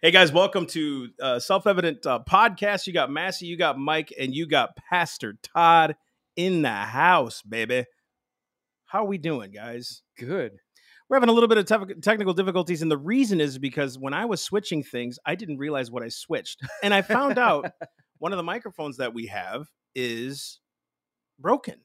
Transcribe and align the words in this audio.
Hey 0.00 0.12
guys, 0.12 0.30
welcome 0.30 0.66
to 0.66 1.08
uh, 1.20 1.40
Self 1.40 1.66
Evident 1.66 2.06
uh, 2.06 2.20
Podcast. 2.20 2.86
You 2.86 2.92
got 2.92 3.10
Massey, 3.10 3.46
you 3.46 3.56
got 3.56 3.80
Mike, 3.80 4.14
and 4.16 4.32
you 4.32 4.46
got 4.46 4.76
Pastor 4.76 5.34
Todd 5.42 5.96
in 6.36 6.62
the 6.62 6.70
house, 6.70 7.42
baby. 7.42 7.84
How 8.86 9.00
are 9.00 9.08
we 9.08 9.18
doing, 9.18 9.50
guys? 9.50 10.02
Good. 10.16 10.52
We're 11.08 11.16
having 11.16 11.30
a 11.30 11.32
little 11.32 11.48
bit 11.48 11.58
of 11.58 11.64
tef- 11.64 12.00
technical 12.00 12.32
difficulties, 12.32 12.80
and 12.80 12.88
the 12.88 12.96
reason 12.96 13.40
is 13.40 13.58
because 13.58 13.98
when 13.98 14.14
I 14.14 14.26
was 14.26 14.40
switching 14.40 14.84
things, 14.84 15.18
I 15.26 15.34
didn't 15.34 15.58
realize 15.58 15.90
what 15.90 16.04
I 16.04 16.10
switched, 16.10 16.60
and 16.80 16.94
I 16.94 17.02
found 17.02 17.36
out 17.36 17.68
one 18.18 18.32
of 18.32 18.36
the 18.36 18.44
microphones 18.44 18.98
that 18.98 19.14
we 19.14 19.26
have 19.26 19.66
is 19.96 20.60
broken, 21.40 21.80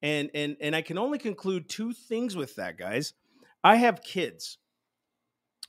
and 0.00 0.30
and 0.34 0.56
and 0.58 0.74
I 0.74 0.80
can 0.80 0.96
only 0.96 1.18
conclude 1.18 1.68
two 1.68 1.92
things 1.92 2.34
with 2.34 2.56
that, 2.56 2.78
guys. 2.78 3.12
I 3.62 3.76
have 3.76 4.02
kids 4.02 4.56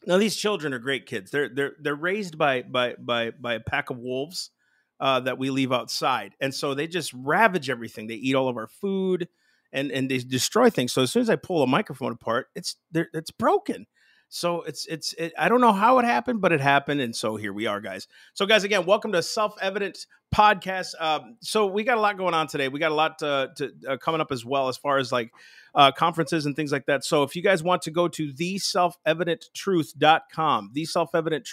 now 0.05 0.17
these 0.17 0.35
children 0.35 0.73
are 0.73 0.79
great 0.79 1.05
kids. 1.05 1.31
They're 1.31 1.49
they're 1.49 1.73
they're 1.79 1.95
raised 1.95 2.37
by 2.37 2.61
by 2.63 2.95
by 2.99 3.31
by 3.31 3.55
a 3.55 3.59
pack 3.59 3.89
of 3.89 3.97
wolves 3.97 4.51
uh, 4.99 5.21
that 5.21 5.37
we 5.37 5.49
leave 5.49 5.71
outside, 5.71 6.33
and 6.39 6.53
so 6.53 6.73
they 6.73 6.87
just 6.87 7.13
ravage 7.13 7.69
everything. 7.69 8.07
They 8.07 8.15
eat 8.15 8.35
all 8.35 8.49
of 8.49 8.57
our 8.57 8.67
food, 8.67 9.27
and 9.71 9.91
and 9.91 10.09
they 10.09 10.19
destroy 10.19 10.69
things. 10.69 10.93
So 10.93 11.01
as 11.01 11.11
soon 11.11 11.21
as 11.21 11.29
I 11.29 11.35
pull 11.35 11.63
a 11.63 11.67
microphone 11.67 12.11
apart, 12.11 12.47
it's 12.55 12.75
it's 12.93 13.31
broken. 13.31 13.85
So 14.33 14.63
it's 14.63 14.87
it's 14.87 15.13
it, 15.13 15.31
I 15.37 15.47
don't 15.47 15.61
know 15.61 15.71
how 15.71 15.99
it 15.99 16.05
happened, 16.05 16.41
but 16.41 16.51
it 16.51 16.59
happened, 16.59 17.01
and 17.01 17.15
so 17.15 17.35
here 17.35 17.53
we 17.53 17.67
are, 17.67 17.79
guys. 17.79 18.07
So 18.33 18.47
guys, 18.47 18.63
again, 18.63 18.83
welcome 18.83 19.11
to 19.11 19.21
Self 19.21 19.53
Evident 19.61 20.07
Podcast. 20.33 20.99
Um, 20.99 21.37
so 21.41 21.67
we 21.67 21.83
got 21.83 21.99
a 21.99 22.01
lot 22.01 22.17
going 22.17 22.33
on 22.33 22.47
today. 22.47 22.67
We 22.67 22.79
got 22.79 22.91
a 22.91 22.95
lot 22.95 23.19
to, 23.19 23.51
to 23.57 23.71
uh, 23.87 23.97
coming 23.97 24.21
up 24.21 24.31
as 24.31 24.43
well, 24.43 24.69
as 24.69 24.77
far 24.77 24.97
as 24.97 25.11
like 25.11 25.29
uh, 25.75 25.91
conferences 25.91 26.47
and 26.47 26.55
things 26.55 26.71
like 26.71 26.87
that. 26.87 27.05
So 27.05 27.21
if 27.21 27.35
you 27.35 27.43
guys 27.43 27.61
want 27.61 27.83
to 27.83 27.91
go 27.91 28.07
to 28.07 28.33
the 28.33 28.57
self 28.57 28.95
evident 29.05 29.45
truth.com, 29.53 30.71
the 30.73 30.85
self 30.85 31.13
evident 31.13 31.45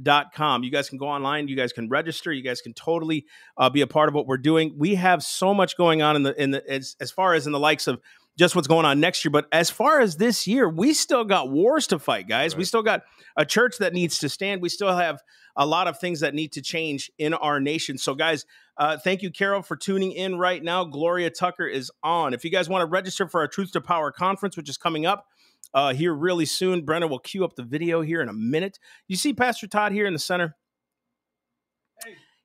dot 0.00 0.32
com 0.32 0.62
you 0.62 0.70
guys 0.70 0.88
can 0.88 0.98
go 0.98 1.08
online 1.08 1.48
you 1.48 1.56
guys 1.56 1.72
can 1.72 1.88
register 1.88 2.32
you 2.32 2.44
guys 2.44 2.60
can 2.60 2.72
totally 2.72 3.26
uh, 3.56 3.68
be 3.68 3.80
a 3.80 3.86
part 3.88 4.08
of 4.08 4.14
what 4.14 4.24
we're 4.24 4.38
doing 4.38 4.72
we 4.78 4.94
have 4.94 5.20
so 5.20 5.52
much 5.52 5.76
going 5.76 6.00
on 6.00 6.14
in 6.14 6.22
the 6.22 6.40
in 6.40 6.52
the 6.52 6.70
as, 6.70 6.94
as 7.00 7.10
far 7.10 7.34
as 7.34 7.44
in 7.44 7.52
the 7.52 7.58
likes 7.58 7.88
of 7.88 8.00
just 8.40 8.56
what's 8.56 8.66
going 8.66 8.86
on 8.86 9.00
next 9.00 9.22
year. 9.22 9.30
But 9.30 9.46
as 9.52 9.68
far 9.70 10.00
as 10.00 10.16
this 10.16 10.46
year, 10.46 10.66
we 10.66 10.94
still 10.94 11.24
got 11.24 11.50
wars 11.50 11.86
to 11.88 11.98
fight, 11.98 12.26
guys. 12.26 12.54
Right. 12.54 12.58
We 12.60 12.64
still 12.64 12.82
got 12.82 13.02
a 13.36 13.44
church 13.44 13.76
that 13.78 13.92
needs 13.92 14.18
to 14.20 14.30
stand. 14.30 14.62
We 14.62 14.70
still 14.70 14.96
have 14.96 15.22
a 15.56 15.66
lot 15.66 15.88
of 15.88 15.98
things 15.98 16.20
that 16.20 16.34
need 16.34 16.52
to 16.52 16.62
change 16.62 17.10
in 17.18 17.34
our 17.34 17.60
nation. 17.60 17.98
So, 17.98 18.14
guys, 18.14 18.46
uh, 18.78 18.96
thank 18.96 19.20
you, 19.20 19.30
Carol, 19.30 19.60
for 19.60 19.76
tuning 19.76 20.12
in 20.12 20.38
right 20.38 20.64
now. 20.64 20.84
Gloria 20.84 21.28
Tucker 21.28 21.66
is 21.66 21.92
on. 22.02 22.32
If 22.32 22.42
you 22.42 22.50
guys 22.50 22.66
want 22.66 22.80
to 22.80 22.86
register 22.86 23.28
for 23.28 23.40
our 23.40 23.46
Truth 23.46 23.72
to 23.72 23.82
Power 23.82 24.10
conference, 24.10 24.56
which 24.56 24.70
is 24.70 24.78
coming 24.78 25.04
up, 25.04 25.26
uh, 25.74 25.92
here 25.92 26.14
really 26.14 26.46
soon. 26.46 26.84
Brennan 26.84 27.10
will 27.10 27.18
cue 27.18 27.44
up 27.44 27.56
the 27.56 27.62
video 27.62 28.00
here 28.00 28.22
in 28.22 28.30
a 28.30 28.32
minute. 28.32 28.78
You 29.06 29.16
see 29.16 29.34
Pastor 29.34 29.66
Todd 29.66 29.92
here 29.92 30.06
in 30.06 30.14
the 30.14 30.18
center? 30.18 30.56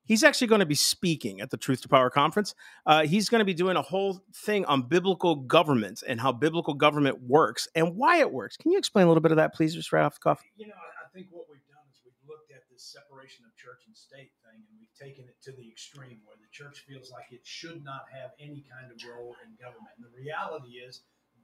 He's 0.06 0.22
actually 0.22 0.46
going 0.46 0.60
to 0.60 0.66
be 0.66 0.74
speaking 0.74 1.40
at 1.40 1.50
the 1.50 1.56
Truth 1.56 1.82
to 1.82 1.88
Power 1.88 2.10
conference. 2.10 2.54
Uh, 2.86 3.04
he's 3.04 3.28
going 3.28 3.40
to 3.40 3.44
be 3.44 3.54
doing 3.54 3.76
a 3.76 3.82
whole 3.82 4.22
thing 4.32 4.64
on 4.64 4.82
biblical 4.86 5.34
government 5.34 6.02
and 6.06 6.20
how 6.20 6.30
biblical 6.30 6.74
government 6.74 7.22
works 7.26 7.66
and 7.74 7.96
why 7.96 8.18
it 8.18 8.30
works. 8.32 8.56
Can 8.56 8.70
you 8.70 8.78
explain 8.78 9.06
a 9.06 9.08
little 9.08 9.20
bit 9.20 9.32
of 9.32 9.36
that, 9.36 9.52
please, 9.52 9.74
just 9.74 9.92
right 9.92 10.04
off 10.04 10.14
the 10.14 10.22
cuff? 10.22 10.40
You 10.56 10.68
know, 10.68 10.78
I 10.78 11.10
think 11.10 11.26
what 11.34 11.50
we've 11.50 11.66
done 11.66 11.82
is 11.90 11.98
we've 12.06 12.22
looked 12.22 12.54
at 12.54 12.62
this 12.70 12.86
separation 12.86 13.42
of 13.44 13.52
church 13.58 13.82
and 13.90 13.96
state 13.98 14.30
thing, 14.46 14.62
and 14.62 14.74
we've 14.78 14.94
taken 14.94 15.26
it 15.26 15.42
to 15.42 15.52
the 15.52 15.66
extreme 15.66 16.22
where 16.22 16.38
the 16.38 16.48
church 16.54 16.86
feels 16.86 17.10
like 17.10 17.34
it 17.34 17.42
should 17.42 17.82
not 17.82 18.06
have 18.14 18.30
any 18.38 18.62
kind 18.70 18.94
of 18.94 18.96
role 19.02 19.34
in 19.42 19.58
government. 19.58 19.90
And 19.98 20.06
the 20.06 20.14
reality 20.14 20.78
is, 20.78 21.02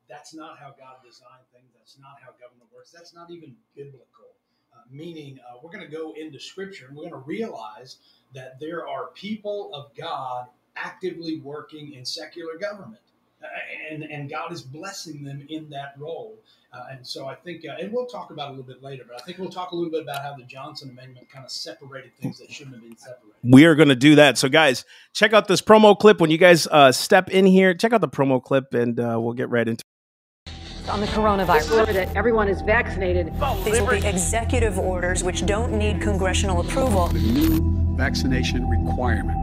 that's 0.08 0.34
not 0.34 0.58
how 0.58 0.70
God 0.78 1.02
designed 1.02 1.50
things. 1.50 1.74
That's 1.74 1.98
not 1.98 2.22
how 2.22 2.34
government 2.38 2.70
works. 2.70 2.94
That's 2.94 3.14
not 3.14 3.30
even 3.30 3.56
biblical. 3.74 4.38
Uh, 4.74 4.80
meaning, 4.90 5.38
uh, 5.48 5.58
we're 5.62 5.70
going 5.70 5.84
to 5.84 5.90
go 5.90 6.12
into 6.12 6.38
Scripture 6.38 6.86
and 6.88 6.96
we're 6.96 7.08
going 7.08 7.22
to 7.22 7.28
realize 7.28 7.96
that 8.34 8.58
there 8.60 8.88
are 8.88 9.08
people 9.14 9.70
of 9.74 9.94
God 9.96 10.46
actively 10.76 11.40
working 11.40 11.94
in 11.94 12.04
secular 12.04 12.58
government. 12.58 13.00
Uh, 13.42 13.46
and, 13.90 14.04
and 14.04 14.30
God 14.30 14.52
is 14.52 14.62
blessing 14.62 15.24
them 15.24 15.44
in 15.48 15.68
that 15.70 15.94
role. 15.98 16.38
Uh, 16.72 16.84
and 16.92 17.06
so 17.06 17.26
I 17.26 17.34
think, 17.34 17.64
uh, 17.68 17.74
and 17.78 17.92
we'll 17.92 18.06
talk 18.06 18.30
about 18.30 18.50
it 18.50 18.54
a 18.54 18.56
little 18.56 18.72
bit 18.72 18.82
later, 18.82 19.04
but 19.06 19.20
I 19.20 19.24
think 19.24 19.38
we'll 19.38 19.50
talk 19.50 19.72
a 19.72 19.74
little 19.74 19.90
bit 19.90 20.02
about 20.02 20.22
how 20.22 20.34
the 20.36 20.44
Johnson 20.44 20.90
Amendment 20.90 21.28
kind 21.28 21.44
of 21.44 21.50
separated 21.50 22.14
things 22.16 22.38
that 22.38 22.50
shouldn't 22.50 22.76
have 22.76 22.84
been 22.84 22.96
separated. 22.96 23.34
We 23.42 23.64
are 23.64 23.74
going 23.74 23.88
to 23.88 23.96
do 23.96 24.14
that. 24.14 24.38
So, 24.38 24.48
guys, 24.48 24.84
check 25.12 25.32
out 25.32 25.48
this 25.48 25.60
promo 25.60 25.98
clip. 25.98 26.20
When 26.20 26.30
you 26.30 26.38
guys 26.38 26.68
uh, 26.68 26.92
step 26.92 27.30
in 27.30 27.44
here, 27.44 27.74
check 27.74 27.92
out 27.92 28.00
the 28.00 28.08
promo 28.08 28.40
clip 28.40 28.72
and 28.74 28.96
we'll 28.96 29.34
get 29.34 29.50
right 29.50 29.68
into 29.68 29.84
on 30.88 31.00
the 31.00 31.06
coronavirus. 31.06 31.92
That 31.92 32.14
everyone 32.16 32.48
is 32.48 32.60
vaccinated. 32.62 33.32
These 33.64 33.80
will 33.80 33.90
be 33.90 34.06
executive 34.06 34.78
orders 34.78 35.22
which 35.22 35.46
don't 35.46 35.72
need 35.72 36.00
congressional 36.00 36.60
approval. 36.60 37.08
The 37.08 37.18
new 37.18 37.96
vaccination 37.96 38.68
requirement. 38.68 39.38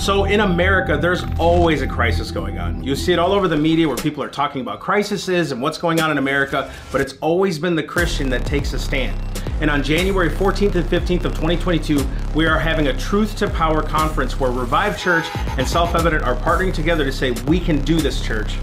So 0.00 0.24
in 0.24 0.40
America, 0.40 0.98
there's 1.00 1.22
always 1.38 1.80
a 1.80 1.86
crisis 1.86 2.30
going 2.30 2.58
on. 2.58 2.82
You 2.82 2.94
see 2.96 3.12
it 3.12 3.18
all 3.18 3.32
over 3.32 3.48
the 3.48 3.56
media 3.56 3.86
where 3.88 3.96
people 3.96 4.22
are 4.22 4.28
talking 4.28 4.60
about 4.60 4.80
crises 4.80 5.52
and 5.52 5.62
what's 5.62 5.78
going 5.78 6.00
on 6.00 6.10
in 6.10 6.18
America, 6.18 6.70
but 6.92 7.00
it's 7.00 7.14
always 7.20 7.58
been 7.58 7.74
the 7.74 7.82
Christian 7.82 8.28
that 8.30 8.44
takes 8.44 8.72
a 8.74 8.78
stand. 8.78 9.18
And 9.60 9.70
on 9.70 9.82
January 9.82 10.28
14th 10.28 10.74
and 10.74 10.84
15th 10.84 11.24
of 11.24 11.32
2022, 11.34 12.04
we 12.34 12.44
are 12.44 12.58
having 12.58 12.88
a 12.88 12.98
Truth 12.98 13.36
to 13.38 13.48
Power 13.48 13.82
conference 13.82 14.38
where 14.38 14.50
Revive 14.50 14.98
Church 14.98 15.24
and 15.56 15.66
Self 15.66 15.94
Evident 15.94 16.24
are 16.24 16.34
partnering 16.36 16.74
together 16.74 17.04
to 17.04 17.12
say, 17.12 17.30
we 17.46 17.60
can 17.60 17.80
do 17.84 18.00
this, 18.00 18.20
church. 18.20 18.58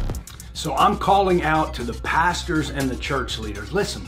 So 0.61 0.75
I'm 0.75 0.95
calling 0.95 1.41
out 1.41 1.73
to 1.73 1.83
the 1.83 1.99
pastors 2.03 2.69
and 2.69 2.88
the 2.88 2.95
church 2.95 3.39
leaders. 3.39 3.73
Listen, 3.73 4.07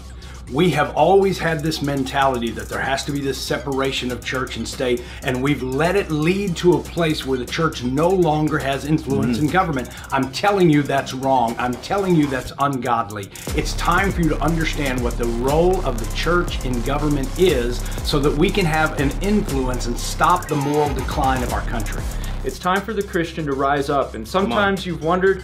we 0.51 0.69
have 0.69 0.95
always 0.95 1.39
had 1.39 1.61
this 1.61 1.81
mentality 1.81 2.51
that 2.51 2.69
there 2.69 2.79
has 2.79 3.03
to 3.05 3.11
be 3.11 3.19
this 3.19 3.39
separation 3.39 4.11
of 4.11 4.23
church 4.23 4.57
and 4.57 4.67
state, 4.67 5.01
and 5.23 5.41
we've 5.41 5.63
let 5.63 5.95
it 5.95 6.11
lead 6.11 6.55
to 6.57 6.73
a 6.73 6.79
place 6.79 7.25
where 7.25 7.39
the 7.39 7.45
church 7.47 7.83
no 7.83 8.07
longer 8.07 8.59
has 8.59 8.85
influence 8.85 9.37
mm-hmm. 9.37 9.47
in 9.47 9.51
government. 9.51 9.89
I'm 10.13 10.31
telling 10.31 10.69
you 10.69 10.83
that's 10.83 11.15
wrong. 11.15 11.55
I'm 11.57 11.73
telling 11.77 12.15
you 12.15 12.27
that's 12.27 12.53
ungodly. 12.59 13.31
It's 13.57 13.73
time 13.73 14.11
for 14.11 14.21
you 14.21 14.29
to 14.29 14.39
understand 14.39 15.03
what 15.03 15.17
the 15.17 15.25
role 15.25 15.83
of 15.87 15.97
the 15.97 16.15
church 16.15 16.63
in 16.65 16.79
government 16.83 17.29
is 17.39 17.81
so 18.07 18.19
that 18.19 18.37
we 18.37 18.51
can 18.51 18.65
have 18.65 18.99
an 18.99 19.09
influence 19.23 19.87
and 19.87 19.97
stop 19.97 20.47
the 20.47 20.55
moral 20.55 20.93
decline 20.93 21.41
of 21.41 21.51
our 21.51 21.61
country. 21.61 22.03
It's 22.43 22.59
time 22.59 22.81
for 22.81 22.93
the 22.93 23.01
Christian 23.01 23.43
to 23.47 23.53
rise 23.53 23.89
up, 23.89 24.13
and 24.13 24.27
sometimes 24.27 24.85
you've 24.85 25.01
wondered 25.01 25.43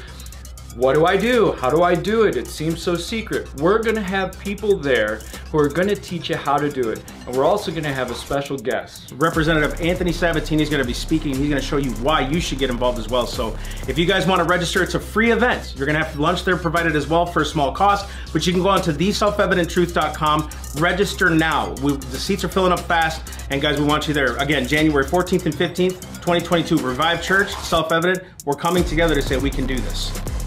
what 0.75 0.93
do 0.93 1.05
I 1.05 1.17
do? 1.17 1.53
How 1.53 1.69
do 1.69 1.83
I 1.83 1.95
do 1.95 2.23
it? 2.23 2.37
It 2.37 2.47
seems 2.47 2.81
so 2.81 2.95
secret. 2.95 3.53
We're 3.55 3.79
to 3.95 4.01
have 4.01 4.37
people 4.39 4.77
there 4.77 5.17
who 5.51 5.57
are 5.57 5.69
to 5.87 5.95
teach 5.95 6.29
you 6.29 6.35
how 6.35 6.57
to 6.57 6.69
do 6.69 6.89
it. 6.89 7.03
And 7.25 7.35
we're 7.35 7.43
also 7.43 7.71
to 7.83 7.93
have 7.93 8.11
a 8.11 8.15
special 8.15 8.57
guest. 8.57 9.13
Representative 9.17 9.81
Anthony 9.81 10.11
Sabatini 10.11 10.63
is 10.63 10.69
to 10.81 10.87
be 10.87 10.93
speaking. 10.93 11.35
He's 11.35 11.49
to 11.61 11.67
show 11.67 11.77
you 11.77 11.91
why 11.93 12.21
you 12.21 12.39
should 12.39 12.59
get 12.59 12.69
involved 12.69 12.99
as 12.99 13.09
well. 13.09 13.25
So 13.25 13.57
if 13.87 13.97
you 13.97 14.05
guys 14.05 14.27
want 14.27 14.39
to 14.39 14.45
register, 14.45 14.83
it's 14.83 14.95
a 14.95 14.99
free 14.99 15.31
event. 15.31 15.73
You're 15.75 15.85
to 15.97 16.05
have 16.05 16.17
lunch 16.19 16.45
there 16.45 16.55
provided 16.55 16.95
as 16.95 17.07
well 17.07 17.25
for 17.25 17.41
a 17.41 17.45
small 17.45 17.71
cost, 17.71 18.07
but 18.31 18.45
you 18.45 18.53
can 18.53 18.61
go 18.61 18.69
on 18.69 18.81
to 18.83 18.93
theselfevidenttruth.com, 18.93 20.49
register 20.77 21.29
now. 21.29 21.73
We, 21.81 21.93
the 21.97 22.17
seats 22.17 22.43
are 22.43 22.49
filling 22.49 22.71
up 22.71 22.81
fast. 22.81 23.21
And 23.49 23.61
guys, 23.61 23.79
we 23.79 23.85
want 23.85 24.07
you 24.07 24.13
there. 24.13 24.37
Again, 24.37 24.67
January 24.67 25.05
14th 25.05 25.45
and 25.45 25.55
15th, 25.55 25.99
2022, 26.21 26.77
Revive 26.77 27.23
Church, 27.23 27.53
Self 27.55 27.91
Evident. 27.91 28.23
We're 28.45 28.53
coming 28.53 28.83
together 28.83 29.15
to 29.15 29.21
say 29.21 29.37
we 29.37 29.49
can 29.49 29.65
do 29.65 29.75
this. 29.75 30.38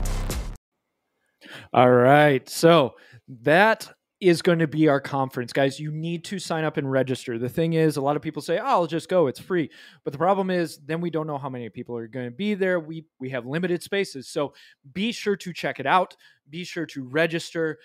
All 1.72 1.90
right. 1.90 2.46
So 2.48 2.94
that 3.42 3.90
is 4.20 4.40
going 4.40 4.60
to 4.60 4.68
be 4.68 4.88
our 4.88 5.00
conference, 5.00 5.52
guys. 5.52 5.80
You 5.80 5.90
need 5.90 6.24
to 6.26 6.38
sign 6.38 6.64
up 6.64 6.76
and 6.76 6.88
register. 6.90 7.38
The 7.38 7.48
thing 7.48 7.72
is, 7.72 7.96
a 7.96 8.00
lot 8.00 8.14
of 8.14 8.22
people 8.22 8.42
say, 8.42 8.58
oh, 8.58 8.64
"I'll 8.64 8.86
just 8.86 9.08
go; 9.08 9.26
it's 9.26 9.40
free." 9.40 9.70
But 10.04 10.12
the 10.12 10.18
problem 10.18 10.50
is, 10.50 10.78
then 10.84 11.00
we 11.00 11.10
don't 11.10 11.26
know 11.26 11.38
how 11.38 11.48
many 11.48 11.68
people 11.70 11.96
are 11.96 12.06
going 12.06 12.26
to 12.26 12.30
be 12.36 12.54
there. 12.54 12.78
We 12.78 13.04
we 13.18 13.30
have 13.30 13.46
limited 13.46 13.82
spaces, 13.82 14.28
so 14.28 14.52
be 14.92 15.12
sure 15.12 15.36
to 15.36 15.52
check 15.52 15.80
it 15.80 15.86
out. 15.86 16.16
Be 16.50 16.64
sure 16.64 16.86
to 16.86 17.02
register. 17.04 17.78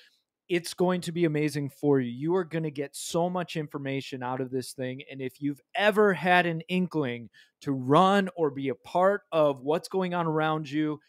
It's 0.50 0.74
going 0.74 1.02
to 1.02 1.12
be 1.12 1.26
amazing 1.26 1.70
for 1.70 2.00
you. 2.00 2.10
You 2.10 2.36
are 2.36 2.46
going 2.46 2.64
to 2.64 2.72
get 2.72 2.96
so 2.96 3.30
much 3.30 3.58
information 3.58 4.24
out 4.24 4.40
of 4.40 4.50
this 4.50 4.72
thing. 4.72 5.02
And 5.12 5.22
if 5.22 5.42
you've 5.42 5.60
ever 5.76 6.14
had 6.14 6.46
an 6.46 6.62
inkling 6.70 7.30
to 7.62 7.74
run 7.74 8.30
or 8.36 8.50
be 8.50 8.70
a 8.70 8.76
part 8.76 9.24
of 9.34 9.62
what's 9.62 9.90
going 9.90 10.14
on 10.14 10.26
around 10.26 10.70
you, 10.70 11.02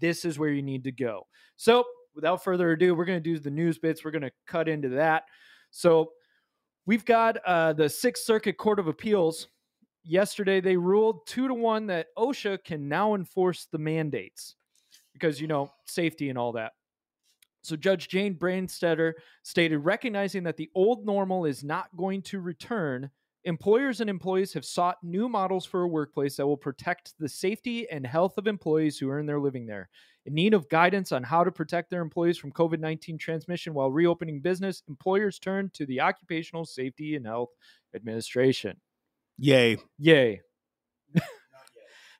this 0.00 0.24
is 0.24 0.38
where 0.38 0.50
you 0.50 0.62
need 0.62 0.84
to 0.84 0.92
go. 0.92 1.26
So 1.56 1.84
without 2.20 2.44
further 2.44 2.72
ado, 2.72 2.94
we're 2.94 3.06
going 3.06 3.22
to 3.22 3.30
do 3.30 3.38
the 3.38 3.50
news 3.50 3.78
bits. 3.78 4.04
We're 4.04 4.10
going 4.10 4.22
to 4.22 4.30
cut 4.46 4.68
into 4.68 4.90
that. 4.90 5.24
So 5.70 6.12
we've 6.84 7.04
got 7.04 7.38
uh, 7.46 7.72
the 7.72 7.88
Sixth 7.88 8.24
Circuit 8.24 8.58
Court 8.58 8.78
of 8.78 8.88
Appeals. 8.88 9.48
Yesterday, 10.04 10.60
they 10.60 10.76
ruled 10.76 11.26
two 11.26 11.48
to 11.48 11.54
one 11.54 11.86
that 11.86 12.08
OSHA 12.18 12.62
can 12.64 12.88
now 12.88 13.14
enforce 13.14 13.68
the 13.72 13.78
mandates 13.78 14.56
because, 15.14 15.40
you 15.40 15.46
know, 15.46 15.70
safety 15.86 16.28
and 16.28 16.38
all 16.38 16.52
that. 16.52 16.72
So, 17.62 17.76
Judge 17.76 18.08
Jane 18.08 18.34
Branstetter 18.34 19.12
stated 19.42 19.78
recognizing 19.78 20.42
that 20.44 20.56
the 20.56 20.70
old 20.74 21.06
normal 21.06 21.44
is 21.44 21.64
not 21.64 21.94
going 21.96 22.22
to 22.22 22.40
return, 22.40 23.10
Employers 23.44 24.02
and 24.02 24.10
employees 24.10 24.52
have 24.52 24.66
sought 24.66 24.98
new 25.02 25.26
models 25.26 25.64
for 25.64 25.82
a 25.82 25.88
workplace 25.88 26.36
that 26.36 26.46
will 26.46 26.58
protect 26.58 27.14
the 27.18 27.28
safety 27.28 27.88
and 27.90 28.06
health 28.06 28.36
of 28.36 28.46
employees 28.46 28.98
who 28.98 29.08
earn 29.08 29.24
their 29.24 29.40
living 29.40 29.66
there. 29.66 29.88
In 30.26 30.34
need 30.34 30.52
of 30.52 30.68
guidance 30.68 31.10
on 31.10 31.22
how 31.22 31.42
to 31.44 31.50
protect 31.50 31.88
their 31.88 32.02
employees 32.02 32.36
from 32.36 32.52
COVID 32.52 32.80
19 32.80 33.16
transmission 33.16 33.72
while 33.72 33.90
reopening 33.90 34.40
business, 34.42 34.82
employers 34.88 35.38
turn 35.38 35.70
to 35.72 35.86
the 35.86 36.00
Occupational 36.00 36.66
Safety 36.66 37.16
and 37.16 37.26
Health 37.26 37.48
Administration. 37.94 38.76
Yay. 39.38 39.78
Yay. 39.98 40.42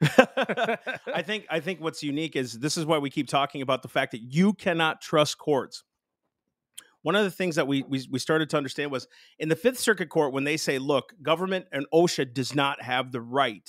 I 0.02 1.22
think 1.22 1.46
I 1.50 1.60
think 1.60 1.80
what's 1.82 2.02
unique 2.02 2.34
is 2.34 2.58
this 2.58 2.78
is 2.78 2.86
why 2.86 2.96
we 2.96 3.10
keep 3.10 3.28
talking 3.28 3.60
about 3.60 3.82
the 3.82 3.88
fact 3.88 4.12
that 4.12 4.22
you 4.22 4.54
cannot 4.54 5.02
trust 5.02 5.36
courts. 5.36 5.84
One 7.02 7.16
of 7.16 7.24
the 7.24 7.30
things 7.30 7.56
that 7.56 7.66
we, 7.66 7.82
we 7.82 8.06
we 8.10 8.18
started 8.18 8.50
to 8.50 8.56
understand 8.56 8.90
was 8.90 9.08
in 9.38 9.48
the 9.48 9.56
Fifth 9.56 9.78
Circuit 9.78 10.08
Court 10.10 10.32
when 10.32 10.44
they 10.44 10.56
say, 10.56 10.78
"Look, 10.78 11.14
government 11.22 11.66
and 11.72 11.86
OSHA 11.92 12.34
does 12.34 12.54
not 12.54 12.82
have 12.82 13.12
the 13.12 13.20
right 13.20 13.68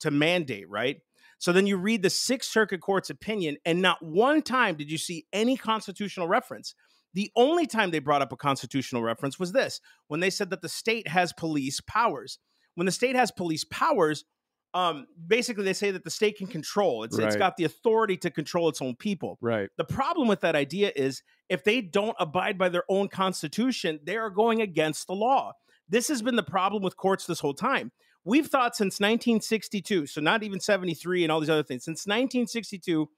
to 0.00 0.10
mandate," 0.10 0.68
right? 0.68 1.00
So 1.38 1.52
then 1.52 1.66
you 1.66 1.76
read 1.76 2.02
the 2.02 2.10
Sixth 2.10 2.50
Circuit 2.50 2.80
Court's 2.80 3.10
opinion, 3.10 3.56
and 3.64 3.82
not 3.82 4.02
one 4.02 4.42
time 4.42 4.76
did 4.76 4.90
you 4.90 4.98
see 4.98 5.26
any 5.32 5.56
constitutional 5.56 6.28
reference. 6.28 6.74
The 7.14 7.30
only 7.36 7.66
time 7.66 7.90
they 7.90 7.98
brought 7.98 8.22
up 8.22 8.32
a 8.32 8.36
constitutional 8.36 9.02
reference 9.02 9.38
was 9.38 9.52
this 9.52 9.80
when 10.08 10.20
they 10.20 10.30
said 10.30 10.50
that 10.50 10.62
the 10.62 10.68
state 10.68 11.08
has 11.08 11.32
police 11.32 11.80
powers. 11.80 12.38
When 12.74 12.86
the 12.86 12.92
state 12.92 13.16
has 13.16 13.30
police 13.30 13.64
powers, 13.64 14.24
um, 14.74 15.06
basically 15.26 15.64
they 15.64 15.72
say 15.72 15.90
that 15.90 16.04
the 16.04 16.10
state 16.10 16.38
can 16.38 16.46
control. 16.46 17.04
It's 17.04 17.16
it's 17.18 17.34
Right. 17.34 17.38
got 17.38 17.56
the 17.56 17.64
authority 17.64 18.16
to 18.18 18.30
control 18.30 18.68
its 18.68 18.80
own 18.80 18.96
people. 18.96 19.38
Right. 19.40 19.68
The 19.76 19.84
problem 19.84 20.28
with 20.28 20.40
that 20.40 20.56
idea 20.56 20.92
is 20.96 21.22
if 21.48 21.62
they 21.64 21.80
don't 21.82 22.16
abide 22.18 22.56
by 22.56 22.68
their 22.70 22.84
own 22.88 23.08
constitution, 23.08 24.00
they 24.04 24.16
are 24.16 24.30
going 24.30 24.62
against 24.62 25.06
the 25.06 25.14
law. 25.14 25.52
This 25.88 26.08
has 26.08 26.22
been 26.22 26.36
the 26.36 26.42
problem 26.42 26.82
with 26.82 26.96
courts 26.96 27.26
this 27.26 27.40
whole 27.40 27.54
time. 27.54 27.92
We've 28.24 28.46
thought 28.46 28.76
since 28.76 29.00
1962, 29.00 30.06
so 30.06 30.20
not 30.20 30.42
even 30.42 30.60
73 30.60 31.24
and 31.24 31.32
all 31.32 31.40
these 31.40 31.50
other 31.50 31.64
things, 31.64 31.84
since 31.84 32.06
1962, 32.06 33.08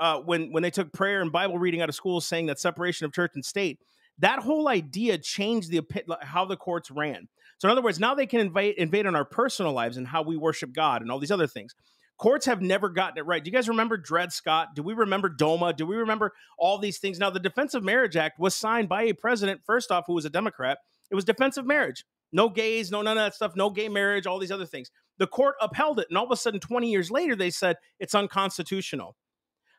uh, 0.00 0.18
when 0.20 0.50
when 0.50 0.62
they 0.62 0.70
took 0.70 0.92
prayer 0.92 1.20
and 1.22 1.30
Bible 1.30 1.58
reading 1.58 1.80
out 1.80 1.88
of 1.88 1.94
schools, 1.94 2.26
saying 2.26 2.46
that 2.46 2.58
separation 2.58 3.04
of 3.04 3.12
church 3.12 3.32
and 3.34 3.44
state, 3.44 3.78
that 4.18 4.40
whole 4.40 4.68
idea 4.68 5.18
changed 5.18 5.70
the 5.70 5.82
how 6.22 6.44
the 6.44 6.56
courts 6.56 6.90
ran. 6.90 7.28
So 7.58 7.68
in 7.68 7.72
other 7.72 7.82
words, 7.82 8.00
now 8.00 8.14
they 8.14 8.26
can 8.26 8.40
invade 8.40 8.76
invade 8.76 9.06
on 9.06 9.16
our 9.16 9.24
personal 9.24 9.72
lives 9.72 9.96
and 9.96 10.06
how 10.06 10.22
we 10.22 10.36
worship 10.36 10.72
God 10.72 11.02
and 11.02 11.10
all 11.10 11.18
these 11.18 11.30
other 11.30 11.46
things. 11.46 11.74
Courts 12.16 12.46
have 12.46 12.62
never 12.62 12.88
gotten 12.88 13.18
it 13.18 13.26
right. 13.26 13.42
Do 13.42 13.50
you 13.50 13.54
guys 13.54 13.68
remember 13.68 13.96
Dred 13.96 14.32
Scott? 14.32 14.68
Do 14.76 14.84
we 14.84 14.94
remember 14.94 15.28
DOMA? 15.28 15.72
Do 15.72 15.84
we 15.84 15.96
remember 15.96 16.32
all 16.56 16.78
these 16.78 16.98
things? 16.98 17.18
Now, 17.18 17.30
the 17.30 17.40
Defense 17.40 17.74
of 17.74 17.82
Marriage 17.82 18.16
Act 18.16 18.38
was 18.38 18.54
signed 18.54 18.88
by 18.88 19.02
a 19.02 19.14
president, 19.14 19.62
first 19.66 19.90
off, 19.90 20.04
who 20.06 20.14
was 20.14 20.24
a 20.24 20.30
Democrat. 20.30 20.78
It 21.10 21.16
was 21.16 21.24
defense 21.24 21.56
of 21.56 21.66
marriage. 21.66 22.04
No 22.32 22.48
gays, 22.48 22.90
no 22.90 23.02
none 23.02 23.16
of 23.16 23.24
that 23.24 23.34
stuff, 23.34 23.54
no 23.54 23.70
gay 23.70 23.88
marriage, 23.88 24.26
all 24.26 24.38
these 24.38 24.50
other 24.50 24.66
things. 24.66 24.90
The 25.18 25.26
court 25.26 25.54
upheld 25.60 26.00
it, 26.00 26.06
and 26.08 26.18
all 26.18 26.24
of 26.24 26.32
a 26.32 26.36
sudden, 26.36 26.58
20 26.60 26.90
years 26.90 27.10
later, 27.10 27.36
they 27.36 27.50
said 27.50 27.76
it's 28.00 28.14
unconstitutional. 28.14 29.16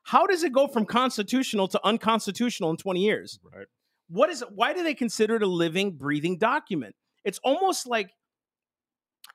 How 0.03 0.25
does 0.25 0.43
it 0.43 0.53
go 0.53 0.67
from 0.67 0.85
constitutional 0.85 1.67
to 1.69 1.85
unconstitutional 1.85 2.69
in 2.69 2.77
20 2.77 3.01
years? 3.01 3.39
Right. 3.43 3.65
What 4.07 4.29
is 4.29 4.43
why 4.53 4.73
do 4.73 4.83
they 4.83 4.93
consider 4.93 5.35
it 5.35 5.43
a 5.43 5.47
living, 5.47 5.97
breathing 5.97 6.37
document? 6.37 6.95
It's 7.23 7.39
almost 7.43 7.87
like 7.87 8.11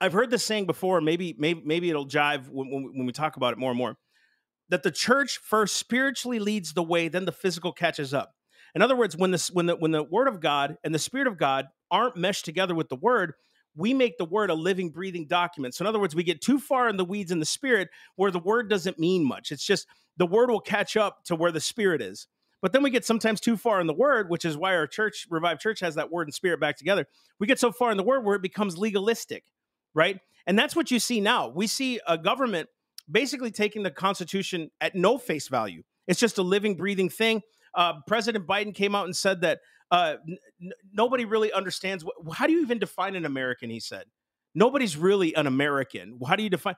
I've 0.00 0.12
heard 0.12 0.30
this 0.30 0.44
saying 0.44 0.66
before. 0.66 1.00
Maybe, 1.00 1.34
maybe, 1.38 1.62
maybe 1.64 1.90
it'll 1.90 2.06
jive 2.06 2.48
when, 2.48 2.70
when, 2.70 2.82
when 2.94 3.06
we 3.06 3.12
talk 3.12 3.36
about 3.36 3.52
it 3.52 3.58
more 3.58 3.70
and 3.70 3.78
more. 3.78 3.96
That 4.68 4.82
the 4.82 4.92
church 4.92 5.40
first 5.42 5.76
spiritually 5.76 6.38
leads 6.38 6.72
the 6.72 6.82
way, 6.82 7.08
then 7.08 7.24
the 7.24 7.32
physical 7.32 7.72
catches 7.72 8.14
up. 8.14 8.32
In 8.74 8.82
other 8.82 8.94
words, 8.94 9.16
when 9.16 9.32
this 9.32 9.50
when 9.50 9.66
the 9.66 9.76
when 9.76 9.90
the 9.90 10.04
word 10.04 10.28
of 10.28 10.40
God 10.40 10.76
and 10.84 10.94
the 10.94 10.98
spirit 10.98 11.26
of 11.26 11.36
God 11.36 11.66
aren't 11.90 12.16
meshed 12.16 12.44
together 12.44 12.74
with 12.74 12.88
the 12.88 12.96
word, 12.96 13.34
we 13.74 13.94
make 13.94 14.16
the 14.16 14.24
word 14.24 14.50
a 14.50 14.54
living, 14.54 14.90
breathing 14.90 15.26
document. 15.26 15.74
So, 15.74 15.82
in 15.82 15.88
other 15.88 15.98
words, 15.98 16.14
we 16.14 16.22
get 16.22 16.40
too 16.40 16.60
far 16.60 16.88
in 16.88 16.96
the 16.96 17.04
weeds 17.04 17.32
in 17.32 17.40
the 17.40 17.46
spirit 17.46 17.88
where 18.16 18.30
the 18.30 18.38
word 18.38 18.70
doesn't 18.70 18.98
mean 18.98 19.26
much. 19.26 19.50
It's 19.50 19.64
just 19.64 19.86
the 20.16 20.26
word 20.26 20.50
will 20.50 20.60
catch 20.60 20.96
up 20.96 21.24
to 21.24 21.34
where 21.34 21.52
the 21.52 21.60
spirit 21.60 22.00
is. 22.00 22.26
But 22.62 22.72
then 22.72 22.82
we 22.82 22.90
get 22.90 23.04
sometimes 23.04 23.40
too 23.40 23.56
far 23.56 23.80
in 23.80 23.86
the 23.86 23.94
word, 23.94 24.28
which 24.28 24.44
is 24.44 24.56
why 24.56 24.74
our 24.74 24.86
church, 24.86 25.26
Revive 25.30 25.58
Church, 25.58 25.80
has 25.80 25.94
that 25.94 26.10
word 26.10 26.26
and 26.26 26.34
spirit 26.34 26.60
back 26.60 26.76
together. 26.76 27.06
We 27.38 27.46
get 27.46 27.58
so 27.58 27.72
far 27.72 27.90
in 27.90 27.96
the 27.96 28.02
word 28.02 28.24
where 28.24 28.36
it 28.36 28.42
becomes 28.42 28.76
legalistic, 28.76 29.44
right? 29.94 30.20
And 30.46 30.58
that's 30.58 30.76
what 30.76 30.90
you 30.90 30.98
see 30.98 31.20
now. 31.20 31.48
We 31.48 31.66
see 31.66 32.00
a 32.06 32.18
government 32.18 32.68
basically 33.10 33.50
taking 33.50 33.82
the 33.82 33.90
Constitution 33.90 34.70
at 34.80 34.94
no 34.94 35.18
face 35.18 35.48
value. 35.48 35.82
It's 36.06 36.20
just 36.20 36.38
a 36.38 36.42
living, 36.42 36.76
breathing 36.76 37.08
thing. 37.08 37.42
Uh, 37.74 37.94
President 38.06 38.46
Biden 38.46 38.74
came 38.74 38.94
out 38.94 39.06
and 39.06 39.16
said 39.16 39.40
that 39.42 39.60
uh, 39.90 40.16
n- 40.28 40.72
nobody 40.92 41.24
really 41.24 41.52
understands. 41.52 42.04
What, 42.04 42.16
how 42.34 42.46
do 42.46 42.52
you 42.52 42.62
even 42.62 42.78
define 42.78 43.16
an 43.16 43.24
American? 43.24 43.70
He 43.70 43.80
said, 43.80 44.04
nobody's 44.54 44.96
really 44.96 45.34
an 45.34 45.46
American. 45.46 46.18
How 46.26 46.36
do 46.36 46.42
you 46.42 46.50
define? 46.50 46.76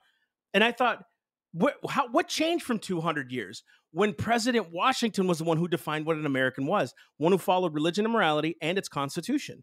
And 0.55 0.63
I 0.63 0.73
thought, 0.73 1.05
what, 1.53 1.77
how, 1.89 2.09
what 2.09 2.29
changed 2.29 2.65
from 2.65 2.79
200 2.79 3.31
years 3.31 3.63
when 3.93 4.15
President 4.15 4.73
Washington 4.73 5.27
was 5.27 5.39
the 5.39 5.45
one 5.45 5.59
who 5.59 5.69
defined 5.69 6.07
what 6.07 6.17
an 6.17 6.27
American 6.27 6.67
was, 6.67 6.95
one 7.19 7.33
who 7.33 7.39
followed 7.39 7.75
religion 7.75 8.05
and 8.07 8.13
morality 8.13 8.57
and 8.63 8.79
its 8.79 8.89
constitution? 8.89 9.63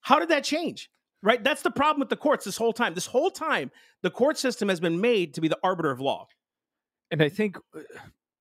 How 0.00 0.18
did 0.18 0.28
that 0.28 0.44
change? 0.44 0.90
Right? 1.22 1.42
That's 1.42 1.62
the 1.62 1.70
problem 1.70 2.00
with 2.00 2.10
the 2.10 2.16
courts 2.16 2.44
this 2.44 2.56
whole 2.56 2.72
time. 2.72 2.94
This 2.94 3.06
whole 3.06 3.30
time, 3.30 3.70
the 4.02 4.10
court 4.10 4.38
system 4.38 4.68
has 4.68 4.80
been 4.80 5.00
made 5.00 5.34
to 5.34 5.40
be 5.40 5.48
the 5.48 5.58
arbiter 5.62 5.90
of 5.90 6.00
law. 6.00 6.26
and 7.12 7.22
I 7.22 7.28
think, 7.28 7.56
uh, 7.76 7.80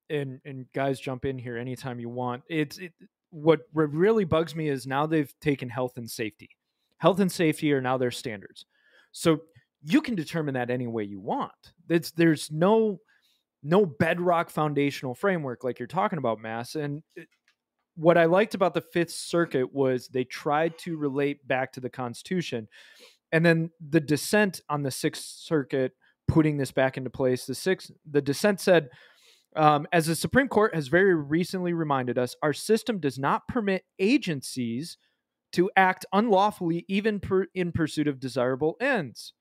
and 0.09 0.41
and 0.45 0.65
guys, 0.73 0.99
jump 0.99 1.25
in 1.25 1.37
here 1.37 1.57
anytime 1.57 1.99
you 1.99 2.09
want. 2.09 2.43
It's 2.49 2.77
it, 2.79 2.93
what 3.29 3.61
really 3.73 4.25
bugs 4.25 4.55
me 4.55 4.67
is 4.67 4.87
now 4.87 5.05
they've 5.05 5.33
taken 5.39 5.69
health 5.69 5.97
and 5.97 6.09
safety. 6.09 6.49
Health 6.97 7.19
and 7.19 7.31
safety 7.31 7.71
are 7.71 7.81
now 7.81 7.97
their 7.97 8.11
standards, 8.11 8.65
so 9.11 9.41
you 9.83 10.01
can 10.01 10.15
determine 10.15 10.53
that 10.53 10.69
any 10.69 10.87
way 10.87 11.03
you 11.03 11.19
want. 11.19 11.51
It's 11.89 12.11
there's 12.11 12.51
no 12.51 12.99
no 13.63 13.85
bedrock 13.85 14.49
foundational 14.49 15.13
framework 15.13 15.63
like 15.63 15.79
you're 15.79 15.87
talking 15.87 16.17
about, 16.17 16.39
Mass. 16.39 16.75
And 16.75 17.03
it- 17.15 17.27
what 17.95 18.17
I 18.17 18.25
liked 18.25 18.55
about 18.55 18.73
the 18.73 18.81
Fifth 18.81 19.11
Circuit 19.11 19.71
was 19.73 20.07
they 20.07 20.23
tried 20.23 20.77
to 20.79 20.97
relate 20.97 21.45
back 21.47 21.73
to 21.73 21.81
the 21.81 21.89
Constitution, 21.89 22.67
and 23.33 23.45
then 23.45 23.69
the 23.89 23.99
dissent 23.99 24.61
on 24.69 24.81
the 24.81 24.91
Sixth 24.91 25.23
Circuit 25.23 25.91
putting 26.27 26.57
this 26.57 26.71
back 26.71 26.97
into 26.97 27.09
place. 27.09 27.45
The 27.45 27.53
sixth, 27.53 27.91
the 28.09 28.21
dissent 28.21 28.61
said, 28.61 28.89
um, 29.57 29.85
as 29.91 30.05
the 30.05 30.15
Supreme 30.15 30.47
Court 30.47 30.73
has 30.73 30.87
very 30.87 31.13
recently 31.13 31.73
reminded 31.73 32.17
us, 32.17 32.35
our 32.41 32.53
system 32.53 32.99
does 32.99 33.19
not 33.19 33.47
permit 33.49 33.83
agencies 33.99 34.97
to 35.51 35.69
act 35.75 36.05
unlawfully, 36.13 36.85
even 36.87 37.19
per, 37.19 37.47
in 37.53 37.73
pursuit 37.73 38.07
of 38.07 38.21
desirable 38.21 38.77
ends. 38.79 39.33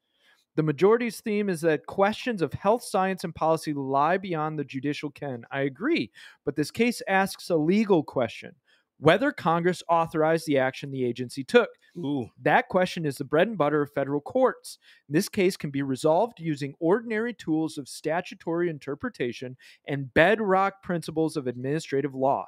The 0.60 0.64
majority's 0.64 1.20
theme 1.20 1.48
is 1.48 1.62
that 1.62 1.86
questions 1.86 2.42
of 2.42 2.52
health 2.52 2.82
science 2.82 3.24
and 3.24 3.34
policy 3.34 3.72
lie 3.72 4.18
beyond 4.18 4.58
the 4.58 4.64
judicial 4.64 5.10
ken. 5.10 5.42
I 5.50 5.62
agree, 5.62 6.10
but 6.44 6.54
this 6.54 6.70
case 6.70 7.00
asks 7.08 7.48
a 7.48 7.56
legal 7.56 8.02
question 8.02 8.54
whether 8.98 9.32
Congress 9.32 9.82
authorized 9.88 10.46
the 10.46 10.58
action 10.58 10.90
the 10.90 11.02
agency 11.02 11.42
took. 11.42 11.70
Ooh. 11.96 12.28
That 12.42 12.68
question 12.68 13.06
is 13.06 13.16
the 13.16 13.24
bread 13.24 13.48
and 13.48 13.56
butter 13.56 13.80
of 13.80 13.90
federal 13.94 14.20
courts. 14.20 14.76
This 15.08 15.30
case 15.30 15.56
can 15.56 15.70
be 15.70 15.80
resolved 15.80 16.38
using 16.38 16.74
ordinary 16.78 17.32
tools 17.32 17.78
of 17.78 17.88
statutory 17.88 18.68
interpretation 18.68 19.56
and 19.88 20.12
bedrock 20.12 20.82
principles 20.82 21.38
of 21.38 21.46
administrative 21.46 22.14
law. 22.14 22.44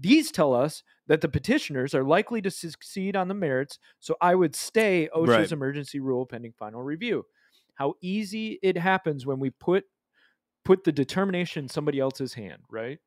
These 0.00 0.32
tell 0.32 0.52
us 0.52 0.82
that 1.06 1.20
the 1.20 1.28
petitioners 1.28 1.94
are 1.94 2.02
likely 2.02 2.42
to 2.42 2.50
succeed 2.50 3.14
on 3.14 3.28
the 3.28 3.34
merits, 3.34 3.78
so 4.00 4.16
I 4.20 4.34
would 4.34 4.56
stay 4.56 5.08
OSHA's 5.14 5.28
Right. 5.28 5.52
emergency 5.52 6.00
rule 6.00 6.26
pending 6.26 6.54
final 6.58 6.82
review. 6.82 7.24
How 7.82 7.94
easy 8.00 8.60
it 8.62 8.78
happens 8.78 9.26
when 9.26 9.40
we 9.40 9.50
put 9.50 9.82
put 10.64 10.84
the 10.84 10.92
determination 10.92 11.64
in 11.64 11.68
somebody 11.68 11.98
else's 11.98 12.32
hand, 12.32 12.62
right? 12.70 13.00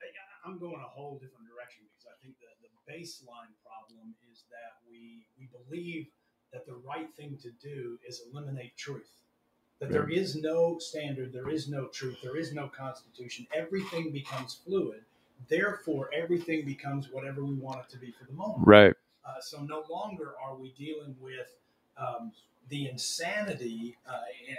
I- 0.00 0.48
I'm 0.48 0.58
going 0.58 0.80
a 0.80 0.88
whole 0.88 1.18
different 1.18 1.46
direction 1.46 1.84
because 1.84 2.06
I 2.06 2.16
think 2.22 2.36
that 2.40 2.56
the 2.64 2.70
baseline 2.90 3.52
problem 3.62 4.14
is 4.32 4.44
that 4.48 4.80
we 4.88 5.26
we 5.38 5.50
believe 5.52 6.06
that 6.54 6.64
the 6.64 6.76
right 6.76 7.14
thing 7.16 7.36
to 7.42 7.50
do 7.50 7.98
is 8.08 8.22
eliminate 8.32 8.78
truth. 8.78 9.10
That 9.78 9.90
there 9.90 10.08
is 10.08 10.36
no 10.36 10.78
standard, 10.78 11.30
there 11.34 11.50
is 11.50 11.68
no 11.68 11.88
truth, 11.88 12.16
there 12.22 12.38
is 12.38 12.54
no 12.54 12.66
constitution. 12.66 13.46
Everything 13.52 14.10
becomes 14.10 14.54
fluid. 14.64 15.04
Therefore, 15.48 16.08
everything 16.14 16.64
becomes 16.64 17.10
whatever 17.10 17.44
we 17.44 17.56
want 17.56 17.80
it 17.80 17.90
to 17.90 17.98
be 17.98 18.10
for 18.10 18.24
the 18.24 18.32
moment. 18.32 18.66
Right. 18.66 18.94
Uh, 19.22 19.38
so 19.42 19.60
no 19.64 19.84
longer 19.90 20.34
are 20.42 20.54
we 20.56 20.70
dealing 20.78 21.14
with 21.20 21.54
um, 21.98 22.32
the 22.68 22.88
insanity, 22.88 23.96
uh, 24.08 24.12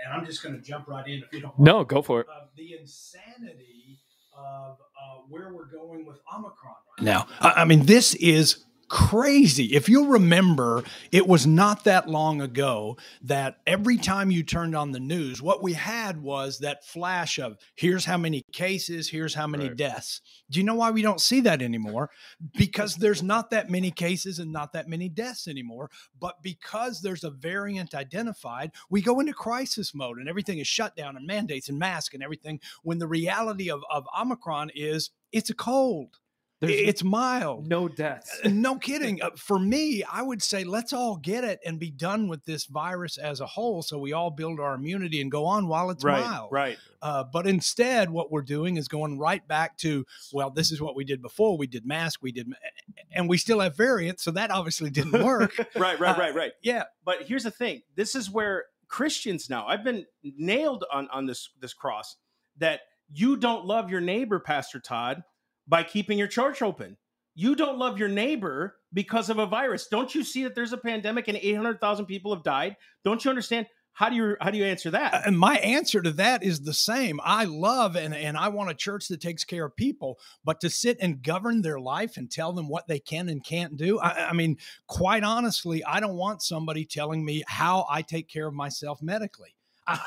and 0.06 0.14
I'm 0.14 0.26
just 0.26 0.42
going 0.44 0.56
to 0.56 0.62
jump 0.62 0.88
right 0.88 1.08
in 1.08 1.24
if 1.24 1.32
you 1.34 1.42
don't. 1.42 1.58
mind 1.60 1.66
No, 1.66 1.84
go 1.84 2.02
for 2.02 2.22
it. 2.22 2.28
of 2.28 2.50
the 2.56 2.74
insanity 2.80 4.00
of 4.36 4.78
uh, 4.80 5.22
where 5.30 5.54
we're 5.54 5.66
going 5.66 6.06
with 6.06 6.18
Omicron 6.34 6.76
right 6.98 7.06
now. 7.06 7.28
Now, 7.42 7.50
I 7.56 7.62
I 7.62 7.66
mean, 7.66 7.86
this 7.86 8.16
is 8.16 8.66
crazy. 8.90 9.76
If 9.76 9.88
you'll 9.88 10.08
remember, 10.08 10.84
it 11.12 11.28
was 11.28 11.48
not 11.48 11.84
that 11.86 12.10
long 12.10 12.42
ago 12.42 12.98
that 13.22 13.58
every 13.66 13.98
time 13.98 14.32
you 14.32 14.44
turned 14.44 14.76
on 14.76 14.92
the 14.92 15.00
news, 15.00 15.42
what 15.42 15.64
we 15.64 15.74
had 15.74 16.22
was 16.22 16.60
that 16.60 16.84
flash 16.86 17.40
of 17.40 17.58
here's 17.76 18.06
how 18.06 18.18
many 18.18 18.44
cases, 18.52 19.10
here's 19.10 19.36
how 19.36 19.48
many 19.48 19.68
Right. 19.68 19.78
deaths. 19.78 20.22
Do 20.50 20.60
you 20.60 20.66
know 20.66 20.76
why 20.76 20.92
we 20.92 21.02
don't 21.02 21.22
see 21.22 21.40
that 21.42 21.62
anymore? 21.62 22.10
Because 22.58 22.96
there's 22.96 23.22
not 23.24 23.52
that 23.52 23.70
many 23.70 23.92
cases 23.92 24.40
and 24.40 24.52
not 24.52 24.74
that 24.74 24.88
many 24.88 25.08
deaths 25.08 25.48
anymore. 25.48 25.92
But 26.20 26.42
because 26.42 27.02
there's 27.02 27.24
a 27.24 27.30
variant 27.30 27.94
identified, 27.94 28.72
we 28.90 29.02
go 29.02 29.20
into 29.20 29.34
crisis 29.34 29.94
mode 29.94 30.18
and 30.18 30.28
everything 30.28 30.60
is 30.60 30.68
shut 30.68 30.96
down 30.96 31.16
and 31.16 31.28
mandates 31.28 31.70
and 31.70 31.78
masks 31.78 32.14
and 32.14 32.24
everything. 32.24 32.60
When 32.84 32.98
the 32.98 33.08
reality 33.08 33.70
of, 33.70 33.84
of 33.92 34.06
Omicron 34.20 34.72
is 34.74 35.12
it's 35.32 35.50
a 35.50 35.56
cold. 35.56 36.18
There's 36.62 36.74
it's 36.74 37.04
mild. 37.04 37.68
no 37.68 37.88
deaths. 37.88 38.38
Uh, 38.44 38.50
No 38.50 38.78
kidding. 38.78 39.22
Uh, 39.22 39.30
For 39.38 39.58
me, 39.58 40.04
I 40.04 40.22
would 40.22 40.44
say 40.44 40.64
let's 40.66 40.92
all 40.92 41.16
get 41.16 41.44
it 41.44 41.60
and 41.66 41.80
be 41.80 41.90
done 41.90 42.28
with 42.28 42.44
this 42.46 42.66
virus 42.66 43.18
as 43.18 43.40
a 43.40 43.46
whole 43.46 43.82
so 43.82 43.98
we 43.98 44.12
all 44.12 44.30
build 44.30 44.60
our 44.60 44.74
immunity 44.76 45.22
and 45.22 45.32
go 45.32 45.46
on 45.46 45.68
while 45.68 45.90
it's 45.90 46.04
right, 46.04 46.24
mild. 46.26 46.50
right. 46.52 46.78
Uh, 47.02 47.24
but 47.24 47.48
instead, 47.48 48.10
what 48.10 48.30
we're 48.30 48.42
doing 48.42 48.76
is 48.76 48.90
going 48.90 49.18
right 49.18 49.48
back 49.48 49.78
to, 49.78 50.06
well, 50.34 50.50
this 50.50 50.70
is 50.72 50.82
what 50.82 50.96
we 50.98 51.06
did 51.06 51.22
before. 51.22 51.58
We 51.58 51.66
did 51.68 51.86
mask, 51.86 52.20
we 52.22 52.34
did, 52.34 52.52
and 53.12 53.30
we 53.30 53.38
still 53.38 53.62
have 53.62 53.78
variants. 53.78 54.24
So 54.24 54.32
that 54.32 54.52
obviously 54.52 54.90
didn't 54.90 55.24
work. 55.26 55.56
Right, 55.78 55.98
right, 56.00 56.18
Uh, 56.18 56.20
right, 56.20 56.36
right. 56.36 56.52
yeah. 56.62 56.84
But 57.06 57.24
here's 57.24 57.44
the 57.46 57.52
thing: 57.52 57.84
this 57.96 58.16
is 58.16 58.30
where 58.30 58.66
Christians 58.90 59.50
now. 59.50 59.66
I've 59.66 59.84
been 59.86 60.06
nailed 60.24 60.84
on 60.92 61.08
on 61.10 61.26
this 61.26 61.50
this 61.62 61.74
cross 61.74 62.18
that 62.58 62.82
you 63.12 63.38
don't 63.38 63.66
love 63.66 63.90
your 63.90 64.02
neighbor, 64.02 64.40
Pastor 64.40 64.80
Todd, 64.82 65.24
by 65.70 65.84
keeping 65.84 66.18
your 66.18 66.28
church 66.28 66.62
open. 66.62 66.98
You 67.36 67.56
don't 67.56 67.78
love 67.78 67.98
your 67.98 68.10
neighbor 68.10 68.76
because 68.92 69.30
of 69.30 69.38
a 69.38 69.46
virus. 69.46 69.88
Don't 69.88 70.14
you 70.14 70.24
see 70.24 70.44
that 70.44 70.56
there's 70.56 70.74
a 70.74 70.78
pandemic 70.78 71.28
and 71.30 71.38
800,000 71.38 72.06
people 72.06 72.34
have 72.34 72.44
died? 72.44 72.76
Don't 73.06 73.24
you 73.24 73.30
understand? 73.30 73.68
How 73.94 74.10
do 74.10 74.16
you 74.16 74.38
how 74.40 74.50
do 74.50 74.58
you 74.58 74.64
answer 74.64 74.92
that? 74.92 75.28
And 75.28 75.38
my 75.38 75.58
answer 75.58 76.02
to 76.02 76.12
that 76.12 76.42
is 76.42 76.62
the 76.62 76.74
same. 76.74 77.20
I 77.22 77.44
love 77.44 77.98
and, 77.98 78.14
and 78.14 78.38
I 78.38 78.48
want 78.48 78.72
a 78.72 78.74
church 78.74 79.10
that 79.10 79.20
takes 79.20 79.44
care 79.44 79.66
of 79.66 79.76
people, 79.76 80.20
but 80.44 80.62
to 80.62 80.70
sit 80.70 80.98
and 81.02 81.22
govern 81.22 81.62
their 81.62 81.82
life 81.82 82.16
and 82.16 82.32
tell 82.32 82.54
them 82.54 82.70
what 82.70 82.88
they 82.88 83.00
can 83.00 83.28
and 83.28 83.44
can't 83.44 83.76
do. 83.76 84.00
I, 84.00 84.30
I 84.30 84.34
mean, 84.34 84.58
quite 84.88 85.24
honestly, 85.24 85.84
I 85.84 86.00
don't 86.00 86.16
want 86.16 86.42
somebody 86.42 86.86
telling 86.86 87.26
me 87.26 87.44
how 87.48 87.86
I 87.90 88.02
take 88.02 88.30
care 88.30 88.48
of 88.48 88.54
myself 88.54 89.02
medically. 89.02 89.54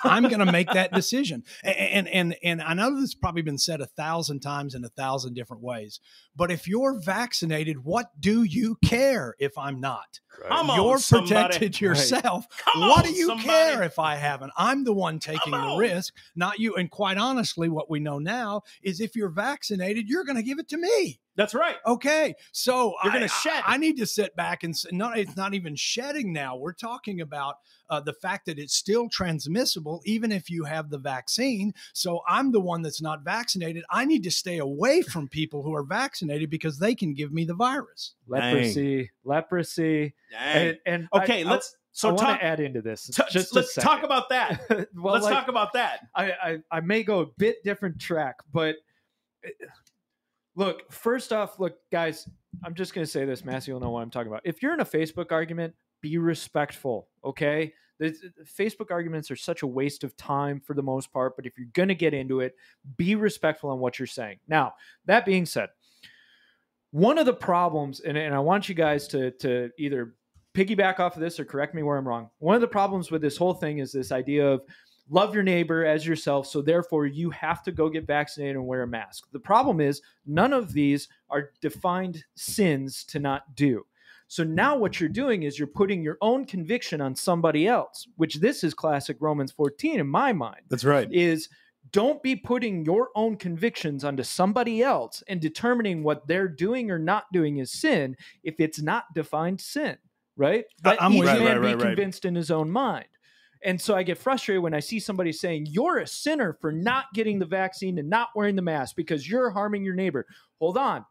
I'm 0.04 0.24
going 0.24 0.44
to 0.44 0.50
make 0.50 0.70
that 0.72 0.92
decision. 0.92 1.44
And, 1.64 2.08
and 2.08 2.36
and 2.42 2.62
I 2.62 2.74
know 2.74 2.90
this 2.92 3.00
has 3.00 3.14
probably 3.14 3.42
been 3.42 3.58
said 3.58 3.80
a 3.80 3.86
thousand 3.86 4.40
times 4.40 4.74
in 4.74 4.84
a 4.84 4.88
thousand 4.88 5.34
different 5.34 5.62
ways. 5.62 6.00
But 6.34 6.50
if 6.50 6.66
you're 6.66 7.00
vaccinated, 7.00 7.84
what 7.84 8.10
do 8.18 8.42
you 8.42 8.76
care 8.84 9.34
if 9.38 9.56
I'm 9.58 9.80
not? 9.80 10.20
Come 10.48 10.70
you're 10.74 10.98
somebody. 10.98 11.34
protected 11.34 11.80
yourself. 11.80 12.46
Come 12.72 12.88
what 12.88 13.04
on, 13.06 13.12
do 13.12 13.12
you 13.12 13.26
somebody. 13.26 13.48
care 13.48 13.82
if 13.82 13.98
I 13.98 14.16
haven't? 14.16 14.52
I'm 14.56 14.84
the 14.84 14.94
one 14.94 15.18
taking 15.18 15.52
the 15.52 15.58
on. 15.58 15.78
risk, 15.78 16.14
not 16.34 16.58
you. 16.58 16.74
And 16.74 16.90
quite 16.90 17.18
honestly, 17.18 17.68
what 17.68 17.90
we 17.90 18.00
know 18.00 18.18
now 18.18 18.62
is 18.82 19.00
if 19.00 19.14
you're 19.14 19.28
vaccinated, 19.28 20.08
you're 20.08 20.24
going 20.24 20.36
to 20.36 20.42
give 20.42 20.58
it 20.58 20.68
to 20.68 20.78
me. 20.78 21.20
That's 21.34 21.54
right. 21.54 21.76
Okay, 21.86 22.34
so 22.52 22.94
You're 23.02 23.12
gonna 23.12 23.28
shed. 23.28 23.62
I, 23.66 23.74
I 23.74 23.76
need 23.78 23.96
to 23.98 24.06
sit 24.06 24.36
back 24.36 24.64
and 24.64 24.76
say, 24.76 24.90
no, 24.92 25.12
it's 25.12 25.36
not 25.36 25.54
even 25.54 25.74
shedding 25.76 26.32
now. 26.32 26.56
We're 26.56 26.74
talking 26.74 27.20
about 27.22 27.56
uh, 27.88 28.00
the 28.00 28.12
fact 28.12 28.46
that 28.46 28.58
it's 28.58 28.74
still 28.74 29.08
transmissible, 29.08 30.02
even 30.04 30.30
if 30.30 30.50
you 30.50 30.64
have 30.64 30.90
the 30.90 30.98
vaccine. 30.98 31.72
So 31.94 32.20
I'm 32.28 32.52
the 32.52 32.60
one 32.60 32.82
that's 32.82 33.00
not 33.00 33.22
vaccinated. 33.22 33.84
I 33.90 34.04
need 34.04 34.24
to 34.24 34.30
stay 34.30 34.58
away 34.58 35.02
from 35.12 35.28
people 35.28 35.62
who 35.62 35.74
are 35.74 35.84
vaccinated 35.84 36.50
because 36.50 36.78
they 36.78 36.94
can 36.94 37.14
give 37.14 37.32
me 37.32 37.44
the 37.44 37.54
virus. 37.54 38.14
Leprosy, 38.26 39.10
leprosy, 39.24 40.14
Dang. 40.30 40.68
and, 40.68 40.78
and 40.86 41.08
okay, 41.14 41.44
I- 41.44 41.50
let's 41.50 41.76
so 41.92 42.08
I 42.08 42.12
want 42.12 42.22
talk. 42.26 42.40
to 42.40 42.44
add 42.44 42.60
into 42.60 42.80
this. 42.80 43.06
t- 43.08 43.22
just 43.30 43.54
let's 43.54 43.74
talk 43.74 44.02
about 44.02 44.30
that. 44.30 44.62
well, 44.94 45.12
let's 45.12 45.24
like, 45.26 45.34
talk 45.34 45.48
about 45.48 45.74
that. 45.74 46.00
I, 46.14 46.32
I 46.32 46.58
I 46.70 46.80
may 46.80 47.02
go 47.02 47.20
a 47.20 47.26
bit 47.26 47.62
different 47.64 48.00
track, 48.00 48.36
but 48.50 48.76
eh, 49.44 49.50
look, 50.56 50.90
first 50.92 51.32
off, 51.32 51.58
look, 51.58 51.76
guys, 51.90 52.28
I'm 52.64 52.74
just 52.74 52.94
gonna 52.94 53.06
say 53.06 53.24
this. 53.24 53.44
Massey 53.44 53.72
will 53.72 53.80
know 53.80 53.90
what 53.90 54.02
I'm 54.02 54.10
talking 54.10 54.28
about. 54.28 54.42
If 54.44 54.62
you're 54.62 54.74
in 54.74 54.80
a 54.80 54.84
Facebook 54.84 55.32
argument, 55.32 55.74
be 56.00 56.18
respectful, 56.18 57.08
okay? 57.24 57.72
The, 57.98 58.10
the 58.10 58.44
Facebook 58.44 58.90
arguments 58.90 59.30
are 59.30 59.36
such 59.36 59.62
a 59.62 59.66
waste 59.66 60.02
of 60.02 60.16
time 60.16 60.60
for 60.60 60.74
the 60.74 60.82
most 60.82 61.12
part, 61.12 61.36
but 61.36 61.46
if 61.46 61.56
you're 61.56 61.68
gonna 61.72 61.94
get 61.94 62.14
into 62.14 62.40
it, 62.40 62.56
be 62.96 63.14
respectful 63.14 63.70
on 63.70 63.78
what 63.78 63.98
you're 63.98 64.06
saying. 64.06 64.38
Now, 64.48 64.74
that 65.06 65.24
being 65.24 65.46
said, 65.46 65.68
one 66.90 67.18
of 67.18 67.26
the 67.26 67.34
problems, 67.34 68.00
and, 68.00 68.18
and 68.18 68.34
I 68.34 68.38
want 68.38 68.68
you 68.68 68.74
guys 68.74 69.08
to 69.08 69.30
to 69.32 69.70
either 69.78 70.14
piggyback 70.54 71.00
off 71.00 71.16
of 71.16 71.22
this 71.22 71.40
or 71.40 71.44
correct 71.44 71.74
me 71.74 71.82
where 71.82 71.96
I'm 71.96 72.06
wrong. 72.06 72.28
One 72.38 72.54
of 72.54 72.60
the 72.60 72.68
problems 72.68 73.10
with 73.10 73.22
this 73.22 73.36
whole 73.36 73.54
thing 73.54 73.78
is 73.78 73.92
this 73.92 74.12
idea 74.12 74.46
of 74.46 74.62
love 75.10 75.34
your 75.34 75.42
neighbor 75.42 75.84
as 75.84 76.06
yourself, 76.06 76.46
so 76.46 76.62
therefore 76.62 77.06
you 77.06 77.30
have 77.30 77.62
to 77.64 77.72
go 77.72 77.88
get 77.88 78.06
vaccinated 78.06 78.56
and 78.56 78.66
wear 78.66 78.82
a 78.82 78.86
mask. 78.86 79.24
The 79.32 79.40
problem 79.40 79.80
is 79.80 80.00
none 80.26 80.52
of 80.52 80.72
these 80.72 81.08
are 81.30 81.50
defined 81.60 82.24
sins 82.34 83.04
to 83.04 83.18
not 83.18 83.54
do. 83.54 83.84
So 84.28 84.44
now 84.44 84.76
what 84.78 84.98
you're 84.98 85.10
doing 85.10 85.42
is 85.42 85.58
you're 85.58 85.66
putting 85.68 86.02
your 86.02 86.16
own 86.22 86.46
conviction 86.46 87.02
on 87.02 87.14
somebody 87.14 87.66
else, 87.66 88.06
which 88.16 88.36
this 88.36 88.64
is 88.64 88.72
classic 88.72 89.18
Romans 89.20 89.52
14 89.52 90.00
in 90.00 90.06
my 90.06 90.32
mind 90.32 90.62
That's 90.70 90.84
right. 90.84 91.06
is 91.12 91.50
don't 91.90 92.22
be 92.22 92.36
putting 92.36 92.84
your 92.86 93.10
own 93.14 93.36
convictions 93.36 94.04
onto 94.04 94.22
somebody 94.22 94.82
else 94.82 95.22
and 95.28 95.40
determining 95.40 96.02
what 96.02 96.26
they're 96.28 96.48
doing 96.48 96.90
or 96.90 96.98
not 96.98 97.24
doing 97.32 97.58
is 97.58 97.72
sin 97.72 98.16
if 98.42 98.54
it's 98.58 98.80
not 98.80 99.04
defined 99.14 99.60
sin, 99.60 99.98
right? 100.36 100.64
Let 100.84 101.02
I'm 101.02 101.12
each 101.12 101.24
man 101.24 101.40
Right, 101.40 101.56
right, 101.58 101.60
be 101.60 101.74
right. 101.74 101.80
convinced 101.88 102.24
in 102.24 102.34
his 102.34 102.50
own 102.50 102.70
mind. 102.70 103.04
And 103.64 103.80
so 103.80 103.94
I 103.94 104.02
get 104.02 104.18
frustrated 104.18 104.62
when 104.62 104.74
I 104.74 104.80
see 104.80 104.98
somebody 104.98 105.32
saying, 105.32 105.66
You're 105.70 105.98
a 105.98 106.06
sinner 106.06 106.56
for 106.60 106.72
not 106.72 107.06
getting 107.14 107.38
the 107.38 107.46
vaccine 107.46 107.98
and 107.98 108.10
not 108.10 108.28
wearing 108.34 108.56
the 108.56 108.62
mask 108.62 108.96
because 108.96 109.28
you're 109.28 109.50
harming 109.50 109.84
your 109.84 109.94
neighbor. 109.94 110.26
Hold 110.58 110.76
on. 110.76 111.04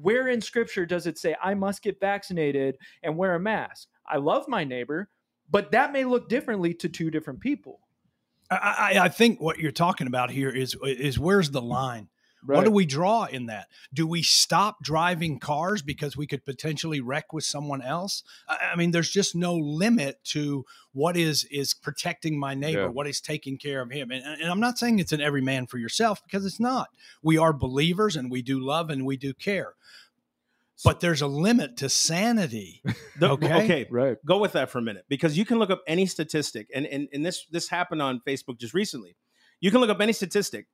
Where 0.00 0.28
in 0.28 0.40
scripture 0.40 0.86
does 0.86 1.06
it 1.06 1.18
say 1.18 1.34
I 1.42 1.54
must 1.54 1.82
get 1.82 1.98
vaccinated 2.00 2.76
and 3.02 3.16
wear 3.16 3.34
a 3.34 3.40
mask? 3.40 3.88
I 4.08 4.18
love 4.18 4.46
my 4.46 4.62
neighbor, 4.62 5.08
but 5.50 5.72
that 5.72 5.92
may 5.92 6.04
look 6.04 6.28
differently 6.28 6.74
to 6.74 6.88
two 6.88 7.10
different 7.10 7.40
people. 7.40 7.80
I, 8.50 8.98
I, 9.00 9.08
think 9.08 9.40
what 9.40 9.58
you're 9.58 9.72
talking 9.72 10.06
about 10.06 10.30
here 10.30 10.50
is 10.50 10.76
is 10.84 11.18
where's 11.18 11.50
the 11.50 11.62
line? 11.62 12.08
What 12.54 12.64
do 12.64 12.70
we 12.70 12.86
draw 12.86 13.24
in 13.24 13.46
that? 13.46 13.68
Do 13.92 14.06
we 14.06 14.22
stop 14.22 14.82
driving 14.82 15.38
cars 15.38 15.82
because 15.82 16.16
we 16.16 16.26
could 16.26 16.44
potentially 16.44 17.00
wreck 17.00 17.32
with 17.32 17.44
someone 17.44 17.82
else? 17.82 18.22
I 18.48 18.70
I 18.72 18.76
mean, 18.76 18.90
there's 18.92 19.10
just 19.10 19.34
no 19.34 19.54
limit 19.54 20.22
to 20.26 20.64
what 20.92 21.16
is 21.16 21.44
is 21.50 21.74
protecting 21.74 22.38
my 22.38 22.54
neighbor, 22.54 22.82
Yeah. 22.82 22.86
what 22.88 23.06
is 23.06 23.20
taking 23.20 23.58
care 23.58 23.80
of 23.82 23.90
him. 23.90 24.10
And, 24.10 24.24
and 24.24 24.50
I'm 24.50 24.60
not 24.60 24.78
saying 24.78 24.98
it's 24.98 25.12
an 25.12 25.20
every 25.20 25.42
man 25.42 25.66
for 25.66 25.78
yourself 25.78 26.22
because 26.24 26.44
it's 26.46 26.60
not. 26.60 26.88
We 27.22 27.36
are 27.38 27.52
believers 27.52 28.16
and 28.16 28.30
we 28.30 28.42
do 28.42 28.58
love 28.60 28.90
and 28.90 29.04
we 29.04 29.16
do 29.16 29.34
care. 29.34 29.74
But 30.84 31.00
there's 31.00 31.22
a 31.22 31.26
limit 31.26 31.78
to 31.78 31.88
sanity. 31.88 32.82
The- 33.18 33.30
Okay. 33.30 33.64
okay. 33.64 33.86
Right. 33.90 34.18
Go 34.26 34.36
with 34.38 34.52
that 34.52 34.68
for 34.68 34.78
a 34.78 34.82
minute 34.82 35.06
because 35.08 35.38
you 35.38 35.46
can 35.46 35.58
look 35.58 35.70
up 35.70 35.80
any 35.86 36.04
statistic, 36.04 36.68
and, 36.74 36.84
and, 36.86 37.08
and 37.14 37.24
this 37.24 37.46
this 37.50 37.70
happened 37.70 38.02
on 38.02 38.20
Facebook 38.26 38.58
just 38.58 38.74
recently. 38.74 39.16
You 39.58 39.70
can 39.70 39.80
look 39.80 39.88
up 39.88 40.02
any 40.02 40.12
statistic. 40.12 40.66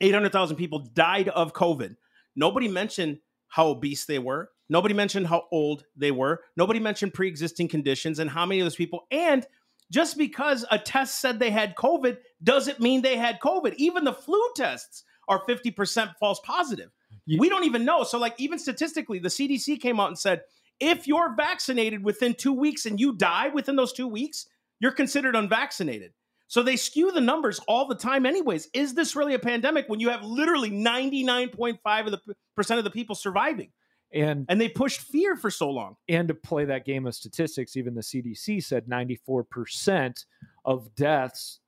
800,000 0.00 0.56
people 0.56 0.80
died 0.80 1.28
of 1.28 1.52
COVID. 1.52 1.96
Nobody 2.36 2.68
mentioned 2.68 3.18
how 3.48 3.68
obese 3.68 4.04
they 4.06 4.18
were. 4.18 4.50
Nobody 4.68 4.94
mentioned 4.94 5.26
how 5.26 5.44
old 5.52 5.84
they 5.96 6.10
were. 6.10 6.40
Nobody 6.56 6.80
mentioned 6.80 7.14
pre 7.14 7.28
existing 7.28 7.68
conditions 7.68 8.18
and 8.18 8.30
how 8.30 8.46
many 8.46 8.60
of 8.60 8.64
those 8.64 8.74
people. 8.76 9.06
And 9.10 9.46
just 9.92 10.16
because 10.18 10.64
a 10.70 10.78
test 10.78 11.20
said 11.20 11.38
they 11.38 11.50
had 11.50 11.76
COVID 11.76 12.16
doesn't 12.42 12.80
mean 12.80 13.02
they 13.02 13.16
had 13.16 13.38
COVID. 13.40 13.74
Even 13.76 14.04
the 14.04 14.12
flu 14.14 14.42
tests 14.56 15.04
are 15.28 15.42
50% 15.46 16.14
false 16.18 16.40
positive. 16.44 16.90
Ye- 17.26 17.38
We 17.38 17.48
don't 17.48 17.64
even 17.64 17.84
know. 17.84 18.02
So, 18.04 18.18
like, 18.18 18.34
even 18.38 18.58
statistically, 18.58 19.18
the 19.18 19.28
CDC 19.28 19.80
came 19.80 20.00
out 20.00 20.08
and 20.08 20.18
said 20.18 20.40
if 20.80 21.06
you're 21.06 21.34
vaccinated 21.36 22.02
within 22.02 22.34
two 22.34 22.52
weeks 22.52 22.86
and 22.86 22.98
you 22.98 23.12
die 23.14 23.48
within 23.48 23.76
those 23.76 23.92
two 23.92 24.08
weeks, 24.08 24.46
you're 24.80 24.92
considered 24.92 25.36
unvaccinated. 25.36 26.12
So 26.54 26.62
they 26.62 26.76
skew 26.76 27.10
the 27.10 27.20
numbers 27.20 27.58
all 27.66 27.88
the 27.88 27.96
time, 27.96 28.24
anyways. 28.24 28.68
Is 28.72 28.94
this 28.94 29.16
really 29.16 29.34
a 29.34 29.40
pandemic 29.40 29.88
when 29.88 29.98
you 29.98 30.10
have 30.10 30.22
literally 30.22 30.70
99.5 30.70 32.06
of 32.06 32.12
the 32.12 32.36
percent 32.54 32.78
of 32.78 32.84
the 32.84 32.92
people 32.92 33.16
surviving? 33.16 33.72
And 34.12 34.46
And 34.48 34.60
they 34.60 34.68
pushed 34.68 35.00
fear 35.00 35.34
for 35.34 35.50
so 35.50 35.68
long. 35.68 35.96
and 36.08 36.28
to 36.28 36.34
play 36.34 36.64
that 36.66 36.84
game 36.84 37.08
of 37.08 37.16
statistics, 37.16 37.76
even 37.76 37.96
the 37.96 38.02
CDC 38.02 38.62
said 38.62 38.86
94% 38.86 40.24
of 40.64 40.94
deaths 40.94 41.58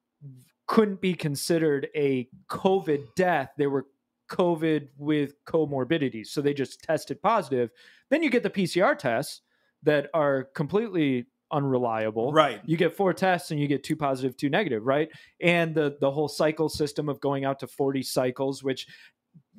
couldn't 0.68 1.00
be 1.00 1.14
considered 1.14 1.88
a 1.96 2.28
COVID 2.48 3.12
death. 3.16 3.54
They 3.58 3.66
were 3.66 3.86
COVID 4.30 4.86
with 4.98 5.34
comorbidities. 5.46 6.28
So 6.28 6.40
they 6.40 6.54
just 6.54 6.84
tested 6.84 7.20
positive. 7.20 7.70
Then 8.10 8.22
you 8.22 8.30
get 8.30 8.44
the 8.44 8.50
PCR 8.50 8.96
tests 8.96 9.40
that 9.82 10.10
are 10.14 10.44
completely 10.54 11.26
unreliable. 11.50 12.32
Right. 12.32 12.60
You 12.64 12.76
get 12.76 12.96
four 12.96 13.12
tests 13.12 13.50
and 13.50 13.60
you 13.60 13.66
get 13.66 13.84
two 13.84 13.96
positive, 13.96 14.36
two 14.36 14.50
negative, 14.50 14.84
right? 14.84 15.08
And 15.40 15.74
the 15.74 15.96
the 16.00 16.10
whole 16.10 16.28
cycle 16.28 16.68
system 16.68 17.08
of 17.08 17.20
going 17.20 17.44
out 17.44 17.60
to 17.60 17.66
40 17.66 18.02
cycles, 18.02 18.62
which 18.62 18.86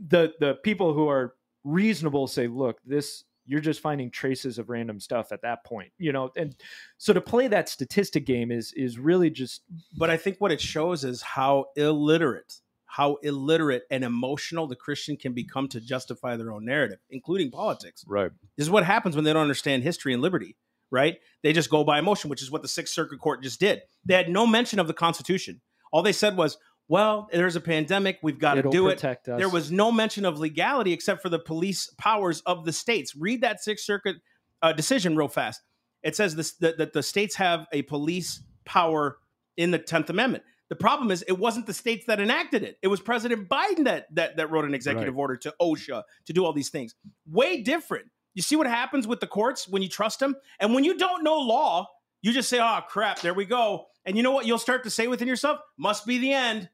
the 0.08 0.34
the 0.39 0.56
people 0.63 0.94
who 0.94 1.08
are 1.08 1.36
reasonable 1.63 2.27
say, 2.27 2.48
look, 2.48 2.79
this 2.86 3.24
you're 3.48 3.62
just 3.62 3.79
finding 3.79 4.12
traces 4.12 4.60
of 4.60 4.70
random 4.70 5.00
stuff 5.00 5.32
at 5.32 5.41
that 5.41 5.63
point 5.63 5.91
you 5.98 6.12
know 6.12 6.29
and 6.36 6.56
so 6.98 7.13
to 7.13 7.22
play 7.22 7.48
that 7.48 7.70
statistic 7.70 8.25
game 8.25 8.51
is 8.51 8.74
is 8.74 9.00
really 9.00 9.29
just 9.29 9.62
But 9.98 10.10
I 10.10 10.17
think 10.17 10.38
what 10.39 10.51
it 10.51 10.62
shows 10.62 11.03
is 11.03 11.22
how 11.22 11.65
illiterate, 11.75 12.62
how 12.86 13.15
illiterate 13.24 13.84
and 13.89 14.03
emotional 14.03 14.67
the 14.67 14.75
Christian 14.75 15.17
can 15.17 15.34
become 15.34 15.67
to 15.70 15.79
justify 15.79 16.36
their 16.36 16.51
own 16.51 16.65
narrative, 16.65 17.00
including 17.10 17.51
politics. 17.51 18.03
right 18.08 18.32
This 18.58 18.65
is 18.65 18.70
what 18.70 18.84
happens 18.84 19.15
when 19.15 19.24
they 19.24 19.34
don't 19.34 19.41
understand 19.41 19.84
history 19.84 20.13
and 20.13 20.22
liberty, 20.22 20.56
right? 20.91 21.17
They 21.44 21.53
just 21.53 21.70
go 21.70 21.84
by 21.84 22.00
emotion, 22.00 22.29
which 22.29 22.41
is 22.41 22.51
what 22.51 22.62
the 22.62 22.67
Sixth 22.67 22.94
Circuit 22.94 23.20
Court 23.20 23.44
just 23.44 23.60
did. 23.60 23.82
They 24.06 24.15
had 24.15 24.29
no 24.29 24.48
mention 24.48 24.79
of 24.79 24.88
the 24.88 24.94
Constitution. 24.94 25.62
All 25.91 26.03
they 26.03 26.13
said 26.13 26.38
was, 26.38 26.58
well, 26.89 27.27
there's 27.32 27.56
a 27.56 27.62
pandemic. 27.62 28.20
We've 28.24 28.39
got 28.39 28.53
to 28.53 28.60
it'll 28.60 28.72
do 28.72 28.88
it. 28.88 28.96
us 28.96 29.01
There 29.39 29.50
was 29.50 29.72
no 29.72 29.91
mention 29.91 30.25
of 30.25 30.39
legality 30.39 30.94
except 30.94 31.22
for 31.22 31.29
the 31.29 31.39
police 31.39 31.94
powers 31.98 32.41
of 32.46 32.65
the 32.65 32.72
states. 32.72 33.15
Read 33.15 33.41
that 33.41 33.62
Sixth 33.62 33.86
Circuit 33.86 34.17
uh, 34.62 34.72
decision 34.74 35.15
real 35.15 35.27
fast. 35.27 35.62
It 36.03 36.15
says 36.15 36.36
this, 36.36 36.56
that, 36.58 36.77
that 36.77 36.94
the 36.94 37.03
states 37.03 37.36
have 37.36 37.65
a 37.74 37.82
police 37.84 38.41
power 38.65 39.17
in 39.58 39.72
the 39.72 39.79
Tenth 39.79 40.10
Amendment. 40.10 40.44
The 40.70 40.75
problem 40.75 41.12
is, 41.12 41.24
it 41.27 41.38
wasn't 41.39 41.65
the 41.65 41.74
states 41.74 42.06
that 42.08 42.20
enacted 42.20 42.63
it. 42.63 42.77
It 42.82 42.88
was 42.88 43.00
President 43.00 43.48
Biden 43.48 43.86
that 43.86 44.06
that, 44.15 44.36
that 44.38 44.51
wrote 44.51 44.65
an 44.65 44.74
executive 44.74 45.17
order 45.17 45.38
to 45.38 45.53
OSHA 45.62 46.03
to 46.25 46.34
do 46.34 46.46
all 46.46 46.51
these 46.51 46.70
things. 46.70 46.94
Way 47.25 47.62
different. 47.62 48.08
You 48.38 48.44
see 48.44 48.56
what 48.56 48.67
happens 48.67 49.08
with 49.08 49.20
the 49.20 49.25
courts 49.25 49.67
when 49.67 49.82
you 49.82 49.89
trust 49.89 50.20
them, 50.20 50.36
and 50.60 50.75
when 50.75 50.84
you 50.84 50.96
don't 50.96 51.24
know 51.24 51.39
law, 51.39 51.89
you 52.22 52.32
just 52.32 52.50
say, 52.50 52.60
"Oh 52.60 52.82
crap, 52.88 53.20
there 53.22 53.34
we 53.34 53.46
go." 53.46 53.88
And 54.06 54.15
you 54.15 54.22
know 54.22 54.29
what? 54.29 54.46
You'll 54.46 54.60
start 54.60 54.84
to 54.84 54.91
say 54.91 55.08
within 55.08 55.27
yourself, 55.27 55.60
"Must 55.75 56.06
be 56.06 56.20
the 56.20 56.34
end." 56.34 56.70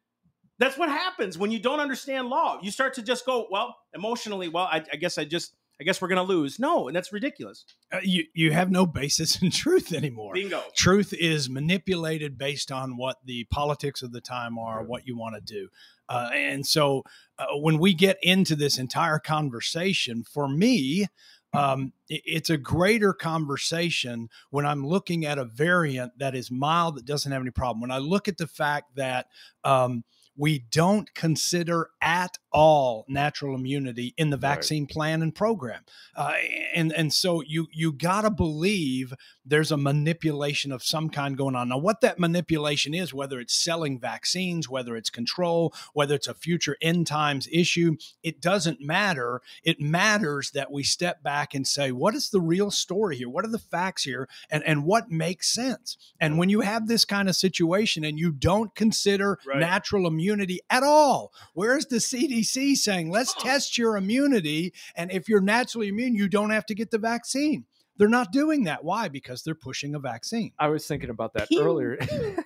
That's 0.60 0.78
what 0.78 0.90
happens 0.90 1.38
when 1.38 1.52
you 1.52 1.60
don't 1.60 1.80
understand 1.80 2.28
law. 2.28 2.60
You 2.62 2.70
start 2.70 2.96
to 2.96 3.02
just 3.02 3.26
go, 3.26 3.48
well, 3.50 3.78
emotionally, 3.94 4.50
well, 4.50 4.66
I, 4.66 4.84
I 4.92 4.98
guess 4.98 5.18
I 5.18 5.24
just, 5.24 5.56
I 5.80 5.86
guess 5.86 6.02
we're 6.02 6.10
going 6.10 6.26
to 6.26 6.34
lose. 6.34 6.60
No, 6.60 6.88
and 6.88 6.96
that's 6.96 7.14
ridiculous. 7.14 7.64
Uh, 7.94 8.00
you 8.04 8.26
you 8.34 8.52
have 8.52 8.70
no 8.70 8.86
basis 8.86 9.42
in 9.42 9.50
truth 9.64 9.94
anymore. 9.94 10.34
Bingo. 10.34 10.64
Truth 10.76 11.14
is 11.18 11.50
manipulated 11.50 12.38
based 12.38 12.74
on 12.74 12.98
what 12.98 13.20
the 13.24 13.46
politics 13.46 14.02
of 14.02 14.12
the 14.12 14.22
time 14.22 14.60
are, 14.60 14.84
what 14.84 15.08
you 15.08 15.18
want 15.18 15.36
to 15.36 15.42
do. 15.42 15.70
Uh, 16.10 16.30
and 16.34 16.68
so 16.68 17.04
uh, 17.40 17.46
when 17.54 17.78
we 17.80 17.94
get 17.94 18.18
into 18.22 18.54
this 18.54 18.78
entire 18.78 19.18
conversation, 19.18 20.24
for 20.24 20.50
me, 20.50 21.08
um, 21.54 21.94
it's 22.10 22.50
a 22.50 22.58
greater 22.58 23.14
conversation 23.14 24.30
when 24.50 24.66
I'm 24.66 24.86
looking 24.86 25.26
at 25.26 25.38
a 25.38 25.46
variant 25.46 26.18
that 26.20 26.36
is 26.36 26.50
mild, 26.52 26.96
that 26.98 27.06
doesn't 27.06 27.32
have 27.32 27.42
any 27.42 27.52
problem. 27.52 27.82
When 27.82 27.92
I 27.92 28.00
look 28.00 28.28
at 28.28 28.38
the 28.38 28.48
fact 28.48 28.96
that 28.96 29.28
um, 29.64 30.04
we 30.36 30.60
don't 30.72 31.14
consider 31.14 31.90
at 32.02 32.38
all 32.52 33.06
natural 33.08 33.56
immunity 33.56 34.14
in 34.18 34.32
the 34.32 34.38
Right. 34.38 34.42
vaccine 34.56 34.88
plan 34.88 35.22
and 35.22 35.34
program, 35.34 35.84
uh, 36.16 36.34
and 36.74 36.92
and 36.94 37.14
so 37.14 37.42
you 37.42 37.68
you 37.72 37.94
gotta 37.94 38.32
believe 38.32 39.14
there's 39.46 39.72
a 39.72 39.78
manipulation 39.78 40.72
of 40.72 40.84
some 40.84 41.10
kind 41.10 41.38
going 41.38 41.56
on. 41.56 41.70
Now, 41.70 41.78
what 41.78 42.02
that 42.02 42.20
manipulation 42.20 42.94
is, 42.94 43.14
whether 43.14 43.40
it's 43.40 43.54
selling 43.54 44.00
vaccines, 44.00 44.70
whether 44.70 44.96
it's 44.96 45.10
control, 45.10 45.74
whether 45.94 46.16
it's 46.16 46.28
a 46.28 46.34
future 46.34 46.78
end 46.82 47.08
times 47.08 47.48
issue, 47.52 47.98
it 48.22 48.42
doesn't 48.42 48.82
matter. 48.82 49.42
It 49.64 49.82
matters 49.82 50.52
that 50.52 50.72
we 50.72 50.84
step 50.84 51.24
back 51.24 51.54
and 51.54 51.68
say, 51.68 51.92
what 51.92 52.16
is 52.16 52.30
the 52.30 52.42
real 52.42 52.72
story 52.72 53.18
here? 53.18 53.30
What 53.30 53.46
are 53.46 53.52
the 53.52 53.60
facts 53.60 54.04
here? 54.04 54.28
And, 54.50 54.64
and 54.64 54.86
what 54.86 55.12
makes 55.12 55.48
sense? 55.54 55.98
And 56.20 56.38
when 56.38 56.50
you 56.50 56.62
have 56.62 56.88
this 56.88 57.06
kind 57.06 57.28
of 57.28 57.36
situation 57.36 58.04
and 58.04 58.18
you 58.20 58.32
don't 58.32 58.74
consider 58.76 59.40
Right. 59.46 59.60
natural 59.60 60.08
immunity 60.08 60.60
at 60.70 60.84
all, 60.84 61.34
where's 61.54 61.86
the 61.88 61.98
CDC 61.98 62.76
saying, 62.76 63.10
let's 63.10 63.34
test 63.34 63.78
your 63.78 63.98
immunity? 63.98 64.74
And 64.96 65.12
if 65.12 65.28
you're 65.28 65.42
naturally 65.42 65.90
immune, 65.90 66.16
you 66.16 66.28
don't 66.30 66.52
have 66.52 66.66
to 66.68 66.76
get 66.76 66.92
the 66.92 66.98
vaccine. 66.98 67.66
They're 67.98 68.10
not 68.10 68.32
doing 68.32 68.64
that. 68.64 68.84
Why? 68.84 69.08
Because 69.08 69.44
they're 69.44 69.56
pushing 69.56 69.96
a 69.96 70.00
vaccine. 70.00 70.52
I 70.58 70.70
was 70.70 70.88
thinking 70.88 71.10
about 71.10 71.34
that 71.34 71.48
earlier. 71.56 71.98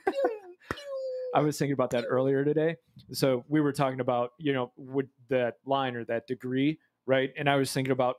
I 1.36 1.42
was 1.42 1.58
thinking 1.58 1.74
about 1.74 1.92
that 1.92 2.06
earlier 2.08 2.44
today. 2.44 2.78
So 3.12 3.46
we 3.48 3.62
were 3.62 3.74
talking 3.74 4.00
about, 4.00 4.32
you 4.38 4.54
know, 4.54 4.72
with 4.78 5.08
that 5.30 5.56
line 5.66 5.96
or 5.96 6.04
that 6.06 6.28
degree, 6.28 6.80
right? 7.06 7.32
And 7.38 7.50
I 7.50 7.58
was 7.58 7.72
thinking 7.72 7.92
about 7.92 8.18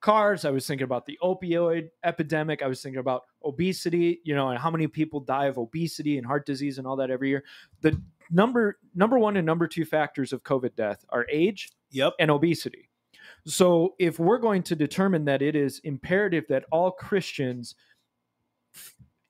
cars. 0.00 0.44
I 0.44 0.50
was 0.50 0.66
thinking 0.66 0.84
about 0.84 1.06
the 1.06 1.18
opioid 1.22 1.88
epidemic. 2.04 2.62
I 2.62 2.66
was 2.66 2.82
thinking 2.82 3.00
about 3.00 3.22
obesity, 3.44 4.20
you 4.24 4.34
know, 4.34 4.50
and 4.50 4.58
how 4.58 4.70
many 4.70 4.86
people 4.86 5.20
die 5.20 5.46
of 5.46 5.58
obesity 5.58 6.18
and 6.18 6.26
heart 6.26 6.44
disease 6.46 6.78
and 6.78 6.86
all 6.86 6.96
that 6.96 7.10
every 7.10 7.30
year. 7.30 7.44
The 7.80 8.00
number 8.30 8.78
number 8.94 9.18
one 9.18 9.36
and 9.36 9.46
number 9.46 9.66
two 9.66 9.84
factors 9.84 10.32
of 10.32 10.42
COVID 10.42 10.74
death 10.76 11.04
are 11.08 11.26
age 11.30 11.70
Yep. 11.90 12.14
and 12.18 12.30
obesity. 12.30 12.88
So 13.46 13.94
if 13.98 14.18
we're 14.18 14.38
going 14.38 14.62
to 14.64 14.76
determine 14.76 15.24
that 15.24 15.42
it 15.42 15.56
is 15.56 15.80
imperative 15.80 16.44
that 16.48 16.64
all 16.70 16.90
Christians 16.90 17.74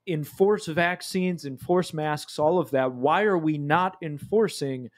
enforce 0.06 0.66
vaccines, 0.66 1.44
enforce 1.44 1.94
masks, 1.94 2.38
all 2.38 2.58
of 2.58 2.70
that, 2.72 2.92
why 2.92 3.22
are 3.22 3.38
we 3.38 3.56
not 3.56 3.96
enforcing 4.02 4.90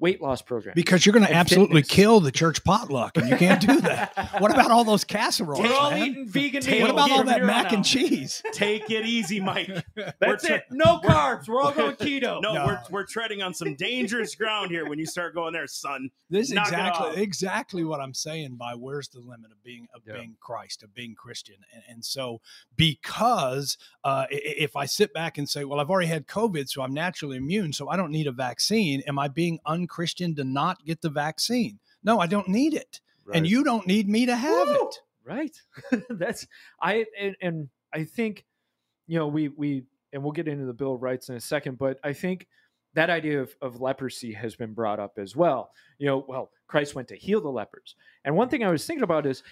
weight 0.00 0.20
loss 0.22 0.42
program 0.42 0.72
Because 0.74 1.04
you're 1.04 1.12
going 1.12 1.26
to 1.26 1.32
absolutely 1.34 1.82
fitness. 1.82 1.94
kill 1.96 2.20
the 2.20 2.30
church 2.32 2.62
potluck, 2.64 3.16
and 3.16 3.28
you 3.28 3.36
can't 3.36 3.60
do 3.60 3.80
that. 3.80 4.12
what 4.40 4.52
about 4.52 4.70
all 4.70 4.84
those 4.84 5.04
casseroles, 5.04 5.60
we're 5.60 5.74
all 5.74 5.90
man? 5.90 6.06
eating 6.08 6.28
vegan 6.28 6.62
Take- 6.62 6.82
What 6.82 6.90
about 6.90 7.10
all 7.10 7.24
that 7.24 7.44
mac 7.44 7.72
and 7.72 7.84
cheese? 7.84 8.42
Take 8.52 8.90
it 8.90 9.04
easy, 9.06 9.40
Mike. 9.40 9.70
That's 10.20 10.48
We're 10.48 10.56
it. 10.56 10.64
No 10.70 10.98
carbs. 11.00 11.48
We're 11.48 11.60
all 11.60 11.72
going 11.72 11.96
keto. 11.96 12.40
No, 12.42 12.52
No. 12.54 12.66
We're, 12.66 12.80
we're 12.90 13.06
treading 13.06 13.42
on 13.42 13.54
some 13.54 13.74
dangerous 13.74 14.34
ground 14.34 14.70
here 14.70 14.88
when 14.88 14.98
you 14.98 15.06
start 15.06 15.34
going 15.34 15.52
there, 15.52 15.66
son. 15.66 16.10
This 16.30 16.48
is 16.48 16.54
Knock 16.54 16.66
exactly 16.68 17.22
exactly 17.22 17.84
what 17.84 18.00
I'm 18.00 18.12
saying 18.12 18.56
by 18.56 18.74
where's 18.74 19.08
the 19.08 19.20
limit 19.20 19.50
of 19.50 19.62
being 19.64 19.86
of 19.94 20.02
Yeah. 20.06 20.14
being 20.14 20.36
Christ 20.40 20.82
of 20.82 20.94
being 20.94 21.14
Christian 21.14 21.56
and, 21.72 21.82
and 21.88 22.04
so 22.04 22.42
because 22.76 23.76
uh, 24.04 24.26
i- 24.30 24.34
i- 24.34 24.54
if 24.58 24.76
I 24.76 24.84
sit 24.86 25.12
back 25.14 25.38
and 25.38 25.48
say 25.48 25.64
well 25.64 25.80
I've 25.80 25.88
already 25.90 26.08
had 26.08 26.26
COVID 26.26 26.68
so 26.68 26.82
I'm 26.82 26.92
naturally 26.94 27.36
immune 27.36 27.72
so 27.72 27.88
I 27.88 27.96
don't 27.96 28.10
need 28.12 28.26
a 28.26 28.32
vaccine 28.32 29.02
am 29.06 29.18
I 29.18 29.28
being 29.28 29.58
unchristian 29.88 30.34
to 30.36 30.44
not 30.44 30.84
get 30.84 31.00
the 31.00 31.08
vaccine. 31.08 31.78
No 32.02 32.20
I 32.20 32.26
don't 32.26 32.48
need 32.48 32.74
it. 32.74 33.00
And 33.32 33.46
you 33.46 33.62
don't 33.62 33.86
need 33.86 34.08
me 34.08 34.26
to 34.26 34.36
have 34.36 34.68
Woo! 34.68 34.74
it. 34.74 35.00
Right. 35.24 35.60
That's 36.10 36.46
i 36.80 37.04
and, 37.18 37.36
and 37.42 37.68
i 37.92 38.04
think 38.04 38.44
you 39.06 39.18
know 39.18 39.26
we 39.26 39.48
we 39.48 39.84
and 40.12 40.22
we'll 40.22 40.32
get 40.32 40.48
into 40.48 40.64
the 40.64 40.72
bill 40.72 40.94
of 40.94 41.02
rights 41.02 41.28
in 41.28 41.34
a 41.34 41.40
second 41.40 41.78
but 41.78 41.98
i 42.02 42.12
think 42.12 42.46
that 42.94 43.10
idea 43.10 43.40
of, 43.40 43.54
of 43.60 43.80
leprosy 43.80 44.32
has 44.32 44.56
been 44.56 44.72
brought 44.72 44.98
up 44.98 45.18
as 45.18 45.36
well. 45.36 45.70
You 45.98 46.06
know 46.06 46.24
well 46.26 46.50
christ 46.66 46.94
went 46.94 47.08
to 47.08 47.16
heal 47.16 47.40
the 47.40 47.48
lepers. 47.48 47.94
And 48.24 48.36
one 48.36 48.48
thing 48.48 48.64
i 48.64 48.70
was 48.70 48.86
thinking 48.86 49.04
about 49.04 49.26
is 49.26 49.42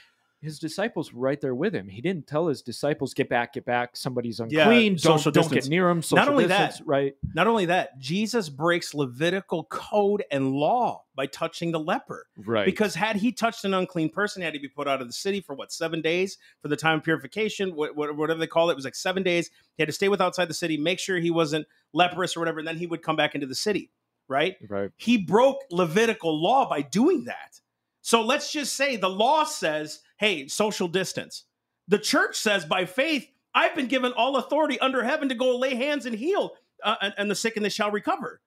his 0.43 0.59
disciples 0.59 1.13
were 1.13 1.21
right 1.21 1.41
there 1.41 1.55
with 1.55 1.75
him 1.75 1.89
he 1.89 2.01
didn't 2.01 2.27
tell 2.27 2.47
his 2.49 2.63
disciples 2.63 3.15
get 3.15 3.29
back 3.29 3.55
get 3.55 3.65
back 3.65 3.97
somebody's 3.97 4.39
Yeah, 4.49 4.63
unclean 4.69 4.93
don't, 4.93 5.19
social 5.19 5.33
don't 5.33 5.51
get 5.51 5.69
near 5.69 5.89
him 5.89 6.03
social 6.03 6.25
Not 6.25 6.29
only 6.31 6.47
that, 6.47 6.81
right 6.85 7.15
Not 7.35 7.47
only 7.47 7.67
that, 7.67 7.99
Jesus 7.99 8.49
breaks 8.49 8.95
Levitical 8.95 9.65
code 9.65 10.25
and 10.31 10.53
law 10.53 11.05
by 11.15 11.27
touching 11.27 11.73
the 11.73 11.81
leper. 11.81 12.27
right 12.45 12.67
Because 12.67 12.95
had 12.95 13.17
he 13.17 13.33
touched 13.33 13.65
an 13.65 13.73
unclean 13.75 14.11
person, 14.11 14.43
he 14.43 14.45
had 14.45 14.55
to 14.55 14.61
be 14.61 14.69
put 14.69 14.87
out 14.87 15.01
of 15.01 15.07
the 15.07 15.13
city 15.13 15.41
for 15.41 15.55
what 15.55 15.73
seven 15.73 16.03
days 16.03 16.37
for 16.61 16.69
the 16.69 16.77
time 16.77 16.99
of 16.99 17.05
purification, 17.05 17.71
wh- 17.71 17.93
wh- 17.95 18.17
whatever 18.17 18.39
they 18.39 18.47
call 18.47 18.69
it. 18.69 18.73
It 18.73 18.77
was 18.77 18.85
like 18.85 18.95
seven 18.95 19.23
days. 19.23 19.51
He 19.77 19.83
had 19.83 19.89
to 19.89 19.93
stay 19.95 20.09
with 20.09 20.21
outside 20.21 20.49
the 20.49 20.55
city, 20.55 20.77
make 20.77 20.99
sure 20.99 21.19
he 21.19 21.31
wasn't 21.31 21.67
leprous 21.95 22.37
or 22.37 22.41
whatever, 22.41 22.59
and 22.59 22.69
then 22.69 22.77
he 22.77 22.87
would 22.87 23.03
come 23.03 23.17
back 23.17 23.35
into 23.35 23.47
the 23.47 23.55
city. 23.55 23.91
Right? 24.29 24.57
right 24.69 24.91
He 24.97 25.17
broke 25.17 25.59
Levitical 25.71 26.41
law 26.41 26.69
by 26.69 26.83
doing 26.83 27.25
that. 27.25 27.61
So 28.03 28.23
let's 28.23 28.53
just 28.53 28.75
say 28.75 28.97
the 28.97 29.09
law 29.09 29.45
says, 29.45 30.01
"Hey, 30.17 30.49
social 30.49 30.89
distance." 30.89 31.45
The 31.89 31.99
church 31.99 32.37
says, 32.37 32.65
by 32.65 32.85
faith, 32.85 33.29
I've 33.55 33.75
been 33.75 33.87
given 33.87 34.13
all 34.13 34.37
authority 34.37 34.79
under 34.81 35.03
heaven 35.03 35.29
to 35.29 35.35
go 35.35 35.57
lay 35.57 35.75
hands 35.75 36.05
and 36.05 36.15
heal, 36.15 36.53
uh, 36.85 36.97
and, 37.01 37.15
and 37.17 37.31
the 37.31 37.35
sick 37.35 37.57
and 37.57 37.65
they 37.65 37.71
shall 37.71 37.91
recover. 37.91 38.41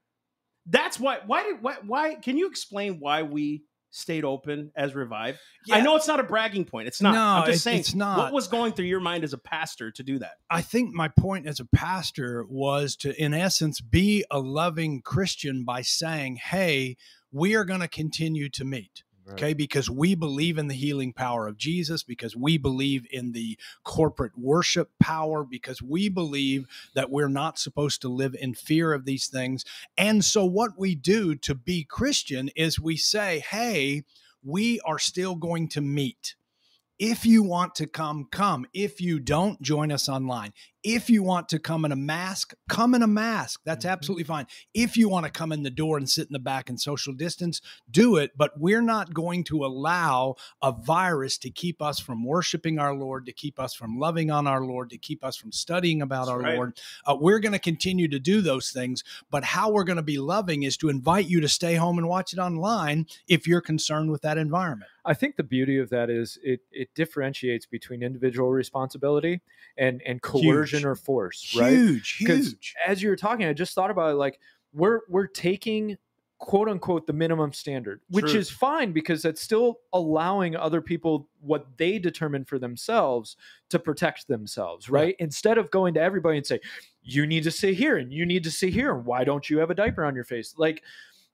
That's 0.65 0.99
why. 0.99 1.19
Why 1.25 1.43
did 1.43 1.61
why? 1.61 1.77
Why? 1.85 2.15
Can 2.15 2.37
you 2.37 2.47
explain 2.47 2.99
why 2.99 3.23
we 3.23 3.63
stayed 3.91 4.23
open 4.23 4.71
as 4.75 4.93
Revive? 4.93 5.39
I 5.71 5.81
know 5.81 5.95
it's 5.95 6.07
not 6.07 6.19
a 6.19 6.23
bragging 6.23 6.65
point. 6.65 6.87
It's 6.87 7.01
not. 7.01 7.13
No, 7.13 7.21
I'm 7.21 7.45
just 7.47 7.63
saying. 7.63 7.79
it's 7.79 7.95
not. 7.95 8.19
What 8.19 8.33
was 8.33 8.47
going 8.47 8.73
through 8.73 8.85
your 8.85 8.99
mind 8.99 9.23
as 9.23 9.33
a 9.33 9.37
pastor 9.37 9.89
to 9.91 10.03
do 10.03 10.19
that? 10.19 10.33
I 10.49 10.61
think 10.61 10.93
my 10.93 11.07
point 11.07 11.47
as 11.47 11.59
a 11.59 11.65
pastor 11.65 12.45
was 12.47 12.95
to, 12.97 13.19
in 13.19 13.33
essence, 13.33 13.81
be 13.81 14.25
a 14.29 14.39
loving 14.39 15.01
Christian 15.01 15.63
by 15.63 15.81
saying, 15.81 16.35
hey, 16.35 16.97
we 17.31 17.55
are 17.55 17.65
going 17.65 17.81
to 17.81 17.87
continue 17.87 18.49
to 18.49 18.63
meet. 18.63 19.03
Okay, 19.33 19.53
because 19.53 19.89
we 19.89 20.15
believe 20.15 20.57
in 20.57 20.67
the 20.67 20.73
healing 20.73 21.13
power 21.13 21.47
of 21.47 21.57
Jesus, 21.57 22.03
because 22.03 22.35
we 22.35 22.57
believe 22.57 23.05
in 23.11 23.31
the 23.31 23.57
corporate 23.83 24.37
worship 24.37 24.89
power, 24.99 25.43
because 25.43 25.81
we 25.81 26.09
believe 26.09 26.67
that 26.93 27.09
we're 27.09 27.27
not 27.27 27.59
supposed 27.59 28.01
to 28.01 28.09
live 28.09 28.35
in 28.39 28.53
fear 28.53 28.93
of 28.93 29.05
these 29.05 29.27
things. 29.27 29.63
And 29.97 30.23
so, 30.25 30.45
what 30.45 30.77
we 30.77 30.95
do 30.95 31.35
to 31.35 31.55
be 31.55 31.83
Christian 31.83 32.49
is 32.55 32.79
we 32.79 32.97
say, 32.97 33.39
hey, 33.39 34.03
we 34.43 34.79
are 34.81 34.99
still 34.99 35.35
going 35.35 35.67
to 35.69 35.81
meet. 35.81 36.35
If 36.97 37.25
you 37.25 37.43
want 37.43 37.75
to 37.75 37.87
come, 37.87 38.27
come. 38.29 38.65
If 38.73 38.99
you 38.99 39.19
don't, 39.19 39.61
join 39.61 39.89
us 39.89 40.09
online. 40.09 40.51
If 40.83 41.09
you 41.09 41.23
want 41.23 41.49
to 41.49 41.59
come 41.59 41.83
in 41.83 41.91
a 41.91 41.95
mask, 41.97 42.53
come 42.69 42.95
in 42.95 43.03
a 43.03 43.07
mask. 43.07 43.61
That's 43.65 43.85
Mhm. 43.85 43.89
absolutely 43.91 44.23
fine. 44.23 44.47
If 44.73 44.95
you 44.95 45.09
want 45.09 45.25
to 45.25 45.31
come 45.31 45.51
in 45.51 45.63
the 45.63 45.69
door 45.69 45.97
and 45.97 46.09
sit 46.09 46.27
in 46.27 46.33
the 46.33 46.39
back 46.39 46.69
and 46.69 46.79
social 46.79 47.13
distance, 47.13 47.61
do 47.91 48.15
it. 48.15 48.31
But 48.37 48.59
we're 48.59 48.81
not 48.81 49.13
going 49.13 49.43
to 49.45 49.65
allow 49.65 50.35
a 50.61 50.71
virus 50.71 51.37
to 51.39 51.49
keep 51.49 51.81
us 51.81 51.99
from 51.99 52.23
worshiping 52.23 52.79
our 52.79 52.95
Lord, 52.95 53.25
to 53.25 53.33
keep 53.33 53.59
us 53.59 53.73
from 53.73 53.99
loving 53.99 54.31
on 54.31 54.47
our 54.47 54.63
Lord, 54.63 54.89
to 54.91 54.97
keep 54.97 55.23
us 55.23 55.35
from 55.35 55.51
studying 55.51 56.01
about 56.01 56.27
That's 56.27 56.29
our 56.29 56.39
right. 56.41 56.55
Lord. 56.55 56.79
Uh, 57.05 57.17
we're 57.19 57.39
going 57.39 57.51
to 57.53 57.59
continue 57.59 58.07
to 58.07 58.19
do 58.19 58.41
those 58.41 58.71
things. 58.71 59.03
But 59.29 59.43
how 59.43 59.71
we're 59.71 59.83
going 59.83 59.97
to 59.97 60.01
be 60.03 60.17
loving 60.17 60.63
is 60.63 60.77
to 60.77 60.89
invite 60.89 61.27
you 61.27 61.41
to 61.41 61.49
stay 61.49 61.75
home 61.75 61.97
and 61.97 62.07
watch 62.07 62.31
it 62.31 62.39
online 62.39 63.05
if 63.27 63.47
you're 63.47 63.61
concerned 63.61 64.11
with 64.11 64.21
that 64.21 64.37
environment. 64.37 64.89
I 65.05 65.13
think 65.13 65.37
the 65.37 65.43
beauty 65.43 65.77
of 65.79 65.89
that 65.89 66.09
is 66.09 66.37
it 66.43 66.61
it 66.71 66.93
differentiates 66.93 67.65
between 67.65 68.03
individual 68.03 68.49
responsibility 68.51 69.41
and 69.77 70.01
and 70.05 70.21
coercion 70.21 70.68
Huge. 70.77 70.85
or 70.85 70.95
force, 70.95 71.55
right? 71.57 71.73
Huge, 71.73 72.17
huge. 72.17 72.75
As 72.85 73.01
you 73.01 73.09
were 73.09 73.15
talking, 73.15 73.45
I 73.45 73.53
just 73.53 73.73
thought 73.73 73.91
about 73.91 74.11
it 74.11 74.15
like 74.15 74.39
we're 74.73 75.01
we're 75.09 75.27
taking 75.27 75.97
quote 76.39 76.69
unquote 76.69 77.05
the 77.05 77.13
minimum 77.13 77.51
standard, 77.51 77.99
which 78.09 78.31
True. 78.31 78.39
is 78.39 78.49
fine 78.49 78.93
because 78.93 79.25
it's 79.25 79.41
still 79.41 79.79
allowing 79.91 80.55
other 80.55 80.81
people 80.81 81.27
what 81.41 81.67
they 81.77 81.99
determine 81.99 82.45
for 82.45 82.57
themselves 82.57 83.35
to 83.69 83.77
protect 83.77 84.27
themselves, 84.27 84.89
right? 84.89 85.15
Instead 85.19 85.57
of 85.57 85.69
going 85.69 85.93
to 85.95 86.01
everybody 86.01 86.37
and 86.37 86.45
say, 86.45 86.61
you 87.03 87.27
need 87.27 87.43
to 87.43 87.51
sit 87.51 87.73
here 87.75 87.97
and 87.97 88.13
you 88.13 88.25
need 88.25 88.43
to 88.45 88.51
sit 88.51 88.71
here. 88.71 88.95
and 88.95 89.05
Why 89.05 89.25
don't 89.25 89.49
you 89.49 89.59
have 89.59 89.69
a 89.69 89.75
diaper 89.75 90.05
on 90.05 90.15
your 90.15 90.23
face? 90.23 90.55
Like 90.57 90.81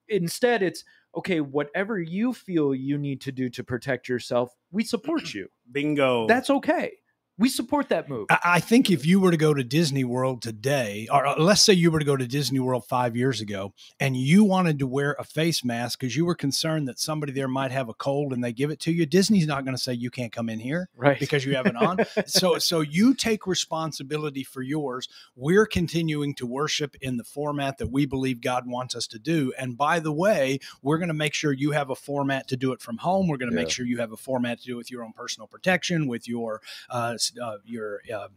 instead 0.09 0.63
it's 0.63 0.83
okay, 1.15 1.39
whatever 1.39 1.99
you 1.99 2.33
feel 2.33 2.73
you 2.75 2.97
need 2.97 3.21
to 3.21 3.31
do 3.31 3.47
to 3.49 3.63
protect 3.63 4.09
yourself, 4.09 4.55
we 4.71 4.83
support 4.83 5.33
you. 5.35 5.47
Bingo. 5.71 6.27
That's 6.27 6.49
okay. 6.49 6.93
We 7.37 7.49
support 7.49 7.89
that 7.89 8.07
move. 8.09 8.27
I 8.29 8.39
I 8.55 8.59
think 8.61 8.89
if 8.89 9.05
you 9.05 9.19
were 9.19 9.31
to 9.31 9.37
go 9.37 9.53
to 9.53 9.63
Disney 9.63 10.05
World 10.05 10.41
today, 10.41 11.07
or 11.11 11.27
uh, 11.27 11.35
let's 11.37 11.59
say 11.61 11.73
you 11.73 11.91
were 11.91 11.99
to 11.99 12.05
go 12.05 12.15
to 12.15 12.25
Disney 12.25 12.59
World 12.59 12.85
five 12.87 13.17
years 13.17 13.41
ago, 13.41 13.73
and 13.99 14.15
you 14.15 14.45
wanted 14.45 14.79
to 14.79 14.87
wear 14.87 15.15
a 15.19 15.25
face 15.25 15.63
mask 15.65 15.99
because 15.99 16.15
you 16.15 16.25
were 16.25 16.35
concerned 16.35 16.87
that 16.87 16.97
somebody 16.99 17.33
there 17.33 17.49
might 17.49 17.71
have 17.71 17.89
a 17.89 17.93
cold 17.93 18.31
and 18.31 18.41
they 18.41 18.53
give 18.53 18.71
it 18.71 18.79
to 18.81 18.91
you, 18.93 19.05
Disney's 19.05 19.45
not 19.47 19.65
going 19.65 19.75
to 19.75 19.81
say 19.81 19.91
you 19.93 20.09
can't 20.09 20.31
come 20.31 20.47
in 20.49 20.59
here 20.59 20.87
Right. 20.95 21.19
because 21.19 21.43
you 21.45 21.55
have 21.55 21.65
it 21.65 21.75
on. 21.75 21.97
so, 22.25 22.57
so 22.57 22.79
you 22.79 23.13
take 23.13 23.45
responsibility 23.45 24.43
for 24.43 24.61
yours. 24.61 25.09
We're 25.35 25.65
continuing 25.65 26.35
to 26.35 26.45
worship 26.45 26.95
in 27.01 27.17
the 27.17 27.23
format 27.25 27.77
that 27.79 27.91
we 27.91 28.05
believe 28.05 28.39
God 28.39 28.65
wants 28.65 28.95
us 28.95 29.07
to 29.07 29.19
do. 29.19 29.51
And 29.59 29.75
by 29.77 29.99
the 29.99 30.13
way, 30.13 30.59
we're 30.81 30.97
going 30.97 31.09
to 31.09 31.13
make 31.13 31.33
sure 31.33 31.51
you 31.51 31.71
have 31.71 31.89
a 31.89 31.95
format 31.95 32.47
to 32.47 32.55
do 32.55 32.71
it 32.71 32.79
from 32.81 32.97
home. 32.99 33.27
We're 33.27 33.37
going 33.37 33.51
to 33.51 33.55
make 33.55 33.69
sure 33.69 33.85
you 33.85 33.97
have 33.97 34.13
a 34.13 34.17
format 34.17 34.59
to 34.59 34.65
do 34.65 34.73
it 34.75 34.77
with 34.77 34.91
your 34.91 35.03
own 35.03 35.11
personal 35.11 35.47
protection, 35.47 36.07
with 36.07 36.27
your 36.29 36.61
uh, 36.89 37.17
s- 37.31 37.37
uh, 37.41 37.57
your 37.65 38.01
uh, 38.13 38.27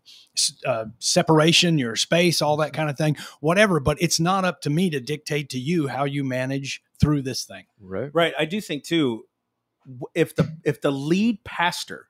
uh, 0.66 0.84
separation, 0.98 1.78
your 1.78 1.96
space, 1.96 2.40
all 2.42 2.56
that 2.58 2.72
kind 2.72 2.90
of 2.90 2.96
thing, 2.96 3.16
whatever. 3.40 3.80
But 3.80 4.00
it's 4.00 4.20
not 4.20 4.44
up 4.44 4.60
to 4.62 4.70
me 4.70 4.90
to 4.90 5.00
dictate 5.00 5.50
to 5.50 5.58
you 5.58 5.88
how 5.88 6.04
you 6.04 6.24
manage 6.24 6.82
through 7.00 7.22
this 7.22 7.44
thing. 7.44 7.64
right. 7.80 8.10
Right. 8.12 8.34
I 8.38 8.44
do 8.44 8.60
think 8.60 8.84
too, 8.84 9.24
if 10.14 10.34
the 10.34 10.56
if 10.64 10.80
the 10.80 10.90
lead 10.92 11.44
pastor 11.44 12.08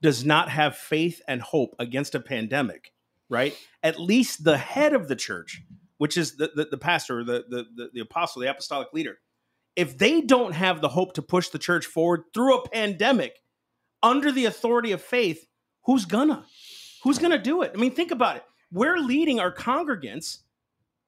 does 0.00 0.24
not 0.24 0.48
have 0.48 0.76
faith 0.76 1.20
and 1.26 1.42
hope 1.42 1.74
against 1.78 2.14
a 2.14 2.20
pandemic, 2.20 2.92
right? 3.28 3.56
At 3.82 3.98
least 3.98 4.44
the 4.44 4.56
head 4.56 4.94
of 4.94 5.08
the 5.08 5.16
church, 5.16 5.62
which 5.98 6.16
is 6.16 6.36
the 6.36 6.50
the, 6.54 6.66
the 6.70 6.78
pastor, 6.78 7.24
the, 7.24 7.44
the 7.48 7.66
the 7.74 7.90
the 7.94 8.00
apostle, 8.00 8.40
the 8.42 8.50
apostolic 8.50 8.92
leader, 8.92 9.18
if 9.74 9.98
they 9.98 10.20
don't 10.20 10.54
have 10.54 10.80
the 10.80 10.88
hope 10.88 11.14
to 11.14 11.22
push 11.22 11.48
the 11.48 11.58
church 11.58 11.84
forward 11.86 12.22
through 12.32 12.56
a 12.58 12.68
pandemic 12.68 13.40
under 14.04 14.30
the 14.30 14.44
authority 14.44 14.92
of 14.92 15.02
faith, 15.02 15.47
who's 15.88 16.04
gonna? 16.04 16.44
Who's 17.02 17.18
gonna 17.18 17.42
do 17.42 17.62
it? 17.62 17.72
I 17.74 17.78
mean, 17.78 17.92
think 17.92 18.10
about 18.10 18.36
it. 18.36 18.44
We're 18.70 18.98
leading 18.98 19.40
our 19.40 19.52
congregants 19.52 20.40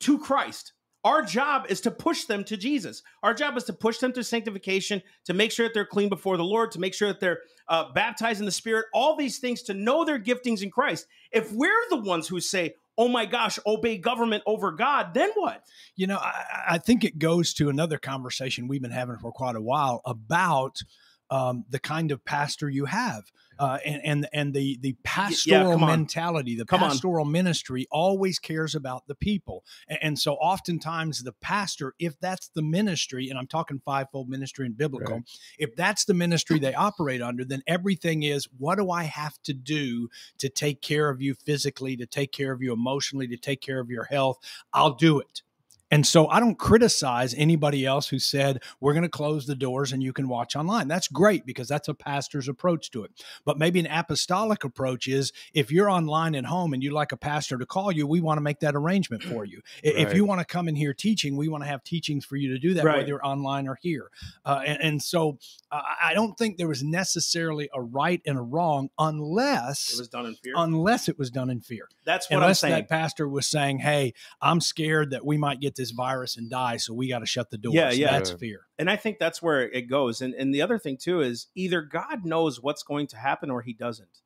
to 0.00 0.18
Christ. 0.18 0.72
Our 1.04 1.22
job 1.22 1.66
is 1.68 1.82
to 1.82 1.90
push 1.90 2.24
them 2.24 2.44
to 2.44 2.56
Jesus. 2.56 3.02
Our 3.22 3.34
job 3.34 3.56
is 3.58 3.64
to 3.64 3.74
push 3.74 3.98
them 3.98 4.12
to 4.14 4.24
sanctification, 4.24 5.02
to 5.26 5.34
make 5.34 5.52
sure 5.52 5.66
that 5.66 5.74
they're 5.74 5.84
clean 5.84 6.08
before 6.08 6.38
the 6.38 6.44
Lord, 6.44 6.70
to 6.72 6.80
make 6.80 6.94
sure 6.94 7.08
that 7.08 7.20
they're 7.20 7.40
uh, 7.68 7.92
baptized 7.92 8.40
in 8.40 8.46
the 8.46 8.52
Spirit, 8.52 8.86
all 8.94 9.16
these 9.16 9.38
things 9.38 9.62
to 9.64 9.74
know 9.74 10.04
their 10.04 10.18
giftings 10.18 10.62
in 10.62 10.70
Christ. 10.70 11.06
If 11.30 11.52
we're 11.52 11.88
the 11.90 12.00
ones 12.00 12.28
who 12.28 12.40
say, 12.40 12.74
oh 12.96 13.08
my 13.08 13.26
gosh, 13.26 13.58
obey 13.66 13.98
government 13.98 14.42
over 14.46 14.72
God, 14.72 15.12
then 15.14 15.30
what? 15.34 15.62
You 15.96 16.06
know, 16.06 16.18
I, 16.18 16.44
I 16.70 16.78
think 16.78 17.04
it 17.04 17.18
goes 17.18 17.52
to 17.54 17.68
another 17.68 17.98
conversation 17.98 18.66
we've 18.66 18.82
been 18.82 18.90
having 18.90 19.18
for 19.18 19.32
quite 19.32 19.56
a 19.56 19.62
while 19.62 20.02
about 20.04 20.82
um, 21.30 21.64
the 21.70 21.78
kind 21.78 22.10
of 22.10 22.24
pastor 22.24 22.68
you 22.68 22.86
have. 22.86 23.24
Uh, 23.58 23.76
and, 23.84 24.00
and 24.06 24.28
and 24.32 24.54
the 24.54 24.78
the 24.80 24.96
pastoral 25.04 25.74
on. 25.74 25.86
mentality, 25.86 26.56
the 26.56 26.64
Come 26.64 26.82
on. 26.82 26.92
pastoral 26.92 27.26
ministry 27.26 27.86
always 27.90 28.38
cares 28.38 28.74
about 28.74 29.06
the 29.06 29.14
people, 29.14 29.64
and, 29.86 29.98
and 30.00 30.18
so 30.18 30.32
oftentimes 30.36 31.22
the 31.22 31.32
pastor, 31.32 31.94
if 31.98 32.18
that's 32.20 32.48
the 32.48 32.62
ministry, 32.62 33.28
and 33.28 33.38
I'm 33.38 33.46
talking 33.46 33.78
fivefold 33.84 34.30
ministry 34.30 34.64
and 34.64 34.74
biblical, 34.74 35.16
Right. 35.16 35.38
if 35.58 35.76
that's 35.76 36.06
the 36.06 36.14
ministry 36.14 36.58
they 36.58 36.72
operate 36.72 37.20
under, 37.20 37.44
then 37.44 37.62
everything 37.66 38.22
is 38.22 38.48
what 38.56 38.78
do 38.78 38.90
I 38.90 39.02
have 39.02 39.34
to 39.42 39.52
do 39.52 40.08
to 40.38 40.48
take 40.48 40.80
care 40.80 41.10
of 41.10 41.20
you 41.20 41.34
physically, 41.34 41.98
to 41.98 42.06
take 42.06 42.32
care 42.32 42.52
of 42.52 42.62
you 42.62 42.72
emotionally, 42.72 43.28
to 43.28 43.36
take 43.36 43.60
care 43.60 43.78
of 43.78 43.90
your 43.90 44.04
health? 44.04 44.38
I'll 44.72 44.94
do 44.94 45.20
it. 45.20 45.42
And 45.90 46.06
so 46.06 46.28
I 46.28 46.38
don't 46.40 46.58
criticize 46.58 47.34
anybody 47.34 47.84
else 47.84 48.08
who 48.08 48.18
said, 48.18 48.62
we're 48.80 48.92
going 48.92 49.02
to 49.02 49.08
close 49.08 49.46
the 49.46 49.54
doors 49.56 49.92
and 49.92 50.02
you 50.02 50.12
can 50.12 50.28
watch 50.28 50.54
online. 50.54 50.86
That's 50.88 51.08
great 51.08 51.44
because 51.44 51.66
that's 51.68 51.88
a 51.88 51.94
pastor's 51.94 52.48
approach 52.48 52.90
to 52.92 53.02
it. 53.04 53.10
But 53.44 53.58
maybe 53.58 53.80
an 53.80 53.86
apostolic 53.86 54.62
approach 54.64 55.08
is 55.08 55.32
if 55.52 55.72
you're 55.72 55.90
online 55.90 56.34
at 56.34 56.44
home 56.44 56.72
and 56.72 56.82
you'd 56.82 56.92
like 56.92 57.12
a 57.12 57.16
pastor 57.16 57.58
to 57.58 57.66
call 57.66 57.90
you, 57.90 58.06
we 58.06 58.20
want 58.20 58.38
to 58.38 58.42
make 58.42 58.60
that 58.60 58.76
arrangement 58.76 59.22
for 59.24 59.44
you. 59.44 59.60
I- 59.84 59.88
If 59.88 60.14
you 60.14 60.24
want 60.24 60.40
to 60.40 60.44
come 60.44 60.68
in 60.68 60.76
here 60.76 60.94
teaching, 60.94 61.36
we 61.36 61.48
want 61.48 61.64
to 61.64 61.68
have 61.68 61.82
teachings 61.82 62.24
for 62.24 62.36
you 62.36 62.50
to 62.52 62.58
do 62.58 62.74
that, 62.74 62.84
Right. 62.84 62.96
whether 62.98 63.08
you're 63.08 63.26
online 63.26 63.66
or 63.68 63.78
here. 63.82 64.10
Uh, 64.44 64.62
and, 64.66 64.78
and 64.82 65.02
so 65.02 65.38
uh, 65.72 65.80
I 66.02 66.14
don't 66.14 66.36
think 66.38 66.56
there 66.56 66.68
was 66.68 66.82
necessarily 66.82 67.68
a 67.74 67.80
right 67.82 68.20
and 68.26 68.38
a 68.38 68.42
wrong 68.42 68.90
unless. 68.98 69.92
It 69.94 69.98
was 69.98 70.08
done 70.08 70.26
in 70.26 70.34
fear. 70.36 70.54
Unless 70.56 71.08
it 71.08 71.18
was 71.18 71.30
done 71.30 71.50
in 71.50 71.60
fear. 71.60 71.88
That's 72.04 72.30
what 72.30 72.36
Unless 72.38 72.62
I'm 72.64 72.70
saying. 72.70 72.82
that 72.82 72.88
pastor 72.88 73.28
was 73.28 73.46
saying, 73.46 73.80
"Hey, 73.80 74.14
I'm 74.40 74.60
scared 74.60 75.10
that 75.10 75.24
we 75.24 75.36
might 75.36 75.60
get 75.60 75.74
this 75.80 75.90
virus 75.90 76.36
and 76.36 76.50
die, 76.50 76.76
so 76.76 76.92
we 76.94 77.08
got 77.08 77.20
to 77.20 77.26
shut 77.26 77.50
the 77.50 77.58
doors." 77.58 77.74
Yeah, 77.74 77.90
yeah. 77.90 78.12
That's 78.12 78.30
fear. 78.30 78.66
and 78.78 78.90
I 78.90 78.96
think 78.96 79.18
that's 79.18 79.40
where 79.42 79.62
it 79.62 79.88
goes. 79.88 80.20
And 80.20 80.34
and 80.34 80.54
the 80.54 80.62
other 80.62 80.78
thing 80.78 80.96
too 80.96 81.20
is 81.20 81.48
either 81.54 81.82
God 81.82 82.24
knows 82.24 82.62
what's 82.62 82.82
going 82.82 83.06
to 83.08 83.16
happen 83.16 83.50
or 83.50 83.62
he 83.62 83.72
doesn't. 83.72 84.20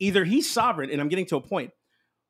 Either 0.00 0.24
he's 0.24 0.50
sovereign, 0.50 0.90
and 0.90 1.00
I'm 1.00 1.08
getting 1.08 1.26
to 1.26 1.36
a 1.36 1.40
point. 1.40 1.70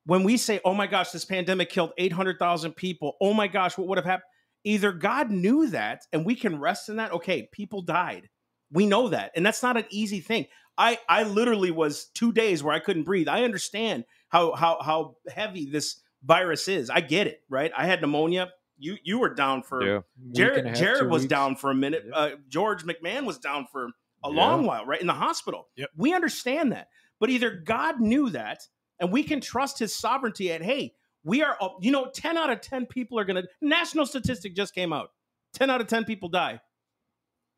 When 0.06 0.22
we 0.22 0.36
say, 0.36 0.60
"Oh 0.64 0.74
my 0.74 0.86
gosh, 0.86 1.10
this 1.10 1.24
pandemic 1.24 1.70
killed 1.70 1.92
800,000 1.96 2.72
people. 2.72 3.16
Oh 3.20 3.32
my 3.32 3.48
gosh, 3.48 3.78
what 3.78 3.88
would 3.88 3.98
have 3.98 4.04
happened?" 4.04 4.28
Either 4.64 4.92
God 4.92 5.30
knew 5.30 5.68
that 5.70 6.02
and 6.12 6.24
we 6.24 6.34
can 6.34 6.60
rest 6.60 6.88
in 6.88 6.96
that. 6.96 7.12
Okay, 7.12 7.48
people 7.52 7.82
died. 7.82 8.28
We 8.70 8.86
know 8.86 9.08
that. 9.08 9.32
And 9.36 9.44
that's 9.44 9.62
not 9.62 9.76
an 9.76 9.84
easy 9.90 10.20
thing. 10.20 10.46
I 10.76 10.98
I 11.08 11.22
literally 11.24 11.70
was 11.70 12.06
2 12.14 12.32
days 12.32 12.62
where 12.62 12.74
I 12.74 12.80
couldn't 12.80 13.04
breathe. 13.04 13.28
I 13.28 13.44
understand 13.44 14.04
how 14.28 14.54
how 14.54 14.78
how 14.82 15.16
heavy 15.28 15.70
this 15.70 16.00
virus 16.24 16.68
is. 16.68 16.90
I 16.90 17.00
get 17.00 17.26
it, 17.26 17.42
right? 17.48 17.70
I 17.76 17.86
had 17.86 18.00
pneumonia. 18.00 18.50
You 18.78 18.96
you 19.02 19.18
were 19.18 19.32
down 19.34 19.62
for 19.62 19.82
Yeah. 19.86 19.96
Week 19.96 20.04
and 20.18 20.32
a 20.32 20.34
Jared 20.34 20.66
half, 20.66 20.76
Jared 20.78 21.10
was 21.10 21.22
weeks. 21.22 21.30
down 21.30 21.56
for 21.56 21.70
a 21.70 21.74
minute. 21.74 22.04
Yeah. 22.08 22.14
Uh, 22.16 22.30
George 22.48 22.84
McMahon 22.84 23.24
was 23.24 23.38
down 23.38 23.66
for 23.70 23.86
a 24.24 24.30
Yeah. 24.30 24.36
long 24.36 24.66
while, 24.66 24.84
right 24.84 25.00
in 25.00 25.06
the 25.06 25.12
hospital. 25.12 25.68
Yep. 25.76 25.90
We 25.96 26.12
understand 26.14 26.72
that, 26.72 26.88
but 27.20 27.30
either 27.30 27.50
God 27.50 28.00
knew 28.00 28.30
that, 28.30 28.66
and 28.98 29.12
we 29.12 29.22
can 29.22 29.40
trust 29.40 29.78
His 29.78 29.94
sovereignty. 29.94 30.50
At 30.50 30.62
hey, 30.62 30.94
we 31.22 31.42
are, 31.42 31.56
you 31.80 31.90
know, 31.92 32.10
ten 32.12 32.36
out 32.36 32.50
of 32.50 32.60
ten 32.60 32.86
people 32.86 33.18
are 33.18 33.24
going 33.24 33.42
to. 33.42 33.48
National 33.60 34.06
statistic 34.06 34.56
just 34.56 34.74
came 34.74 34.92
out. 34.92 35.12
Ten 35.52 35.70
out 35.70 35.80
of 35.80 35.86
ten 35.86 36.04
people 36.04 36.28
die. 36.28 36.60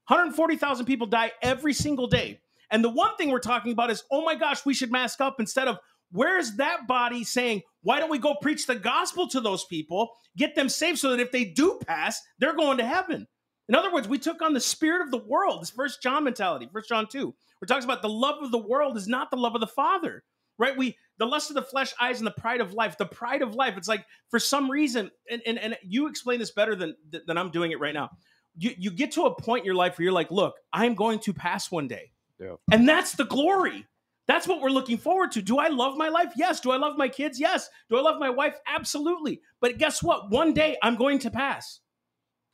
140,000 0.08 0.86
people 0.86 1.06
die 1.06 1.32
every 1.42 1.72
single 1.72 2.06
day. 2.06 2.40
And 2.70 2.84
the 2.84 2.88
one 2.90 3.16
thing 3.16 3.30
we're 3.30 3.38
talking 3.40 3.72
about 3.72 3.90
is, 3.90 4.04
oh 4.10 4.24
my 4.24 4.34
gosh, 4.36 4.64
we 4.64 4.74
should 4.74 4.92
mask 4.92 5.20
up 5.20 5.40
instead 5.40 5.66
of 5.68 5.78
where's 6.12 6.56
that 6.56 6.86
body 6.86 7.24
saying, 7.24 7.62
why 7.86 8.00
don't 8.00 8.10
we 8.10 8.18
go 8.18 8.34
preach 8.34 8.66
the 8.66 8.74
gospel 8.74 9.28
to 9.28 9.40
those 9.40 9.64
people, 9.64 10.10
get 10.36 10.56
them 10.56 10.68
saved 10.68 10.98
so 10.98 11.10
that 11.10 11.20
if 11.20 11.30
they 11.30 11.44
do 11.44 11.78
pass, 11.86 12.20
they're 12.40 12.56
going 12.56 12.78
to 12.78 12.84
heaven. 12.84 13.28
In 13.68 13.76
other 13.76 13.92
words, 13.92 14.08
we 14.08 14.18
took 14.18 14.42
on 14.42 14.54
the 14.54 14.60
spirit 14.60 15.02
of 15.02 15.12
the 15.12 15.22
world, 15.24 15.62
this 15.62 15.70
first 15.70 16.02
John 16.02 16.24
mentality, 16.24 16.68
first 16.72 16.88
John 16.88 17.06
2, 17.06 17.26
where 17.26 17.34
it 17.62 17.68
talks 17.68 17.84
about 17.84 18.02
the 18.02 18.08
love 18.08 18.42
of 18.42 18.50
the 18.50 18.58
world 18.58 18.96
is 18.96 19.06
not 19.06 19.30
the 19.30 19.36
love 19.36 19.54
of 19.54 19.60
the 19.60 19.68
Father. 19.68 20.24
Right? 20.58 20.76
We 20.76 20.96
the 21.18 21.26
lust 21.26 21.50
of 21.50 21.54
the 21.54 21.62
flesh, 21.62 21.92
eyes, 22.00 22.18
and 22.18 22.26
the 22.26 22.32
pride 22.32 22.60
of 22.60 22.72
life. 22.72 22.98
The 22.98 23.06
pride 23.06 23.42
of 23.42 23.54
life. 23.54 23.74
It's 23.76 23.88
like 23.88 24.04
for 24.30 24.40
some 24.40 24.68
reason, 24.68 25.10
and 25.30 25.42
and, 25.46 25.58
and 25.58 25.76
you 25.84 26.08
explain 26.08 26.40
this 26.40 26.50
better 26.50 26.74
than 26.74 26.96
than 27.26 27.38
I'm 27.38 27.50
doing 27.50 27.70
it 27.70 27.78
right 27.78 27.94
now. 27.94 28.10
You 28.56 28.72
you 28.76 28.90
get 28.90 29.12
to 29.12 29.26
a 29.26 29.34
point 29.34 29.60
in 29.60 29.66
your 29.66 29.74
life 29.74 29.96
where 29.96 30.04
you're 30.04 30.12
like, 30.12 30.30
look, 30.32 30.54
I'm 30.72 30.94
going 30.94 31.20
to 31.20 31.32
pass 31.32 31.70
one 31.70 31.86
day. 31.86 32.10
Yeah. 32.40 32.54
And 32.72 32.88
that's 32.88 33.12
the 33.12 33.26
glory. 33.26 33.86
That's 34.28 34.48
what 34.48 34.60
we're 34.60 34.70
looking 34.70 34.98
forward 34.98 35.32
to. 35.32 35.42
Do 35.42 35.58
I 35.58 35.68
love 35.68 35.96
my 35.96 36.08
life? 36.08 36.32
Yes. 36.36 36.60
Do 36.60 36.72
I 36.72 36.76
love 36.76 36.96
my 36.96 37.08
kids? 37.08 37.38
Yes. 37.38 37.68
Do 37.88 37.96
I 37.96 38.00
love 38.00 38.18
my 38.18 38.30
wife? 38.30 38.56
Absolutely. 38.66 39.40
But 39.60 39.78
guess 39.78 40.02
what? 40.02 40.30
One 40.30 40.52
day 40.52 40.76
I'm 40.82 40.96
going 40.96 41.20
to 41.20 41.30
pass. 41.30 41.80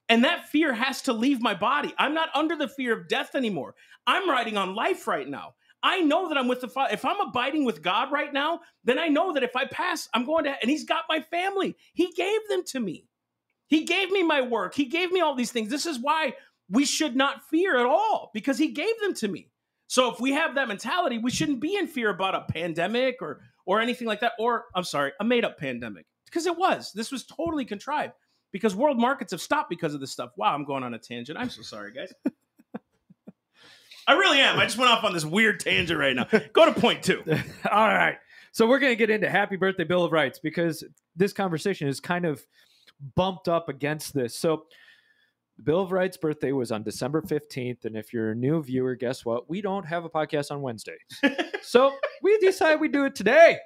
And 0.08 0.24
that 0.24 0.48
fear 0.48 0.74
has 0.74 1.00
to 1.02 1.12
leave 1.12 1.40
my 1.40 1.54
body. 1.54 1.94
I'm 1.98 2.12
not 2.12 2.28
under 2.34 2.56
the 2.56 2.68
fear 2.68 2.92
of 2.92 3.08
death 3.08 3.34
anymore. 3.34 3.74
I'm 4.06 4.28
riding 4.28 4.58
on 4.58 4.74
life 4.74 5.06
right 5.06 5.28
now. 5.28 5.54
I 5.82 6.00
know 6.00 6.28
that 6.28 6.36
I'm 6.36 6.48
with 6.48 6.60
the 6.60 6.68
Father. 6.68 6.92
If 6.92 7.04
I'm 7.04 7.20
abiding 7.20 7.64
with 7.64 7.82
God 7.82 8.12
right 8.12 8.32
now, 8.32 8.60
then 8.84 8.98
I 8.98 9.08
know 9.08 9.32
that 9.32 9.42
if 9.42 9.56
I 9.56 9.64
pass, 9.64 10.08
I'm 10.14 10.26
going 10.26 10.44
to, 10.44 10.54
and 10.60 10.70
He's 10.70 10.84
got 10.84 11.04
my 11.08 11.20
family. 11.20 11.76
He 11.94 12.12
gave 12.12 12.40
them 12.48 12.62
to 12.66 12.80
me. 12.80 13.06
He 13.68 13.84
gave 13.84 14.10
me 14.10 14.22
my 14.22 14.42
work. 14.42 14.74
He 14.74 14.84
gave 14.84 15.10
me 15.10 15.20
all 15.20 15.34
these 15.34 15.50
things. 15.50 15.70
This 15.70 15.86
is 15.86 15.98
why 15.98 16.34
we 16.68 16.84
should 16.84 17.16
not 17.16 17.48
fear 17.48 17.78
at 17.78 17.86
all 17.86 18.30
because 18.34 18.58
He 18.58 18.68
gave 18.68 19.00
them 19.00 19.14
to 19.14 19.28
me. 19.28 19.51
So 19.92 20.10
if 20.10 20.18
we 20.20 20.32
have 20.32 20.54
that 20.54 20.68
mentality, 20.68 21.18
we 21.18 21.30
shouldn't 21.30 21.60
be 21.60 21.76
in 21.76 21.86
fear 21.86 22.08
about 22.08 22.34
a 22.34 22.50
pandemic 22.50 23.20
or 23.20 23.42
or 23.66 23.78
anything 23.78 24.08
like 24.08 24.20
that. 24.20 24.32
Or 24.38 24.64
I'm 24.74 24.84
sorry, 24.84 25.12
a 25.20 25.24
made 25.24 25.44
up 25.44 25.58
pandemic 25.58 26.06
because 26.24 26.46
it 26.46 26.56
was. 26.56 26.92
This 26.94 27.12
was 27.12 27.24
totally 27.24 27.66
contrived 27.66 28.14
because 28.52 28.74
world 28.74 28.98
markets 28.98 29.32
have 29.32 29.42
stopped 29.42 29.68
because 29.68 29.92
of 29.92 30.00
this 30.00 30.10
stuff. 30.10 30.30
Wow, 30.38 30.54
I'm 30.54 30.64
going 30.64 30.82
on 30.82 30.94
a 30.94 30.98
tangent. 30.98 31.38
I'm 31.38 31.50
so 31.50 31.60
sorry, 31.60 31.92
guys. 31.92 32.10
I 34.08 34.14
really 34.14 34.40
am. 34.40 34.58
I 34.58 34.64
just 34.64 34.78
went 34.78 34.90
off 34.90 35.04
on 35.04 35.12
this 35.12 35.26
weird 35.26 35.60
tangent 35.60 36.00
right 36.00 36.16
now. 36.16 36.26
Go 36.54 36.64
to 36.64 36.80
point 36.80 37.02
two. 37.02 37.22
All 37.70 37.88
right. 37.88 38.16
So 38.52 38.66
we're 38.66 38.78
going 38.78 38.92
to 38.92 38.96
get 38.96 39.10
into 39.10 39.28
Happy 39.28 39.56
Birthday 39.56 39.84
Bill 39.84 40.04
of 40.04 40.12
Rights 40.12 40.38
because 40.38 40.82
this 41.16 41.34
conversation 41.34 41.86
is 41.86 42.00
kind 42.00 42.24
of 42.24 42.42
bumped 43.14 43.46
up 43.46 43.68
against 43.68 44.14
this. 44.14 44.34
So 44.34 44.64
the 45.62 45.70
Bill 45.70 45.82
of 45.82 45.92
Rights 45.92 46.16
birthday 46.16 46.50
was 46.50 46.72
on 46.72 46.82
December 46.82 47.22
15th. 47.22 47.84
And 47.84 47.96
if 47.96 48.12
you're 48.12 48.32
a 48.32 48.34
new 48.34 48.60
viewer, 48.62 48.96
guess 48.96 49.24
what? 49.24 49.48
We 49.48 49.60
don't 49.60 49.86
have 49.86 50.04
a 50.04 50.10
podcast 50.10 50.50
on 50.50 50.60
Wednesday. 50.60 50.96
so 51.62 51.94
we 52.20 52.36
decided 52.38 52.80
we 52.80 52.88
do 52.88 53.04
it 53.04 53.14
today. 53.14 53.58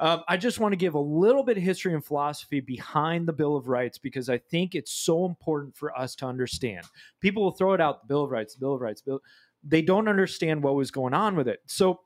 Um, 0.00 0.24
I 0.28 0.38
just 0.38 0.58
want 0.58 0.72
to 0.72 0.76
give 0.76 0.94
a 0.94 1.00
little 1.00 1.44
bit 1.44 1.56
of 1.56 1.62
history 1.62 1.94
and 1.94 2.04
philosophy 2.04 2.58
behind 2.58 3.28
the 3.28 3.32
Bill 3.32 3.56
of 3.56 3.68
Rights 3.68 3.96
because 3.96 4.28
I 4.28 4.38
think 4.38 4.74
it's 4.74 4.92
so 4.92 5.24
important 5.24 5.76
for 5.76 5.96
us 5.96 6.16
to 6.16 6.26
understand. 6.26 6.84
People 7.20 7.44
will 7.44 7.52
throw 7.52 7.74
it 7.74 7.80
out 7.80 8.02
the 8.02 8.08
Bill 8.08 8.24
of 8.24 8.30
Rights, 8.32 8.54
the 8.54 8.60
Bill 8.60 8.74
of 8.74 8.80
Rights, 8.80 9.00
Bill. 9.00 9.20
They 9.62 9.82
don't 9.82 10.08
understand 10.08 10.64
what 10.64 10.74
was 10.74 10.90
going 10.90 11.14
on 11.14 11.36
with 11.36 11.46
it. 11.46 11.60
So, 11.66 12.00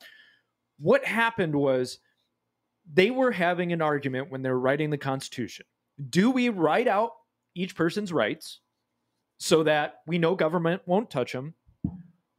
what 0.79 1.05
happened 1.05 1.55
was 1.55 1.98
they 2.92 3.11
were 3.11 3.33
having 3.33 3.72
an 3.72 3.83
argument 3.83 4.31
when 4.31 4.42
they 4.42 4.50
were 4.50 4.61
writing 4.61 4.90
the 4.90 4.98
Constitution. 4.98 5.66
Do 6.11 6.31
we 6.31 6.48
write 6.48 6.88
out 6.88 7.12
each 7.55 7.74
person's 7.74 8.12
rights 8.12 8.61
so 9.40 9.62
that 9.64 9.94
we 10.07 10.18
know 10.18 10.37
government 10.37 10.83
won't 10.87 11.11
touch 11.11 11.33
them? 11.33 11.55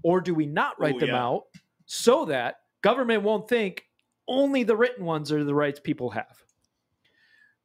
Or 0.03 0.21
do 0.21 0.33
we 0.33 0.45
not 0.45 0.79
write 0.79 0.95
Ooh, 0.95 0.99
them 0.99 1.09
yeah. 1.09 1.23
out 1.23 1.43
so 1.85 2.25
that 2.25 2.57
government 2.81 3.23
won't 3.23 3.49
think 3.49 3.83
only 4.27 4.63
the 4.63 4.75
written 4.75 5.03
ones 5.03 5.31
are 5.31 5.43
the 5.43 5.53
rights 5.53 5.79
people 5.79 6.11
have? 6.11 6.37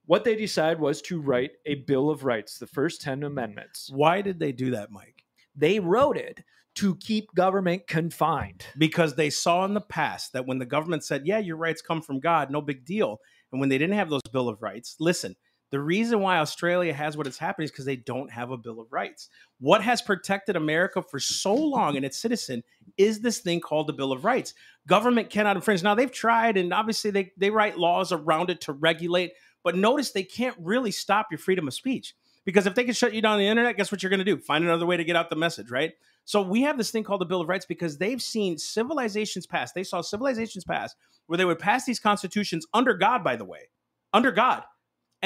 What 0.06 0.24
they 0.24 0.36
decided 0.36 0.80
was 0.80 1.02
to 1.02 1.20
write 1.20 1.52
a 1.66 1.76
Bill 1.76 2.10
of 2.10 2.24
Rights, 2.24 2.58
the 2.58 2.66
first 2.66 3.02
10 3.02 3.24
amendments. 3.24 3.90
Why 3.92 4.22
did 4.22 4.38
they 4.38 4.52
do 4.52 4.70
that, 4.70 4.90
Mike? 4.90 5.24
They 5.54 5.80
wrote 5.80 6.16
it 6.16 6.42
to 6.76 6.94
keep 6.96 7.34
government 7.34 7.86
confined. 7.86 8.64
Because 8.78 9.14
they 9.14 9.30
saw 9.30 9.64
in 9.64 9.74
the 9.74 9.80
past 9.80 10.32
that 10.32 10.46
when 10.46 10.58
the 10.58 10.66
government 10.66 11.04
said, 11.04 11.26
yeah, 11.26 11.38
your 11.38 11.56
rights 11.56 11.82
come 11.82 12.02
from 12.02 12.20
God, 12.20 12.50
no 12.50 12.60
big 12.60 12.84
deal. 12.84 13.18
And 13.50 13.60
when 13.60 13.68
they 13.68 13.78
didn't 13.78 13.96
have 13.96 14.10
those 14.10 14.22
Bill 14.32 14.48
of 14.48 14.62
Rights, 14.62 14.96
listen, 15.00 15.34
the 15.70 15.80
reason 15.80 16.20
why 16.20 16.38
Australia 16.38 16.94
has 16.94 17.16
what 17.16 17.26
it's 17.26 17.38
happening 17.38 17.64
is 17.64 17.70
because 17.70 17.84
they 17.84 17.96
don't 17.96 18.30
have 18.30 18.50
a 18.50 18.56
Bill 18.56 18.80
of 18.80 18.92
Rights. 18.92 19.28
What 19.58 19.82
has 19.82 20.00
protected 20.00 20.54
America 20.54 21.02
for 21.02 21.18
so 21.18 21.54
long 21.54 21.96
and 21.96 22.04
its 22.04 22.18
citizen 22.18 22.62
is 22.96 23.20
this 23.20 23.40
thing 23.40 23.60
called 23.60 23.88
the 23.88 23.92
Bill 23.92 24.12
of 24.12 24.24
Rights. 24.24 24.54
Government 24.86 25.28
cannot 25.28 25.56
infringe. 25.56 25.82
Now 25.82 25.94
they've 25.94 26.10
tried, 26.10 26.56
and 26.56 26.72
obviously 26.72 27.10
they, 27.10 27.32
they 27.36 27.50
write 27.50 27.78
laws 27.78 28.12
around 28.12 28.50
it 28.50 28.60
to 28.62 28.72
regulate, 28.72 29.32
but 29.64 29.76
notice 29.76 30.12
they 30.12 30.22
can't 30.22 30.56
really 30.60 30.92
stop 30.92 31.26
your 31.30 31.38
freedom 31.38 31.66
of 31.66 31.74
speech. 31.74 32.14
Because 32.44 32.66
if 32.68 32.76
they 32.76 32.84
can 32.84 32.94
shut 32.94 33.12
you 33.12 33.20
down 33.20 33.32
on 33.32 33.38
the 33.38 33.48
internet, 33.48 33.76
guess 33.76 33.90
what 33.90 34.04
you're 34.04 34.10
going 34.10 34.20
to 34.20 34.24
do? 34.24 34.38
Find 34.38 34.62
another 34.62 34.86
way 34.86 34.96
to 34.96 35.04
get 35.04 35.16
out 35.16 35.30
the 35.30 35.36
message, 35.36 35.72
right? 35.72 35.94
So 36.24 36.42
we 36.42 36.62
have 36.62 36.78
this 36.78 36.92
thing 36.92 37.02
called 37.02 37.20
the 37.20 37.26
Bill 37.26 37.40
of 37.40 37.48
Rights 37.48 37.66
because 37.66 37.98
they've 37.98 38.22
seen 38.22 38.56
civilizations 38.56 39.46
pass. 39.46 39.72
They 39.72 39.82
saw 39.82 40.00
civilizations 40.00 40.64
pass 40.64 40.94
where 41.26 41.36
they 41.36 41.44
would 41.44 41.58
pass 41.58 41.84
these 41.84 41.98
constitutions 41.98 42.66
under 42.72 42.94
God, 42.94 43.24
by 43.24 43.34
the 43.34 43.44
way, 43.44 43.68
under 44.12 44.30
God. 44.30 44.62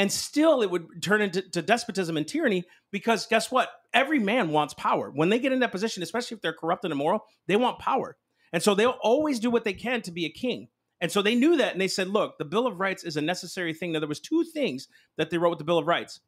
And 0.01 0.11
still 0.11 0.63
it 0.63 0.71
would 0.71 1.03
turn 1.03 1.21
into 1.21 1.43
to 1.43 1.61
despotism 1.61 2.17
and 2.17 2.27
tyranny 2.27 2.65
because 2.91 3.27
guess 3.27 3.51
what? 3.51 3.69
Every 3.93 4.19
man 4.19 4.49
wants 4.49 4.73
power. 4.73 5.11
When 5.11 5.29
they 5.29 5.39
get 5.39 5.53
in 5.53 5.61
that 5.61 5.73
position, 5.73 6.03
especially 6.03 6.37
if 6.37 6.41
they're 6.41 6.55
corrupt 6.55 6.85
and 6.85 6.93
immoral, 6.93 7.27
they 7.49 7.57
want 7.57 7.81
power. 7.81 8.17
And 8.51 8.63
so 8.63 8.75
they'll 8.75 8.97
always 9.03 9.41
do 9.41 9.51
what 9.51 9.65
they 9.65 9.75
can 9.75 10.01
to 10.03 10.11
be 10.11 10.25
a 10.25 10.31
king. 10.31 10.69
And 11.03 11.13
so 11.13 11.21
they 11.21 11.35
knew 11.35 11.59
that 11.59 11.73
and 11.73 11.81
they 11.83 11.87
said, 11.87 12.09
look, 12.09 12.39
the 12.39 12.47
Bill 12.47 12.67
of 12.67 12.81
Rights 12.81 13.05
is 13.05 13.19
a 13.19 13.21
necessary 13.21 13.75
thing. 13.75 13.93
Now 13.93 13.99
there 13.99 14.09
was 14.09 14.21
two 14.21 14.43
things 14.43 14.89
that 15.19 15.29
they 15.29 15.37
wrote 15.37 15.51
with 15.51 15.59
the 15.59 15.67
Bill 15.67 15.77
of 15.77 15.87
Rights. 15.87 16.21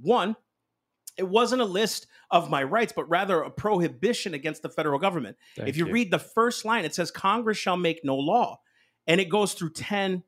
One, 0.00 0.36
it 1.18 1.28
wasn't 1.28 1.62
a 1.62 1.66
list 1.66 2.06
of 2.30 2.48
my 2.48 2.62
rights, 2.62 2.92
but 2.94 3.10
rather 3.10 3.42
a 3.42 3.50
prohibition 3.50 4.34
against 4.34 4.62
the 4.62 4.68
federal 4.68 5.00
government. 5.00 5.36
Thank 5.56 5.68
if 5.68 5.76
you, 5.76 5.88
you. 5.88 5.92
read 5.92 6.12
the 6.12 6.20
first 6.20 6.64
line, 6.64 6.84
it 6.84 6.94
says 6.94 7.10
Congress 7.10 7.58
shall 7.58 7.76
make 7.76 8.04
no 8.04 8.14
law. 8.14 8.60
And 9.08 9.20
it 9.20 9.30
goes 9.30 9.54
through 9.54 9.70
10 9.70 10.22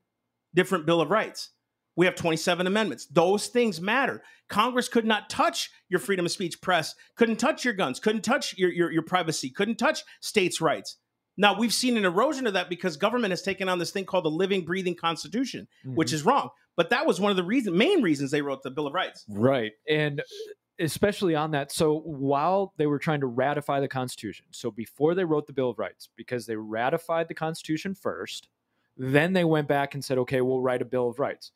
different 0.53 0.85
Bill 0.85 1.01
of 1.01 1.11
Rights. 1.11 1.51
We 1.99 2.07
have 2.07 2.15
27 2.15 2.65
amendments. 2.69 3.07
Those 3.07 3.49
things 3.49 3.81
matter. 3.81 4.23
Congress 4.49 4.89
could 4.89 5.05
not 5.05 5.29
touch 5.29 5.69
your 5.89 5.99
freedom 5.99 6.27
of 6.27 6.31
speech 6.31 6.61
press, 6.63 6.95
couldn't 7.17 7.41
touch 7.41 7.65
your 7.65 7.75
guns, 7.75 7.99
couldn't 7.99 8.23
touch 8.23 8.57
your, 8.57 8.71
your, 8.71 8.93
your 8.93 9.03
privacy, 9.03 9.51
couldn't 9.51 9.81
touch 9.81 10.05
states' 10.21 10.61
rights. 10.61 10.97
Now, 11.37 11.59
we've 11.59 11.75
seen 11.75 11.97
an 11.97 12.05
erosion 12.05 12.47
of 12.47 12.53
that 12.53 12.69
because 12.71 12.97
government 12.97 13.33
has 13.33 13.43
taken 13.43 13.69
on 13.69 13.81
this 13.81 13.91
thing 13.91 14.05
called 14.05 14.25
the 14.25 14.31
living, 14.31 14.65
breathing 14.65 14.95
constitution, 14.95 15.67
which 15.85 16.11
Mhm. 16.11 16.13
is 16.13 16.23
wrong. 16.25 16.51
But 16.77 16.91
that 16.91 17.05
was 17.05 17.19
one 17.19 17.33
of 17.33 17.37
the 17.37 17.43
reason, 17.43 17.77
main 17.77 18.01
reasons 18.01 18.31
they 18.31 18.43
wrote 18.43 18.63
the 18.63 18.71
Bill 18.71 18.87
of 18.87 18.95
Rights. 18.95 19.25
Right. 19.29 19.73
And 19.89 20.23
especially 20.79 21.35
on 21.35 21.51
that. 21.51 21.73
So 21.73 21.99
while 21.99 22.75
they 22.77 22.87
were 22.87 23.01
trying 23.01 23.21
to 23.23 23.27
ratify 23.27 23.81
the 23.81 23.89
Constitution, 23.89 24.47
so 24.53 24.71
before 24.71 25.17
they 25.17 25.25
wrote 25.25 25.49
the 25.49 25.53
Bill 25.53 25.71
of 25.71 25.81
Rights, 25.81 26.11
because 26.17 26.47
they 26.47 26.55
ratified 26.55 27.27
the 27.27 27.35
Constitution 27.35 27.97
first, 27.97 28.47
then 28.97 29.33
they 29.33 29.43
went 29.45 29.67
back 29.67 29.95
and 29.95 30.05
said, 30.05 30.19
okay, 30.19 30.41
we'll 30.41 30.61
write 30.61 30.81
a 30.81 30.85
Bill 30.85 31.09
of 31.09 31.19
Rights. 31.19 31.51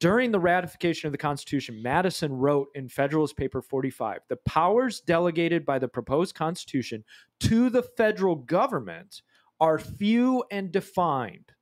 During 0.00 0.32
the 0.32 0.40
ratification 0.40 1.06
of 1.06 1.12
the 1.12 1.18
Constitution, 1.18 1.80
Madison 1.80 2.32
wrote 2.32 2.68
in 2.74 2.88
Federalist 2.88 3.36
Paper 3.36 3.62
45 3.62 4.20
the 4.28 4.36
powers 4.36 5.00
delegated 5.00 5.64
by 5.64 5.78
the 5.78 5.86
proposed 5.86 6.34
Constitution 6.34 7.04
to 7.40 7.70
the 7.70 7.82
federal 7.82 8.34
government 8.34 9.22
are 9.60 9.78
few 9.78 10.44
and 10.50 10.72
defined. 10.72 11.52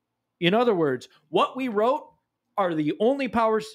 In 0.40 0.54
other 0.54 0.74
words, 0.74 1.08
what 1.28 1.56
we 1.56 1.68
wrote 1.68 2.10
are 2.56 2.74
the 2.74 2.94
only 2.98 3.28
powers 3.28 3.66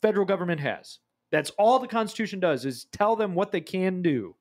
federal 0.00 0.24
government 0.24 0.60
has. 0.60 1.00
That's 1.30 1.50
all 1.50 1.78
the 1.78 1.86
Constitution 1.86 2.40
does 2.40 2.64
is 2.64 2.86
tell 2.92 3.14
them 3.14 3.34
what 3.34 3.52
they 3.52 3.60
can 3.60 4.00
do. 4.00 4.34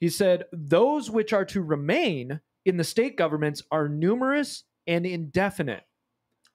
He 0.00 0.08
said, 0.08 0.44
those 0.52 1.10
which 1.10 1.32
are 1.32 1.44
to 1.46 1.62
remain 1.62 2.40
in 2.64 2.76
the 2.76 2.84
state 2.84 3.16
governments 3.16 3.62
are 3.70 3.88
numerous 3.88 4.64
and 4.86 5.06
indefinite. 5.06 5.84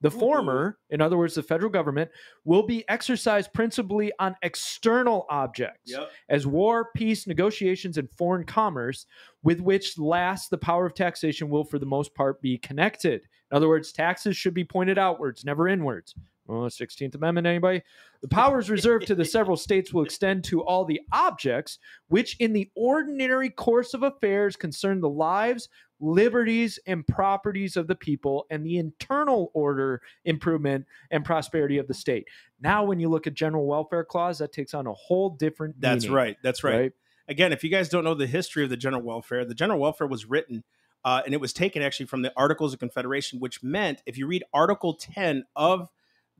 The 0.04 0.10
mm-hmm. 0.10 0.20
former, 0.20 0.78
in 0.90 1.02
other 1.02 1.18
words, 1.18 1.34
the 1.34 1.42
federal 1.42 1.72
government, 1.72 2.12
will 2.44 2.64
be 2.64 2.88
exercised 2.90 3.54
principally 3.54 4.12
on 4.20 4.36
external 4.44 5.26
objects, 5.30 5.92
as 6.30 6.46
war, 6.46 6.90
peace, 6.94 7.26
negotiations, 7.26 7.98
and 7.98 8.12
foreign 8.12 8.46
commerce, 8.46 9.06
with 9.44 9.62
which 9.62 9.98
last 9.98 10.50
the 10.50 10.58
power 10.58 10.86
of 10.86 10.94
taxation 10.94 11.50
will, 11.50 11.64
for 11.64 11.80
the 11.80 11.86
most 11.86 12.14
part, 12.14 12.42
be 12.42 12.58
connected. 12.58 13.26
In 13.50 13.56
other 13.56 13.70
words, 13.70 13.94
taxes 13.94 14.36
should 14.36 14.54
be 14.54 14.66
pointed 14.66 14.98
outwards, 14.98 15.46
never 15.46 15.70
inwards. 15.70 16.14
Oh, 16.50 16.64
16th 16.64 17.16
Amendment, 17.16 17.48
anybody? 17.48 17.82
The 18.22 18.28
powers 18.28 18.70
reserved 18.70 19.08
to 19.08 19.16
the 19.16 19.24
several 19.24 19.56
states 19.56 19.94
will 19.94 20.04
extend 20.04 20.44
to 20.46 20.62
all 20.62 20.84
the 20.84 21.00
objects 21.12 21.80
which, 22.10 22.36
in 22.38 22.52
the 22.52 22.70
ordinary 22.76 23.50
course 23.50 23.94
of 23.94 24.04
affairs, 24.04 24.58
concern 24.58 25.00
the 25.00 25.10
lives, 25.10 25.70
liberties, 26.02 26.80
and 26.86 27.08
properties 27.08 27.78
of 27.78 27.88
the 27.88 27.96
people 27.96 28.46
and 28.50 28.66
the 28.66 28.78
internal 28.78 29.52
order, 29.54 30.02
improvement, 30.26 30.86
and 31.12 31.24
prosperity 31.24 31.78
of 31.78 31.88
the 31.88 31.94
state. 31.94 32.28
Now, 32.60 32.84
when 32.84 33.00
you 33.00 33.10
look 33.10 33.26
at 33.26 33.36
general 33.36 33.66
welfare 33.66 34.04
clause, 34.04 34.40
that 34.40 34.52
takes 34.52 34.74
on 34.74 34.86
a 34.86 34.94
whole 34.94 35.30
different 35.30 35.80
That's 35.80 36.04
meaning, 36.04 36.16
right. 36.16 36.38
That's 36.44 36.64
right. 36.64 36.92
Again, 37.30 37.54
if 37.54 37.64
you 37.64 37.70
guys 37.70 37.88
don't 37.88 38.04
know 38.04 38.16
the 38.16 38.28
history 38.28 38.66
of 38.66 38.70
the 38.70 38.76
general 38.76 39.02
welfare, 39.02 39.46
the 39.46 39.56
general 39.56 39.80
welfare 39.80 40.08
was 40.08 40.26
written 40.26 40.66
uh, 41.06 41.22
and 41.26 41.34
it 41.34 41.42
was 41.42 41.54
taken 41.54 41.82
actually 41.82 42.06
from 42.06 42.22
the 42.22 42.32
Articles 42.38 42.74
of 42.74 42.80
Confederation, 42.80 43.40
which 43.40 43.62
meant 43.62 44.02
if 44.06 44.18
you 44.18 44.28
read 44.28 44.44
Article 44.54 44.94
10 44.94 45.46
of 45.56 45.90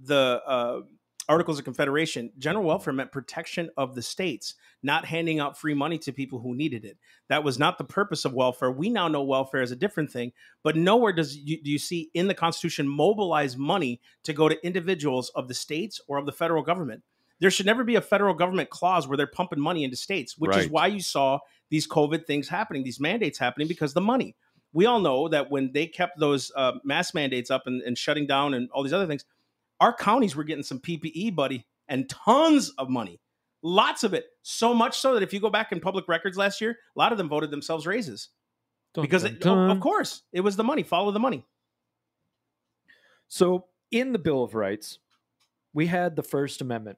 the 0.06 0.42
uh, 0.46 0.82
Articles 1.30 1.58
of 1.58 1.66
Confederation, 1.66 2.32
general 2.38 2.66
welfare 2.66 2.94
meant 2.94 3.12
protection 3.12 3.70
of 3.78 3.96
the 3.96 4.02
states, 4.02 4.56
not 4.82 5.06
handing 5.06 5.40
out 5.40 5.58
free 5.58 5.74
money 5.74 5.98
to 6.00 6.12
people 6.12 6.40
who 6.40 6.54
needed 6.54 6.84
it. 6.84 6.98
That 7.30 7.44
was 7.44 7.58
not 7.58 7.78
the 7.78 7.86
purpose 7.86 8.26
of 8.26 8.34
welfare. 8.34 8.72
We 8.72 8.90
now 8.90 9.08
know 9.08 9.24
welfare 9.24 9.62
is 9.62 9.72
a 9.72 9.78
different 9.78 10.12
thing, 10.12 10.34
but 10.64 10.76
nowhere 10.76 11.14
does 11.14 11.38
you, 11.38 11.62
do 11.62 11.72
you 11.72 11.80
see 11.80 12.10
in 12.14 12.28
the 12.28 12.34
Constitution 12.34 12.88
mobilize 12.88 13.56
money 13.56 14.02
to 14.24 14.34
go 14.34 14.50
to 14.50 14.66
individuals 14.66 15.30
of 15.30 15.48
the 15.48 15.54
states 15.54 16.02
or 16.08 16.18
of 16.18 16.26
the 16.26 16.32
federal 16.34 16.62
government. 16.62 17.04
There 17.40 17.52
should 17.52 17.66
never 17.66 17.84
be 17.84 17.96
a 17.96 18.02
federal 18.02 18.34
government 18.34 18.70
clause 18.70 19.08
where 19.08 19.18
they're 19.18 19.28
pumping 19.28 19.60
money 19.60 19.84
into 19.84 19.98
states, 19.98 20.38
which 20.38 20.56
is 20.56 20.70
why 20.70 20.88
you 20.88 21.02
saw 21.02 21.40
these 21.70 21.88
COVID 21.88 22.26
things 22.26 22.48
happening, 22.48 22.84
these 22.84 23.00
mandates 23.00 23.38
happening 23.38 23.68
because 23.68 23.94
the 23.94 24.02
money. 24.02 24.36
We 24.72 24.86
all 24.86 25.00
know 25.00 25.28
that 25.28 25.52
when 25.52 25.72
they 25.74 25.88
kept 25.88 26.20
those 26.20 26.52
uh, 26.56 26.74
mass 26.84 27.14
mandates 27.14 27.52
up 27.52 27.64
and, 27.66 27.82
and 27.82 27.98
shutting 27.98 28.28
down 28.28 28.54
and 28.54 28.70
all 28.72 28.82
these 28.82 28.94
other 28.94 29.08
things, 29.08 29.26
our 29.84 29.92
counties 29.92 30.34
were 30.34 30.46
getting 30.46 30.64
some 30.64 30.80
PPE, 30.80 31.36
buddy, 31.36 31.66
and 31.90 32.10
tons 32.10 32.70
of 32.78 32.90
money. 32.90 33.20
Lots 33.62 34.06
of 34.06 34.14
it. 34.14 34.28
So 34.42 34.74
much 34.74 34.98
so 34.98 35.14
that 35.14 35.24
if 35.24 35.34
you 35.34 35.42
go 35.42 35.50
back 35.50 35.74
in 35.74 35.82
public 35.82 36.08
records 36.08 36.38
last 36.38 36.62
year, 36.62 36.72
a 36.72 37.00
lot 37.00 37.12
of 37.12 37.18
them 37.18 37.28
voted 37.28 37.52
themselves 37.52 37.86
raises. 37.86 38.30
Dun, 38.94 39.02
because 39.02 39.24
dun, 39.24 39.34
it, 39.34 39.46
oh, 39.46 39.56
dun. 39.56 39.72
of 39.72 39.82
course 39.82 40.22
it 40.32 40.40
was 40.40 40.56
the 40.56 40.64
money. 40.64 40.84
Follow 40.84 41.12
the 41.12 41.20
money. 41.20 41.46
So, 43.28 43.66
in 43.92 44.14
the 44.14 44.20
Bill 44.20 44.42
of 44.42 44.56
Rights, 44.56 45.00
we 45.74 45.88
had 45.88 46.16
the 46.16 46.24
First 46.24 46.62
Amendment. 46.62 46.98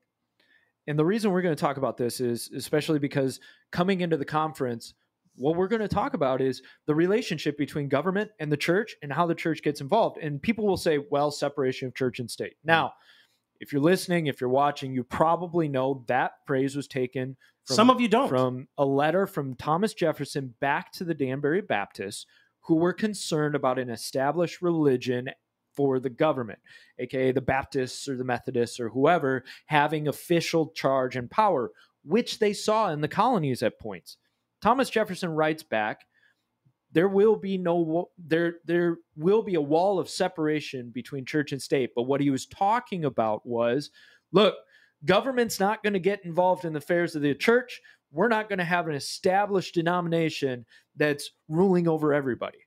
And 0.86 1.00
the 1.00 1.06
reason 1.06 1.32
we're 1.32 1.42
going 1.42 1.56
to 1.56 1.60
talk 1.60 1.78
about 1.78 1.98
this 1.98 2.20
is 2.22 2.52
especially 2.56 3.00
because 3.00 3.40
coming 3.72 4.02
into 4.02 4.18
the 4.18 4.26
conference, 4.26 4.94
what 5.38 5.56
we're 5.56 5.68
going 5.68 5.82
to 5.82 5.88
talk 5.88 6.14
about 6.14 6.42
is 6.42 6.62
the 6.86 6.96
relationship 6.96 7.58
between 7.58 7.90
government 7.90 8.32
and 8.40 8.52
the 8.52 8.58
church 8.58 8.96
and 9.02 9.12
how 9.12 9.26
the 9.26 9.36
church 9.36 9.62
gets 9.62 9.82
involved. 9.82 10.18
And 10.18 10.42
people 10.42 10.66
will 10.66 10.78
say, 10.78 11.00
well, 11.10 11.32
separation 11.32 11.88
of 11.88 11.96
church 11.96 12.20
and 12.20 12.30
state. 12.30 12.56
Now, 12.64 12.94
if 13.60 13.72
you're 13.72 13.82
listening, 13.82 14.28
if 14.28 14.42
you're 14.42 14.50
watching, 14.50 14.94
you 14.94 15.04
probably 15.04 15.68
know 15.68 16.04
that 16.08 16.34
phrase 16.46 16.76
was 16.76 16.88
taken 16.88 17.38
from, 17.66 17.76
Some 17.76 17.90
of 17.90 18.00
you 18.00 18.08
don't. 18.08 18.30
from 18.30 18.68
a 18.78 18.86
letter 18.86 19.28
from 19.28 19.56
Thomas 19.56 19.94
Jefferson 19.94 20.54
back 20.60 20.92
to 20.94 21.04
the 21.04 21.14
Danbury 21.14 21.62
Baptists, 21.62 22.26
who 22.62 22.76
were 22.76 22.94
concerned 22.94 23.56
about 23.56 23.80
an 23.80 23.90
established 23.90 24.62
religion 24.62 25.30
for 25.76 26.00
the 26.00 26.10
government, 26.10 26.60
aka 27.00 27.32
the 27.32 27.42
Baptists 27.42 28.08
or 28.08 28.16
the 28.16 28.24
Methodists 28.24 28.80
or 28.80 28.90
whoever, 28.90 29.44
having 29.66 30.08
official 30.08 30.70
charge 30.70 31.16
and 31.16 31.30
power, 31.30 31.72
which 32.04 32.40
they 32.40 32.54
saw 32.54 32.92
in 32.92 33.02
the 33.02 33.08
colonies 33.08 33.64
at 33.64 33.80
points. 33.80 34.18
Thomas 34.66 34.90
Jefferson 34.90 35.30
writes 35.30 35.62
back, 35.62 36.08
there 36.92 37.08
will 37.08 37.36
be 37.36 37.56
no 37.56 38.10
there 38.18 38.56
there 38.66 38.98
will 39.16 39.44
be 39.44 39.54
a 39.54 39.62
wall 39.62 40.00
of 40.00 40.10
separation 40.10 40.90
between 40.90 41.24
church 41.24 41.52
and 41.52 41.62
state, 41.62 41.92
but 41.96 42.08
what 42.08 42.20
he 42.20 42.32
was 42.32 42.48
talking 42.48 43.06
about 43.06 43.46
was, 43.46 43.92
look, 44.32 44.56
government's 45.06 45.60
not 45.60 45.84
going 45.84 45.94
to 45.94 46.00
get 46.00 46.26
involved 46.26 46.66
in 46.66 46.74
the 46.74 46.80
affairs 46.80 47.16
of 47.16 47.22
the 47.22 47.36
church. 47.36 47.80
We're 48.12 48.28
not 48.28 48.50
going 48.50 48.58
to 48.58 48.66
have 48.66 48.88
an 48.88 48.96
established 48.96 49.76
denomination 49.76 50.66
that's 50.96 51.30
ruling 51.48 51.88
over 51.88 52.12
everybody. 52.12 52.58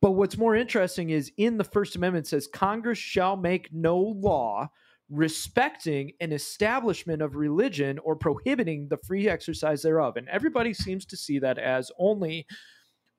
But 0.00 0.12
what's 0.12 0.38
more 0.38 0.54
interesting 0.54 1.10
is 1.10 1.32
in 1.38 1.58
the 1.58 1.64
First 1.64 1.96
Amendment 1.96 2.28
says 2.28 2.46
Congress 2.46 2.98
shall 2.98 3.36
make 3.36 3.72
no 3.72 3.98
law 3.98 4.70
respecting 5.10 6.12
an 6.20 6.32
establishment 6.32 7.22
of 7.22 7.34
religion 7.34 7.98
or 8.00 8.14
prohibiting 8.14 8.88
the 8.88 8.98
free 8.98 9.28
exercise 9.28 9.82
thereof. 9.82 10.16
And 10.16 10.28
everybody 10.28 10.74
seems 10.74 11.06
to 11.06 11.16
see 11.16 11.38
that 11.38 11.58
as 11.58 11.90
only 11.98 12.46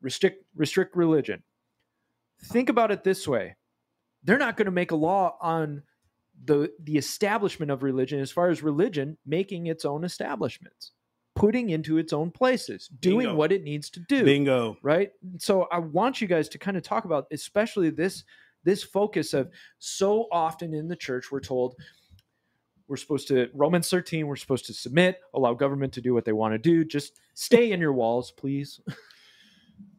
restrict 0.02 0.44
restrict 0.56 0.96
religion. 0.96 1.44
Think 2.46 2.70
about 2.70 2.92
it 2.92 3.04
this 3.04 3.28
way. 3.28 3.56
They're 4.24 4.38
not 4.38 4.56
going 4.56 4.66
to 4.66 4.72
make 4.72 4.92
a 4.92 4.96
law 4.96 5.36
on 5.42 5.84
the 6.46 6.72
the 6.84 6.98
establishment 6.98 7.72
of 7.72 7.84
religion 7.84 8.20
as 8.20 8.32
far 8.32 8.50
as 8.50 8.64
religion 8.64 9.18
making 9.26 9.68
its 9.68 9.84
own 9.84 10.04
establishments, 10.04 10.92
putting 11.36 11.70
into 11.72 11.98
its 11.98 12.14
own 12.14 12.32
places, 12.32 12.88
doing 13.00 13.26
Bingo. 13.26 13.36
what 13.36 13.52
it 13.52 13.64
needs 13.64 13.90
to 13.90 14.00
do 14.08 14.24
Bingo. 14.24 14.78
right 14.82 15.12
so 15.38 15.68
i 15.72 15.80
want 15.80 16.22
you 16.22 16.28
guys 16.28 16.48
to 16.50 16.58
kind 16.58 16.78
of 16.78 16.84
talk 16.84 17.04
about 17.04 17.26
especially 17.32 17.90
this 17.90 18.24
this 18.64 18.84
focus 18.84 19.34
of 19.34 19.50
so 19.78 20.28
often 20.32 20.74
in 20.74 20.88
the 20.88 20.96
church 20.96 21.32
we're 21.32 21.40
told 21.40 21.76
we're 22.88 22.98
supposed 22.98 23.28
to 23.28 23.50
romans 23.54 23.90
13 23.90 24.28
we're 24.28 24.36
supposed 24.36 24.66
to 24.66 24.74
submit 24.74 25.20
allow 25.34 25.54
government 25.54 25.94
to 25.94 26.02
do 26.02 26.14
what 26.14 26.26
they 26.26 26.34
want 26.34 26.54
to 26.54 26.58
do 26.58 26.84
just 26.84 27.14
stay 27.34 27.72
in 27.72 27.80
your 27.80 27.94
walls 27.94 28.32
please 28.32 28.80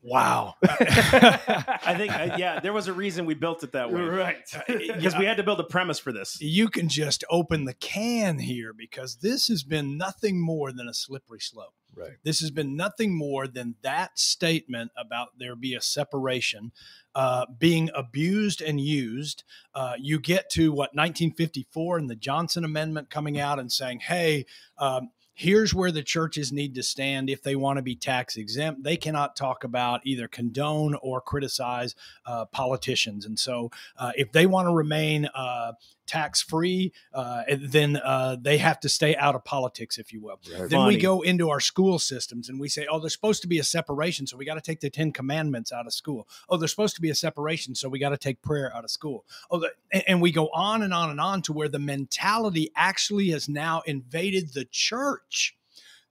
Wow. 0.03 0.55
I 0.63 1.95
think 1.97 2.13
uh, 2.13 2.37
yeah, 2.39 2.61
there 2.61 2.73
was 2.73 2.89
a 2.89 2.93
reason 2.93 3.27
we 3.27 3.35
built 3.35 3.63
it 3.63 3.73
that 3.73 3.93
way. 3.93 4.01
right. 4.01 4.37
Because 4.67 5.17
we 5.17 5.27
had 5.27 5.37
to 5.37 5.43
build 5.43 5.61
a 5.61 5.65
premise 5.65 5.99
for 5.99 6.13
this. 6.13 6.41
you 6.41 6.69
can 6.69 6.89
just 6.89 7.23
open 7.31 7.65
the 7.65 7.75
can 7.75 8.39
here 8.39 8.73
because 8.73 9.17
this 9.17 9.49
has 9.49 9.63
been 9.63 9.99
nothing 9.99 10.41
more 10.41 10.73
than 10.73 10.89
a 10.89 10.95
slippery 10.95 11.41
slope. 11.41 11.75
Right. 11.95 12.13
This 12.23 12.41
has 12.41 12.51
been 12.51 12.77
nothing 12.77 13.17
more 13.17 13.47
than 13.47 13.75
that 13.83 14.19
statement 14.19 14.93
about 14.97 15.39
there 15.39 15.57
be 15.57 15.75
a 15.75 15.81
separation 15.81 16.73
uh, 17.15 17.47
being 17.59 17.91
abused 17.95 18.63
and 18.63 18.81
used. 18.81 19.45
Uh, 19.75 19.95
you 19.99 20.21
get 20.21 20.51
to 20.51 20.71
what 20.71 20.95
1954 20.95 21.99
and 21.99 22.11
the 22.11 22.15
Johnson 22.15 22.65
Amendment 22.65 23.11
coming 23.11 23.39
out 23.39 23.59
and 23.59 23.71
saying, 23.73 24.01
hey, 24.01 24.47
um, 24.79 25.11
here's 25.41 25.73
where 25.73 25.91
the 25.91 26.03
churches 26.03 26.53
need 26.53 26.75
to 26.75 26.83
stand 26.83 27.31
if 27.31 27.43
they 27.43 27.57
want 27.57 27.79
to 27.79 27.83
be 27.83 27.97
tax 27.97 28.37
exempt. 28.37 28.83
They 28.83 28.99
cannot 28.99 29.37
talk 29.37 29.65
about 29.65 30.03
either 30.05 30.29
condone 30.29 30.95
or 31.03 31.23
criticize 31.23 31.95
uh, 32.27 32.45
politicians. 32.45 33.25
And 33.25 33.39
so 33.39 33.71
uh, 33.97 34.13
if 34.17 34.33
they 34.33 34.45
want 34.45 34.69
to 34.69 34.73
remain 34.73 35.31
uh, 35.35 35.73
tax 36.11 36.43
free, 36.43 36.93
uh, 37.15 37.43
then 37.61 37.97
uh, 37.97 38.37
they 38.41 38.59
have 38.59 38.81
to 38.81 38.89
stay 38.89 39.15
out 39.15 39.37
of 39.37 39.45
politics, 39.45 39.97
if 39.97 40.13
you 40.13 40.21
will. 40.21 40.41
Then 40.69 40.87
we 40.87 40.97
go 40.97 41.21
into 41.21 41.51
our 41.51 41.61
school 41.61 42.01
systems 42.01 42.49
and 42.49 42.59
we 42.59 42.69
say, 42.69 42.85
oh, 42.91 42.99
there's 42.99 43.13
supposed 43.13 43.43
to 43.43 43.49
be 43.49 43.61
a 43.61 43.65
separation. 43.65 44.27
So 44.27 44.37
we 44.37 44.45
got 44.45 44.55
to 44.55 44.61
take 44.61 44.81
the 44.81 44.91
10 44.91 45.13
commandments 45.13 45.71
out 45.71 45.87
of 45.87 45.93
school. 45.93 46.27
Oh, 46.49 46.57
there's 46.57 46.73
supposed 46.73 46.97
to 46.97 47.01
be 47.01 47.11
a 47.11 47.15
separation. 47.15 47.77
So 47.77 47.89
we 47.89 48.01
got 48.01 48.09
to 48.09 48.19
take 48.19 48.43
prayer 48.43 48.75
out 48.75 48.83
of 48.83 48.91
school. 48.91 49.25
Oh, 49.53 49.61
the, 49.61 49.71
and, 49.93 50.03
and 50.09 50.23
we 50.23 50.33
go 50.33 50.49
on 50.49 50.83
and 50.83 50.93
on 50.93 51.11
and 51.11 51.21
on 51.21 51.43
to 51.43 51.53
where 51.53 51.69
the 51.69 51.79
mentality 51.79 52.71
actually 52.75 53.29
has 53.29 53.49
now 53.49 53.83
invaded 53.87 54.53
the 54.53 54.65
church. 54.65 55.57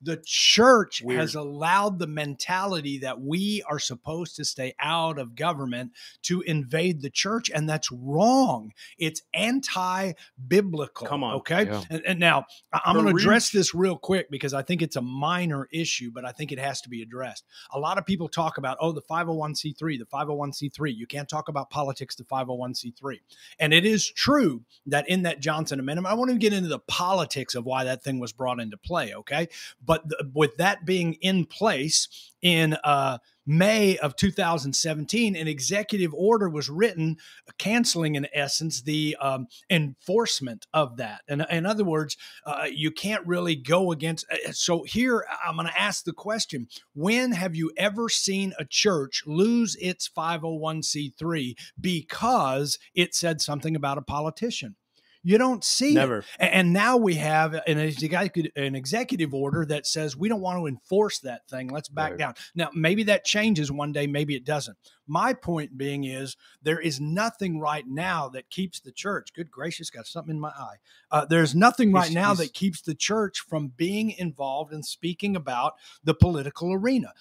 The 0.01 0.21
church 0.25 1.01
Weird. 1.03 1.19
has 1.19 1.35
allowed 1.35 1.99
the 1.99 2.07
mentality 2.07 2.99
that 2.99 3.19
we 3.21 3.63
are 3.69 3.79
supposed 3.79 4.35
to 4.37 4.45
stay 4.45 4.73
out 4.79 5.19
of 5.19 5.35
government 5.35 5.91
to 6.23 6.41
invade 6.41 7.01
the 7.01 7.09
church, 7.09 7.49
and 7.53 7.67
that's 7.67 7.91
wrong. 7.91 8.71
It's 8.97 9.21
anti 9.33 10.13
biblical. 10.47 11.07
Come 11.07 11.23
on. 11.23 11.35
Okay. 11.35 11.65
Yeah. 11.65 11.83
And, 11.89 12.01
and 12.05 12.19
now 12.19 12.45
I- 12.71 12.81
I'm 12.85 12.93
going 12.95 13.07
to 13.07 13.11
Preach. 13.13 13.23
address 13.25 13.49
this 13.51 13.75
real 13.75 13.97
quick 13.97 14.29
because 14.31 14.53
I 14.53 14.61
think 14.61 14.81
it's 14.81 14.95
a 14.95 15.01
minor 15.01 15.67
issue, 15.71 16.11
but 16.13 16.25
I 16.25 16.31
think 16.31 16.51
it 16.51 16.59
has 16.59 16.81
to 16.81 16.89
be 16.89 17.01
addressed. 17.01 17.43
A 17.73 17.79
lot 17.79 17.97
of 17.97 18.05
people 18.05 18.29
talk 18.29 18.57
about, 18.57 18.77
oh, 18.79 18.91
the 18.91 19.01
501c3, 19.01 19.99
the 19.99 20.05
501c3. 20.05 20.95
You 20.95 21.07
can't 21.07 21.27
talk 21.29 21.49
about 21.49 21.69
politics, 21.69 22.15
the 22.15 22.23
501c3. 22.23 23.19
And 23.59 23.73
it 23.73 23.85
is 23.85 24.09
true 24.09 24.63
that 24.85 25.09
in 25.09 25.23
that 25.23 25.39
Johnson 25.39 25.79
Amendment, 25.79 26.07
I 26.07 26.13
want 26.13 26.31
to 26.31 26.37
get 26.37 26.53
into 26.53 26.69
the 26.69 26.79
politics 26.79 27.55
of 27.55 27.65
why 27.65 27.83
that 27.83 28.03
thing 28.03 28.19
was 28.19 28.31
brought 28.31 28.59
into 28.59 28.77
play. 28.77 29.13
Okay. 29.13 29.47
But 29.89 30.07
the, 30.07 30.31
with 30.35 30.55
that 30.57 30.85
being 30.85 31.13
in 31.15 31.47
place 31.47 32.07
in, 32.43 32.77
uh, 32.83 33.17
May 33.51 33.97
of 33.97 34.15
2017, 34.15 35.35
an 35.35 35.47
executive 35.47 36.13
order 36.13 36.47
was 36.47 36.69
written 36.69 37.17
canceling, 37.57 38.13
in 38.13 38.27
essence, 38.31 38.83
the 38.83 39.17
um, 39.19 39.47
enforcement 39.71 40.67
of 40.71 40.97
that. 40.97 41.21
And 41.27 41.43
in 41.49 41.65
other 41.65 41.83
words, 41.83 42.15
uh, 42.45 42.67
you 42.71 42.91
can't 42.91 43.25
really 43.25 43.55
go 43.55 43.91
against. 43.91 44.27
uh, 44.31 44.51
So 44.51 44.83
here, 44.83 45.25
I'm 45.43 45.55
going 45.55 45.67
to 45.67 45.81
ask 45.81 46.03
the 46.03 46.13
question: 46.13 46.67
When 46.93 47.31
have 47.31 47.55
you 47.55 47.71
ever 47.75 48.07
seen 48.07 48.53
a 48.59 48.65
church 48.65 49.23
lose 49.25 49.75
its 49.81 50.07
501c3 50.07 51.55
because 51.81 52.77
it 52.93 53.15
said 53.15 53.41
something 53.41 53.75
about 53.75 53.97
a 53.97 54.03
politician? 54.03 54.75
You 55.21 55.37
don't 55.37 55.63
see. 55.63 55.93
Never. 55.95 56.23
A- 56.39 56.43
And 56.55 56.71
now 56.71 56.95
we 56.95 57.15
have 57.15 57.53
an 57.53 57.77
executive, 57.77 58.51
an 58.55 58.73
executive 58.75 59.33
order 59.33 59.65
that 59.65 59.85
says 59.85 60.15
we 60.15 60.29
don't 60.29 60.39
want 60.41 60.59
to 60.59 60.67
enforce 60.67 61.19
that 61.19 61.47
thing. 61.49 61.67
Let's 61.67 61.89
back 61.89 62.11
Right. 62.11 62.19
down. 62.19 62.33
Now, 62.55 62.69
maybe 62.73 63.03
that 63.03 63.25
changes 63.25 63.71
one 63.71 63.91
day, 63.91 64.07
maybe 64.07 64.35
it 64.35 64.45
doesn't. 64.45 64.77
My 65.07 65.33
point 65.33 65.75
being 65.77 66.03
is 66.03 66.37
there 66.61 66.79
is 66.79 67.01
nothing 67.01 67.59
right 67.59 67.85
now 67.87 68.29
that 68.29 68.49
keeps 68.51 68.79
the 68.79 68.91
church. 68.91 69.33
Good 69.33 69.49
gracious, 69.51 69.89
got 69.89 70.05
something 70.05 70.35
in 70.35 70.39
my 70.39 70.49
eye. 70.49 70.75
Uh, 71.11 71.25
there's 71.25 71.55
nothing 71.55 71.91
right 71.91 72.03
He's- 72.09 72.13
now 72.15 72.35
he's- 72.35 72.37
that 72.37 72.53
keeps 72.53 72.81
the 72.81 72.93
church 72.93 73.39
from 73.39 73.69
being 73.69 74.11
involved 74.11 74.71
in 74.71 74.83
speaking 74.83 75.35
about 75.35 75.73
the 76.03 76.13
political 76.13 76.71
arena, 76.71 77.13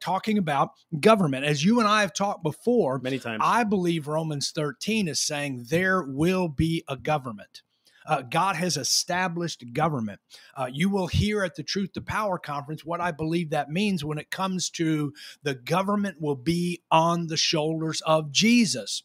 talking 0.00 0.38
about 0.38 0.70
government. 1.00 1.44
As 1.44 1.64
you 1.64 1.78
and 1.78 1.88
I 1.88 2.00
have 2.00 2.12
talked 2.12 2.42
before, 2.42 2.98
Many 2.98 3.18
times. 3.18 3.42
I 3.44 3.64
believe 3.64 4.08
Romans 4.08 4.50
13 4.54 5.08
is 5.08 5.20
saying 5.20 5.66
there 5.68 6.02
will 6.02 6.48
be 6.48 6.84
a 6.88 6.96
government. 6.96 7.62
Uh, 8.06 8.22
God 8.22 8.56
has 8.56 8.76
established 8.76 9.64
government. 9.72 10.20
Uh, 10.56 10.68
you 10.72 10.88
will 10.88 11.06
hear 11.06 11.44
at 11.44 11.54
the 11.54 11.62
Truth 11.62 11.92
to 11.92 12.00
Power 12.00 12.38
conference 12.38 12.84
what 12.84 13.00
I 13.00 13.12
believe 13.12 13.50
that 13.50 13.70
means 13.70 14.04
when 14.04 14.18
it 14.18 14.30
comes 14.30 14.70
to 14.70 15.12
the 15.42 15.54
government 15.54 16.20
will 16.20 16.36
be 16.36 16.82
on 16.90 17.28
the 17.28 17.36
shoulders 17.36 18.00
of 18.02 18.32
Jesus. 18.32 19.02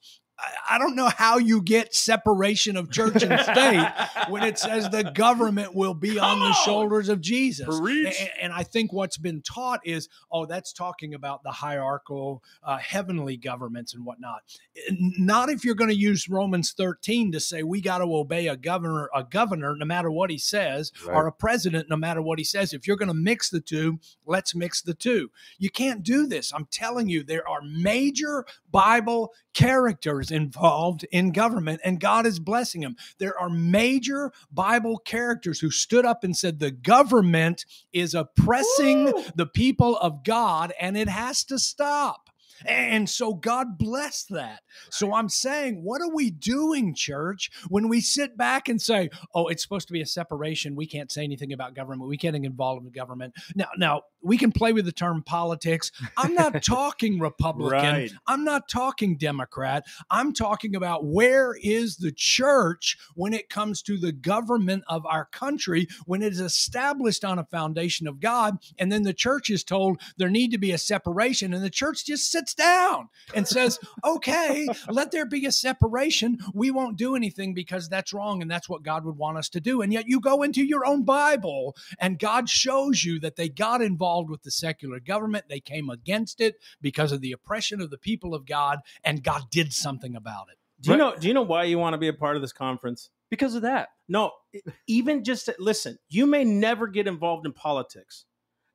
I, 0.70 0.78
don't 0.78 0.96
know 0.96 1.10
how 1.10 1.38
you 1.40 1.62
get 1.62 1.96
separation 1.96 2.78
of 2.78 2.92
church 2.92 3.24
and 3.24 3.40
state 3.42 3.92
when 4.30 4.44
it 4.44 4.60
says 4.60 4.88
the 4.90 5.04
government 5.04 5.74
will 5.74 5.96
be 5.96 6.20
on 6.20 6.40
the 6.40 6.54
shoulders 6.54 7.10
of 7.10 7.22
Jesus. 7.22 7.80
Preach. 7.80 8.08
A- 8.22 8.44
And, 8.44 8.54
I 8.54 8.64
think 8.64 8.94
what's 8.94 9.18
been 9.18 9.42
taught 9.42 9.80
is, 9.84 10.10
oh, 10.32 10.46
that's 10.46 10.74
talking 10.74 11.14
about 11.14 11.44
the 11.44 11.52
hierarchical 11.52 12.44
uh, 12.64 12.78
heavenly 12.78 13.36
governments 13.38 13.94
and 13.96 14.06
whatnot. 14.06 14.42
Not 14.92 15.50
if 15.50 15.66
you're 15.66 15.76
going 15.76 15.90
to 15.90 15.96
use 15.96 16.30
Romans 16.30 16.72
13 16.74 17.32
to 17.32 17.40
say 17.40 17.64
we 17.64 17.82
got 17.82 18.00
to 18.00 18.06
obey 18.06 18.48
a 18.48 18.56
governor, 18.56 19.10
a 19.16 19.24
governor, 19.24 19.76
no 19.76 19.86
matter 19.86 20.12
what 20.12 20.30
he 20.30 20.38
says, 20.38 20.92
or 21.08 21.28
a 21.28 21.32
president, 21.32 21.90
no 21.90 21.98
matter 21.98 22.22
what 22.22 22.38
he 22.40 22.46
says. 22.46 22.74
If 22.74 22.88
you're 22.88 22.98
going 22.98 23.08
to 23.08 23.14
mix 23.16 23.50
the 23.50 23.62
two, 23.62 24.00
let's 24.26 24.54
mix 24.54 24.82
the 24.82 24.94
two. 24.94 25.32
You 25.58 25.70
can't 25.70 26.04
do 26.04 26.28
this. 26.28 26.54
I'm 26.54 26.68
telling 26.70 27.10
you, 27.10 27.24
there 27.24 27.48
are 27.48 27.62
major 27.62 28.46
Bible 28.72 29.34
characters 29.54 30.27
leaders 30.32 30.44
involved 30.44 31.06
in 31.12 31.32
government, 31.32 31.82
and 31.84 32.00
God 32.00 32.26
is 32.26 32.40
blessing 32.40 32.82
them. 32.82 32.96
There 33.20 33.38
are 33.38 33.50
major 33.50 34.32
Bible 34.52 34.98
characters 34.98 35.60
who 35.60 35.72
stood 35.72 36.06
up 36.06 36.24
and 36.24 36.36
said 36.36 36.60
the 36.60 36.72
government 36.72 37.66
is 37.94 38.14
oppressing 38.14 39.06
Woo! 39.06 39.24
the 39.36 39.46
people 39.46 39.98
of 39.98 40.24
God 40.24 40.74
and 40.80 40.98
it 40.98 41.10
has 41.10 41.44
to 41.46 41.60
stop. 41.60 42.27
And 42.66 43.10
so 43.10 43.34
God 43.34 43.78
bless 43.78 44.24
that. 44.26 44.62
So 44.90 45.14
I'm 45.14 45.30
saying, 45.30 45.84
what 45.84 46.02
are 46.02 46.14
we 46.14 46.32
doing, 46.32 46.94
church, 46.96 47.52
when 47.70 47.88
we 47.88 48.02
sit 48.02 48.38
back 48.38 48.70
and 48.70 48.82
say, 48.82 49.10
oh, 49.34 49.48
it's 49.48 49.64
supposed 49.64 49.88
to 49.88 49.94
be 49.94 50.02
a 50.02 50.06
separation. 50.06 50.76
We 50.76 50.88
can't 50.88 51.12
say 51.12 51.24
anything 51.24 51.54
about 51.54 51.76
government. 51.76 52.10
We 52.10 52.18
can't 52.18 52.36
get 52.36 52.46
involved 52.46 52.86
in 52.86 52.92
government. 52.92 53.34
Now, 53.56 53.68
now 53.78 54.02
we 54.22 54.38
can 54.38 54.52
play 54.52 54.74
with 54.74 54.86
the 54.86 54.92
term 54.92 55.24
politics. 55.24 55.92
I'm 56.18 56.34
not 56.34 56.64
talking 56.64 57.20
Republican. 57.20 57.72
Right. 57.72 58.12
I'm 58.26 58.44
not 58.44 58.68
talking 58.68 59.18
Democrat. 59.18 59.86
I'm 60.10 60.34
talking 60.34 60.76
about 60.76 61.06
where 61.06 61.56
is 61.62 61.98
the 61.98 62.12
church 62.12 62.98
when 63.16 63.34
it 63.34 63.50
comes 63.50 63.82
to 63.84 63.98
the 63.98 64.12
government 64.12 64.84
of 64.88 65.06
our 65.06 65.26
country, 65.26 65.88
when 66.06 66.22
it 66.22 66.34
is 66.34 66.40
established 66.40 67.24
on 67.24 67.40
a 67.40 67.46
foundation 67.46 68.08
of 68.08 68.20
God. 68.20 68.58
And 68.78 68.92
then 68.92 69.04
the 69.04 69.14
church 69.14 69.50
is 69.50 69.64
told 69.64 70.02
there 70.18 70.30
need 70.30 70.52
to 70.52 70.58
be 70.58 70.72
a 70.72 70.78
separation. 70.78 71.54
And 71.54 71.64
the 71.64 71.70
church 71.70 72.06
just 72.06 72.32
sits 72.32 72.47
down 72.54 73.10
and 73.34 73.48
says, 73.48 73.80
okay, 74.04 74.68
let 74.90 75.12
there 75.12 75.26
be 75.26 75.46
a 75.46 75.52
separation. 75.52 76.38
We 76.54 76.72
won't 76.72 76.98
do 76.98 77.16
anything 77.16 77.54
because 77.54 77.90
that's 77.90 78.14
wrong. 78.14 78.42
And 78.42 78.50
that's 78.50 78.70
what 78.70 78.84
God 78.84 79.06
would 79.06 79.18
want 79.18 79.38
us 79.38 79.50
to 79.50 79.60
do. 79.60 79.82
And 79.82 79.92
yet 79.94 80.08
you 80.08 80.20
go 80.20 80.44
into 80.44 80.64
your 80.64 80.86
own 80.86 81.04
Bible 81.04 81.76
and 82.00 82.20
God 82.20 82.50
shows 82.50 83.04
you 83.04 83.20
that 83.20 83.36
they 83.36 83.50
got 83.50 83.82
involved 83.82 84.30
with 84.30 84.44
the 84.44 84.52
secular 84.52 85.00
government. 85.00 85.46
They 85.50 85.60
came 85.60 85.90
against 85.90 86.42
it 86.42 86.56
because 86.82 87.12
of 87.12 87.22
the 87.22 87.32
oppression 87.32 87.82
of 87.82 87.90
the 87.90 87.98
people 87.98 88.34
of 88.34 88.46
God, 88.46 88.80
and 89.04 89.24
God 89.24 89.44
did 89.52 89.74
something 89.74 90.16
about 90.16 90.48
it. 90.52 90.58
Do 90.82 90.92
you 90.92 90.98
Right. 90.98 91.14
know? 91.16 91.20
Do 91.20 91.28
you 91.28 91.34
know 91.34 91.42
why 91.42 91.64
you 91.64 91.78
want 91.80 91.94
to 91.94 91.98
be 91.98 92.08
a 92.08 92.14
part 92.14 92.36
of 92.36 92.42
this 92.42 92.54
conference? 92.54 93.10
because 93.30 93.56
of 93.56 93.64
that. 93.64 93.90
No, 94.08 94.32
even 94.88 95.24
just 95.24 95.46
to, 95.48 95.56
listen. 95.60 95.98
You 96.10 96.26
may 96.26 96.46
never 96.46 96.88
get 96.88 97.08
involved 97.08 97.46
in 97.46 97.52
politics. 97.52 98.24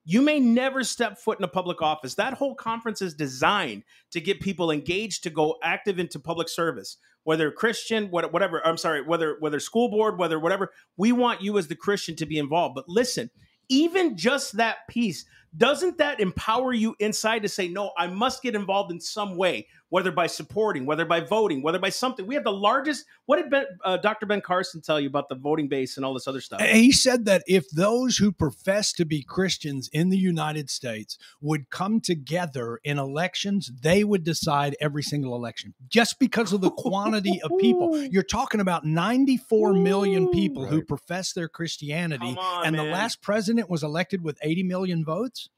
You 0.04 0.22
may 0.22 0.40
never 0.40 0.82
step 0.82 1.18
foot 1.18 1.38
in 1.38 1.44
a 1.44 1.48
public 1.48 1.80
office. 1.80 2.14
That 2.14 2.34
whole 2.34 2.54
conference 2.54 3.02
is 3.02 3.14
designed 3.14 3.84
to 4.10 4.20
get 4.20 4.40
people 4.40 4.70
engaged 4.70 5.22
to 5.24 5.30
go 5.30 5.58
active 5.62 5.98
into 5.98 6.18
public 6.18 6.48
service, 6.48 6.96
whether 7.24 7.50
Christian, 7.52 8.10
whatever. 8.10 8.66
I'm 8.66 8.76
sorry, 8.76 9.02
whether 9.02 9.36
whether 9.38 9.60
school 9.60 9.88
board, 9.88 10.18
whether 10.18 10.38
whatever. 10.40 10.70
We 10.96 11.12
want 11.12 11.42
you 11.42 11.56
as 11.58 11.68
the 11.68 11.76
Christian 11.76 12.16
to 12.16 12.26
be 12.26 12.38
involved. 12.38 12.74
But 12.74 12.88
listen, 12.88 13.30
even 13.68 14.16
just 14.16 14.56
that 14.56 14.88
piece 14.88 15.24
doesn't 15.56 15.98
that 15.98 16.20
empower 16.20 16.72
you 16.72 16.94
inside 16.98 17.40
to 17.40 17.48
say 17.48 17.68
no 17.68 17.92
i 17.98 18.06
must 18.06 18.42
get 18.42 18.54
involved 18.54 18.90
in 18.90 19.00
some 19.00 19.36
way 19.36 19.66
whether 19.92 20.10
by 20.10 20.26
supporting 20.26 20.86
whether 20.86 21.04
by 21.04 21.20
voting 21.20 21.62
whether 21.62 21.78
by 21.78 21.90
something. 21.90 22.26
We 22.26 22.34
have 22.34 22.44
the 22.44 22.50
largest 22.50 23.04
what 23.26 23.36
did 23.36 23.50
ben, 23.50 23.66
uh, 23.84 23.98
dr 23.98 24.24
ben 24.24 24.40
carson 24.40 24.80
tell 24.80 24.98
you 24.98 25.06
about 25.06 25.28
the 25.28 25.34
voting 25.34 25.68
base 25.68 25.98
and 25.98 26.06
all 26.06 26.14
this 26.14 26.26
other 26.26 26.40
stuff? 26.40 26.62
He 26.62 26.92
said 26.92 27.26
that 27.26 27.42
if 27.46 27.68
those 27.68 28.16
who 28.16 28.32
profess 28.32 28.94
to 28.94 29.04
be 29.04 29.22
Christians 29.22 29.90
in 29.92 30.08
the 30.08 30.16
United 30.16 30.70
States 30.70 31.18
would 31.42 31.68
come 31.68 32.00
together 32.00 32.80
in 32.84 32.98
elections, 32.98 33.70
they 33.82 34.02
would 34.02 34.24
decide 34.24 34.74
every 34.80 35.02
single 35.02 35.36
election 35.36 35.74
just 35.88 36.18
because 36.18 36.54
of 36.54 36.62
the 36.62 36.70
quantity 36.70 37.42
of 37.42 37.50
people. 37.60 37.94
You're 38.10 38.22
talking 38.22 38.60
about 38.60 38.86
94 38.86 39.74
million 39.74 40.30
people 40.30 40.64
who 40.64 40.82
profess 40.82 41.34
their 41.34 41.48
Christianity, 41.48 42.34
on, 42.38 42.64
and 42.64 42.78
the 42.78 42.84
last 42.84 43.20
president 43.20 43.68
was 43.68 43.82
elected 43.82 44.22
with 44.22 44.38
80 44.40 44.62
million 44.62 45.04
votes. 45.04 45.50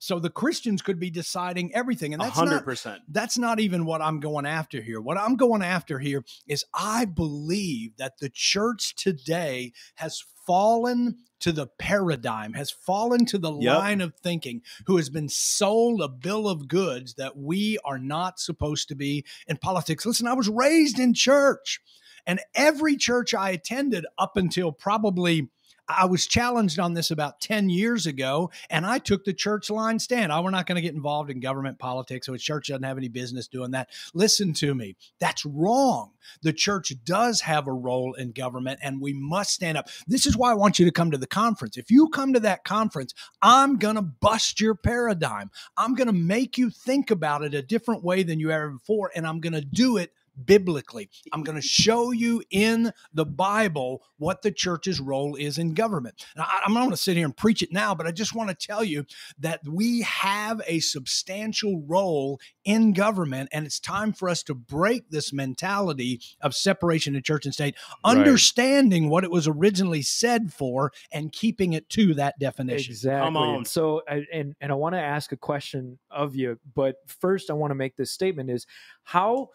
So 0.00 0.18
the 0.18 0.30
Christians 0.30 0.80
could 0.80 0.98
be 0.98 1.10
deciding 1.10 1.74
everything, 1.74 2.14
and 2.14 2.22
that's 2.22 2.38
not 2.38 2.64
100% 2.64 3.00
that's 3.08 3.36
not 3.36 3.60
even 3.60 3.84
what 3.84 4.00
I'm 4.00 4.18
going 4.18 4.46
after 4.46 4.80
here. 4.80 5.00
What 5.00 5.18
I'm 5.18 5.36
going 5.36 5.62
after 5.62 5.98
here 5.98 6.24
is 6.48 6.64
I 6.72 7.04
believe 7.04 7.98
that 7.98 8.18
the 8.18 8.30
church 8.30 8.94
today 8.96 9.72
has 9.96 10.24
fallen 10.46 11.18
to 11.40 11.52
the 11.52 11.66
paradigm, 11.66 12.54
has 12.54 12.70
fallen 12.70 13.26
to 13.26 13.38
the 13.38 13.52
Yep. 13.52 13.78
line 13.78 14.00
of 14.00 14.14
thinking, 14.16 14.62
who 14.86 14.96
has 14.96 15.10
been 15.10 15.28
sold 15.28 16.00
a 16.00 16.08
bill 16.08 16.48
of 16.48 16.66
goods 16.66 17.14
that 17.14 17.36
we 17.36 17.78
are 17.84 17.98
not 17.98 18.40
supposed 18.40 18.88
to 18.88 18.94
be 18.94 19.24
in 19.46 19.58
politics. 19.58 20.06
Listen, 20.06 20.26
I 20.26 20.32
was 20.32 20.48
raised 20.48 20.98
in 20.98 21.12
church, 21.12 21.78
and 22.26 22.40
every 22.54 22.96
church 22.96 23.34
I 23.34 23.50
attended 23.50 24.06
up 24.18 24.36
until 24.38 24.72
probably 24.72 25.50
I 25.98 26.04
was 26.06 26.26
challenged 26.26 26.78
on 26.78 26.94
this 26.94 27.10
about 27.10 27.40
10 27.40 27.68
years 27.68 28.06
ago, 28.06 28.50
and 28.68 28.86
I 28.86 28.98
took 28.98 29.24
the 29.24 29.32
church 29.32 29.70
line 29.70 29.98
stand. 29.98 30.32
Oh, 30.32 30.42
we're 30.42 30.50
not 30.50 30.66
going 30.66 30.76
to 30.76 30.82
get 30.82 30.94
involved 30.94 31.30
in 31.30 31.40
government 31.40 31.78
politics, 31.78 32.26
so 32.26 32.32
the 32.32 32.38
church 32.38 32.68
doesn't 32.68 32.82
have 32.82 32.98
any 32.98 33.08
business 33.08 33.48
doing 33.48 33.72
that. 33.72 33.88
Listen 34.14 34.52
to 34.54 34.74
me. 34.74 34.96
That's 35.18 35.44
wrong. 35.44 36.12
The 36.42 36.52
church 36.52 36.92
does 37.04 37.40
have 37.42 37.66
a 37.66 37.72
role 37.72 38.14
in 38.14 38.32
government, 38.32 38.80
and 38.82 39.00
we 39.00 39.12
must 39.12 39.52
stand 39.52 39.78
up. 39.78 39.88
This 40.06 40.26
is 40.26 40.36
why 40.36 40.50
I 40.50 40.54
want 40.54 40.78
you 40.78 40.84
to 40.84 40.92
come 40.92 41.10
to 41.10 41.18
the 41.18 41.26
conference. 41.26 41.76
If 41.76 41.90
you 41.90 42.08
come 42.08 42.32
to 42.34 42.40
that 42.40 42.64
conference, 42.64 43.14
I'm 43.42 43.76
going 43.76 43.96
to 43.96 44.02
bust 44.02 44.60
your 44.60 44.74
paradigm. 44.74 45.50
I'm 45.76 45.94
going 45.94 46.06
to 46.06 46.12
make 46.12 46.58
you 46.58 46.70
think 46.70 47.10
about 47.10 47.42
it 47.42 47.54
a 47.54 47.62
different 47.62 48.04
way 48.04 48.22
than 48.22 48.40
you 48.40 48.50
ever 48.50 48.70
before, 48.70 49.10
and 49.14 49.26
I'm 49.26 49.40
going 49.40 49.54
to 49.54 49.60
do 49.60 49.96
it 49.96 50.12
biblically. 50.46 51.10
I'm 51.32 51.42
going 51.42 51.56
to 51.60 51.66
show 51.66 52.10
you 52.12 52.42
in 52.50 52.92
the 53.12 53.26
Bible 53.26 54.02
what 54.18 54.42
the 54.42 54.50
church's 54.50 55.00
role 55.00 55.34
is 55.34 55.58
in 55.58 55.74
government. 55.74 56.24
Now, 56.36 56.44
I- 56.44 56.62
I'm 56.64 56.74
not 56.74 56.80
going 56.80 56.90
to 56.90 56.96
sit 56.96 57.16
here 57.16 57.24
and 57.24 57.36
preach 57.36 57.62
it 57.62 57.72
now, 57.72 57.94
but 57.94 58.06
I 58.06 58.12
just 58.12 58.34
want 58.34 58.50
to 58.50 58.54
tell 58.66 58.84
you 58.84 59.04
that 59.38 59.60
we 59.66 60.02
have 60.02 60.60
a 60.66 60.80
substantial 60.80 61.82
role 61.86 62.40
in 62.64 62.92
government, 62.92 63.48
and 63.52 63.66
it's 63.66 63.80
time 63.80 64.12
for 64.12 64.28
us 64.28 64.42
to 64.44 64.54
break 64.54 65.10
this 65.10 65.32
mentality 65.32 66.20
of 66.40 66.54
separation 66.54 67.16
of 67.16 67.22
church 67.24 67.44
and 67.44 67.54
state, 67.54 67.74
Right. 68.04 68.16
understanding 68.16 69.08
what 69.08 69.24
it 69.24 69.30
was 69.30 69.46
originally 69.48 70.02
said 70.02 70.52
for 70.52 70.92
and 71.12 71.32
keeping 71.32 71.72
it 71.72 71.88
to 71.90 72.14
that 72.14 72.38
definition. 72.38 72.92
Exactly. 72.92 73.36
on. 73.40 73.54
And 73.56 73.66
so, 73.66 74.02
and 74.08 74.54
and 74.60 74.72
I 74.72 74.74
want 74.74 74.94
to 74.94 75.00
ask 75.00 75.32
a 75.32 75.36
question 75.36 75.98
of 76.10 76.34
you, 76.36 76.58
but 76.74 76.96
first, 77.06 77.50
I 77.50 77.54
want 77.54 77.70
to 77.70 77.74
make 77.74 77.96
this 77.96 78.10
statement: 78.10 78.50
is 78.50 78.66
how 79.02 79.48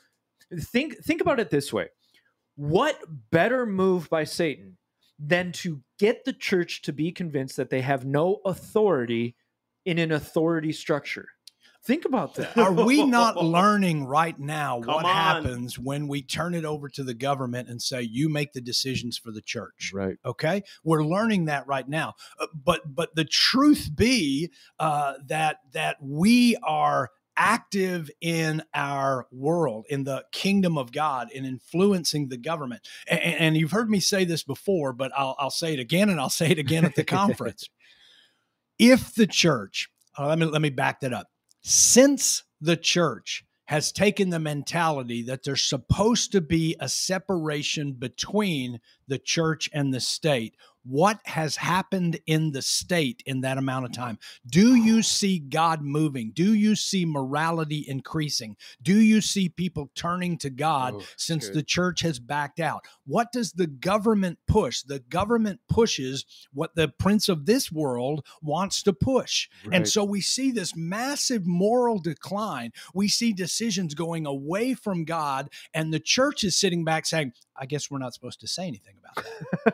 think 0.59 0.97
think 1.03 1.21
about 1.21 1.39
it 1.39 1.49
this 1.49 1.71
way: 1.73 1.87
what 2.55 2.99
better 3.31 3.65
move 3.65 4.09
by 4.09 4.23
Satan 4.23 4.77
than 5.19 5.51
to 5.53 5.81
get 5.99 6.25
the 6.25 6.33
church 6.33 6.81
to 6.83 6.93
be 6.93 7.11
convinced 7.11 7.57
that 7.57 7.69
they 7.69 7.81
have 7.81 8.05
no 8.05 8.39
authority 8.45 9.35
in 9.85 9.97
an 9.99 10.11
authority 10.11 10.71
structure? 10.71 11.27
Think 11.85 12.05
about 12.05 12.33
that. 12.35 12.57
Are 12.57 12.71
we 12.73 13.03
not 13.05 13.37
learning 13.37 14.05
right 14.07 14.37
now 14.39 14.81
Come 14.81 14.95
what 14.95 15.05
on. 15.05 15.11
happens 15.13 15.77
when 15.77 16.07
we 16.07 16.23
turn 16.23 16.55
it 16.55 16.65
over 16.65 16.89
to 16.89 17.03
the 17.03 17.13
government 17.13 17.69
and 17.69 17.79
say, 17.79 18.01
you 18.01 18.27
make 18.27 18.53
the 18.53 18.61
decisions 18.61 19.19
for 19.19 19.31
the 19.31 19.41
church? 19.41 19.91
right. 19.93 20.17
okay 20.25 20.63
we're 20.83 21.03
learning 21.03 21.45
that 21.45 21.67
right 21.67 21.87
now 21.87 22.15
Uh, 22.39 22.47
but 22.55 22.81
but 22.95 23.13
the 23.15 23.23
truth 23.25 23.91
be 23.95 24.51
uh, 24.79 25.13
that 25.27 25.57
that 25.73 25.97
we 26.01 26.57
are 26.63 27.11
active 27.38 28.09
in 28.21 28.63
our 28.73 29.27
world 29.31 29.86
in 29.89 30.03
the 30.03 30.23
kingdom 30.31 30.77
of 30.77 30.91
god 30.91 31.29
in 31.31 31.45
influencing 31.45 32.29
the 32.29 32.38
government 32.38 32.88
and, 33.07 33.19
and 33.21 33.57
you've 33.57 33.71
heard 33.71 33.89
me 33.89 33.99
say 33.99 34.23
this 34.23 34.43
before 34.43 34.93
but 34.93 35.11
I'll, 35.15 35.36
I'll 35.38 35.49
say 35.49 35.73
it 35.73 35.79
again 35.79 36.09
and 36.09 36.19
i'll 36.19 36.29
say 36.29 36.49
it 36.49 36.59
again 36.59 36.86
at 36.86 36.95
the 36.95 37.03
conference 37.05 37.69
if 38.79 39.13
the 39.15 39.27
church 39.27 39.89
uh, 40.17 40.27
let 40.27 40.39
me 40.39 40.45
let 40.45 40.61
me 40.61 40.69
back 40.69 41.01
that 41.01 41.13
up 41.13 41.27
since 41.61 42.43
the 42.61 42.77
church 42.77 43.43
has 43.65 43.91
taken 43.91 44.29
the 44.29 44.39
mentality 44.39 45.23
that 45.23 45.43
there's 45.43 45.63
supposed 45.63 46.31
to 46.31 46.41
be 46.41 46.75
a 46.79 46.88
separation 46.88 47.93
between 47.93 48.79
the 49.07 49.17
church 49.17 49.69
and 49.73 49.93
the 49.93 49.99
state. 49.99 50.55
What 50.88 51.19
has 51.25 51.55
happened 51.55 52.19
in 52.27 52.51
the 52.51 52.61
state 52.61 53.23
in 53.25 53.41
that 53.41 53.57
amount 53.57 53.86
of 53.86 53.91
time? 53.91 54.19
Do 54.47 54.75
you 54.75 55.01
see 55.01 55.39
God 55.39 55.81
moving? 55.81 56.31
Do 56.31 56.53
you 56.53 56.75
see 56.75 57.05
morality 57.05 57.83
increasing? 57.88 58.55
Do 58.83 58.99
you 58.99 59.19
see 59.19 59.49
people 59.49 59.89
turning 59.95 60.38
to 60.39 60.49
God 60.51 60.93
Oh, 60.95 61.03
since 61.17 61.47
good. 61.47 61.55
the 61.55 61.63
church 61.63 62.01
has 62.01 62.19
backed 62.19 62.59
out? 62.59 62.86
What 63.05 63.31
does 63.31 63.53
the 63.53 63.65
government 63.67 64.38
push? 64.47 64.83
The 64.83 64.99
government 64.99 65.59
pushes 65.69 66.23
what 66.53 66.75
the 66.75 66.88
prince 66.88 67.29
of 67.29 67.45
this 67.47 67.71
world 67.71 68.25
wants 68.43 68.83
to 68.83 68.93
push. 68.93 69.49
And 69.71 69.88
so 69.88 70.03
we 70.03 70.21
see 70.21 70.51
this 70.51 70.75
massive 70.75 71.47
moral 71.47 71.97
decline. 71.99 72.71
We 72.93 73.07
see 73.07 73.33
decisions 73.33 73.95
going 73.95 74.27
away 74.27 74.75
from 74.75 75.03
God, 75.03 75.49
and 75.73 75.91
the 75.93 75.99
church 75.99 76.43
is 76.43 76.55
sitting 76.55 76.83
back 76.86 77.05
saying, 77.07 77.33
I 77.58 77.66
guess 77.66 77.89
we're 77.89 77.99
not 77.99 78.14
supposed 78.14 78.39
to 78.41 78.47
say 78.47 78.68
anything 78.68 78.95
about 78.99 79.26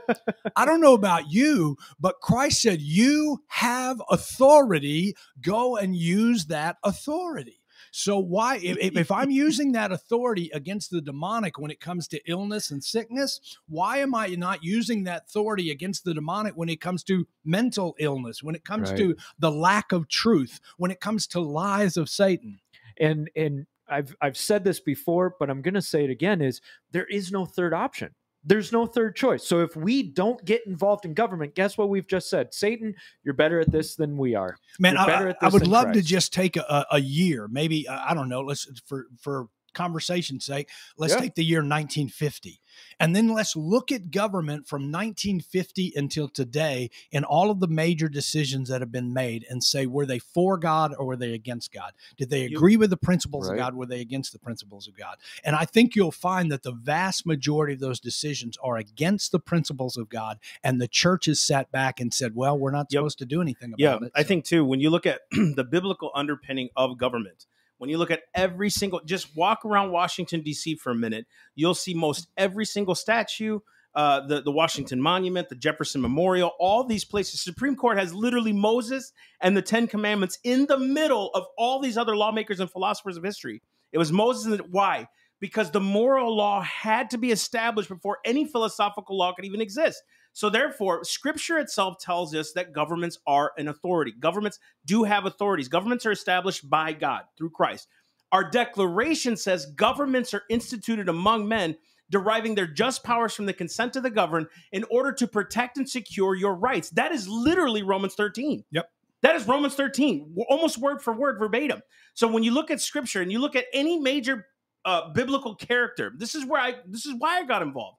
that. 0.08 0.22
I 0.56 0.66
don't 0.66 0.82
know 0.82 0.94
about 0.94 1.32
you, 1.32 1.78
but 2.00 2.20
Christ 2.22 2.62
said, 2.62 2.82
You 2.82 3.44
have 3.48 4.02
authority. 4.10 5.16
Go 5.42 5.78
and 5.78 5.96
use 5.96 6.46
that 6.48 6.78
authority. 6.84 7.58
So 7.94 8.20
why, 8.20 8.58
if, 8.58 8.78
if- 8.96 9.12
I'm 9.12 9.32
using 9.48 9.74
that 9.74 9.92
authority 9.92 10.50
against 10.54 10.92
the 10.92 11.02
demonic 11.02 11.60
when 11.60 11.72
it 11.72 11.80
comes 11.82 12.08
to 12.10 12.22
illness 12.30 12.72
and 12.72 12.84
sickness, 12.84 13.40
why 13.68 13.98
am 13.98 14.16
I 14.16 14.28
not 14.28 14.64
using 14.64 15.04
that 15.06 15.24
authority 15.28 15.72
against 15.72 16.06
the 16.06 16.14
demonic 16.14 16.54
when 16.56 16.70
it 16.70 16.80
comes 16.80 17.04
to 17.06 17.28
mental 17.44 17.96
illness, 18.00 18.42
when 18.44 18.56
it 18.56 18.64
comes 18.64 18.90
Right. 18.92 18.98
to 19.00 19.16
the 19.40 19.52
lack 19.52 19.92
of 19.92 20.08
truth, 20.08 20.60
when 20.78 20.92
it 20.92 21.00
comes 21.02 21.28
to 21.28 21.40
lies 21.42 21.98
of 21.98 22.10
Satan? 22.10 22.60
and 22.98 23.30
and 23.36 23.66
I've 23.92 24.16
I've 24.22 24.38
said 24.38 24.64
this 24.64 24.80
before, 24.80 25.36
but 25.40 25.50
I'm 25.50 25.62
going 25.62 25.74
to 25.74 25.82
say 25.82 26.04
it 26.04 26.10
again 26.10 26.42
is 26.42 26.62
there 26.92 27.06
is 27.06 27.32
no 27.32 27.46
third 27.46 27.74
option. 27.74 28.14
There's 28.44 28.72
no 28.72 28.88
third 28.88 29.16
choice. 29.16 29.46
So 29.46 29.60
if 29.60 29.76
we 29.76 30.02
don't 30.02 30.44
get 30.46 30.66
involved 30.66 31.06
in 31.06 31.14
government, 31.14 31.54
guess 31.54 31.78
what 31.78 31.90
we've 31.90 32.08
just 32.08 32.28
said? 32.28 32.54
Satan, 32.54 32.96
you're 33.24 33.36
better 33.36 33.60
at 33.60 33.72
this 33.72 33.96
than 33.96 34.18
we 34.18 34.34
are. 34.34 34.58
Man, 34.80 34.98
I, 34.98 35.06
better 35.06 35.28
at 35.30 35.38
I 35.42 35.50
would 35.50 35.68
love 35.68 35.92
to 35.92 36.02
just 36.02 36.34
take 36.34 36.58
a, 36.58 36.86
a 36.92 37.00
year, 37.00 37.48
maybe 37.50 37.88
I 37.88 38.16
don't 38.16 38.30
know. 38.30 38.42
Let's 38.42 38.68
for 38.86 39.06
for 39.20 39.48
conversation's 39.74 40.46
sake, 40.46 40.70
let's 40.98 41.14
Yeah. 41.14 41.20
take 41.20 41.36
the 41.36 41.44
year 41.44 41.62
1950, 41.62 42.60
and 43.00 43.16
then 43.16 43.30
let's 43.30 43.56
look 43.56 43.92
at 43.92 44.12
government 44.12 44.68
from 44.68 44.92
1950 44.92 45.94
until 45.96 46.28
today 46.28 46.90
and 47.12 47.26
all 47.26 47.50
of 47.52 47.60
the 47.60 47.68
major 47.68 48.08
decisions 48.10 48.70
that 48.70 48.82
have 48.82 48.92
been 48.92 49.14
made, 49.14 49.46
and 49.50 49.64
say 49.64 49.86
were 49.86 50.06
they 50.06 50.20
for 50.20 50.58
God 50.58 50.94
or 50.98 51.06
were 51.06 51.16
they 51.18 51.34
against 51.34 51.72
God? 51.72 51.94
Did 52.18 52.30
they 52.30 52.46
agree 52.46 52.78
with 52.78 52.90
the 52.90 52.98
principles 52.98 53.48
Right. 53.48 53.54
of 53.56 53.60
God? 53.60 53.76
Were 53.76 53.86
they 53.86 54.02
against 54.02 54.32
the 54.34 54.40
principles 54.40 54.88
of 54.88 54.96
God? 54.96 55.18
And 55.44 55.56
I 55.56 55.66
think 55.66 55.96
you'll 55.96 56.12
find 56.12 56.52
that 56.52 56.64
the 56.64 56.72
vast 56.74 57.26
majority 57.26 57.74
of 57.74 57.80
those 57.80 58.00
decisions 58.00 58.58
are 58.64 58.78
against 58.78 59.32
the 59.32 59.40
principles 59.40 59.98
of 59.98 60.10
God, 60.10 60.40
and 60.64 60.82
the 60.82 60.88
church 60.88 61.26
has 61.26 61.40
sat 61.40 61.72
back 61.72 62.00
and 62.00 62.14
said, 62.14 62.36
"Well, 62.36 62.58
we're 62.58 62.72
not 62.72 62.88
Yep. 62.90 63.00
supposed 63.00 63.20
to 63.20 63.26
do 63.26 63.42
anything 63.42 63.70
about 63.74 63.80
yeah, 63.80 64.08
it." 64.08 64.12
I 64.16 64.22
So- 64.24 64.28
think 64.28 64.46
too, 64.46 64.66
when 64.66 64.80
you 64.80 64.90
look 64.90 65.06
at 65.06 65.22
the 65.32 65.64
biblical 65.70 66.12
underpinning 66.16 66.70
of 66.76 66.98
government, 66.98 67.46
when 67.82 67.90
you 67.90 67.98
look 67.98 68.12
at 68.12 68.22
every 68.36 68.70
single, 68.70 69.02
just 69.04 69.36
walk 69.36 69.66
around 69.66 69.92
Washington, 69.92 70.42
D.C. 70.42 70.76
for 70.76 70.92
a 70.92 70.96
minute, 70.96 71.26
you'll 71.56 71.74
see 71.74 71.96
most 71.96 72.28
every 72.38 72.64
single 72.64 72.94
statue, 72.94 73.58
uh, 73.96 74.20
the, 74.28 74.44
the 74.44 74.52
Washington 74.52 75.02
Monument, 75.02 75.50
the 75.50 75.56
Jefferson 75.56 76.00
Memorial, 76.00 76.52
all 76.60 76.84
these 76.84 77.04
places. 77.04 77.42
Supreme 77.42 77.76
Court 77.76 77.98
has 77.98 78.14
literally 78.14 78.54
Moses 78.54 79.14
and 79.42 79.58
the 79.58 79.64
Ten 79.64 79.88
Commandments 79.88 80.38
in 80.44 80.68
the 80.68 80.78
middle 80.78 81.32
of 81.34 81.46
all 81.58 81.80
these 81.80 81.98
other 81.98 82.16
lawmakers 82.16 82.60
and 82.60 82.70
philosophers 82.70 83.18
of 83.18 83.24
history. 83.24 83.64
It 83.92 83.98
was 83.98 84.12
Moses 84.12 84.46
and 84.46 84.60
the, 84.60 84.64
why? 84.70 85.08
Because 85.40 85.72
the 85.72 85.80
moral 85.80 86.38
law 86.38 86.62
had 86.62 87.10
to 87.10 87.18
be 87.18 87.32
established 87.32 87.90
before 87.90 88.20
any 88.24 88.46
philosophical 88.46 89.18
law 89.18 89.34
could 89.34 89.46
even 89.46 89.60
exist. 89.60 90.04
So 90.34 90.50
therefore, 90.50 91.04
scripture 91.04 91.58
itself 91.60 91.98
tells 92.00 92.34
us 92.34 92.54
that 92.54 92.74
governments 92.74 93.20
are 93.28 93.52
an 93.58 93.68
authority. 93.68 94.14
Governments 94.20 94.60
do 94.86 95.04
have 95.04 95.26
authorities. 95.26 95.68
Governments 95.68 96.06
are 96.06 96.12
established 96.12 96.70
by 96.70 96.94
God 96.94 97.24
through 97.38 97.50
Christ. 97.50 97.88
Our 98.32 98.50
declaration 98.50 99.36
says 99.36 99.66
governments 99.76 100.34
are 100.34 100.44
instituted 100.50 101.10
among 101.10 101.48
men, 101.48 101.76
deriving 102.10 102.56
their 102.56 102.68
just 102.68 103.04
powers 103.04 103.34
from 103.34 103.46
the 103.46 103.54
consent 103.54 103.96
of 103.98 104.04
the 104.04 104.10
governed 104.10 104.48
in 104.72 104.86
order 104.90 105.12
to 105.12 105.28
protect 105.28 105.78
and 105.78 105.90
secure 105.90 106.36
your 106.36 106.56
rights. 106.56 106.90
That 106.92 107.12
is 107.12 107.28
literally 107.28 107.84
Romans 107.84 108.16
13. 108.16 108.64
Yep. 108.72 108.90
That 109.22 109.36
is 109.36 109.48
Romans 109.48 109.76
13, 109.76 110.36
almost 110.50 110.80
word 110.80 111.02
for 111.02 111.14
word, 111.14 111.38
verbatim. 111.38 111.82
So 112.16 112.28
when 112.28 112.44
you 112.44 112.52
look 112.52 112.72
at 112.72 112.82
scripture 112.82 113.22
and 113.22 113.32
you 113.32 113.40
look 113.40 113.56
at 113.56 113.66
any 113.72 114.00
major 114.00 114.48
uh, 114.84 115.10
biblical 115.14 115.54
character, 115.56 116.12
this 116.18 116.34
is 116.34 116.46
where 116.46 116.60
I 116.60 116.76
this 116.88 117.06
is 117.06 117.14
why 117.18 117.38
I 117.38 117.46
got 117.46 117.62
involved. 117.62 117.98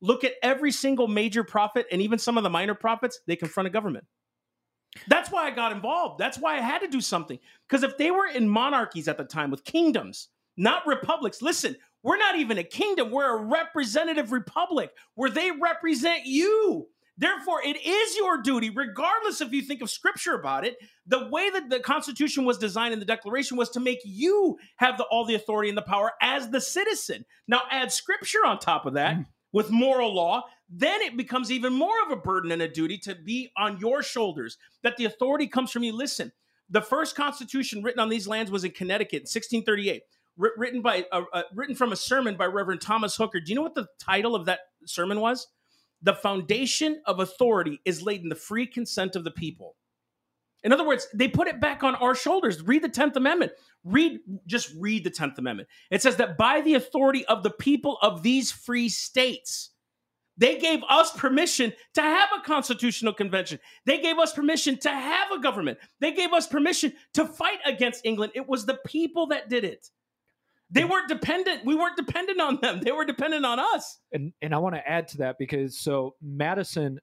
Look 0.00 0.24
at 0.24 0.34
every 0.42 0.70
single 0.70 1.08
major 1.08 1.42
prophet 1.44 1.86
and 1.90 2.00
even 2.00 2.18
some 2.18 2.36
of 2.36 2.44
the 2.44 2.50
minor 2.50 2.74
prophets, 2.74 3.20
they 3.26 3.36
confront 3.36 3.66
a 3.66 3.70
government. 3.70 4.04
That's 5.06 5.30
why 5.30 5.46
I 5.46 5.50
got 5.50 5.72
involved. 5.72 6.18
That's 6.18 6.38
why 6.38 6.56
I 6.56 6.60
had 6.60 6.80
to 6.80 6.88
do 6.88 7.00
something. 7.00 7.38
Because 7.68 7.82
if 7.82 7.96
they 7.98 8.10
were 8.10 8.26
in 8.26 8.48
monarchies 8.48 9.08
at 9.08 9.18
the 9.18 9.24
time 9.24 9.50
with 9.50 9.64
kingdoms, 9.64 10.28
not 10.56 10.86
republics, 10.86 11.42
listen, 11.42 11.76
we're 12.02 12.16
not 12.16 12.36
even 12.36 12.58
a 12.58 12.64
kingdom. 12.64 13.10
We're 13.10 13.38
a 13.38 13.44
representative 13.44 14.32
republic 14.32 14.90
where 15.14 15.30
they 15.30 15.50
represent 15.50 16.26
you. 16.26 16.88
Therefore, 17.18 17.60
it 17.64 17.76
is 17.84 18.16
your 18.16 18.40
duty, 18.40 18.70
regardless 18.70 19.40
if 19.40 19.52
you 19.52 19.60
think 19.60 19.82
of 19.82 19.90
scripture 19.90 20.34
about 20.34 20.64
it. 20.64 20.76
The 21.06 21.28
way 21.28 21.50
that 21.50 21.68
the 21.68 21.80
Constitution 21.80 22.44
was 22.44 22.58
designed 22.58 22.92
in 22.92 23.00
the 23.00 23.04
Declaration 23.04 23.56
was 23.56 23.70
to 23.70 23.80
make 23.80 23.98
you 24.04 24.56
have 24.76 24.96
the, 24.98 25.04
all 25.04 25.24
the 25.24 25.34
authority 25.34 25.68
and 25.68 25.76
the 25.76 25.82
power 25.82 26.12
as 26.22 26.50
the 26.50 26.60
citizen. 26.60 27.24
Now, 27.48 27.62
add 27.72 27.90
scripture 27.90 28.46
on 28.46 28.60
top 28.60 28.86
of 28.86 28.94
that 28.94 29.16
mm. 29.16 29.26
With 29.52 29.70
moral 29.70 30.14
law, 30.14 30.44
then 30.68 31.00
it 31.00 31.16
becomes 31.16 31.50
even 31.50 31.72
more 31.72 32.02
of 32.04 32.12
a 32.12 32.16
burden 32.16 32.52
and 32.52 32.62
a 32.62 32.68
duty 32.68 32.98
to 32.98 33.14
be 33.14 33.50
on 33.56 33.78
your 33.78 34.02
shoulders, 34.02 34.58
that 34.82 34.96
the 34.96 35.06
authority 35.06 35.46
comes 35.46 35.70
from 35.70 35.82
you. 35.82 35.92
Listen, 35.92 36.32
the 36.68 36.82
first 36.82 37.16
Constitution 37.16 37.82
written 37.82 38.00
on 38.00 38.08
these 38.08 38.28
lands 38.28 38.50
was 38.50 38.64
in 38.64 38.72
Connecticut, 38.72 39.20
in 39.20 39.22
1638, 39.22 40.02
written 40.36 40.82
by 40.82 41.06
uh, 41.10 41.22
uh, 41.32 41.42
written 41.54 41.74
from 41.74 41.92
a 41.92 41.96
sermon 41.96 42.36
by 42.36 42.46
Reverend 42.46 42.80
Thomas 42.80 43.16
Hooker. 43.16 43.40
Do 43.40 43.50
you 43.50 43.56
know 43.56 43.62
what 43.62 43.74
the 43.74 43.88
title 43.98 44.34
of 44.34 44.44
that 44.46 44.60
sermon 44.84 45.20
was? 45.20 45.48
The 46.02 46.14
foundation 46.14 47.00
of 47.06 47.20
authority 47.20 47.80
is 47.84 48.02
laid 48.02 48.22
in 48.22 48.28
the 48.28 48.34
free 48.34 48.66
consent 48.66 49.16
of 49.16 49.24
the 49.24 49.30
people. 49.30 49.74
In 50.64 50.72
other 50.72 50.86
words, 50.86 51.06
they 51.14 51.28
put 51.28 51.48
it 51.48 51.60
back 51.60 51.84
on 51.84 51.94
our 51.96 52.14
shoulders. 52.14 52.62
Read 52.62 52.82
the 52.82 52.88
10th 52.88 53.16
Amendment. 53.16 53.52
Read, 53.84 54.18
just 54.46 54.72
read 54.78 55.04
the 55.04 55.10
10th 55.10 55.38
Amendment. 55.38 55.68
It 55.90 56.02
says 56.02 56.16
that 56.16 56.36
by 56.36 56.60
the 56.60 56.74
authority 56.74 57.24
of 57.26 57.42
the 57.42 57.50
people 57.50 57.98
of 58.02 58.22
these 58.22 58.50
free 58.50 58.88
states, 58.88 59.70
they 60.36 60.58
gave 60.58 60.80
us 60.88 61.12
permission 61.12 61.72
to 61.94 62.00
have 62.00 62.28
a 62.36 62.42
constitutional 62.42 63.12
convention. 63.12 63.58
They 63.86 64.00
gave 64.00 64.18
us 64.18 64.32
permission 64.32 64.78
to 64.80 64.90
have 64.90 65.32
a 65.32 65.40
government. 65.40 65.78
They 66.00 66.12
gave 66.12 66.32
us 66.32 66.46
permission 66.46 66.92
to 67.14 67.26
fight 67.26 67.58
against 67.66 68.06
England. 68.06 68.32
It 68.34 68.48
was 68.48 68.64
the 68.64 68.78
people 68.86 69.26
that 69.28 69.48
did 69.48 69.64
it. 69.64 69.88
They 70.70 70.84
weren't 70.84 71.08
dependent. 71.08 71.64
We 71.64 71.74
weren't 71.74 71.96
dependent 71.96 72.40
on 72.40 72.58
them. 72.60 72.80
They 72.80 72.92
were 72.92 73.04
dependent 73.04 73.44
on 73.44 73.58
us. 73.58 73.98
and 74.12 74.32
and 74.42 74.54
I 74.54 74.58
want 74.58 74.74
to 74.74 74.88
add 74.88 75.08
to 75.08 75.18
that 75.18 75.36
because 75.38 75.78
so 75.78 76.14
Madison 76.22 77.00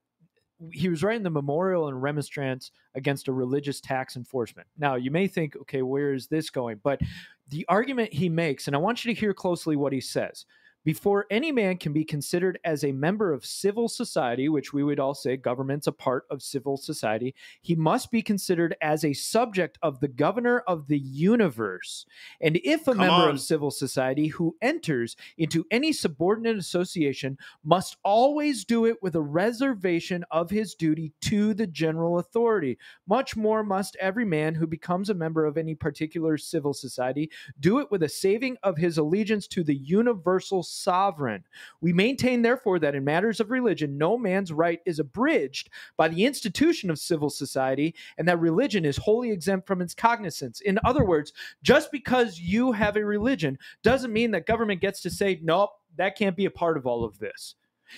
he 0.71 0.89
was 0.89 1.03
writing 1.03 1.23
the 1.23 1.29
memorial 1.29 1.87
and 1.87 2.01
remonstrance 2.01 2.71
against 2.95 3.27
a 3.27 3.33
religious 3.33 3.81
tax 3.81 4.15
enforcement. 4.15 4.67
Now, 4.77 4.95
you 4.95 5.11
may 5.11 5.27
think, 5.27 5.55
okay, 5.57 5.81
where 5.81 6.13
is 6.13 6.27
this 6.27 6.49
going? 6.49 6.79
But 6.83 7.01
the 7.49 7.65
argument 7.67 8.13
he 8.13 8.29
makes, 8.29 8.67
and 8.67 8.75
I 8.75 8.79
want 8.79 9.03
you 9.03 9.13
to 9.13 9.19
hear 9.19 9.33
closely 9.33 9.75
what 9.75 9.93
he 9.93 10.01
says. 10.01 10.45
Before 10.85 11.25
any 11.31 11.51
man 11.51 11.77
can 11.77 11.93
be 11.93 12.03
considered 12.03 12.59
as 12.63 12.83
a 12.83 12.91
member 12.91 13.33
of 13.33 13.43
civil 13.43 13.89
society, 13.89 14.49
which 14.49 14.71
we 14.71 14.83
would 14.83 14.99
all 14.99 15.15
say 15.15 15.35
government's 15.35 15.87
a 15.87 15.91
part 15.91 16.25
of 16.29 16.43
civil 16.43 16.77
society, 16.77 17.33
he 17.63 17.73
must 17.73 18.11
be 18.11 18.21
considered 18.21 18.75
as 18.83 19.03
a 19.03 19.13
subject 19.13 19.79
of 19.81 19.99
the 19.99 20.07
governor 20.07 20.59
of 20.67 20.87
the 20.87 20.99
universe. 20.99 22.05
And 22.39 22.59
if 22.63 22.81
a 22.83 22.91
Come 22.91 22.99
member 22.99 23.13
on. 23.13 23.29
of 23.31 23.41
civil 23.41 23.71
society 23.71 24.27
who 24.27 24.55
enters 24.61 25.15
into 25.39 25.65
any 25.71 25.91
subordinate 25.91 26.57
association 26.57 27.39
must 27.63 27.97
always 28.03 28.63
do 28.63 28.85
it 28.85 28.97
with 29.01 29.15
a 29.15 29.21
reservation 29.21 30.23
of 30.29 30.51
his 30.51 30.75
duty 30.75 31.13
to 31.21 31.55
the 31.55 31.65
general 31.65 32.19
authority. 32.19 32.77
Much 33.07 33.35
more 33.35 33.63
must 33.63 33.97
every 33.99 34.25
man 34.25 34.53
who 34.53 34.67
becomes 34.67 35.09
a 35.09 35.15
member 35.15 35.47
of 35.47 35.57
any 35.57 35.73
particular 35.73 36.37
civil 36.37 36.75
society 36.75 37.31
do 37.59 37.79
it 37.79 37.89
with 37.89 38.03
a 38.03 38.09
saving 38.09 38.55
of 38.61 38.77
his 38.77 38.99
allegiance 38.99 39.47
to 39.47 39.63
the 39.63 39.73
universal 39.73 40.61
sovereign. 40.75 41.43
We 41.81 41.93
maintain, 41.93 42.41
therefore, 42.41 42.79
that 42.79 42.95
in 42.95 43.03
matters 43.03 43.39
of 43.39 43.51
religion, 43.51 43.97
no 43.97 44.17
man's 44.17 44.51
right 44.51 44.79
is 44.85 44.99
abridged 44.99 45.69
by 45.97 46.07
the 46.07 46.25
institution 46.25 46.89
of 46.89 46.99
civil 46.99 47.29
society, 47.29 47.95
and 48.17 48.27
that 48.27 48.39
religion 48.39 48.85
is 48.85 48.97
wholly 48.97 49.31
exempt 49.31 49.67
from 49.67 49.81
its 49.81 49.93
cognizance. 49.93 50.61
In 50.61 50.79
other 50.83 51.05
words, 51.05 51.33
just 51.63 51.91
because 51.91 52.39
you 52.39 52.71
have 52.71 52.97
a 52.97 53.05
religion 53.05 53.57
doesn't 53.83 54.13
mean 54.13 54.31
that 54.31 54.45
government 54.45 54.81
gets 54.81 55.01
to 55.01 55.09
say, 55.09 55.39
nope, 55.41 55.71
that 55.97 56.17
can't 56.17 56.35
be 56.35 56.45
a 56.45 56.51
part 56.51 56.77
of 56.77 56.85
all 56.85 57.03
of 57.03 57.19
this. 57.19 57.55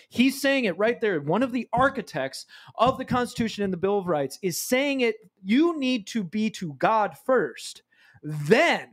He's 0.09 0.41
saying 0.41 0.65
it 0.65 0.77
right 0.77 0.99
there. 0.99 1.19
One 1.21 1.43
of 1.43 1.51
the 1.51 1.67
architects 1.73 2.45
of 2.77 2.97
the 2.97 3.05
Constitution 3.05 3.63
and 3.63 3.71
the 3.71 3.77
Bill 3.77 3.97
of 3.97 4.07
Rights 4.07 4.37
is 4.41 4.61
saying 4.61 5.01
it. 5.01 5.15
You 5.43 5.79
need 5.79 6.07
to 6.07 6.23
be 6.23 6.49
to 6.51 6.73
God 6.73 7.17
first, 7.25 7.83
then 8.21 8.91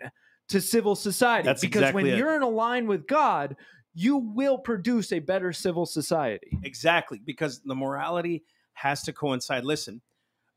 to 0.48 0.60
civil 0.60 0.94
society. 0.94 1.46
That's 1.46 1.62
because 1.62 1.82
exactly 1.82 2.04
when 2.04 2.12
it. 2.12 2.18
you're 2.18 2.36
in 2.36 2.42
a 2.42 2.48
line 2.48 2.86
with 2.86 3.06
God, 3.06 3.56
you 3.94 4.16
will 4.16 4.58
produce 4.58 5.12
a 5.12 5.20
better 5.20 5.52
civil 5.52 5.86
society. 5.86 6.58
Exactly, 6.64 7.20
because 7.24 7.60
the 7.64 7.74
morality 7.74 8.42
has 8.74 9.02
to 9.04 9.12
coincide. 9.12 9.64
Listen, 9.64 10.00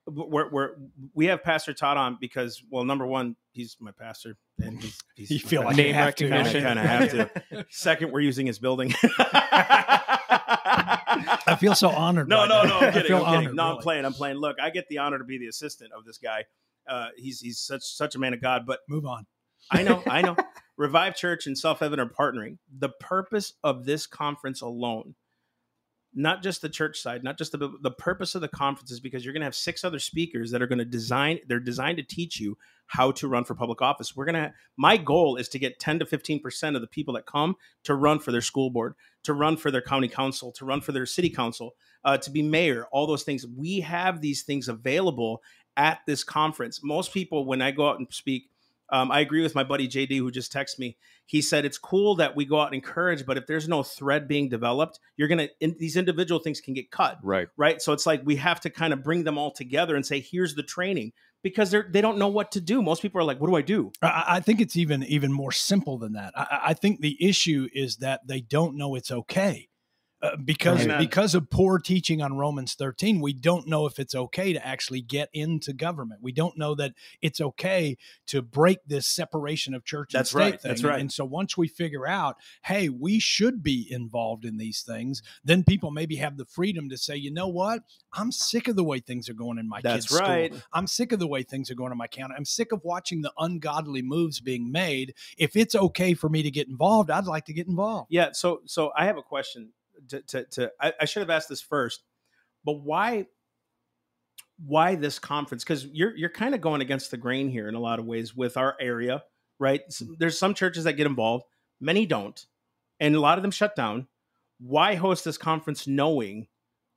we're, 0.08 0.50
we're 0.50 0.70
we 1.14 1.26
have 1.28 1.44
Pastor 1.44 1.74
Todd 1.74 1.98
on 1.98 2.18
because, 2.20 2.64
well, 2.72 2.84
number 2.86 3.06
one, 3.06 3.36
he's 3.52 3.76
my 3.80 3.92
pastor, 3.92 4.38
and 4.60 4.82
he's, 4.82 4.98
he's 5.16 5.32
You 5.32 5.40
feel 5.40 5.62
like 5.64 5.76
pastor. 5.76 5.88
you 5.88 5.94
have 5.94 6.16
to. 6.16 6.24
Kinda- 6.24 6.38
recognition. 6.38 6.64
kinda 6.64 6.82
have 6.88 7.10
to. 7.12 7.66
Second, 7.70 8.12
we're 8.12 8.22
using 8.22 8.46
his 8.48 8.58
building. 8.60 8.94
I 10.30 11.56
feel 11.60 11.76
so 11.76 11.90
honored. 11.90 12.28
No, 12.30 12.46
no, 12.46 12.62
that. 12.64 12.68
no. 12.70 12.78
I'm 12.78 12.84
I 12.84 12.92
kidding. 12.92 13.08
feel 13.08 13.26
I'm 13.26 13.42
kidding. 13.42 13.56
no, 13.56 13.64
I'm 13.64 13.70
really. 13.72 13.82
playing. 13.84 14.06
I'm 14.06 14.14
playing. 14.14 14.38
Look, 14.38 14.58
I 14.62 14.70
get 14.70 14.88
the 14.90 15.00
honor 15.00 15.18
to 15.18 15.24
be 15.24 15.38
the 15.38 15.48
assistant 15.48 15.92
of 15.98 16.06
this 16.06 16.18
guy. 16.18 16.46
Uh, 16.88 17.08
he's 17.18 17.40
he's 17.42 17.60
such 17.60 17.84
such 17.84 18.16
a 18.16 18.20
man 18.20 18.34
of 18.34 18.42
God. 18.42 18.66
But 18.66 18.80
Move 18.88 19.06
on. 19.06 19.26
I 19.72 19.84
know, 19.84 20.02
I 20.08 20.22
know. 20.22 20.36
Revive 20.78 21.16
Church 21.16 21.48
and 21.48 21.58
Self 21.58 21.82
Evident 21.82 22.12
are 22.12 22.32
partnering. 22.32 22.58
The 22.80 22.90
purpose 22.90 23.54
of 23.64 23.86
this 23.86 24.06
conference 24.06 24.62
alone, 24.62 25.16
not 26.14 26.44
just 26.44 26.62
the 26.62 26.70
church 26.70 27.00
side, 27.00 27.24
not 27.24 27.38
just 27.38 27.52
the 27.52 27.78
the 27.82 27.92
purpose 27.92 28.36
of 28.36 28.42
the 28.42 28.48
conference 28.48 28.92
is 28.92 29.00
because 29.00 29.26
you're 29.26 29.34
going 29.34 29.42
to 29.42 29.48
have 29.48 29.56
six 29.56 29.84
other 29.84 30.00
speakers 30.00 30.52
that 30.52 30.62
are 30.62 30.68
going 30.68 30.80
to 30.80 30.86
design. 30.86 31.40
They're 31.48 31.60
designed 31.60 31.98
to 31.98 32.04
teach 32.04 32.40
you 32.40 32.58
how 32.86 33.12
to 33.12 33.28
run 33.28 33.44
for 33.44 33.56
public 33.56 33.82
office. 33.82 34.16
We're 34.16 34.26
gonna. 34.26 34.54
My 34.78 34.98
goal 34.98 35.36
is 35.36 35.50
to 35.50 35.60
get 35.60 35.80
10 35.80 36.00
to 36.00 36.06
15 36.06 36.42
percent 36.42 36.76
of 36.76 36.82
the 36.82 36.88
people 36.88 37.16
that 37.16 37.26
come 37.26 37.56
to 37.84 37.96
run 37.96 38.20
for 38.20 38.32
their 38.32 38.42
school 38.42 38.70
board, 38.70 38.94
to 39.24 39.34
run 39.34 39.58
for 39.58 39.72
their 39.72 39.82
county 39.82 40.08
council, 40.08 40.52
to 40.54 40.66
run 40.66 40.82
for 40.82 40.92
their 40.92 41.08
city 41.08 41.30
council, 41.30 41.72
uh, 42.06 42.18
to 42.18 42.30
be 42.30 42.44
mayor. 42.44 42.88
All 42.92 43.08
those 43.08 43.24
things. 43.24 43.46
We 43.48 43.80
have 43.82 44.22
these 44.22 44.44
things 44.44 44.68
available 44.68 45.42
at 45.76 46.00
this 46.08 46.24
conference. 46.24 46.82
Most 46.84 47.14
people, 47.14 47.46
when 47.46 47.62
I 47.62 47.72
go 47.72 47.90
out 47.90 48.00
and 48.00 48.08
speak, 48.12 48.50
Um, 48.90 49.12
I 49.12 49.20
agree 49.20 49.42
with 49.42 49.56
my 49.56 49.64
buddy 49.64 49.88
JD 49.88 50.18
who 50.18 50.32
just 50.32 50.54
texted 50.54 50.80
me. 50.80 50.98
He 51.26 51.42
said 51.42 51.66
it's 51.66 51.78
cool 51.78 52.16
that 52.16 52.36
we 52.36 52.46
go 52.46 52.62
out 52.62 52.68
and 52.68 52.76
encourage, 52.76 53.26
but 53.26 53.38
if 53.38 53.46
there's 53.48 53.68
no 53.68 53.84
thread 53.84 54.28
being 54.28 54.50
developed, 54.50 55.00
you're 55.18 55.28
gonna 55.28 55.50
in, 55.60 55.76
these 55.78 55.98
individual 55.98 56.40
things 56.40 56.62
can 56.62 56.74
get 56.74 56.90
cut, 56.92 57.18
Right. 57.22 57.48
right? 57.58 57.82
So 57.82 57.92
it's 57.94 58.06
like 58.06 58.22
we 58.24 58.38
have 58.38 58.62
to 58.62 58.70
kind 58.70 58.94
of 58.94 59.04
bring 59.04 59.24
them 59.24 59.38
all 59.38 59.52
together 59.52 59.96
and 59.96 60.06
say, 60.06 60.20
here's 60.20 60.56
the 60.56 60.64
training 60.64 61.12
because 61.44 61.70
they're 61.70 61.88
they 61.92 62.02
don't 62.02 62.18
know 62.18 62.30
what 62.30 62.52
to 62.54 62.62
do. 62.62 62.82
Most 62.82 63.02
people 63.02 63.20
are 63.20 63.26
like, 63.26 63.40
what 63.40 63.48
do 63.48 63.56
I 63.56 63.62
do? 63.62 63.92
I, 64.02 64.24
I 64.28 64.40
think 64.40 64.62
it's 64.62 64.78
even 64.78 65.04
even 65.04 65.32
more 65.34 65.52
simple 65.52 65.98
than 65.98 66.14
that. 66.14 66.34
I, 66.36 66.60
I 66.68 66.74
think 66.74 67.02
the 67.02 67.18
issue 67.24 67.68
is 67.74 67.98
that 67.98 68.26
they 68.28 68.42
don't 68.42 68.78
know 68.78 68.96
it's 68.96 69.12
okay. 69.12 69.68
Uh, 70.20 70.36
because 70.44 70.88
Right. 70.88 70.98
because 70.98 71.36
of 71.36 71.48
poor 71.52 71.78
teaching 71.78 72.24
on 72.24 72.38
Romans 72.38 72.74
13, 72.74 73.22
we 73.22 73.34
don't 73.34 73.68
know 73.68 73.86
if 73.86 74.00
it's 74.00 74.16
okay 74.16 74.52
to 74.52 74.66
actually 74.66 75.02
get 75.02 75.30
into 75.32 75.74
government. 75.74 76.22
We 76.24 76.32
don't 76.32 76.58
know 76.58 76.74
that 76.74 76.94
it's 77.22 77.40
okay 77.40 77.98
to 78.28 78.42
break 78.42 78.80
this 78.88 79.06
separation 79.06 79.76
of 79.76 79.86
church 79.86 80.10
That's 80.14 80.34
and 80.34 80.40
state 80.42 80.52
right. 80.52 80.62
thing. 80.62 80.70
That's 80.70 80.84
right. 80.84 81.00
And 81.00 81.12
so 81.14 81.24
once 81.24 81.56
we 81.56 81.68
figure 81.68 82.08
out, 82.08 82.38
hey, 82.64 82.90
we 82.90 83.20
should 83.20 83.62
be 83.62 83.88
involved 83.92 84.44
in 84.44 84.58
these 84.58 84.82
things, 84.82 85.22
then 85.44 85.64
people 85.64 85.92
maybe 85.92 86.16
have 86.16 86.38
the 86.38 86.46
freedom 86.46 86.90
to 86.90 86.98
say, 86.98 87.16
you 87.16 87.32
know 87.32 87.48
what, 87.48 87.84
I'm 88.14 88.32
sick 88.32 88.68
of 88.68 88.76
the 88.76 88.84
way 88.84 89.00
things 89.00 89.30
are 89.30 89.36
going 89.36 89.60
in 89.60 89.70
my 89.70 89.82
That's 89.82 90.08
kids' 90.08 90.20
right. 90.20 90.52
school. 90.52 90.64
I'm 90.74 90.88
sick 90.88 91.12
of 91.12 91.20
the 91.20 91.28
way 91.28 91.44
things 91.44 91.70
are 91.70 91.76
going 91.76 91.92
in 91.92 91.98
my 91.98 92.08
county. 92.08 92.34
I'm 92.36 92.46
sick 92.46 92.72
of 92.72 92.84
watching 92.84 93.22
the 93.22 93.32
ungodly 93.38 94.02
moves 94.02 94.40
being 94.40 94.72
made. 94.72 95.14
If 95.38 95.56
it's 95.56 95.76
okay 95.76 96.16
for 96.16 96.28
me 96.28 96.42
to 96.42 96.50
get 96.50 96.68
involved, 96.68 97.12
I'd 97.12 97.26
like 97.28 97.46
to 97.46 97.54
get 97.54 97.68
involved. 97.68 98.08
Yeah. 98.10 98.30
So 98.32 98.62
so 98.66 98.92
I 98.98 99.06
have 99.06 99.18
a 99.18 99.22
question 99.22 99.74
to 100.10 100.22
to, 100.22 100.44
to 100.46 100.72
I, 100.80 100.94
I 101.02 101.06
should 101.06 101.22
have 101.22 101.30
asked 101.30 101.50
this 101.50 101.62
first, 101.62 102.04
but 102.64 102.82
why 102.84 103.28
why 104.66 104.96
this 104.96 105.20
conference? 105.20 105.64
Because 105.64 105.86
you're 105.86 106.16
you're 106.16 106.30
kind 106.30 106.56
of 106.56 106.62
going 106.62 106.82
against 106.82 107.12
the 107.12 107.18
grain 107.18 107.50
here 107.50 107.68
in 107.68 107.76
a 107.76 107.80
lot 107.80 108.00
of 108.00 108.06
ways 108.06 108.36
with 108.36 108.58
our 108.58 108.76
area, 108.80 109.24
right? 109.60 109.82
S- 109.88 110.04
There's 110.18 110.40
some 110.40 110.54
churches 110.54 110.86
that 110.86 110.94
get 110.94 111.06
involved, 111.08 111.46
many 111.80 112.06
don't, 112.06 112.44
and 113.00 113.16
a 113.16 113.20
lot 113.20 113.38
of 113.38 113.42
them 113.44 113.52
shut 113.52 113.76
down. 113.76 114.08
Why 114.60 114.96
host 114.96 115.24
this 115.24 115.38
conference 115.38 115.86
knowing 115.86 116.48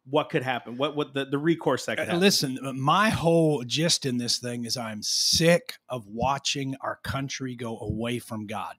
what 0.09 0.31
could 0.31 0.43
happen? 0.43 0.79
What 0.79 0.97
what 0.97 1.13
the, 1.13 1.27
the 1.27 1.37
recourse 1.39 1.85
that 1.85 1.99
could 1.99 2.05
Uh, 2.05 2.07
happen? 2.07 2.21
Listen, 2.21 2.59
my 2.81 3.11
whole 3.11 3.63
gist 3.65 4.07
in 4.07 4.17
this 4.17 4.39
thing 4.39 4.65
is 4.65 4.79
I'm 4.79 5.03
sick 5.03 5.75
of 5.91 6.07
watching 6.07 6.77
our 6.81 6.99
country 7.05 7.55
go 7.55 7.79
away 7.79 8.19
from 8.19 8.47
God. 8.47 8.77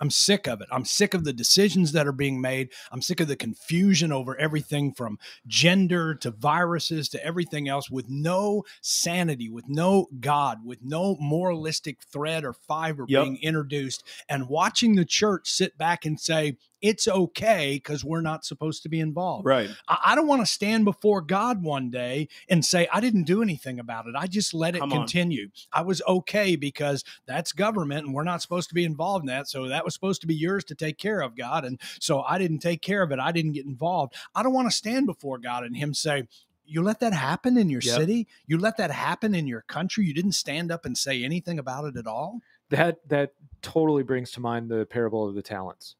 I'm 0.00 0.10
sick 0.10 0.46
of 0.46 0.60
it. 0.60 0.68
I'm 0.72 0.84
sick 0.84 1.14
of 1.14 1.24
the 1.24 1.32
decisions 1.32 1.92
that 1.92 2.06
are 2.06 2.12
being 2.12 2.40
made. 2.40 2.70
I'm 2.90 3.00
sick 3.00 3.20
of 3.20 3.28
the 3.28 3.36
confusion 3.36 4.12
over 4.12 4.36
everything 4.38 4.92
from 4.92 5.18
gender 5.46 6.14
to 6.16 6.30
viruses 6.30 7.08
to 7.10 7.24
everything 7.24 7.68
else 7.68 7.90
with 7.90 8.08
no 8.08 8.64
sanity, 8.82 9.48
with 9.48 9.68
no 9.68 10.08
God, 10.20 10.64
with 10.64 10.80
no 10.82 11.16
moralistic 11.20 12.02
thread 12.12 12.44
or 12.44 12.52
fiber 12.52 13.04
Yep. 13.08 13.22
being 13.24 13.38
introduced, 13.42 14.02
and 14.28 14.48
watching 14.48 14.96
the 14.96 15.04
church 15.04 15.48
sit 15.48 15.78
back 15.78 16.04
and 16.04 16.20
say, 16.20 16.56
it's 16.84 17.08
okay 17.08 17.76
because 17.76 18.04
we're 18.04 18.20
not 18.20 18.44
supposed 18.44 18.82
to 18.82 18.90
be 18.90 19.00
involved. 19.00 19.46
Right. 19.46 19.70
I, 19.88 19.98
I 20.08 20.14
don't 20.14 20.26
want 20.26 20.42
to 20.42 20.46
stand 20.46 20.84
before 20.84 21.22
God 21.22 21.62
one 21.62 21.90
day 21.90 22.28
and 22.46 22.62
say, 22.62 22.86
I 22.92 23.00
didn't 23.00 23.24
do 23.24 23.40
anything 23.40 23.78
about 23.80 24.06
it. 24.06 24.12
I 24.14 24.26
just 24.26 24.52
let 24.52 24.76
it 24.76 24.80
Come 24.80 24.92
on. 24.92 24.98
continue. 24.98 25.48
I 25.72 25.80
was 25.80 26.02
okay 26.06 26.56
because 26.56 27.02
that's 27.24 27.52
government 27.52 28.04
and 28.04 28.14
we're 28.14 28.22
not 28.22 28.42
supposed 28.42 28.68
to 28.68 28.74
be 28.74 28.84
involved 28.84 29.22
in 29.22 29.28
that. 29.28 29.48
So 29.48 29.68
that 29.68 29.82
was 29.82 29.94
supposed 29.94 30.20
to 30.20 30.26
be 30.26 30.34
yours 30.34 30.62
to 30.64 30.74
take 30.74 30.98
care 30.98 31.22
of, 31.22 31.34
God. 31.38 31.64
And 31.64 31.80
so 32.00 32.20
I 32.20 32.36
didn't 32.36 32.58
take 32.58 32.82
care 32.82 33.02
of 33.02 33.12
it. 33.12 33.18
I 33.18 33.32
didn't 33.32 33.52
get 33.52 33.64
involved. 33.64 34.14
I 34.34 34.42
don't 34.42 34.52
want 34.52 34.68
to 34.68 34.76
stand 34.76 35.06
before 35.06 35.38
God 35.38 35.64
and 35.64 35.74
Him 35.74 35.94
say, 35.94 36.24
you 36.66 36.82
let 36.82 37.00
that 37.00 37.14
happen 37.14 37.56
in 37.56 37.70
your 37.70 37.80
Yep. 37.80 37.94
city? 37.96 38.28
You 38.46 38.58
let 38.58 38.76
that 38.76 38.90
happen 38.90 39.34
in 39.34 39.46
your 39.46 39.62
country? 39.62 40.04
You 40.04 40.12
didn't 40.12 40.32
stand 40.32 40.70
up 40.70 40.84
and 40.84 40.98
say 40.98 41.24
anything 41.24 41.58
about 41.58 41.86
it 41.86 41.96
at 41.96 42.06
all? 42.06 42.40
That 42.68 43.08
that 43.08 43.32
totally 43.62 44.02
brings 44.02 44.32
to 44.32 44.40
mind 44.40 44.68
the 44.70 44.84
parable 44.84 45.26
of 45.26 45.34
the 45.34 45.42
talents. 45.42 45.96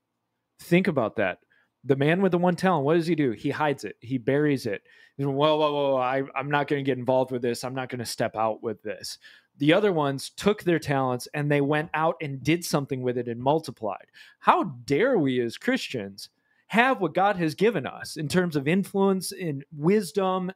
Think 0.60 0.88
about 0.88 1.16
that. 1.16 1.38
The 1.84 1.96
man 1.96 2.22
with 2.22 2.32
the 2.32 2.38
one 2.38 2.56
talent, 2.56 2.86
what 2.86 2.94
does 2.94 3.06
he 3.06 3.14
do? 3.14 3.32
He 3.32 3.50
hides 3.50 3.84
it. 3.84 3.96
He 4.00 4.16
buries 4.16 4.64
it. 4.64 4.82
He's, 5.16 5.26
whoa, 5.26 5.56
whoa, 5.56 5.72
whoa! 5.72 5.96
I, 5.96 6.22
I'm 6.34 6.50
not 6.50 6.66
going 6.66 6.82
to 6.82 6.88
get 6.88 6.98
involved 6.98 7.30
with 7.30 7.42
this. 7.42 7.62
I'm 7.62 7.74
not 7.74 7.90
going 7.90 7.98
to 7.98 8.06
step 8.06 8.36
out 8.36 8.62
with 8.62 8.82
this. 8.82 9.18
The 9.58 9.72
other 9.72 9.92
ones 9.92 10.30
took 10.30 10.62
their 10.62 10.78
talents 10.78 11.28
and 11.34 11.50
they 11.50 11.60
went 11.60 11.90
out 11.94 12.16
and 12.20 12.42
did 12.42 12.64
something 12.64 13.02
with 13.02 13.18
it 13.18 13.28
and 13.28 13.40
multiplied. 13.40 14.06
How 14.40 14.64
dare 14.84 15.18
we 15.18 15.40
as 15.40 15.58
Christians 15.58 16.30
have 16.68 17.00
what 17.00 17.14
God 17.14 17.36
has 17.36 17.54
given 17.54 17.86
us 17.86 18.16
in 18.16 18.26
terms 18.26 18.56
of 18.56 18.66
influence 18.66 19.30
and 19.30 19.64
wisdom, 19.76 20.50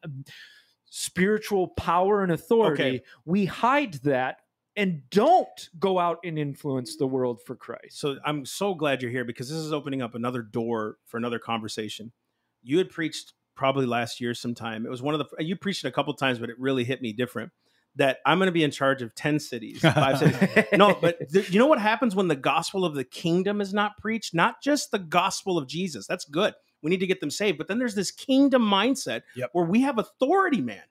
spiritual 0.87 1.69
power 1.69 2.23
and 2.23 2.33
authority? 2.33 2.83
Okay. 2.83 3.03
We 3.25 3.45
hide 3.45 3.95
that 4.05 4.39
and 4.79 5.03
don't 5.11 5.69
go 5.79 5.99
out 5.99 6.19
and 6.25 6.39
influence 6.39 6.97
the 6.97 7.07
world 7.07 7.43
for 7.45 7.55
Christ. 7.57 7.99
So 8.01 8.17
I'm 8.25 8.47
so 8.47 8.75
glad 8.75 9.03
you're 9.03 9.11
here 9.11 9.25
because 9.25 9.49
this 9.51 9.59
is 9.59 9.73
opening 9.73 10.01
up 10.01 10.15
another 10.15 10.41
door 10.41 10.97
for 11.05 11.19
another 11.19 11.39
conversation. 11.39 12.13
You 12.63 12.79
had 12.79 12.89
preached 12.89 13.35
probably 13.57 13.85
last 13.87 14.21
year 14.21 14.33
sometime. 14.35 14.87
It 14.87 14.89
was 14.89 15.03
one 15.03 15.15
of 15.15 15.21
the 15.37 15.45
you 15.45 15.57
preached 15.57 15.85
it 15.85 15.89
a 15.89 15.93
couple 15.93 16.15
times, 16.15 16.39
but 16.39 16.49
it 16.49 16.57
really 16.59 16.85
hit 16.85 17.03
me 17.03 17.13
different. 17.13 17.53
That 17.97 18.19
I'm 18.25 18.39
going 18.39 18.47
to 18.47 18.53
be 18.53 18.63
in 18.63 18.71
charge 18.71 19.03
of 19.03 19.15
ten 19.17 19.41
cities, 19.41 19.81
five 19.81 20.19
cities. 20.19 20.65
No, 20.73 20.97
but 21.01 21.19
th- 21.33 21.51
you 21.51 21.59
know 21.59 21.67
what 21.67 21.81
happens 21.81 22.15
when 22.15 22.29
the 22.29 22.37
gospel 22.37 22.85
of 22.85 22.95
the 22.95 23.03
kingdom 23.05 23.61
is 23.61 23.75
not 23.75 23.99
preached? 23.99 24.33
Not 24.35 24.63
just 24.63 24.93
the 24.93 25.01
gospel 25.01 25.59
of 25.59 25.67
Jesus. 25.67 26.07
That's 26.07 26.25
good. 26.25 26.55
We 26.83 26.91
need 26.91 27.01
to 27.01 27.09
get 27.09 27.21
them 27.21 27.31
saved. 27.31 27.59
But 27.59 27.67
then 27.67 27.81
there's 27.81 27.97
this 27.97 28.13
kingdom 28.13 28.63
mindset 28.63 29.23
Yep. 29.35 29.51
where 29.53 29.65
we 29.65 29.81
have 29.83 29.99
authority, 29.99 30.61
man. 30.61 30.83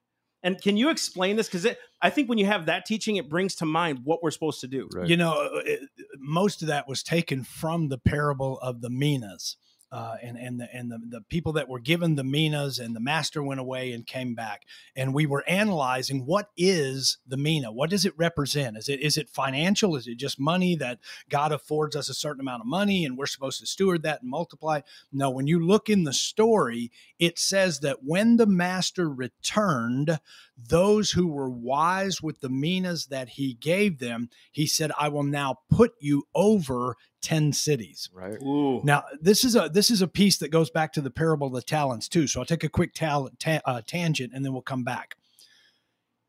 And 0.47 0.61
can 0.61 0.77
you 0.77 0.89
explain 0.89 1.35
this? 1.35 1.47
Because 1.47 1.67
I 2.01 2.09
think 2.09 2.29
when 2.29 2.37
you 2.37 2.45
have 2.45 2.67
that 2.67 2.85
teaching, 2.85 3.17
it 3.17 3.29
brings 3.29 3.53
to 3.55 3.65
mind 3.65 3.99
what 4.05 4.23
we're 4.23 4.31
supposed 4.31 4.61
to 4.61 4.67
do. 4.67 4.87
Right. 4.95 5.05
You 5.05 5.17
know, 5.17 5.33
uh, 5.33 5.59
it, 5.65 5.81
most 6.19 6.61
of 6.61 6.69
that 6.69 6.87
was 6.87 7.03
taken 7.03 7.43
from 7.43 7.89
the 7.89 7.97
parable 7.97 8.57
of 8.59 8.79
the 8.79 8.89
minas. 8.89 9.57
Uh, 9.89 10.15
and 10.21 10.37
and 10.37 10.59
the 10.59 10.67
and 10.73 10.91
the, 10.91 10.99
the 11.07 11.21
people 11.21 11.53
that 11.53 11.69
were 11.69 11.79
given 11.79 12.15
the 12.15 12.23
minas 12.23 12.77
and 12.77 12.93
the 12.93 12.99
master 12.99 13.41
went 13.41 13.59
away 13.59 13.93
and 13.93 14.05
came 14.05 14.35
back. 14.35 14.63
And 14.97 15.13
we 15.13 15.25
were 15.25 15.47
analyzing 15.47 16.25
what 16.25 16.49
is 16.57 17.19
the 17.25 17.37
mina? 17.37 17.71
What 17.71 17.89
does 17.89 18.05
it 18.05 18.13
represent? 18.17 18.75
Is 18.77 18.89
it 18.89 18.99
is 18.99 19.15
it 19.15 19.29
financial? 19.29 19.95
Is 19.95 20.05
it 20.05 20.17
just 20.17 20.41
money 20.41 20.75
that 20.75 20.99
God 21.29 21.53
affords 21.53 21.95
us 21.95 22.09
a 22.09 22.13
certain 22.13 22.41
amount 22.41 22.61
of 22.61 22.67
money 22.67 23.05
and 23.05 23.17
we're 23.17 23.27
supposed 23.27 23.61
to 23.61 23.65
steward 23.65 24.03
that 24.03 24.21
and 24.21 24.29
multiply? 24.29 24.81
No 25.13 25.29
when 25.29 25.47
you 25.47 25.65
look 25.65 25.89
in 25.89 26.03
the 26.03 26.13
story 26.13 26.91
it 27.19 27.39
says 27.39 27.79
that 27.79 28.03
when 28.03 28.37
the 28.37 28.45
master 28.45 29.09
returned 29.09 30.19
those 30.57 31.11
who 31.11 31.27
were 31.27 31.49
wise 31.49 32.21
with 32.21 32.41
the 32.41 32.49
minas 32.49 33.05
that 33.07 33.29
he 33.29 33.53
gave 33.53 33.99
them 33.99 34.29
he 34.51 34.67
said 34.67 34.91
I 34.99 35.09
will 35.09 35.23
now 35.23 35.59
put 35.69 35.93
you 35.99 36.23
over 36.33 36.97
10 37.27 37.51
cities 37.51 38.09
right. 38.13 38.41
Ooh. 38.41 38.79
now, 38.85 39.03
this 39.19 39.43
is 39.43 39.53
a 39.53 39.67
this 39.67 39.91
is 39.91 40.01
a 40.01 40.07
piece 40.07 40.37
that 40.37 40.47
goes 40.47 40.69
back 40.69 40.93
to 40.93 41.01
the 41.01 41.11
parable 41.11 41.47
of 41.47 41.53
the 41.53 41.61
talents 41.61 42.07
too. 42.07 42.25
So 42.25 42.39
I'll 42.39 42.45
take 42.45 42.63
a 42.63 42.69
quick 42.69 42.93
tal- 42.93 43.29
ta- 43.37 43.59
uh, 43.65 43.81
tangent 43.85 44.31
and 44.33 44.45
then 44.45 44.53
we'll 44.53 44.61
come 44.61 44.85
back. 44.85 45.17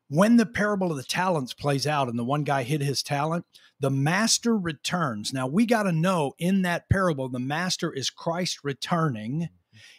When 0.09 0.39
the 0.39 0.47
parable 0.47 0.91
of 0.91 0.97
the 0.97 1.05
talents 1.05 1.55
plays 1.55 1.87
out 1.87 2.09
and 2.09 2.19
the 2.19 2.25
one 2.25 2.43
guy 2.43 2.65
hid 2.65 2.81
his 2.81 3.05
talent, 3.05 3.45
the 3.79 3.91
master 3.91 4.59
returns. 4.59 5.33
Now 5.33 5.47
we 5.47 5.67
got 5.67 5.85
to 5.85 5.93
know 5.93 6.33
in 6.37 6.63
that 6.63 6.89
parable, 6.89 7.29
the 7.29 7.39
master 7.39 7.93
is 7.93 8.11
Christ 8.11 8.65
returning. 8.65 9.51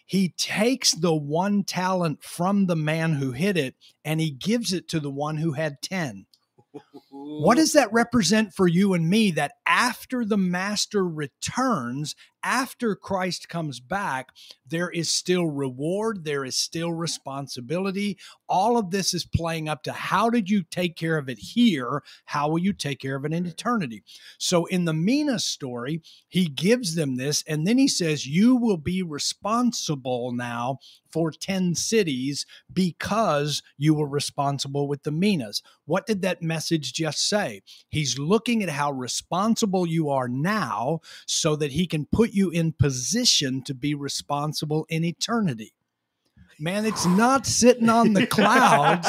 He 0.05 0.33
takes 0.35 0.91
the 0.91 1.15
one 1.15 1.63
talent 1.63 2.23
from 2.23 2.65
the 2.65 2.75
man 2.75 3.13
who 3.13 3.31
hid 3.31 3.55
it 3.55 3.75
and 4.03 4.19
he 4.19 4.31
gives 4.31 4.73
it 4.73 4.89
to 4.89 4.99
the 4.99 5.09
one 5.09 5.37
who 5.37 5.53
had 5.53 5.81
10. 5.81 6.25
What 7.21 7.57
does 7.57 7.73
that 7.73 7.91
represent 7.93 8.53
for 8.53 8.67
you 8.67 8.93
and 8.93 9.09
me 9.09 9.31
that 9.31 9.53
after 9.65 10.25
the 10.25 10.37
master 10.37 11.07
returns, 11.07 12.15
after 12.43 12.95
Christ 12.95 13.49
comes 13.49 13.79
back, 13.79 14.29
there 14.67 14.89
is 14.89 15.13
still 15.13 15.45
reward, 15.47 16.23
there 16.23 16.45
is 16.45 16.55
still 16.55 16.91
responsibility. 16.91 18.17
All 18.47 18.77
of 18.77 18.91
this 18.91 19.13
is 19.13 19.25
playing 19.25 19.67
up 19.67 19.83
to 19.83 19.91
how 19.91 20.29
did 20.29 20.49
you 20.49 20.63
take 20.63 20.95
care 20.95 21.17
of 21.17 21.29
it 21.29 21.39
here? 21.39 22.01
How 22.25 22.49
will 22.49 22.59
you 22.59 22.73
take 22.73 22.99
care 22.99 23.15
of 23.15 23.25
it 23.25 23.33
in 23.33 23.45
eternity? 23.45 24.03
So 24.37 24.65
in 24.65 24.85
the 24.85 24.93
Mina 24.93 25.39
story, 25.39 26.01
he 26.27 26.47
gives 26.47 26.95
them 26.95 27.17
this, 27.17 27.43
and 27.47 27.67
then 27.67 27.77
he 27.77 27.87
says, 27.87 28.27
You 28.27 28.55
will 28.55 28.77
be 28.77 29.03
responsible 29.03 30.31
now 30.31 30.79
for 31.11 31.31
10 31.31 31.75
cities 31.75 32.45
because 32.71 33.63
you 33.77 33.93
were 33.93 34.07
responsible 34.07 34.87
with 34.87 35.03
the 35.03 35.11
Minas. 35.11 35.61
What 35.85 36.05
did 36.05 36.21
that 36.21 36.41
message 36.41 36.93
just 37.09 37.27
say? 37.27 37.61
He's 37.89 38.19
looking 38.19 38.63
at 38.63 38.69
how 38.69 38.91
responsible 38.91 39.87
you 39.87 40.09
are 40.09 40.27
now 40.27 40.99
so 41.25 41.55
that 41.55 41.71
he 41.71 41.87
can 41.87 42.05
put 42.05 42.31
you 42.31 42.49
in 42.49 42.73
position 42.73 43.63
to 43.63 43.73
be 43.73 43.95
responsible 43.95 44.85
in 44.89 45.03
eternity. 45.03 45.73
Man, 46.61 46.85
it's 46.85 47.05
not 47.05 47.45
sitting 47.45 47.87
on 47.87 48.11
the 48.11 48.27
clouds 48.27 49.07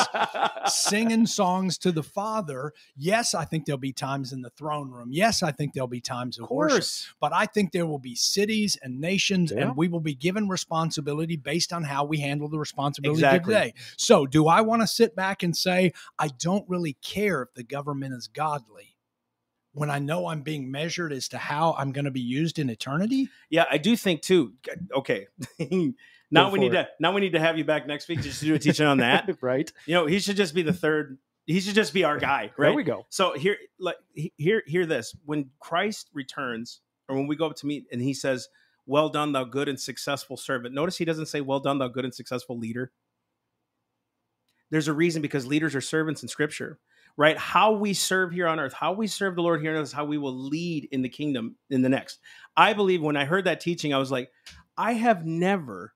singing 0.72 1.26
songs 1.26 1.78
to 1.78 1.90
the 1.90 2.03
Father. 2.03 2.72
Yes, 2.96 3.34
I 3.34 3.44
think 3.44 3.66
there'll 3.66 3.76
be 3.78 3.92
times 3.92 4.32
in 4.32 4.40
the 4.40 4.51
throne 4.51 4.88
room. 4.90 5.09
Yes, 5.11 5.42
I 5.42 5.51
think 5.51 5.72
there'll 5.74 5.88
be 5.88 6.01
times 6.01 6.38
of, 6.38 6.44
Of 6.44 6.51
worship. 6.51 6.76
course. 6.76 7.09
But 7.20 7.32
I 7.32 7.46
think 7.46 7.72
there 7.72 7.86
will 7.86 7.98
be 7.98 8.14
cities 8.14 8.78
and 8.82 9.01
nations, 9.01 9.51
Yeah. 9.55 9.62
and 9.68 9.76
we 9.76 9.88
will 9.88 9.98
be 10.01 10.14
given 10.14 10.48
responsibility 10.48 11.36
based 11.36 11.72
on 11.72 11.82
how 11.82 12.05
we 12.05 12.18
handle 12.20 12.48
the 12.48 12.59
responsibility 12.59 13.18
Exactly. 13.24 13.53
today. 13.55 13.74
So, 13.96 14.26
do 14.26 14.46
I 14.46 14.61
want 14.61 14.82
to 14.82 14.86
sit 14.86 15.16
back 15.16 15.42
and 15.42 15.57
say, 15.57 15.92
I 16.20 16.28
don't 16.28 16.68
really 16.68 16.92
care 17.03 17.42
if 17.42 17.55
the 17.55 17.64
government 17.64 18.14
is 18.14 18.28
godly? 18.28 18.96
when 19.72 19.88
I 19.88 20.01
know 20.01 20.26
I'm 20.26 20.42
being 20.42 20.68
measured 20.72 21.12
as 21.12 21.28
to 21.28 21.38
how 21.38 21.76
I'm 21.78 21.92
going 21.92 22.05
to 22.05 22.11
be 22.11 22.20
used 22.20 22.59
in 22.59 22.68
eternity? 22.68 23.28
Yeah, 23.51 23.66
I 23.70 23.78
do 23.78 23.94
think 23.96 24.20
too. 24.20 24.55
Okay. 24.92 25.28
now 26.31 26.47
Go 26.47 26.53
we 26.53 26.59
need 26.61 26.72
to 26.72 26.89
now 27.01 27.12
we 27.12 27.20
need 27.20 27.33
to 27.33 27.41
have 27.41 27.59
you 27.59 27.64
back 27.64 27.87
next 27.87 28.09
week 28.09 28.20
just 28.20 28.41
to 28.41 28.47
do 28.47 28.55
a 28.55 28.59
teaching 28.59 28.87
on 28.87 28.99
that. 28.99 29.28
right? 29.41 29.70
You 29.87 29.95
know, 29.95 30.07
he 30.07 30.18
should 30.18 30.37
just 30.37 30.55
be 30.55 30.62
the 30.62 30.72
third. 30.72 31.18
He 31.47 31.61
should 31.61 31.74
just 31.74 31.93
be 31.93 32.05
our 32.05 32.18
guy, 32.18 32.53
right? 32.57 32.68
There 32.68 32.74
we 32.74 32.85
go. 32.85 33.07
So 33.09 33.33
here, 33.35 33.57
like, 33.78 33.97
he- 34.14 34.33
hear, 34.37 34.62
hear 34.66 34.87
this: 34.87 35.16
when 35.24 35.51
Christ 35.59 36.09
returns, 36.12 36.81
or 37.09 37.16
when 37.16 37.26
we 37.26 37.35
go 37.35 37.47
up 37.47 37.57
to 37.57 37.66
meet, 37.66 37.87
and 37.91 38.01
he 38.01 38.14
says, 38.14 38.49
"Well 38.87 39.09
done, 39.09 39.33
thou 39.33 39.45
good 39.45 39.68
and 39.68 39.81
successful 39.81 40.37
servant." 40.37 40.74
Notice 40.74 40.97
he 40.99 41.05
doesn't 41.05 41.26
say, 41.26 41.41
"Well 41.41 41.59
done, 41.61 41.78
thou 41.78 41.89
good 41.89 42.05
and 42.05 42.14
successful 42.14 42.57
leader." 42.59 42.93
There's 44.70 44.89
a 44.89 44.93
reason 44.93 45.22
because 45.22 45.47
leaders 45.47 45.74
are 45.74 45.81
servants 45.81 46.22
in 46.22 46.28
Scripture, 46.28 46.78
right? 47.16 47.37
How 47.37 47.72
we 47.72 47.93
serve 47.95 48.31
here 48.31 48.47
on 48.47 48.61
earth, 48.61 48.72
how 48.72 48.93
we 48.93 49.09
serve 49.09 49.35
the 49.35 49.43
Lord 49.43 49.61
here 49.61 49.72
on 49.72 49.78
earth, 49.78 49.89
is 49.89 49.93
how 49.93 50.05
we 50.05 50.18
will 50.18 50.37
lead 50.37 50.89
in 50.93 51.03
the 51.03 51.09
kingdom 51.09 51.57
in 51.70 51.83
the 51.83 51.89
next. 51.89 52.20
I 52.57 52.72
believe 52.72 53.03
when 53.03 53.16
I 53.16 53.24
heard 53.24 53.47
that 53.47 53.61
teaching, 53.61 53.93
I 53.93 53.99
was 53.99 54.12
like, 54.12 54.31
I 54.76 54.93
have 54.93 55.26
never, 55.26 55.93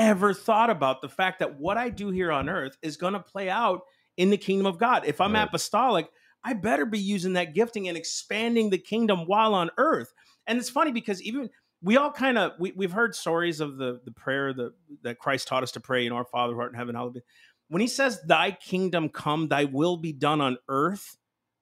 ever 0.00 0.32
thought 0.34 0.70
about 0.70 1.02
the 1.02 1.08
fact 1.08 1.38
that 1.40 1.58
what 1.58 1.76
I 1.76 1.90
do 1.90 2.10
here 2.10 2.32
on 2.32 2.48
earth 2.48 2.76
is 2.82 2.96
going 2.96 3.12
to 3.12 3.20
play 3.20 3.50
out 3.50 3.82
in 4.16 4.30
the 4.30 4.36
kingdom 4.36 4.66
of 4.66 4.78
God. 4.78 5.04
If 5.06 5.20
I'm 5.20 5.34
Right. 5.34 5.42
apostolic, 5.42 6.08
I 6.42 6.54
better 6.54 6.86
be 6.86 6.98
using 6.98 7.34
that 7.34 7.54
gifting 7.54 7.88
and 7.88 7.96
expanding 7.96 8.70
the 8.70 8.78
kingdom 8.78 9.26
while 9.26 9.54
on 9.54 9.70
earth. 9.76 10.12
And 10.46 10.58
it's 10.58 10.70
funny 10.70 10.90
because 10.90 11.22
even 11.22 11.50
we 11.82 11.96
all 11.96 12.12
kind 12.12 12.38
of 12.38 12.52
we, 12.58 12.72
we've 12.72 12.92
heard 12.92 13.14
stories 13.14 13.60
of 13.60 13.76
the 13.76 14.00
the 14.04 14.12
prayer 14.12 14.52
that 14.52 14.72
that 15.02 15.18
Christ 15.18 15.48
taught 15.48 15.62
us 15.62 15.72
to 15.72 15.80
pray 15.80 16.06
in 16.06 16.12
our 16.12 16.24
Father 16.24 16.54
who 16.54 16.60
art 16.60 16.72
in 16.72 16.78
heaven, 16.78 16.94
hallowed 16.94 17.14
be. 17.14 17.20
When 17.68 17.80
he 17.80 17.88
says, 17.88 18.20
Thy 18.26 18.50
kingdom 18.50 19.08
come, 19.10 19.48
thy 19.48 19.64
will 19.64 19.96
be 19.96 20.12
done 20.12 20.40
on 20.40 20.58
earth, 20.68 21.16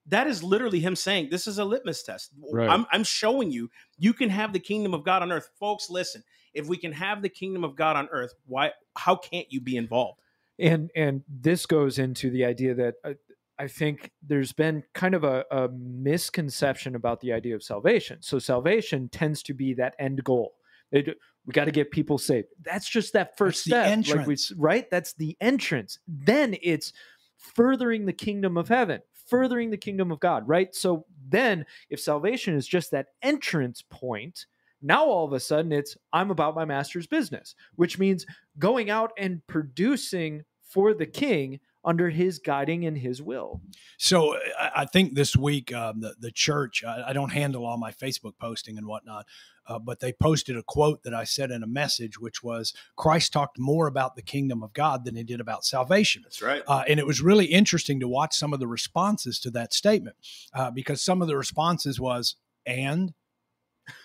that 0.07 0.27
is 0.27 0.43
literally 0.43 0.81
him 0.81 0.97
saying, 0.97 1.29
This 1.31 1.47
is 1.47 1.59
a 1.59 1.65
litmus 1.65 2.03
test. 2.03 2.31
Right. 2.53 2.71
I'm, 2.71 2.87
I'm 2.91 3.05
showing 3.05 3.51
you, 3.51 3.71
you 3.99 4.13
can 4.13 4.31
have 4.31 4.53
the 4.53 4.59
kingdom 4.59 4.95
of 4.95 5.05
God 5.05 5.23
on 5.23 5.31
earth. 5.31 5.51
Folks, 5.61 5.91
listen, 5.91 6.23
if 6.59 6.67
we 6.67 6.77
can 6.77 6.93
have 6.93 7.23
the 7.23 7.29
kingdom 7.29 7.65
of 7.65 7.77
God 7.77 7.97
on 7.97 8.09
earth, 8.13 8.35
why 8.47 8.73
how 8.97 9.17
can't 9.17 9.47
you 9.51 9.61
be 9.61 9.77
involved? 9.77 10.21
and 10.59 10.91
and 10.97 11.23
this 11.29 11.67
goes 11.67 11.99
into 11.99 12.31
the 12.31 12.45
idea 12.45 12.75
that 12.75 12.95
uh, 13.05 13.13
I 13.61 13.69
think 13.69 14.11
there's 14.23 14.53
been 14.53 14.83
kind 14.93 15.15
of 15.15 15.25
a, 15.25 15.45
a 15.51 15.69
misconception 15.69 16.95
about 16.95 17.21
the 17.21 17.33
idea 17.33 17.55
of 17.55 17.63
salvation. 17.63 18.19
So 18.23 18.39
salvation 18.39 19.09
tends 19.09 19.43
to 19.45 19.55
be 19.55 19.75
that 19.75 19.95
end 19.99 20.23
goal. 20.25 20.55
It- 20.93 21.17
we 21.47 21.53
got 21.53 21.65
to 21.65 21.71
get 21.71 21.91
people 21.91 22.19
saved. 22.19 22.49
That's 22.63 22.87
just 22.87 23.15
that 23.15 23.39
first 23.39 23.65
That's 23.71 23.89
the 23.89 24.03
step, 24.03 24.19
like 24.19 24.27
we, 24.27 24.37
right? 24.59 24.91
That's 24.91 25.15
the 25.15 25.35
entrance. 25.41 25.99
Then 26.07 26.57
it's 26.61 26.93
furthering 27.39 28.05
the 28.05 28.13
kingdom 28.13 28.59
of 28.59 28.69
heaven, 28.69 29.01
furthering 29.31 29.71
the 29.71 29.79
kingdom 29.79 30.13
of 30.13 30.21
God, 30.21 30.47
right? 30.47 30.75
So 30.75 31.07
then, 31.27 31.65
if 31.89 32.01
salvation 32.01 32.55
is 32.55 32.67
just 32.69 32.91
that 32.91 33.07
entrance 33.23 33.83
point, 33.89 34.45
now 34.83 35.05
all 35.05 35.25
of 35.25 35.33
a 35.33 35.41
sudden 35.41 35.73
it's 35.73 35.97
I'm 36.13 36.31
about 36.31 36.55
my 36.55 36.65
master's 36.65 37.07
business, 37.07 37.55
which 37.77 37.99
means 37.99 38.27
going 38.59 38.91
out 38.91 39.13
and 39.19 39.47
producing 39.47 40.45
for 40.63 40.95
the 40.95 41.07
king 41.07 41.61
under 41.85 42.11
his 42.11 42.39
guiding 42.39 42.85
and 42.85 42.99
his 42.99 43.23
will. 43.23 43.61
So 43.99 44.37
I, 44.59 44.71
I 44.77 44.85
think 44.85 45.15
this 45.15 45.37
week 45.37 45.73
um, 45.73 46.01
the 46.01 46.15
the 46.19 46.31
church. 46.31 46.85
I, 46.85 47.09
I 47.09 47.13
don't 47.13 47.33
handle 47.33 47.65
all 47.65 47.79
my 47.79 47.93
Facebook 47.93 48.33
posting 48.41 48.77
and 48.77 48.87
whatnot, 48.87 49.27
uh, 49.67 49.79
but 49.79 50.01
they 50.01 50.13
posted 50.13 50.57
a 50.57 50.63
quote 50.63 51.03
that 51.05 51.15
I 51.15 51.25
said 51.25 51.51
in 51.51 51.63
a 51.63 51.67
message, 51.67 52.19
which 52.19 52.43
was 52.43 52.75
Christ 52.97 53.33
talked 53.33 53.59
more 53.59 53.87
about 53.87 54.17
the 54.17 54.23
kingdom 54.23 54.63
of 54.63 54.73
God 54.73 55.05
than 55.05 55.17
he 55.17 55.25
did 55.25 55.41
about 55.41 55.65
salvation. 55.65 56.23
That's 56.25 56.43
right. 56.43 56.63
Uh, 56.67 56.85
and 56.89 56.99
it 56.99 57.07
was 57.07 57.23
really 57.23 57.47
interesting 57.47 58.01
to 58.01 58.09
watch 58.09 58.35
some 58.35 58.53
of 58.53 58.61
the 58.61 58.69
responses 58.69 59.39
to 59.41 59.51
that 59.53 59.73
statement 59.73 60.17
uh, 60.55 60.71
because 60.71 61.03
some 61.03 61.23
of 61.23 61.29
the 61.29 61.37
responses 61.37 62.01
was 62.01 62.37
and 62.67 63.15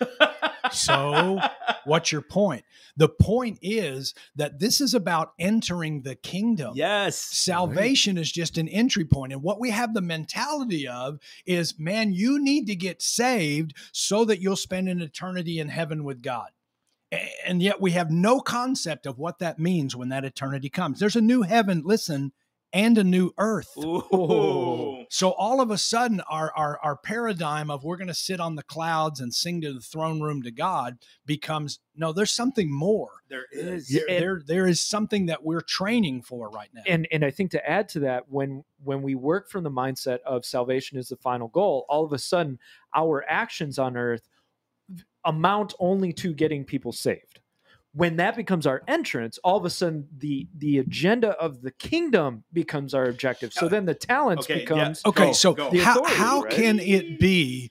so 0.74 1.40
what's 1.84 2.12
your 2.12 2.22
point 2.22 2.64
the 2.96 3.08
point 3.08 3.58
is 3.62 4.14
that 4.36 4.58
this 4.58 4.80
is 4.80 4.94
about 4.94 5.32
entering 5.38 6.02
the 6.02 6.14
kingdom 6.14 6.72
yes. 6.74 7.34
Salvation 7.44 8.16
is 8.18 8.30
just 8.30 8.58
an 8.58 8.68
entry 8.68 9.04
point. 9.04 9.32
And 9.32 9.42
what 9.42 9.60
we 9.60 9.70
have 9.70 9.94
the 9.94 10.00
mentality 10.00 10.86
of 10.88 11.18
is, 11.46 11.78
man, 11.78 12.12
you 12.12 12.42
need 12.42 12.66
to 12.66 12.76
get 12.76 13.02
saved 13.02 13.74
so 13.92 14.24
that 14.24 14.40
you'll 14.40 14.56
spend 14.56 14.88
an 14.88 15.00
eternity 15.00 15.58
in 15.58 15.68
heaven 15.68 16.04
with 16.04 16.22
God. 16.22 16.50
And 17.46 17.62
yet 17.62 17.80
we 17.80 17.92
have 17.92 18.10
no 18.10 18.40
concept 18.40 19.06
of 19.06 19.18
what 19.18 19.38
that 19.38 19.58
means 19.58 19.94
when 19.94 20.08
that 20.08 20.24
eternity 20.24 20.68
comes. 20.68 20.98
There's 20.98 21.16
a 21.16 21.20
new 21.20 21.42
heaven, 21.42 21.82
listen, 21.84 22.32
and 22.74 22.98
a 22.98 23.04
new 23.04 23.32
earth. 23.38 23.70
Ooh. 23.78 25.04
So 25.08 25.30
all 25.30 25.60
of 25.60 25.70
a 25.70 25.78
sudden, 25.78 26.20
our 26.28 26.52
our, 26.56 26.78
our 26.82 26.96
paradigm 26.96 27.70
of 27.70 27.84
we're 27.84 27.96
going 27.96 28.08
to 28.08 28.14
sit 28.14 28.40
on 28.40 28.56
the 28.56 28.62
clouds 28.64 29.20
and 29.20 29.32
sing 29.32 29.60
to 29.62 29.72
the 29.72 29.80
throne 29.80 30.20
room 30.20 30.42
to 30.42 30.50
God 30.50 30.98
becomes 31.24 31.78
no. 31.96 32.12
There's 32.12 32.32
something 32.32 32.70
more. 32.70 33.10
There 33.30 33.46
is. 33.52 33.88
There, 33.88 34.04
And- 34.08 34.22
there, 34.22 34.42
there 34.44 34.66
is 34.66 34.80
something 34.80 35.26
that 35.26 35.44
we're 35.44 35.60
training 35.62 36.22
for 36.22 36.50
right 36.50 36.68
now. 36.74 36.82
And 36.86 37.06
and 37.12 37.24
I 37.24 37.30
think 37.30 37.52
to 37.52 37.70
add 37.70 37.88
to 37.90 38.00
that, 38.00 38.24
when 38.28 38.64
when 38.82 39.00
we 39.02 39.14
work 39.14 39.48
from 39.48 39.64
the 39.64 39.70
mindset 39.70 40.18
of 40.26 40.44
salvation 40.44 40.98
is 40.98 41.08
the 41.08 41.16
final 41.16 41.48
goal, 41.48 41.86
all 41.88 42.04
of 42.04 42.12
a 42.12 42.18
sudden 42.18 42.58
our 42.94 43.24
actions 43.28 43.78
on 43.78 43.96
earth 43.96 44.28
amount 45.24 45.72
only 45.78 46.12
to 46.12 46.34
getting 46.34 46.64
people 46.64 46.92
saved. 46.92 47.40
When 47.94 48.16
that 48.16 48.34
becomes 48.34 48.66
our 48.66 48.82
entrance, 48.88 49.38
all 49.44 49.56
of 49.56 49.64
a 49.64 49.70
sudden 49.70 50.08
the 50.18 50.48
the 50.58 50.78
agenda 50.78 51.30
of 51.30 51.62
the 51.62 51.70
kingdom 51.70 52.44
becomes 52.52 52.92
our 52.92 53.04
objective. 53.04 53.52
So 53.52 53.68
then 53.68 53.84
the 53.84 53.94
talents 53.94 54.46
okay, 54.46 54.54
yeah. 54.54 54.60
becomes 54.60 55.02
Okay, 55.06 55.26
Go, 55.26 55.32
so 55.32 55.54
go. 55.54 55.70
The 55.70 55.78
how, 55.78 56.04
how 56.04 56.40
right? 56.42 56.52
can 56.52 56.80
it 56.80 57.20
be 57.20 57.70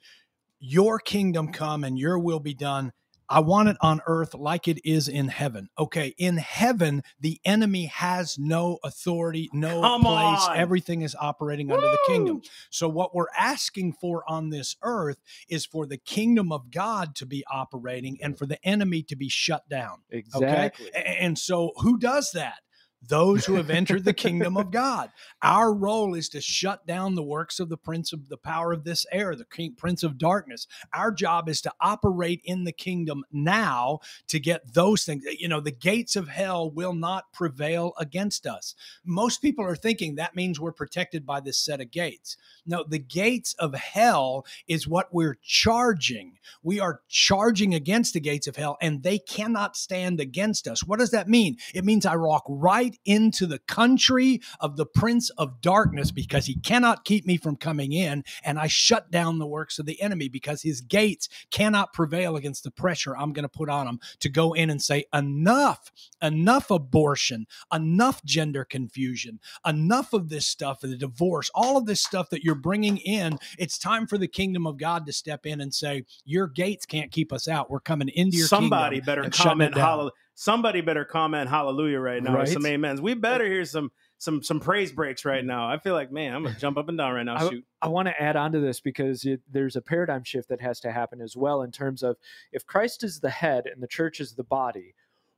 your 0.60 0.98
kingdom 0.98 1.52
come 1.52 1.84
and 1.84 1.98
your 1.98 2.18
will 2.18 2.40
be 2.40 2.54
done? 2.54 2.92
I 3.28 3.40
want 3.40 3.68
it 3.68 3.76
on 3.80 4.00
earth 4.06 4.34
like 4.34 4.68
it 4.68 4.84
is 4.84 5.08
in 5.08 5.28
heaven. 5.28 5.68
Okay, 5.78 6.14
in 6.18 6.36
heaven, 6.36 7.02
the 7.18 7.40
enemy 7.44 7.86
has 7.86 8.38
no 8.38 8.78
authority, 8.84 9.50
no 9.52 9.80
Come 9.80 10.02
place. 10.02 10.46
on. 10.48 10.56
Everything 10.56 11.02
is 11.02 11.16
operating 11.18 11.70
under 11.70 11.88
the 11.88 11.98
kingdom. 12.06 12.42
So, 12.70 12.88
what 12.88 13.14
we're 13.14 13.26
asking 13.36 13.94
for 13.94 14.24
on 14.28 14.50
this 14.50 14.76
earth 14.82 15.18
is 15.48 15.64
for 15.66 15.86
the 15.86 15.98
kingdom 15.98 16.52
of 16.52 16.70
God 16.70 17.14
to 17.16 17.26
be 17.26 17.44
operating 17.50 18.18
and 18.22 18.36
for 18.36 18.46
the 18.46 18.62
enemy 18.66 19.02
to 19.04 19.16
be 19.16 19.28
shut 19.28 19.68
down. 19.68 20.02
exactly. 20.10 20.88
Okay. 20.88 21.16
And 21.20 21.38
so 21.38 21.72
who 21.76 21.98
does 21.98 22.32
that? 22.32 22.60
Those 23.08 23.44
who 23.44 23.54
have 23.54 23.70
entered 23.70 24.04
the 24.04 24.12
kingdom 24.24 24.56
of 24.56 24.70
God. 24.70 25.10
Our 25.42 25.72
role 25.72 26.14
is 26.14 26.28
to 26.30 26.40
shut 26.40 26.86
down 26.86 27.14
the 27.14 27.22
works 27.22 27.60
of 27.60 27.68
the 27.68 27.76
prince 27.76 28.12
of 28.12 28.28
the 28.28 28.36
power 28.36 28.72
of 28.72 28.84
this 28.84 29.06
air, 29.12 29.34
the 29.34 29.44
king, 29.44 29.74
prince 29.76 30.02
of 30.02 30.18
darkness. 30.18 30.66
Our 30.92 31.12
job 31.12 31.48
is 31.48 31.60
to 31.62 31.72
operate 31.80 32.40
in 32.44 32.64
the 32.64 32.72
kingdom 32.72 33.24
now 33.32 34.00
to 34.28 34.38
get 34.38 34.74
those 34.74 35.04
things. 35.04 35.24
You 35.38 35.48
know, 35.48 35.60
the 35.60 35.70
gates 35.70 36.16
of 36.16 36.28
hell 36.28 36.70
will 36.70 36.94
not 36.94 37.32
prevail 37.32 37.92
against 37.98 38.46
us. 38.46 38.74
Most 39.04 39.42
people 39.42 39.64
are 39.64 39.76
thinking 39.76 40.14
that 40.14 40.36
means 40.36 40.60
we're 40.60 40.72
protected 40.72 41.26
by 41.26 41.40
this 41.40 41.58
set 41.58 41.80
of 41.80 41.90
gates. 41.90 42.36
No, 42.66 42.84
the 42.86 42.98
gates 42.98 43.54
of 43.54 43.74
hell 43.74 44.46
is 44.66 44.88
what 44.88 45.12
we're 45.12 45.38
charging. 45.42 46.38
We 46.62 46.80
are 46.80 47.00
charging 47.08 47.74
against 47.74 48.14
the 48.14 48.20
gates 48.20 48.46
of 48.46 48.56
hell 48.56 48.76
and 48.80 49.02
they 49.02 49.18
cannot 49.18 49.76
stand 49.76 50.20
against 50.20 50.66
us. 50.66 50.82
What 50.82 50.98
does 50.98 51.10
that 51.10 51.28
mean? 51.28 51.56
It 51.74 51.84
means 51.84 52.06
I 52.06 52.16
walk 52.16 52.44
right 52.48 52.93
into 53.04 53.46
the 53.46 53.58
country 53.60 54.40
of 54.60 54.76
the 54.76 54.86
prince 54.86 55.30
of 55.30 55.60
darkness 55.60 56.10
because 56.10 56.46
he 56.46 56.56
cannot 56.56 57.04
keep 57.04 57.26
me 57.26 57.36
from 57.36 57.56
coming 57.56 57.92
in 57.92 58.24
and 58.42 58.58
I 58.58 58.66
shut 58.66 59.10
down 59.10 59.38
the 59.38 59.46
works 59.46 59.78
of 59.78 59.86
the 59.86 60.00
enemy 60.00 60.28
because 60.28 60.62
his 60.62 60.80
gates 60.80 61.28
cannot 61.50 61.92
prevail 61.92 62.36
against 62.36 62.64
the 62.64 62.70
pressure 62.70 63.16
I'm 63.16 63.32
going 63.32 63.44
to 63.44 63.48
put 63.48 63.68
on 63.68 63.86
him 63.86 64.00
to 64.20 64.28
go 64.28 64.52
in 64.52 64.70
and 64.70 64.82
say 64.82 65.04
enough, 65.12 65.92
enough 66.22 66.70
abortion, 66.70 67.46
enough 67.72 68.22
gender 68.24 68.64
confusion, 68.64 69.40
enough 69.66 70.12
of 70.12 70.28
this 70.28 70.46
stuff, 70.46 70.80
the 70.80 70.96
divorce, 70.96 71.50
all 71.54 71.76
of 71.76 71.86
this 71.86 72.02
stuff 72.02 72.30
that 72.30 72.44
you're 72.44 72.54
bringing 72.54 72.98
in. 72.98 73.38
It's 73.58 73.78
time 73.78 74.06
for 74.06 74.18
the 74.18 74.28
kingdom 74.28 74.66
of 74.66 74.76
God 74.76 75.06
to 75.06 75.12
step 75.12 75.46
in 75.46 75.60
and 75.60 75.72
say, 75.72 76.04
Your 76.24 76.46
gates 76.46 76.86
can't 76.86 77.10
keep 77.10 77.32
us 77.32 77.48
out. 77.48 77.70
We're 77.70 77.80
coming 77.80 78.08
into 78.08 78.36
your 78.36 78.46
Somebody 78.46 79.00
better 79.00 79.28
comment 79.30 79.74
hallelujah. 79.76 80.12
Somebody 80.34 80.80
better 80.80 81.04
comment 81.04 81.48
hallelujah 81.48 82.00
right 82.00 82.22
now. 82.22 82.38
Or 82.38 82.46
some 82.46 82.66
amens. 82.66 83.00
We 83.00 83.14
better 83.14 83.46
hear 83.46 83.64
some 83.64 83.92
some 84.18 84.42
some 84.42 84.58
praise 84.60 84.90
breaks 84.92 85.24
right 85.24 85.44
now. 85.44 85.68
I 85.68 85.78
feel 85.78 85.94
like 85.94 86.10
man, 86.10 86.34
I'm 86.34 86.42
gonna 86.44 86.56
jump 86.58 86.76
up 86.76 86.88
and 86.88 86.98
down 86.98 87.12
right 87.14 87.22
now. 87.24 87.36
I- 87.36 87.48
Shoot. 87.50 87.64
I 87.80 87.88
want 87.88 88.08
to 88.08 88.20
add 88.20 88.34
on 88.36 88.52
to 88.52 88.60
this 88.60 88.80
because 88.80 89.24
it, 89.24 89.42
there's 89.50 89.76
a 89.76 89.82
paradigm 89.82 90.24
shift 90.24 90.48
that 90.48 90.60
has 90.62 90.80
to 90.80 90.90
happen 90.90 91.20
as 91.20 91.36
well 91.36 91.60
in 91.62 91.70
terms 91.70 92.02
of 92.02 92.16
if 92.50 92.66
Christ 92.66 93.04
is 93.04 93.20
the 93.20 93.28
head 93.30 93.66
and 93.66 93.82
the 93.82 93.86
church 93.86 94.20
is 94.20 94.34
the 94.34 94.42
body, 94.44 94.94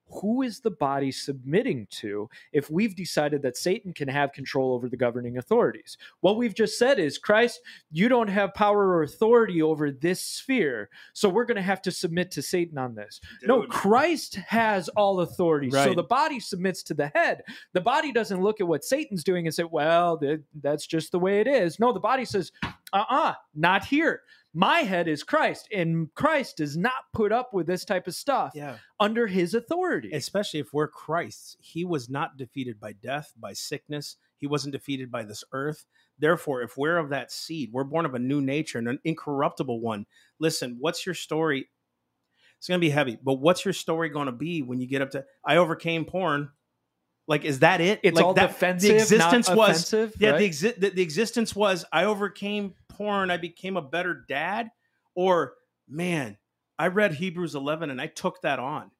who 0.09 0.43
is 0.43 0.61
the 0.61 0.71
body 0.71 1.11
submitting 1.11 1.87
to 1.91 2.29
if 2.53 2.71
we've 2.71 2.95
decided 2.95 3.43
that 3.43 3.57
Satan 3.57 3.93
can 3.93 4.09
have 4.09 4.33
control 4.33 4.73
over 4.73 4.89
the 4.89 4.97
governing 4.97 5.39
authorities? 5.39 5.97
What 6.21 6.37
we've 6.37 6.55
just 6.55 6.79
said 6.79 6.99
is, 6.99 7.19
Christ, 7.19 7.61
you 7.91 8.09
don't 8.09 8.29
have 8.29 8.55
power 8.55 8.87
or 8.87 9.03
authority 9.03 9.63
over 9.63 9.91
this 9.91 10.21
sphere, 10.21 10.91
so 11.13 11.29
we're 11.29 11.45
going 11.45 11.57
to 11.57 11.63
have 11.63 11.83
to 11.83 11.91
submit 11.91 12.31
to 12.33 12.43
Satan 12.43 12.79
on 12.79 12.95
this. 12.95 13.21
No, 13.45 13.63
Christ 13.65 14.37
has 14.37 14.89
all 14.91 15.21
authority. 15.21 15.71
So 15.71 15.95
the 15.95 16.03
body 16.03 16.41
submits 16.41 16.83
to 16.85 16.95
the 16.95 17.11
head. 17.15 17.43
The 17.73 17.81
body 17.81 18.13
doesn't 18.13 18.41
look 18.41 18.61
at 18.61 18.69
what 18.69 18.85
Satan's 18.85 19.25
doing 19.25 19.47
and 19.47 19.55
say, 19.55 19.65
well, 19.65 20.19
th- 20.19 20.41
that's 20.63 20.87
just 20.87 21.13
the 21.13 21.19
way 21.19 21.41
it 21.41 21.47
is. 21.47 21.79
No, 21.81 21.93
the 21.93 22.01
body 22.01 22.25
says, 22.25 22.53
uh-uh, 22.93 23.35
not 23.55 23.85
here. 23.85 24.23
My 24.59 24.81
head 24.81 25.07
is 25.07 25.23
Christ, 25.23 25.69
and 25.71 26.09
Christ 26.15 26.57
does 26.57 26.79
not 26.79 26.95
put 27.13 27.31
up 27.31 27.53
with 27.53 27.67
this 27.67 27.85
type 27.85 28.07
of 28.09 28.15
stuff 28.15 28.53
Yeah. 28.55 28.79
under 28.99 29.27
his 29.27 29.53
authority. 29.53 30.11
Especially 30.13 30.61
if 30.61 30.73
we're 30.73 30.89
Christ's. 30.89 31.59
He 31.61 31.85
was 31.85 32.09
not 32.09 32.39
defeated 32.39 32.81
by 32.81 32.93
death, 32.95 33.35
by 33.37 33.53
sickness. 33.53 34.17
He 34.39 34.47
wasn't 34.47 34.73
defeated 34.73 35.11
by 35.11 35.25
this 35.25 35.45
earth. 35.53 35.85
Therefore, 36.19 36.63
if 36.63 36.79
we're 36.79 36.97
of 36.97 37.11
that 37.11 37.31
seed, 37.31 37.69
we're 37.71 37.85
born 37.85 38.07
of 38.07 38.15
a 38.15 38.19
new 38.19 38.41
nature 38.41 38.79
and 38.79 38.89
an 38.89 38.99
incorruptible 39.05 39.83
one. 39.83 40.07
Listen, 40.39 40.79
what's 40.81 41.05
your 41.05 41.15
story? 41.15 41.69
It's 42.57 42.67
going 42.67 42.81
to 42.81 42.87
be 42.87 42.89
heavy, 42.89 43.19
but 43.23 43.35
what's 43.35 43.63
your 43.67 43.75
story 43.75 44.09
going 44.09 44.25
to 44.25 44.33
be 44.33 44.63
when 44.63 44.81
you 44.81 44.87
get 44.87 45.03
up 45.03 45.11
to 45.11 45.27
I 45.45 45.59
overcame 45.59 46.07
porn? 46.07 46.49
Like, 47.29 47.45
is 47.45 47.61
that 47.61 47.81
it? 47.81 48.01
it's 48.03 48.17
like 48.17 48.25
all 48.25 48.35
that, 48.35 48.49
defensive, 48.49 48.89
The 48.89 48.97
existence 48.97 49.49
not 49.49 49.57
was 49.57 49.71
offensive, 49.71 50.15
yeah. 50.21 50.31
right? 50.31 50.39
The, 50.39 50.49
exi- 50.49 50.81
the 50.81 50.91
the 50.91 51.03
existence 51.03 51.57
was 51.57 51.85
I 51.93 52.05
overcame 52.05 52.75
porn. 52.89 53.31
I 53.31 53.37
became 53.37 53.77
a 53.77 53.83
better 53.83 54.25
dad. 54.29 54.71
Or 55.15 55.55
man, 55.89 56.37
I 56.79 56.89
read 56.89 57.15
Hebrews 57.15 57.55
11 57.55 57.91
and 57.91 58.01
I 58.01 58.07
took 58.07 58.43
that 58.43 58.59
on. 58.59 58.91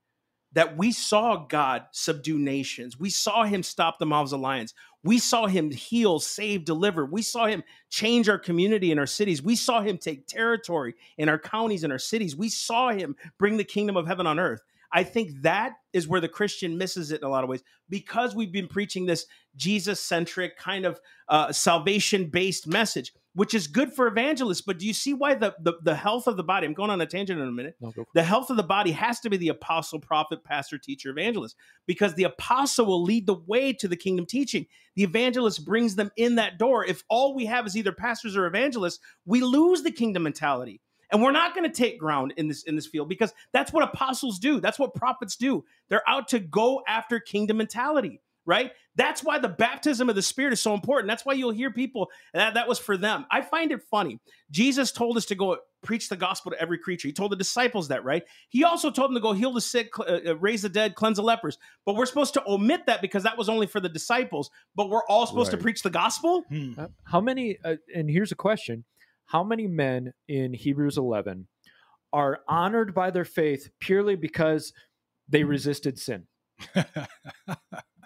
That 0.53 0.77
we 0.77 0.91
saw 0.91 1.45
God 1.47 1.85
subdue 1.91 2.39
nations. 2.39 2.99
We 2.99 3.11
saw 3.11 3.45
Him 3.45 3.63
stop 3.63 3.99
the 3.99 4.07
mouths 4.07 4.33
of 4.33 4.41
lions. 4.41 4.73
We 5.05 5.19
saw 5.19 5.47
Him 5.47 5.71
heal, 5.71 6.19
save, 6.19 6.65
deliver. 6.65 7.05
We 7.05 7.21
saw 7.21 7.47
Him 7.47 7.63
change 7.91 8.29
our 8.29 8.39
community 8.39 8.91
and 8.91 8.99
our 8.99 9.07
cities. 9.07 9.43
We 9.43 9.55
saw 9.55 9.83
Him 9.83 9.99
take 9.99 10.27
territory 10.27 10.95
in 11.19 11.29
our 11.29 11.39
counties 11.39 11.85
and 11.85 11.93
our 11.93 11.99
cities. 11.99 12.35
We 12.35 12.49
saw 12.49 12.91
Him 12.91 13.17
bring 13.39 13.59
the 13.59 13.65
kingdom 13.65 13.99
of 13.99 14.07
heaven 14.07 14.27
on 14.27 14.39
earth. 14.39 14.63
I 14.93 15.05
think 15.05 15.43
that 15.43 15.73
is 15.93 16.09
where 16.09 16.21
the 16.21 16.29
Christian 16.29 16.79
misses 16.79 17.11
it 17.11 17.21
in 17.21 17.27
a 17.27 17.31
lot 17.31 17.45
of 17.45 17.51
ways 17.51 17.63
because 17.89 18.35
we've 18.35 18.53
been 18.53 18.69
preaching 18.69 19.07
this 19.07 19.27
Jesus 19.57 20.01
centric 20.01 20.57
kind 20.59 20.85
of 20.85 21.01
uh, 21.29 21.53
salvation 21.53 22.27
based 22.27 22.67
message, 22.67 23.13
which 23.35 23.55
is 23.55 23.67
good 23.67 23.93
for 23.93 24.07
evangelists. 24.07 24.61
But 24.61 24.79
do 24.79 24.87
you 24.87 24.93
see 24.93 25.15
why 25.15 25.35
the, 25.35 25.55
the 25.61 25.75
the 25.83 25.95
health 25.95 26.27
of 26.27 26.37
the 26.37 26.45
body? 26.45 26.67
I'm 26.67 26.75
going 26.75 26.91
on 26.91 27.01
a 27.01 27.07
tangent 27.07 27.41
in 27.41 27.49
a 27.49 27.53
minute. 27.53 27.77
No, 27.81 27.93
The 28.15 28.23
health 28.23 28.51
of 28.51 28.57
the 28.57 28.63
body 28.63 28.93
has 28.93 29.21
to 29.21 29.31
be 29.31 29.37
the 29.37 29.49
apostle, 29.49 29.99
prophet, 29.99 30.45
pastor, 30.45 30.79
teacher, 30.79 31.11
evangelist, 31.11 31.57
because 31.87 32.15
the 32.15 32.25
apostle 32.25 32.87
will 32.87 33.03
lead 33.03 33.27
the 33.27 33.35
way 33.47 33.73
to 33.75 33.89
the 33.89 33.97
kingdom 33.97 34.27
teaching. 34.27 34.67
The 34.95 35.05
evangelist 35.05 35.65
brings 35.65 35.97
them 35.97 36.11
in 36.17 36.37
that 36.37 36.59
door. 36.59 36.85
If 36.85 37.03
all 37.09 37.35
we 37.35 37.47
have 37.47 37.67
is 37.67 37.77
either 37.77 37.93
pastors 37.93 38.37
or 38.37 38.47
evangelists, 38.47 39.01
we 39.25 39.41
lose 39.41 39.83
the 39.83 39.93
kingdom 39.93 40.25
mentality. 40.25 40.81
And 41.11 41.23
we're 41.23 41.33
not 41.33 41.55
going 41.55 41.71
to 41.71 41.75
take 41.75 41.99
ground 41.99 42.35
in 42.37 42.49
this 42.49 42.65
in 42.65 42.75
this 42.77 42.87
field 42.87 43.09
because 43.09 43.33
that's 43.53 43.73
what 43.73 43.85
apostles 43.85 44.39
do. 44.39 44.61
That's 44.61 44.79
what 44.79 44.95
prophets 44.95 45.37
do. 45.37 45.65
They're 45.89 46.09
out 46.09 46.29
to 46.29 46.39
go 46.39 46.83
after 46.87 47.21
kingdom 47.21 47.59
mentality, 47.59 48.21
right? 48.45 48.73
That's 48.97 49.23
why 49.23 49.39
the 49.39 49.49
baptism 49.49 50.09
of 50.09 50.17
the 50.17 50.23
Spirit 50.23 50.53
is 50.53 50.63
so 50.63 50.75
important. 50.75 51.09
That's 51.09 51.25
why 51.25 51.35
you'll 51.35 51.51
hear 51.51 51.71
people 51.71 52.11
that 52.33 52.55
that 52.55 52.67
was 52.67 52.79
for 52.79 52.97
them. 52.97 53.27
I 53.31 53.43
find 53.43 53.71
it 53.73 53.83
funny. 53.83 54.19
Jesus 54.51 54.91
told 54.91 55.17
us 55.17 55.27
to 55.27 55.35
go 55.35 55.59
preach 55.83 56.09
the 56.09 56.17
gospel 56.17 56.51
to 56.51 56.61
every 56.61 56.79
creature. 56.79 57.07
He 57.07 57.13
told 57.13 57.31
the 57.31 57.37
disciples 57.37 57.89
that, 57.89 58.05
right? 58.05 58.25
He 58.49 58.65
also 58.65 58.91
told 58.91 59.11
them 59.11 59.15
to 59.15 59.21
go 59.21 59.33
heal 59.33 59.53
the 59.53 59.61
sick, 59.61 59.91
cl- 59.95 60.21
uh, 60.27 60.35
raise 60.37 60.63
the 60.63 60.69
dead, 60.69 60.95
cleanse 60.97 61.19
the 61.19 61.23
lepers. 61.23 61.59
But 61.85 61.95
we're 61.95 62.07
supposed 62.07 62.35
to 62.35 62.43
omit 62.47 62.87
that 62.87 63.01
because 63.01 63.23
that 63.23 63.39
was 63.39 63.49
only 63.49 63.67
for 63.67 63.79
the 63.79 63.89
disciples. 63.89 64.51
But 64.75 64.91
we're 64.91 65.05
all 65.07 65.27
supposed 65.27 65.53
to 65.53 65.57
preach 65.59 65.83
the 65.83 65.91
gospel. 65.91 66.43
Hmm. 66.49 66.73
Uh, 66.77 66.89
How 67.05 67.21
many? 67.21 67.59
Uh, 67.65 67.77
and 67.95 68.11
here's 68.11 68.33
a 68.33 68.37
question: 68.37 68.85
How 69.27 69.43
many 69.45 69.67
men 69.67 70.13
in 70.29 70.55
Hebrews 70.55 70.99
11 70.99 71.49
are 72.13 72.41
honored 72.49 72.95
by 72.95 73.11
their 73.11 73.25
faith 73.25 73.69
purely 73.81 74.17
because 74.17 74.73
they 75.29 75.43
hmm. 75.43 75.49
resisted 75.49 75.99
sin? 75.99 76.27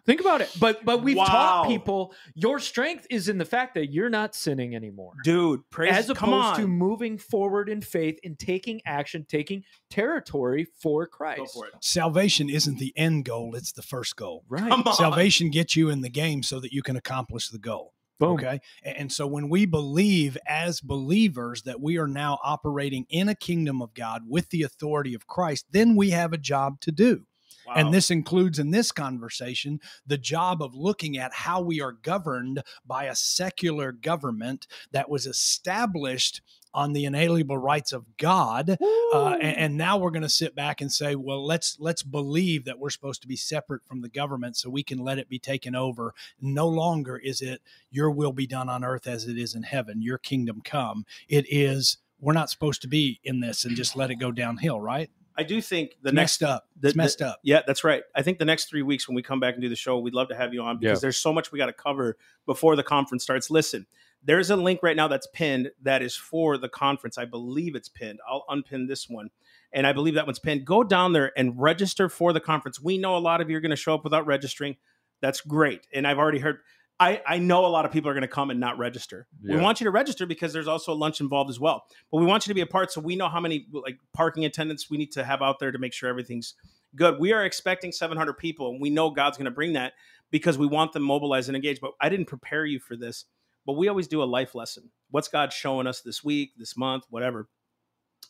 Think 0.06 0.20
about 0.20 0.40
it. 0.40 0.50
But 0.58 0.84
but 0.84 1.02
we've 1.02 1.16
Wow. 1.16 1.26
taught 1.26 1.68
people 1.68 2.14
your 2.34 2.58
strength 2.58 3.06
is 3.10 3.28
in 3.28 3.38
the 3.38 3.44
fact 3.44 3.74
that 3.74 3.92
you're 3.92 4.08
not 4.10 4.34
sinning 4.34 4.74
anymore. 4.74 5.12
Dude, 5.24 5.60
praise 5.70 5.92
As 5.92 6.06
come 6.06 6.30
opposed 6.30 6.54
on. 6.54 6.60
to 6.60 6.66
moving 6.66 7.18
forward 7.18 7.68
in 7.68 7.80
faith 7.80 8.18
and 8.24 8.38
taking 8.38 8.80
action, 8.86 9.26
taking 9.28 9.62
territory 9.90 10.66
for 10.82 11.04
Go 11.04 11.10
Christ. 11.10 11.54
for 11.54 11.66
it. 11.66 11.74
Salvation 11.80 12.48
isn't 12.48 12.78
the 12.78 12.92
end 12.96 13.24
goal, 13.24 13.54
it's 13.54 13.72
the 13.72 13.82
first 13.82 14.16
goal. 14.16 14.44
Right. 14.48 14.68
Come 14.68 14.82
on. 14.86 14.94
Salvation 14.94 15.50
gets 15.50 15.76
you 15.76 15.90
in 15.90 16.00
the 16.00 16.10
game 16.10 16.42
so 16.42 16.60
that 16.60 16.72
you 16.72 16.82
can 16.82 16.96
accomplish 16.96 17.48
the 17.48 17.58
goal. 17.58 17.92
Boom. 18.20 18.34
Okay. 18.34 18.60
And 18.84 19.10
so 19.10 19.26
when 19.26 19.48
we 19.48 19.64
believe 19.64 20.36
as 20.46 20.80
believers 20.80 21.62
that 21.62 21.80
we 21.80 21.96
are 21.96 22.06
now 22.06 22.38
operating 22.44 23.06
in 23.08 23.28
a 23.28 23.34
kingdom 23.34 23.80
of 23.80 23.94
God 23.94 24.22
with 24.28 24.50
the 24.50 24.62
authority 24.62 25.14
of 25.14 25.26
Christ, 25.26 25.66
then 25.72 25.96
we 25.96 26.10
have 26.10 26.32
a 26.32 26.38
job 26.38 26.80
to 26.82 26.92
do. 26.92 27.24
Wow. 27.66 27.74
And 27.76 27.94
this 27.94 28.10
includes 28.10 28.58
in 28.58 28.70
this 28.72 28.92
conversation 28.92 29.80
the 30.06 30.18
job 30.18 30.62
of 30.62 30.74
looking 30.74 31.16
at 31.16 31.32
how 31.32 31.60
we 31.62 31.80
are 31.80 31.92
governed 31.92 32.62
by 32.86 33.04
a 33.04 33.14
secular 33.14 33.90
government 33.90 34.66
that 34.92 35.08
was 35.08 35.26
established 35.26 36.42
on 36.72 36.92
the 36.92 37.04
inalienable 37.04 37.58
rights 37.58 37.92
of 37.92 38.04
God. 38.16 38.76
Uh, 39.12 39.36
and, 39.40 39.56
and 39.56 39.76
now 39.76 39.98
we're 39.98 40.10
going 40.10 40.22
to 40.22 40.28
sit 40.28 40.54
back 40.54 40.80
and 40.80 40.92
say, 40.92 41.14
well, 41.16 41.44
let's 41.44 41.76
let's 41.80 42.02
believe 42.02 42.64
that 42.64 42.78
we're 42.78 42.90
supposed 42.90 43.22
to 43.22 43.28
be 43.28 43.36
separate 43.36 43.84
from 43.84 44.02
the 44.02 44.08
government 44.08 44.56
so 44.56 44.70
we 44.70 44.82
can 44.82 44.98
let 44.98 45.18
it 45.18 45.28
be 45.28 45.38
taken 45.38 45.74
over. 45.74 46.14
No 46.40 46.68
longer 46.68 47.16
is 47.16 47.40
it 47.42 47.60
your 47.90 48.10
will 48.10 48.32
be 48.32 48.46
done 48.46 48.68
on 48.68 48.84
earth 48.84 49.06
as 49.06 49.26
it 49.26 49.36
is 49.38 49.54
in 49.54 49.64
heaven, 49.64 50.00
your 50.02 50.18
kingdom 50.18 50.60
come. 50.64 51.04
It 51.28 51.44
is 51.48 51.98
we're 52.20 52.34
not 52.34 52.50
supposed 52.50 52.82
to 52.82 52.88
be 52.88 53.18
in 53.24 53.40
this 53.40 53.64
and 53.64 53.74
just 53.74 53.96
let 53.96 54.10
it 54.10 54.16
go 54.16 54.30
downhill, 54.30 54.80
right? 54.80 55.10
I 55.38 55.42
do 55.42 55.62
think 55.62 55.92
the 56.02 56.10
It's 56.10 56.14
next 56.14 56.40
messed 56.42 56.50
up. 56.50 56.68
the- 56.78 56.88
it's 56.88 56.96
messed 56.96 57.18
the- 57.20 57.28
up. 57.28 57.40
Yeah, 57.42 57.62
that's 57.66 57.82
right. 57.82 58.02
I 58.14 58.20
think 58.22 58.38
the 58.38 58.44
next 58.44 58.66
three 58.68 58.82
weeks 58.82 59.08
when 59.08 59.14
we 59.14 59.22
come 59.22 59.40
back 59.40 59.54
and 59.54 59.62
do 59.62 59.70
the 59.70 59.76
show, 59.76 59.98
we'd 59.98 60.12
love 60.14 60.28
to 60.28 60.36
have 60.36 60.52
you 60.52 60.60
on 60.62 60.78
because 60.78 60.98
Yeah. 60.98 61.00
there's 61.00 61.16
so 61.16 61.32
much 61.32 61.50
we 61.50 61.58
got 61.58 61.66
to 61.66 61.72
cover 61.72 62.18
before 62.44 62.76
the 62.76 62.82
conference 62.82 63.22
starts. 63.22 63.50
Listen, 63.50 63.86
there's 64.22 64.50
a 64.50 64.56
link 64.56 64.80
right 64.82 64.96
now 64.96 65.08
that's 65.08 65.26
pinned 65.32 65.70
that 65.82 66.02
is 66.02 66.16
for 66.16 66.58
the 66.58 66.68
conference. 66.68 67.16
I 67.16 67.24
believe 67.24 67.74
it's 67.74 67.88
pinned. 67.88 68.20
I'll 68.28 68.44
unpin 68.48 68.86
this 68.86 69.08
one. 69.08 69.30
And 69.72 69.86
I 69.86 69.92
believe 69.92 70.14
that 70.14 70.26
one's 70.26 70.38
pinned. 70.38 70.64
Go 70.64 70.82
down 70.82 71.12
there 71.12 71.32
and 71.36 71.60
register 71.60 72.08
for 72.08 72.32
the 72.32 72.40
conference. 72.40 72.80
We 72.80 72.98
know 72.98 73.16
a 73.16 73.18
lot 73.18 73.40
of 73.40 73.48
you 73.48 73.56
are 73.56 73.60
going 73.60 73.70
to 73.70 73.76
show 73.76 73.94
up 73.94 74.04
without 74.04 74.26
registering. 74.26 74.76
That's 75.20 75.40
great. 75.40 75.86
And 75.92 76.06
I've 76.06 76.18
already 76.18 76.38
heard, 76.38 76.58
I, 76.98 77.22
I 77.26 77.38
know 77.38 77.64
a 77.64 77.68
lot 77.68 77.86
of 77.86 77.92
people 77.92 78.10
are 78.10 78.14
going 78.14 78.22
to 78.22 78.28
come 78.28 78.50
and 78.50 78.60
not 78.60 78.76
register. 78.78 79.26
We 79.42 79.56
want 79.56 79.80
you 79.80 79.84
to 79.84 79.90
register 79.90 80.26
because 80.26 80.52
there's 80.52 80.68
also 80.68 80.92
a 80.92 80.94
lunch 80.94 81.20
involved 81.20 81.48
as 81.48 81.58
well. 81.58 81.84
But 82.10 82.18
we 82.18 82.26
want 82.26 82.46
you 82.46 82.50
to 82.50 82.54
be 82.54 82.60
a 82.60 82.66
part 82.66 82.92
so 82.92 83.00
we 83.00 83.16
know 83.16 83.28
how 83.28 83.40
many 83.40 83.66
like 83.72 83.98
parking 84.12 84.44
attendants 84.44 84.90
we 84.90 84.98
need 84.98 85.12
to 85.12 85.24
have 85.24 85.40
out 85.40 85.60
there 85.60 85.72
to 85.72 85.78
make 85.78 85.94
sure 85.94 86.10
everything's 86.10 86.54
good. 86.94 87.18
We 87.18 87.32
are 87.32 87.44
expecting 87.44 87.92
700 87.92 88.34
people, 88.34 88.70
and 88.70 88.80
we 88.80 88.90
know 88.90 89.10
God's 89.10 89.38
going 89.38 89.46
to 89.46 89.50
bring 89.50 89.74
that 89.74 89.94
because 90.30 90.58
we 90.58 90.66
want 90.66 90.92
them 90.92 91.02
mobilized 91.02 91.48
and 91.48 91.56
engaged. 91.56 91.80
But 91.80 91.92
I 92.00 92.10
didn't 92.10 92.26
prepare 92.26 92.66
you 92.66 92.78
for 92.78 92.96
this. 92.96 93.24
But 93.66 93.74
we 93.74 93.88
always 93.88 94.08
do 94.08 94.22
a 94.22 94.24
life 94.24 94.54
lesson. 94.54 94.90
What's 95.10 95.28
God 95.28 95.52
showing 95.52 95.86
us 95.86 96.00
this 96.00 96.24
week, 96.24 96.52
this 96.56 96.76
month, 96.76 97.04
whatever? 97.10 97.48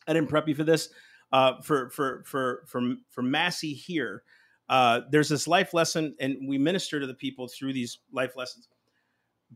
I 0.06 0.12
didn't 0.12 0.28
prep 0.28 0.48
you 0.48 0.54
for 0.54 0.64
this. 0.64 0.88
Uh, 1.32 1.60
for 1.62 1.90
for 1.90 2.24
for 2.26 2.64
for 2.66 2.94
for 3.10 3.22
Massey 3.22 3.72
here, 3.72 4.24
uh, 4.68 5.02
there's 5.10 5.28
this 5.28 5.46
life 5.46 5.72
lesson, 5.72 6.14
and 6.18 6.36
we 6.48 6.58
minister 6.58 6.98
to 6.98 7.06
the 7.06 7.14
people 7.14 7.46
through 7.46 7.72
these 7.72 7.98
life 8.12 8.36
lessons. 8.36 8.68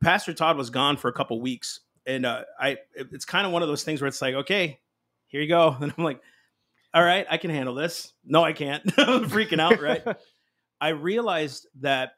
Pastor 0.00 0.32
Todd 0.32 0.56
was 0.56 0.70
gone 0.70 0.96
for 0.96 1.08
a 1.08 1.12
couple 1.12 1.40
weeks, 1.40 1.80
and 2.06 2.24
uh, 2.26 2.42
I 2.60 2.78
it's 2.94 3.24
kind 3.24 3.46
of 3.46 3.52
one 3.52 3.62
of 3.62 3.68
those 3.68 3.82
things 3.82 4.00
where 4.00 4.08
it's 4.08 4.22
like, 4.22 4.34
okay, 4.34 4.78
here 5.26 5.40
you 5.40 5.48
go, 5.48 5.76
and 5.80 5.92
I'm 5.96 6.04
like, 6.04 6.20
all 6.92 7.02
right, 7.02 7.26
I 7.28 7.38
can 7.38 7.50
handle 7.50 7.74
this. 7.74 8.12
No, 8.24 8.44
I 8.44 8.52
can't. 8.52 8.82
I'm 8.98 9.28
freaking 9.28 9.60
out, 9.60 9.80
right? 9.80 10.02
I 10.80 10.88
realized 10.90 11.66
that 11.80 12.12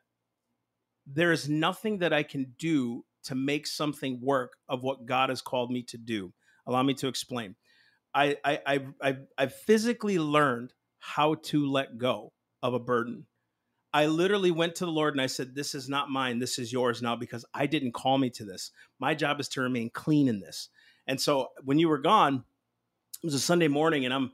there 1.07 1.33
is 1.33 1.49
nothing 1.49 1.99
that 1.99 2.13
I 2.13 2.23
can 2.23 2.55
do 2.59 3.05
to 3.27 3.35
make 3.35 3.67
something 3.67 4.21
work 4.21 4.57
of 4.69 4.83
what 4.83 5.07
God 5.07 5.29
has 5.29 5.43
called 5.43 5.71
me 5.71 5.83
to 5.85 5.99
do. 5.99 6.33
Allow 6.67 6.83
me 6.83 6.95
to 6.95 7.09
explain. 7.09 7.55
I 8.15 8.37
I 8.45 8.81
I 9.01 9.17
I, 9.37 9.47
physically 9.47 10.19
learned 10.19 10.73
how 10.99 11.35
to 11.35 11.71
let 11.71 11.99
go 11.99 12.33
of 12.63 12.75
a 12.75 12.79
burden. 12.79 13.27
I 13.93 14.07
literally 14.07 14.51
went 14.51 14.75
to 14.77 14.85
the 14.85 14.91
Lord 14.91 15.15
and 15.15 15.21
I 15.21 15.27
said, 15.27 15.55
This 15.55 15.75
is 15.75 15.89
not 15.89 16.11
mine. 16.11 16.39
This 16.39 16.59
is 16.59 16.73
yours 16.73 17.03
now 17.03 17.17
because 17.17 17.45
I 17.55 17.67
didn't 17.67 17.93
call 17.93 18.19
me 18.19 18.31
to 18.31 18.45
this. 18.45 18.71
My 18.99 19.15
job 19.15 19.41
is 19.41 19.49
to 19.51 19.61
remain 19.61 19.91
clean 19.91 20.29
in 20.29 20.41
this. 20.41 20.69
And 21.07 21.21
so 21.21 21.49
when 21.65 21.79
you 21.79 21.89
were 21.89 21.99
gone, 21.99 22.45
it 23.23 23.27
was 23.27 23.35
a 23.35 23.41
Sunday 23.41 23.69
morning 23.69 24.05
and 24.05 24.13
I'm, 24.13 24.33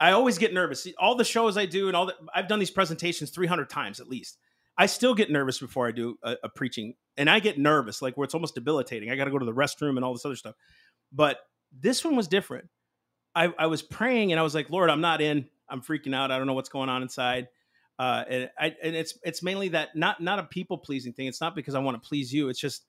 I 0.00 0.12
always 0.12 0.38
get 0.38 0.52
nervous. 0.52 0.86
All 0.98 1.14
the 1.14 1.24
shows 1.24 1.56
I 1.56 1.66
do 1.66 1.88
and 1.88 1.96
all 1.96 2.06
that, 2.06 2.16
I've 2.34 2.48
done 2.48 2.58
these 2.58 2.70
presentations 2.70 3.30
300 3.30 3.70
times 3.70 4.00
at 4.00 4.08
least. 4.08 4.38
I 4.76 4.86
still 4.86 5.14
get 5.14 5.30
nervous 5.30 5.58
before 5.58 5.86
I 5.86 5.92
do 5.92 6.18
a, 6.22 6.36
a 6.44 6.48
preaching 6.48 6.94
and 7.16 7.30
I 7.30 7.40
get 7.40 7.58
nervous, 7.58 8.02
like 8.02 8.16
where 8.16 8.24
it's 8.24 8.34
almost 8.34 8.54
debilitating. 8.54 9.10
I 9.10 9.16
got 9.16 9.26
to 9.26 9.30
go 9.30 9.38
to 9.38 9.46
the 9.46 9.52
restroom 9.52 9.96
and 9.96 10.04
all 10.04 10.12
this 10.12 10.24
other 10.24 10.36
stuff. 10.36 10.54
But 11.12 11.38
this 11.80 12.04
one 12.04 12.16
was 12.16 12.28
different. 12.28 12.68
I, 13.34 13.52
I 13.58 13.66
was 13.66 13.82
praying 13.82 14.32
and 14.32 14.40
I 14.40 14.42
was 14.42 14.54
like, 14.54 14.70
Lord, 14.70 14.90
I'm 14.90 15.00
not 15.00 15.20
in. 15.20 15.46
I'm 15.68 15.80
freaking 15.80 16.14
out. 16.14 16.30
I 16.30 16.38
don't 16.38 16.46
know 16.46 16.54
what's 16.54 16.68
going 16.68 16.88
on 16.88 17.02
inside. 17.02 17.48
Uh, 17.98 18.24
and 18.28 18.50
I, 18.58 18.74
and 18.82 18.96
it's 18.96 19.16
it's 19.22 19.42
mainly 19.42 19.68
that 19.68 19.94
not 19.94 20.20
not 20.20 20.40
a 20.40 20.44
people 20.44 20.78
pleasing 20.78 21.12
thing. 21.12 21.26
It's 21.26 21.40
not 21.40 21.54
because 21.54 21.76
I 21.76 21.78
want 21.78 22.00
to 22.00 22.06
please 22.06 22.32
you. 22.32 22.48
It's 22.48 22.58
just, 22.58 22.84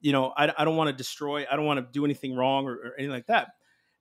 you 0.00 0.12
know, 0.12 0.32
I, 0.36 0.52
I 0.56 0.64
don't 0.64 0.76
want 0.76 0.88
to 0.88 0.96
destroy. 0.96 1.46
I 1.50 1.56
don't 1.56 1.64
want 1.64 1.80
to 1.80 1.86
do 1.90 2.04
anything 2.04 2.36
wrong 2.36 2.66
or, 2.66 2.72
or 2.74 2.92
anything 2.98 3.14
like 3.14 3.26
that. 3.26 3.48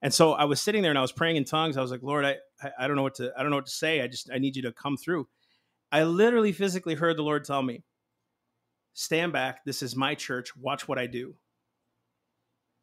And 0.01 0.13
so 0.13 0.33
I 0.33 0.45
was 0.45 0.61
sitting 0.61 0.81
there 0.81 0.91
and 0.91 0.97
I 0.97 1.01
was 1.01 1.11
praying 1.11 1.37
in 1.37 1.45
tongues. 1.45 1.77
I 1.77 1.81
was 1.81 1.91
like, 1.91 2.03
Lord, 2.03 2.25
I, 2.25 2.37
I 2.61 2.71
I 2.79 2.87
don't 2.87 2.97
know 2.97 3.03
what 3.03 3.15
to 3.15 3.31
I 3.37 3.41
don't 3.41 3.51
know 3.51 3.57
what 3.57 3.67
to 3.67 3.71
say. 3.71 4.01
I 4.01 4.07
just 4.07 4.29
I 4.33 4.39
need 4.39 4.55
you 4.57 4.61
to 4.63 4.73
come 4.73 4.97
through. 4.97 5.27
I 5.91 6.03
literally 6.03 6.51
physically 6.53 6.95
heard 6.95 7.17
the 7.17 7.23
Lord 7.23 7.43
tell 7.45 7.61
me, 7.61 7.83
stand 8.93 9.33
back. 9.33 9.65
This 9.65 9.81
is 9.81 9.95
my 9.95 10.15
church. 10.15 10.55
Watch 10.55 10.87
what 10.87 10.99
I 10.99 11.07
do. 11.07 11.35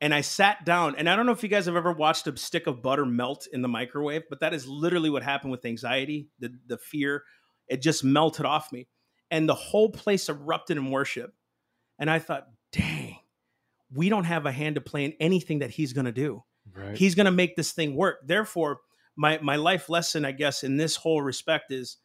and 0.01 0.15
I 0.15 0.21
sat 0.21 0.65
down. 0.65 0.95
And 0.97 1.09
I 1.09 1.17
don't 1.17 1.27
know 1.27 1.33
if 1.33 1.43
you 1.43 1.49
guys 1.49 1.67
have 1.67 1.77
ever 1.77 1.93
watched 1.93 2.27
a 2.27 2.37
stick 2.37 2.67
of 2.67 2.83
butter 2.83 3.05
melt 3.07 3.49
in 3.53 3.63
the 3.63 3.69
microwave, 3.69 4.23
but 4.31 4.41
that 4.41 4.55
is 4.55 4.67
literally 4.69 5.11
what 5.11 5.23
happened 5.23 5.51
with 5.51 5.65
anxiety, 5.65 6.29
the 6.39 6.51
the 6.67 6.79
fear. 6.79 7.25
It 7.69 7.83
just 7.83 8.05
melted 8.05 8.47
off 8.47 8.73
me, 8.73 8.89
and 9.31 9.49
the 9.49 9.55
whole 9.55 9.91
place 9.91 10.29
erupted 10.29 10.77
in 10.77 10.91
worship. 10.91 11.35
And 11.99 12.09
I 12.11 12.19
thought, 12.21 12.47
dang, 12.73 13.19
we 13.93 14.09
don't 14.09 14.25
have 14.25 14.47
a 14.47 14.53
hand 14.53 14.77
to 14.77 14.81
play 14.81 15.05
in 15.05 15.15
anything 15.21 15.59
that 15.61 15.71
he's 15.71 15.93
going 15.93 16.07
to 16.07 16.13
do. 16.13 16.45
Right. 16.73 16.97
He's 16.97 17.15
going 17.17 17.27
to 17.27 17.33
make 17.33 17.57
this 17.57 17.73
thing 17.73 17.97
work. 17.97 18.19
Therefore, 18.25 18.79
my 19.17 19.39
my 19.43 19.57
life 19.57 19.89
lesson, 19.89 20.25
I 20.25 20.33
guess, 20.33 20.63
in 20.63 20.77
this 20.77 20.95
whole 20.97 21.23
respect 21.23 21.73
is 21.73 21.97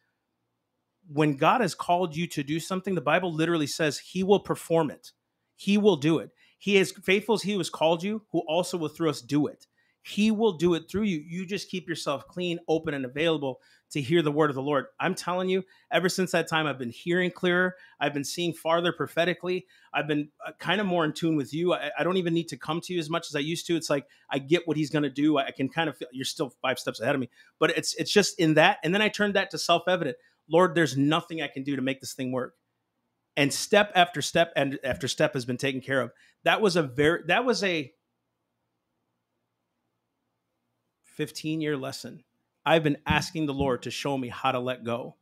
when 1.12 1.36
God 1.36 1.60
has 1.60 1.74
called 1.74 2.16
you 2.16 2.26
to 2.28 2.42
do 2.42 2.60
something, 2.60 2.94
the 2.94 3.00
Bible 3.00 3.32
literally 3.32 3.66
says 3.66 3.98
he 3.98 4.22
will 4.22 4.40
perform 4.40 4.90
it. 4.90 5.12
He 5.56 5.78
will 5.78 5.96
do 5.96 6.18
it. 6.18 6.30
He 6.58 6.76
is 6.76 6.92
faithful 6.92 7.34
as 7.34 7.42
he 7.42 7.56
has 7.56 7.70
called 7.70 8.02
you, 8.02 8.22
who 8.32 8.40
also 8.48 8.78
will 8.78 8.88
through 8.88 9.10
us 9.10 9.20
do 9.20 9.46
it. 9.46 9.66
He 10.06 10.30
will 10.30 10.52
do 10.52 10.74
it 10.74 10.90
through 10.90 11.04
you. 11.04 11.22
You 11.26 11.46
just 11.46 11.70
keep 11.70 11.88
yourself 11.88 12.28
clean, 12.28 12.58
open, 12.68 12.92
and 12.92 13.06
available 13.06 13.60
to 13.90 14.02
hear 14.02 14.20
the 14.20 14.32
word 14.32 14.50
of 14.50 14.56
the 14.56 14.62
Lord. 14.62 14.86
I'm 15.00 15.14
telling 15.14 15.48
you, 15.48 15.64
ever 15.90 16.10
since 16.10 16.32
that 16.32 16.48
time, 16.48 16.66
I've 16.66 16.78
been 16.78 16.90
hearing 16.90 17.30
clearer. 17.30 17.76
I've 18.00 18.12
been 18.12 18.24
seeing 18.24 18.52
farther 18.52 18.92
prophetically. 18.92 19.66
I've 19.94 20.06
been 20.06 20.28
uh, 20.46 20.52
kind 20.58 20.80
of 20.80 20.86
more 20.86 21.06
in 21.06 21.12
tune 21.14 21.36
with 21.36 21.54
you. 21.54 21.72
I, 21.72 21.90
I 21.98 22.04
don't 22.04 22.18
even 22.18 22.34
need 22.34 22.48
to 22.48 22.56
come 22.58 22.82
to 22.82 22.92
you 22.92 22.98
as 22.98 23.08
much 23.08 23.28
as 23.30 23.36
I 23.36 23.38
used 23.38 23.66
to. 23.68 23.76
It's 23.76 23.88
like 23.88 24.06
I 24.28 24.38
get 24.40 24.68
what 24.68 24.76
he's 24.76 24.90
going 24.90 25.04
to 25.04 25.10
do. 25.10 25.38
I 25.38 25.52
can 25.52 25.70
kind 25.70 25.88
of 25.88 25.96
feel 25.96 26.08
you're 26.12 26.26
still 26.26 26.52
five 26.60 26.78
steps 26.78 27.00
ahead 27.00 27.14
of 27.14 27.20
me, 27.20 27.30
but 27.58 27.70
it's 27.70 27.94
it's 27.94 28.12
just 28.12 28.38
in 28.38 28.54
that. 28.54 28.78
And 28.84 28.92
then 28.92 29.00
I 29.00 29.08
turned 29.08 29.34
that 29.34 29.50
to 29.52 29.58
self 29.58 29.84
evident. 29.88 30.16
Lord, 30.48 30.74
there's 30.74 30.96
nothing 30.96 31.42
I 31.42 31.48
can 31.48 31.62
do 31.62 31.76
to 31.76 31.82
make 31.82 32.00
this 32.00 32.14
thing 32.14 32.32
work. 32.32 32.54
And 33.36 33.52
step 33.52 33.90
after 33.94 34.22
step 34.22 34.52
and 34.54 34.78
after 34.84 35.08
step 35.08 35.34
has 35.34 35.44
been 35.44 35.56
taken 35.56 35.80
care 35.80 36.00
of. 36.00 36.12
That 36.44 36.60
was 36.60 36.76
a 36.76 36.82
very 36.82 37.22
that 37.26 37.44
was 37.44 37.64
a 37.64 37.92
15 41.16 41.60
year 41.60 41.76
lesson. 41.76 42.22
I've 42.66 42.82
been 42.82 42.98
asking 43.06 43.46
the 43.46 43.54
Lord 43.54 43.82
to 43.82 43.90
show 43.90 44.16
me 44.16 44.28
how 44.28 44.52
to 44.52 44.58
let 44.58 44.84
go. 44.84 45.16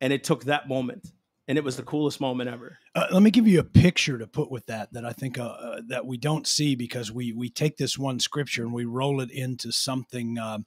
And 0.00 0.12
it 0.12 0.24
took 0.24 0.44
that 0.44 0.68
moment. 0.68 1.12
And 1.46 1.56
it 1.56 1.64
was 1.64 1.76
the 1.76 1.82
coolest 1.82 2.20
moment 2.20 2.50
ever. 2.50 2.78
Uh, 2.94 3.06
let 3.10 3.22
me 3.22 3.30
give 3.30 3.48
you 3.48 3.58
a 3.58 3.64
picture 3.64 4.18
to 4.18 4.26
put 4.26 4.50
with 4.50 4.66
that 4.66 4.92
that 4.92 5.06
I 5.06 5.12
think 5.12 5.38
uh, 5.38 5.80
that 5.88 6.04
we 6.04 6.18
don't 6.18 6.46
see 6.46 6.74
because 6.74 7.10
we 7.10 7.32
we 7.32 7.48
take 7.48 7.78
this 7.78 7.96
one 7.98 8.20
scripture 8.20 8.64
and 8.64 8.72
we 8.72 8.84
roll 8.84 9.22
it 9.22 9.30
into 9.30 9.72
something 9.72 10.38
um, 10.38 10.66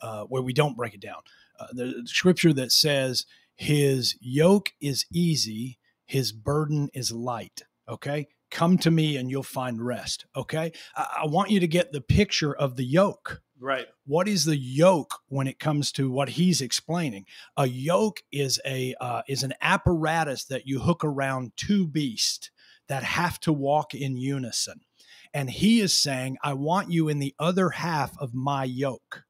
uh, 0.00 0.24
where 0.24 0.40
we 0.40 0.54
don't 0.54 0.74
break 0.74 0.94
it 0.94 1.00
down. 1.00 1.20
Uh, 1.58 1.66
the 1.72 2.02
scripture 2.06 2.52
that 2.52 2.72
says, 2.72 3.24
"His 3.54 4.16
yoke 4.20 4.72
is 4.80 5.06
easy, 5.12 5.78
his 6.04 6.32
burden 6.32 6.88
is 6.94 7.12
light." 7.12 7.62
Okay, 7.88 8.28
come 8.50 8.78
to 8.78 8.90
me 8.90 9.16
and 9.16 9.30
you'll 9.30 9.42
find 9.42 9.84
rest. 9.84 10.26
Okay, 10.34 10.72
I, 10.94 11.22
I 11.22 11.26
want 11.26 11.50
you 11.50 11.60
to 11.60 11.68
get 11.68 11.92
the 11.92 12.00
picture 12.00 12.54
of 12.54 12.76
the 12.76 12.84
yoke. 12.84 13.40
Right. 13.58 13.86
What 14.04 14.28
is 14.28 14.44
the 14.44 14.56
yoke 14.56 15.14
when 15.28 15.46
it 15.46 15.58
comes 15.58 15.90
to 15.92 16.10
what 16.10 16.30
he's 16.30 16.60
explaining? 16.60 17.24
A 17.56 17.66
yoke 17.66 18.20
is 18.30 18.60
a 18.66 18.94
uh, 19.00 19.22
is 19.28 19.42
an 19.42 19.54
apparatus 19.62 20.44
that 20.46 20.66
you 20.66 20.80
hook 20.80 21.02
around 21.04 21.52
two 21.56 21.86
beasts 21.86 22.50
that 22.88 23.02
have 23.02 23.40
to 23.40 23.52
walk 23.52 23.94
in 23.94 24.16
unison. 24.16 24.80
And 25.32 25.50
he 25.50 25.80
is 25.80 25.92
saying, 25.92 26.38
I 26.42 26.54
want 26.54 26.90
you 26.90 27.08
in 27.08 27.18
the 27.18 27.34
other 27.38 27.70
half 27.70 28.16
of 28.18 28.34
my 28.34 28.64
yoke. 28.64 29.24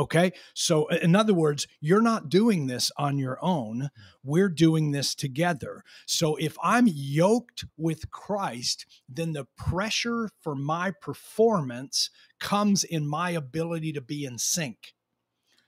Okay. 0.00 0.32
So, 0.54 0.86
in 0.88 1.14
other 1.14 1.34
words, 1.34 1.68
you're 1.82 2.00
not 2.00 2.30
doing 2.30 2.66
this 2.66 2.90
on 2.96 3.18
your 3.18 3.38
own. 3.42 3.90
We're 4.24 4.48
doing 4.48 4.92
this 4.92 5.14
together. 5.14 5.84
So, 6.06 6.36
if 6.36 6.56
I'm 6.62 6.86
yoked 6.88 7.66
with 7.76 8.10
Christ, 8.10 8.86
then 9.10 9.34
the 9.34 9.46
pressure 9.58 10.30
for 10.40 10.54
my 10.54 10.90
performance 10.90 12.08
comes 12.38 12.82
in 12.82 13.06
my 13.06 13.30
ability 13.30 13.92
to 13.92 14.00
be 14.00 14.24
in 14.24 14.38
sync. 14.38 14.94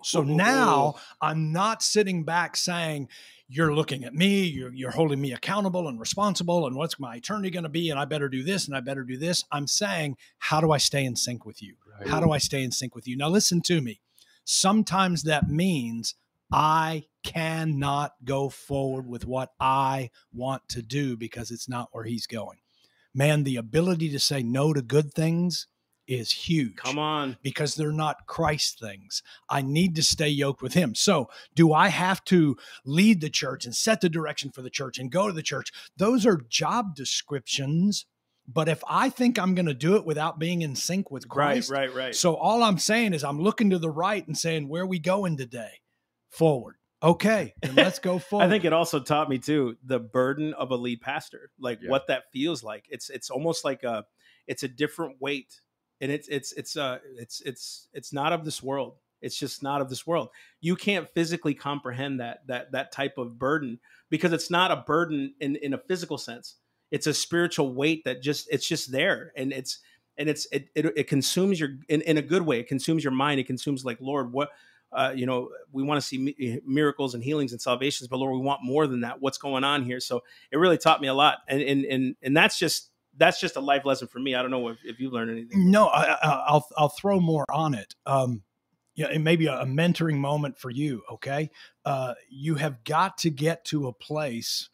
So 0.05 0.23
now 0.23 0.95
I'm 1.21 1.53
not 1.53 1.83
sitting 1.83 2.25
back 2.25 2.57
saying, 2.57 3.09
you're 3.49 3.75
looking 3.75 4.03
at 4.03 4.15
me, 4.15 4.45
you're, 4.45 4.73
you're 4.73 4.91
holding 4.91 5.21
me 5.21 5.33
accountable 5.33 5.87
and 5.87 6.01
responsible, 6.01 6.67
and 6.67 6.75
what's 6.75 6.99
my 6.99 7.17
eternity 7.17 7.51
going 7.51 7.63
to 7.65 7.69
be? 7.69 7.91
And 7.91 8.01
I 8.01 8.05
better 8.05 8.29
do 8.29 8.43
this 8.43 8.67
and 8.67 8.77
I 8.77 8.81
better 8.81 9.05
do 9.05 9.17
this. 9.17 9.45
I'm 9.53 9.67
saying, 9.67 10.17
how 10.39 10.61
do 10.61 10.73
I 10.73 10.79
stay 10.79 11.05
in 11.05 11.15
sync 11.17 11.45
with 11.45 11.63
you? 11.63 11.75
Right. 11.99 12.09
How 12.09 12.19
do 12.19 12.33
I 12.33 12.39
stay 12.39 12.63
in 12.63 12.73
sync 12.73 12.95
with 12.95 13.07
you? 13.07 13.17
Now, 13.17 13.29
listen 13.29 13.61
to 13.63 13.81
me. 13.81 14.01
Sometimes 14.45 15.23
that 15.25 15.49
means 15.49 16.15
I 16.53 17.05
cannot 17.25 18.13
go 18.25 18.49
forward 18.49 19.07
with 19.07 19.25
what 19.27 19.51
I 19.61 20.11
want 20.33 20.69
to 20.71 20.83
do 20.83 21.17
because 21.17 21.51
it's 21.51 21.69
not 21.69 21.89
where 21.93 22.05
he's 22.05 22.27
going. 22.27 22.59
Man, 23.15 23.45
the 23.45 23.57
ability 23.57 24.11
to 24.11 24.19
say 24.19 24.43
no 24.43 24.73
to 24.73 24.83
good 24.83 25.13
things 25.15 25.67
is 26.09 26.33
huge 26.33 26.77
Come 26.77 26.99
on. 26.99 27.37
because 27.43 27.75
they're 27.75 27.93
not 27.93 28.27
Christ 28.27 28.81
things. 28.81 29.23
I 29.49 29.63
need 29.63 29.95
to 29.97 30.03
stay 30.03 30.29
yoked 30.29 30.61
with 30.61 30.75
Him. 30.75 30.95
So, 30.95 31.29
do 31.55 31.73
I 31.73 31.89
have 31.89 32.25
to 32.25 32.57
lead 32.85 33.21
the 33.21 33.31
church 33.31 33.65
and 33.65 33.75
set 33.75 34.01
the 34.01 34.09
direction 34.09 34.51
for 34.51 34.63
the 34.63 34.71
church 34.71 34.99
and 34.99 35.13
go 35.13 35.27
to 35.29 35.33
the 35.33 35.43
church? 35.43 35.71
Those 35.97 36.27
are 36.27 36.39
job 36.49 36.97
descriptions. 36.97 38.05
But 38.49 38.69
if 38.69 38.83
I 38.89 39.09
think 39.09 39.39
I'm 39.39 39.55
going 39.55 39.67
to 39.67 39.75
do 39.75 39.97
it 39.97 40.05
without 40.05 40.39
being 40.39 40.63
in 40.63 40.75
sync 40.75 41.11
with 41.11 41.29
Christ, 41.29 41.71
Right, 41.71 41.89
right, 41.89 41.97
right. 42.07 42.15
so 42.15 42.35
all 42.35 42.63
I'm 42.63 42.79
saying 42.79 43.15
is 43.15 43.23
I'm 43.25 43.41
looking 43.41 43.71
to 43.71 43.79
the 43.79 43.91
right 43.91 44.27
and 44.27 44.37
saying, 44.37 44.69
where 44.69 44.83
are 44.83 44.87
we 44.87 44.99
going 44.99 45.37
today? 45.37 45.81
Forward. 46.31 46.77
Okay, 47.03 47.55
then 47.63 47.75
let's 47.75 47.99
go 47.99 48.19
forward. 48.19 48.45
I 48.47 48.49
think 48.49 48.65
it 48.65 48.73
also 48.73 49.01
taught 49.01 49.29
me 49.29 49.39
too 49.39 49.77
the 49.85 49.99
burden 49.99 50.55
of 50.55 50.71
a 50.71 50.77
lead 50.77 51.01
pastor, 51.01 51.51
like 51.59 51.81
Yeah. 51.83 51.91
what 51.91 52.07
that 52.07 52.25
feels 52.33 52.63
like. 52.63 52.85
It's 52.89 53.11
it's 53.11 53.29
almost 53.29 53.65
like 53.65 53.83
a 53.83 54.05
it's 54.47 54.63
a 54.63 54.69
different 54.69 55.17
weight, 55.21 55.61
and 56.01 56.13
it's 56.13 56.29
it's 56.29 56.53
it's 56.53 56.77
uh 56.77 56.99
it's 57.19 57.41
it's 57.43 57.89
it's 57.93 58.13
not 58.13 58.33
of 58.33 58.45
this 58.45 58.63
world. 58.63 58.95
It's 59.21 59.37
just 59.37 59.63
not 59.65 59.81
of 59.81 59.89
this 59.89 60.07
world. 60.07 60.29
You 60.61 60.75
can't 60.77 61.09
physically 61.13 61.55
comprehend 61.55 62.21
that 62.21 62.47
that 62.47 62.71
that 62.73 62.93
type 62.93 63.19
of 63.19 63.37
burden 63.39 63.81
because 64.09 64.33
it's 64.33 64.51
not 64.51 64.71
a 64.71 64.77
burden 64.87 65.35
in 65.41 65.57
in 65.57 65.75
a 65.75 65.79
physical 65.79 66.19
sense. 66.19 66.57
It's 66.93 67.09
a 67.09 67.15
spiritual 67.15 67.75
weight 67.75 68.05
that 68.05 68.23
just 68.23 68.47
it's 68.53 68.69
just 68.69 68.93
there, 68.93 69.33
and 69.37 69.53
it's 69.53 69.81
and 70.17 70.29
it's 70.29 70.47
it 70.53 70.69
it, 70.77 70.93
it 70.97 71.09
consumes 71.09 71.59
your 71.59 71.71
in, 71.89 72.03
in 72.03 72.19
a 72.19 72.23
good 72.23 72.43
way. 72.43 72.61
It 72.61 72.69
consumes 72.69 73.03
your 73.03 73.13
mind. 73.13 73.41
It 73.41 73.49
consumes 73.49 73.85
like 73.85 73.99
Lord, 74.01 74.33
what 74.33 74.51
uh, 74.93 75.13
you 75.15 75.27
know, 75.27 75.51
we 75.73 75.83
want 75.83 76.01
to 76.01 76.07
see 76.07 76.19
mi- 76.19 76.61
miracles 76.67 77.15
and 77.15 77.25
healings 77.25 77.53
and 77.53 77.61
salvations, 77.61 78.09
but 78.09 78.19
Lord, 78.19 78.35
we 78.35 78.45
want 78.45 78.63
more 78.63 78.87
than 78.87 79.01
that. 79.01 79.21
What's 79.21 79.39
going 79.39 79.65
on 79.65 79.85
here? 79.85 80.01
So 80.01 80.23
it 80.51 80.59
really 80.59 80.79
taught 80.79 81.01
me 81.01 81.09
a 81.09 81.15
lot, 81.15 81.39
and 81.49 81.63
and 81.63 81.85
and 81.85 82.17
and 82.23 82.37
that's 82.37 82.59
just 82.59 82.91
that's 83.17 83.41
just 83.41 83.57
a 83.57 83.61
life 83.61 83.85
lesson 83.85 84.09
for 84.09 84.19
me. 84.19 84.35
I 84.35 84.43
don't 84.43 84.51
know 84.51 84.69
if, 84.69 84.79
if 84.85 85.01
you've 85.01 85.13
learned 85.13 85.31
anything. 85.31 85.71
No, 85.71 85.87
I, 85.87 86.13
I, 86.13 86.45
I'll 86.47 86.69
I'll 86.77 86.89
throw 86.91 87.21
more 87.21 87.47
on 87.51 87.75
it. 87.75 87.95
Um, 88.05 88.43
yeah, 88.95 89.09
it 89.11 89.21
may 89.21 89.37
be 89.37 89.47
a, 89.47 89.61
a 89.61 89.65
mentoring 89.65 90.19
moment 90.19 90.59
for 90.59 90.71
you. 90.71 91.03
Okay, 91.11 91.51
uh, 91.87 92.13
you 92.29 92.57
have 92.57 92.85
got 92.85 93.17
to 93.19 93.31
get 93.31 93.65
to 93.67 93.89
a 93.89 93.93
place 93.95 94.69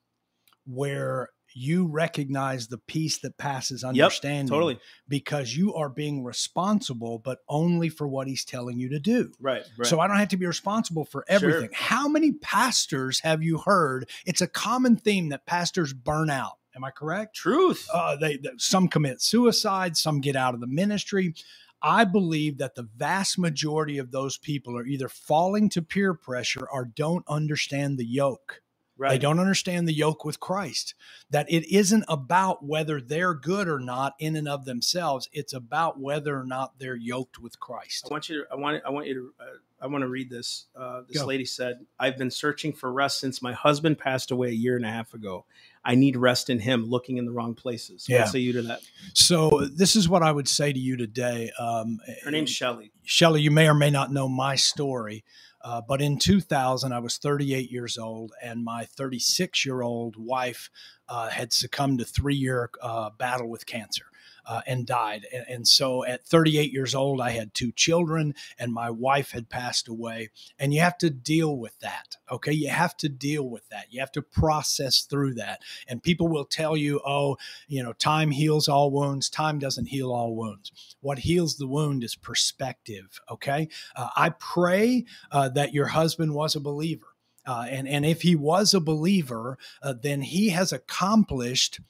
where 0.67 1.31
you 1.59 1.87
recognize 1.87 2.69
the 2.69 2.79
peace 2.79 3.19
that 3.19 3.37
passes 3.39 3.83
Yep, 3.83 3.89
understanding. 3.89 4.49
totally 4.49 4.79
because 5.09 5.55
you 5.57 5.75
are 5.75 5.89
being 5.89 6.23
responsible, 6.25 7.19
but 7.19 7.39
only 7.49 7.89
for 7.89 8.07
what 8.09 8.29
he's 8.29 8.45
telling 8.45 8.79
you 8.79 8.89
to 8.91 8.99
do. 9.01 9.33
right. 9.41 9.65
Right. 9.77 9.87
So 9.87 10.01
I 10.01 10.07
don't 10.07 10.19
have 10.19 10.29
to 10.29 10.37
be 10.37 10.47
responsible 10.47 11.05
for 11.05 11.25
everything. 11.29 11.71
How 11.73 12.09
many 12.09 12.33
pastors 12.33 13.21
have 13.21 13.43
you 13.43 13.59
heard? 13.59 14.09
It's 14.27 14.41
a 14.41 14.47
common 14.47 14.97
theme 14.97 15.31
that 15.31 15.47
pastors 15.47 15.93
burn 15.93 16.31
out. 16.31 16.53
Am 16.77 16.85
I 16.85 16.91
correct? 16.91 17.35
truth. 17.35 17.89
uh, 17.93 18.17
they, 18.17 18.37
they 18.37 18.51
some 18.57 18.87
commit 18.89 19.21
suicide, 19.21 19.97
some 19.97 20.21
get 20.21 20.37
out 20.37 20.55
of 20.55 20.61
the 20.61 20.67
ministry. 20.69 21.35
I 21.83 22.05
believe 22.05 22.59
that 22.59 22.75
the 22.75 22.89
vast 22.97 23.39
majority 23.39 23.99
of 23.99 24.11
those 24.11 24.37
people 24.37 24.77
are 24.77 24.85
either 24.87 25.09
falling 25.09 25.69
to 25.71 25.83
peer 25.83 26.13
pressure 26.15 26.67
or 26.71 26.85
don't 26.85 27.25
understand 27.29 27.99
the 27.99 28.05
yoke. 28.07 28.61
Right. 28.99 29.11
They 29.11 29.19
don't 29.19 29.41
understand 29.41 29.89
the 29.89 29.95
yoke 29.95 30.25
with 30.25 30.41
Christ. 30.41 30.95
That 31.31 31.51
it 31.51 31.73
isn't 31.73 32.05
about 32.09 32.65
whether 32.65 33.01
they're 33.01 33.35
good 33.35 33.69
or 33.69 33.79
not 33.79 34.15
in 34.19 34.37
and 34.37 34.49
of 34.49 34.65
themselves. 34.65 35.29
It's 35.33 35.53
about 35.53 35.99
whether 35.99 36.39
or 36.39 36.45
not 36.45 36.79
they're 36.79 36.97
yoked 36.97 37.39
with 37.39 37.59
Christ. 37.61 38.07
I 38.11 38.15
want 38.15 38.29
you 38.29 38.43
to. 38.43 38.53
I 38.53 38.57
want. 38.57 38.83
I 38.85 38.91
want 38.91 39.07
you 39.07 39.15
to. 39.15 39.45
Uh, 39.45 39.49
I 39.81 39.87
want 39.87 40.03
to 40.03 40.09
read 40.09 40.29
this. 40.29 40.67
Uh, 40.75 41.03
this 41.09 41.23
Go. 41.23 41.27
lady 41.27 41.45
said, 41.45 41.87
"I've 41.99 42.19
been 42.19 42.31
searching 42.31 42.73
for 42.73 42.93
rest 42.93 43.21
since 43.21 43.41
my 43.41 43.53
husband 43.53 43.99
passed 43.99 44.31
away 44.31 44.49
a 44.49 44.53
year 44.53 44.77
and 44.77 44.85
a 44.85 44.91
half 44.91 45.15
ago. 45.15 45.45
I 45.85 45.95
need 45.95 46.17
rest 46.17 46.51
in 46.51 46.59
Him, 46.59 46.85
looking 46.85 47.17
in 47.17 47.25
the 47.25 47.33
wrong 47.33 47.55
places." 47.55 48.07
Yeah. 48.09 48.23
What 48.23 48.31
say 48.31 48.41
you 48.41 48.53
to 48.55 48.63
that? 48.63 48.81
So 49.15 49.69
this 49.73 49.95
is 49.95 50.09
what 50.09 50.23
I 50.23 50.33
would 50.33 50.49
say 50.49 50.73
to 50.73 50.79
you 50.79 50.97
today. 50.97 51.53
Um, 51.59 52.01
Her 52.25 52.31
name's 52.31 52.51
Shelly. 52.51 52.91
Shelley, 53.05 53.41
you 53.41 53.51
may 53.51 53.69
or 53.69 53.75
may 53.75 53.91
not 53.91 54.13
know 54.13 54.29
my 54.29 54.57
story, 54.57 55.25
uh, 55.63 55.81
but 55.81 56.01
in 56.01 56.19
2000, 56.19 56.93
I 56.93 56.99
was 56.99 57.17
38 57.19 57.71
years 57.71 57.99
old, 57.99 58.33
and 58.43 58.65
my 58.65 58.85
36 58.85 59.65
year 59.67 59.83
old 59.83 60.17
wife 60.17 60.71
uh, 61.09 61.29
had 61.31 61.53
succumbed 61.53 61.99
to 61.99 62.05
three 62.05 62.37
year 62.37 62.71
uh, 62.81 63.11
battle 63.11 63.49
with 63.49 63.67
cancer. 63.67 64.05
Uh, 64.49 64.63
and 64.67 64.87
died. 64.87 65.27
And, 65.33 65.45
and 65.49 65.69
so 65.69 66.05
at 66.05 66.25
38 66.27 66.73
years 66.73 66.95
old, 66.95 67.21
I 67.21 67.31
had 67.31 67.53
two 67.53 67.71
children, 67.71 68.35
and 68.59 68.73
my 68.73 68.91
wife 68.91 69.33
had 69.33 69.51
passed 69.51 69.89
away. 69.89 70.31
And 70.59 70.73
you 70.73 70.81
have 70.81 70.97
to 70.99 71.11
deal 71.11 71.57
with 71.57 71.79
that. 71.81 72.17
Okay. 72.33 72.53
You 72.53 72.71
have 72.71 72.97
to 72.99 73.09
deal 73.09 73.49
with 73.49 73.69
that. 73.69 73.87
You 73.91 74.01
have 74.01 74.13
to 74.13 74.23
process 74.23 75.03
through 75.03 75.35
that. 75.35 75.61
And 75.87 76.03
people 76.03 76.29
will 76.29 76.47
tell 76.47 76.77
you, 76.77 77.01
oh, 77.07 77.37
you 77.69 77.83
know, 77.83 77.93
time 77.93 78.31
heals 78.31 78.69
all 78.69 78.91
wounds. 78.91 79.29
Time 79.29 79.59
doesn't 79.59 79.87
heal 79.87 80.11
all 80.11 80.35
wounds. 80.35 80.73
What 81.01 81.21
heals 81.21 81.57
the 81.57 81.69
wound 81.69 82.03
is 82.03 82.17
perspective. 82.17 83.21
Okay. 83.31 83.69
Uh, 83.95 84.09
I 84.17 84.31
pray 84.31 85.05
uh, 85.31 85.51
that 85.51 85.75
your 85.75 85.89
husband 85.89 86.35
was 86.35 86.57
a 86.57 86.61
believer. 86.61 87.07
Uh, 87.47 87.67
and, 87.71 87.89
and 87.89 88.05
if 88.05 88.23
he 88.23 88.37
was 88.37 88.75
a 88.75 88.81
believer, 88.81 89.59
uh, 89.83 89.95
then 90.03 90.21
he 90.21 90.51
has 90.51 90.71
accomplished 90.71 91.81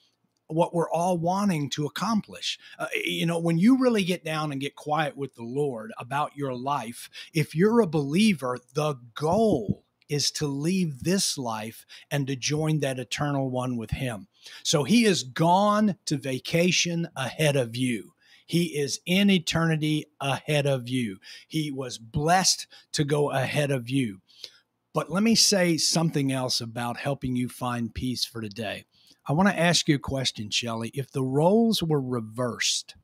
what 0.49 0.73
we're 0.73 0.89
all 0.89 1.17
wanting 1.17 1.69
to 1.69 1.85
accomplish. 1.85 2.57
Uh, 2.77 2.87
you 3.05 3.25
know, 3.25 3.39
when 3.39 3.57
you 3.57 3.77
really 3.77 4.03
get 4.03 4.25
down 4.25 4.51
and 4.51 4.59
get 4.59 4.75
quiet 4.75 5.15
with 5.15 5.35
the 5.35 5.43
Lord 5.43 5.91
about 5.97 6.35
your 6.35 6.53
life, 6.53 7.09
if 7.33 7.55
you're 7.55 7.79
a 7.81 7.87
believer, 7.87 8.59
the 8.73 8.95
goal 9.15 9.85
is 10.09 10.31
to 10.31 10.47
leave 10.47 11.03
this 11.03 11.37
life 11.37 11.85
and 12.09 12.25
to 12.27 12.35
join 12.35 12.79
that 12.79 12.99
eternal 12.99 13.49
one 13.49 13.77
with 13.77 13.91
Him. 13.91 14.27
So 14.63 14.83
He 14.83 15.03
has 15.03 15.23
gone 15.23 15.95
to 16.05 16.17
vacation 16.17 17.07
ahead 17.15 17.55
of 17.55 17.75
you. 17.75 18.13
He 18.47 18.79
is 18.79 18.99
in 19.05 19.29
eternity 19.29 20.07
ahead 20.19 20.65
of 20.65 20.89
you. 20.89 21.19
He 21.47 21.69
was 21.69 21.99
blessed 21.99 22.65
to 22.93 23.03
go 23.03 23.29
ahead 23.29 23.69
of 23.69 23.91
you. 23.91 24.21
But 24.91 25.11
let 25.11 25.21
me 25.21 25.35
say 25.35 25.77
something 25.77 26.31
else 26.31 26.59
about 26.59 26.97
helping 26.97 27.35
you 27.35 27.47
find 27.47 27.93
peace 27.93 28.25
for 28.25 28.41
today. 28.41 28.85
I 29.29 29.33
want 29.33 29.47
to 29.47 29.59
ask 29.59 29.87
you 29.87 29.95
a 29.95 29.99
question, 29.99 30.49
Shelley. 30.49 30.89
If 30.95 31.11
the 31.11 31.21
roles 31.21 31.83
were 31.83 32.01
reversed, 32.01 32.95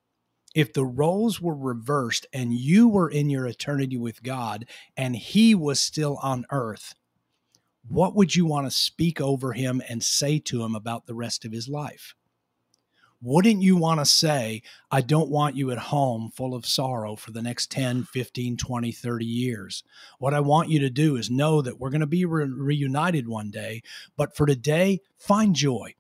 if 0.56 0.74
the 0.74 0.84
roles 0.84 1.40
were 1.40 1.56
reversed 1.56 2.26
and 2.34 2.52
you 2.52 2.88
were 2.90 3.10
in 3.10 3.30
your 3.30 3.46
eternity 3.46 3.96
with 3.96 4.24
God 4.24 4.66
and 4.98 5.16
he 5.16 5.54
was 5.54 5.80
still 5.80 6.18
on 6.24 6.48
earth, 6.50 6.96
what 7.88 8.16
would 8.16 8.36
you 8.36 8.48
want 8.48 8.66
to 8.66 8.72
speak 8.72 9.22
over 9.22 9.54
him 9.54 9.84
and 9.88 10.02
say 10.02 10.40
to 10.40 10.64
him 10.64 10.74
about 10.74 11.06
the 11.06 11.14
rest 11.14 11.46
of 11.46 11.52
his 11.52 11.70
life? 11.70 12.16
wouldn't 13.22 13.64
you 13.64 13.76
want 13.76 14.00
to 14.00 14.06
say, 14.06 14.62
I 14.92 15.02
don't 15.02 15.30
want 15.30 15.56
you 15.56 15.72
at 15.72 15.78
home 15.78 16.32
full 16.36 16.54
of 16.54 16.66
sorrow 16.66 17.16
for 17.16 17.32
the 17.32 17.42
next 17.42 17.72
10, 17.72 18.04
15, 18.04 18.56
20, 18.56 18.92
30 18.92 19.26
years? 19.26 19.84
What 20.20 20.36
I 20.36 20.42
want 20.42 20.70
you 20.70 20.80
to 20.80 20.92
do 20.92 21.16
is 21.16 21.32
know 21.32 21.62
that 21.64 21.80
we're 21.80 21.90
going 21.90 22.02
to 22.02 22.08
be 22.08 22.26
re- 22.26 22.46
reunited 22.46 23.28
one 23.28 23.50
day, 23.50 23.82
but 24.16 24.36
for 24.36 24.46
today, 24.46 25.02
find 25.18 25.56
joy. 25.56 25.96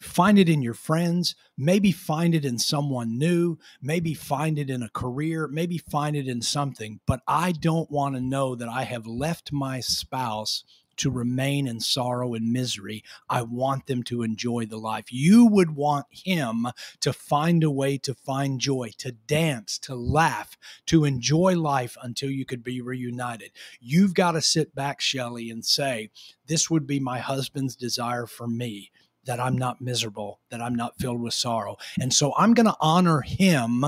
Find 0.00 0.38
it 0.38 0.48
in 0.48 0.62
your 0.62 0.74
friends, 0.74 1.34
maybe 1.58 1.92
find 1.92 2.34
it 2.34 2.46
in 2.46 2.58
someone 2.58 3.18
new, 3.18 3.58
maybe 3.82 4.14
find 4.14 4.58
it 4.58 4.70
in 4.70 4.82
a 4.82 4.88
career, 4.88 5.46
maybe 5.46 5.76
find 5.76 6.16
it 6.16 6.26
in 6.26 6.40
something. 6.40 7.00
But 7.06 7.20
I 7.28 7.52
don't 7.52 7.90
want 7.90 8.14
to 8.14 8.20
know 8.20 8.54
that 8.54 8.68
I 8.68 8.84
have 8.84 9.06
left 9.06 9.52
my 9.52 9.80
spouse 9.80 10.64
to 10.96 11.10
remain 11.10 11.66
in 11.66 11.80
sorrow 11.80 12.34
and 12.34 12.52
misery. 12.52 13.02
I 13.28 13.42
want 13.42 13.86
them 13.86 14.02
to 14.04 14.22
enjoy 14.22 14.66
the 14.66 14.78
life. 14.78 15.06
You 15.10 15.46
would 15.46 15.74
want 15.74 16.06
him 16.10 16.66
to 17.00 17.12
find 17.12 17.62
a 17.62 17.70
way 17.70 17.96
to 17.98 18.14
find 18.14 18.60
joy, 18.60 18.92
to 18.98 19.12
dance, 19.12 19.78
to 19.80 19.94
laugh, 19.94 20.56
to 20.86 21.04
enjoy 21.04 21.58
life 21.58 21.96
until 22.02 22.30
you 22.30 22.44
could 22.44 22.62
be 22.62 22.80
reunited. 22.80 23.52
You've 23.80 24.14
got 24.14 24.32
to 24.32 24.42
sit 24.42 24.74
back, 24.74 25.00
Shelley, 25.00 25.50
and 25.50 25.64
say, 25.64 26.10
This 26.46 26.70
would 26.70 26.86
be 26.86 27.00
my 27.00 27.18
husband's 27.18 27.76
desire 27.76 28.26
for 28.26 28.46
me 28.46 28.90
that 29.24 29.40
I'm 29.40 29.56
not 29.56 29.80
miserable, 29.80 30.40
that 30.50 30.60
I'm 30.60 30.74
not 30.74 30.98
filled 30.98 31.20
with 31.20 31.34
sorrow. 31.34 31.76
And 32.00 32.12
so 32.12 32.34
I'm 32.36 32.54
going 32.54 32.66
to 32.66 32.76
honor 32.80 33.20
him 33.20 33.84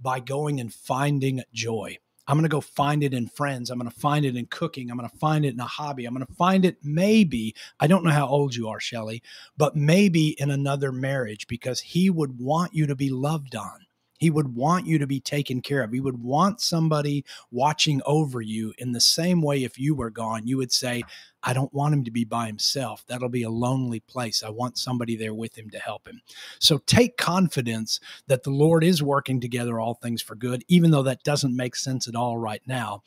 by 0.00 0.20
going 0.20 0.60
and 0.60 0.72
finding 0.72 1.42
joy. 1.52 1.98
I'm 2.26 2.36
going 2.36 2.44
to 2.44 2.48
go 2.48 2.60
find 2.60 3.04
it 3.04 3.12
in 3.12 3.28
friends. 3.28 3.68
I'm 3.70 3.78
going 3.78 3.90
to 3.90 4.00
find 4.00 4.24
it 4.24 4.36
in 4.36 4.46
cooking. 4.46 4.90
I'm 4.90 4.96
going 4.96 5.10
to 5.10 5.16
find 5.18 5.44
it 5.44 5.52
in 5.52 5.60
a 5.60 5.64
hobby. 5.64 6.06
I'm 6.06 6.14
going 6.14 6.26
to 6.26 6.34
find 6.34 6.64
it 6.64 6.78
maybe, 6.82 7.54
I 7.78 7.86
don't 7.86 8.04
know 8.04 8.10
how 8.10 8.26
old 8.26 8.54
you 8.54 8.68
are, 8.68 8.80
Shelley, 8.80 9.22
but 9.56 9.76
maybe 9.76 10.28
in 10.40 10.50
another 10.50 10.90
marriage 10.90 11.46
because 11.46 11.80
he 11.80 12.08
would 12.08 12.38
want 12.38 12.74
you 12.74 12.86
to 12.86 12.96
be 12.96 13.10
loved 13.10 13.54
on. 13.54 13.83
He 14.24 14.30
would 14.30 14.54
want 14.54 14.86
you 14.86 14.96
to 14.96 15.06
be 15.06 15.20
taken 15.20 15.60
care 15.60 15.82
of. 15.82 15.92
He 15.92 16.00
would 16.00 16.22
want 16.22 16.62
somebody 16.62 17.26
watching 17.50 18.00
over 18.06 18.40
you 18.40 18.72
in 18.78 18.92
the 18.92 19.00
same 19.00 19.42
way 19.42 19.64
if 19.64 19.78
you 19.78 19.94
were 19.94 20.08
gone. 20.08 20.46
You 20.46 20.56
would 20.56 20.72
say, 20.72 21.02
I 21.42 21.52
don't 21.52 21.74
want 21.74 21.92
him 21.92 22.04
to 22.04 22.10
be 22.10 22.24
by 22.24 22.46
himself. 22.46 23.04
That'll 23.06 23.28
be 23.28 23.42
a 23.42 23.50
lonely 23.50 24.00
place. 24.00 24.42
I 24.42 24.48
want 24.48 24.78
somebody 24.78 25.14
there 25.14 25.34
with 25.34 25.58
him 25.58 25.68
to 25.68 25.78
help 25.78 26.08
him. 26.08 26.22
So 26.58 26.78
take 26.86 27.18
confidence 27.18 28.00
that 28.26 28.44
the 28.44 28.50
Lord 28.50 28.82
is 28.82 29.02
working 29.02 29.42
together 29.42 29.78
all 29.78 29.92
things 29.92 30.22
for 30.22 30.36
good, 30.36 30.64
even 30.68 30.90
though 30.90 31.02
that 31.02 31.22
doesn't 31.22 31.54
make 31.54 31.76
sense 31.76 32.08
at 32.08 32.16
all 32.16 32.38
right 32.38 32.62
now. 32.66 33.02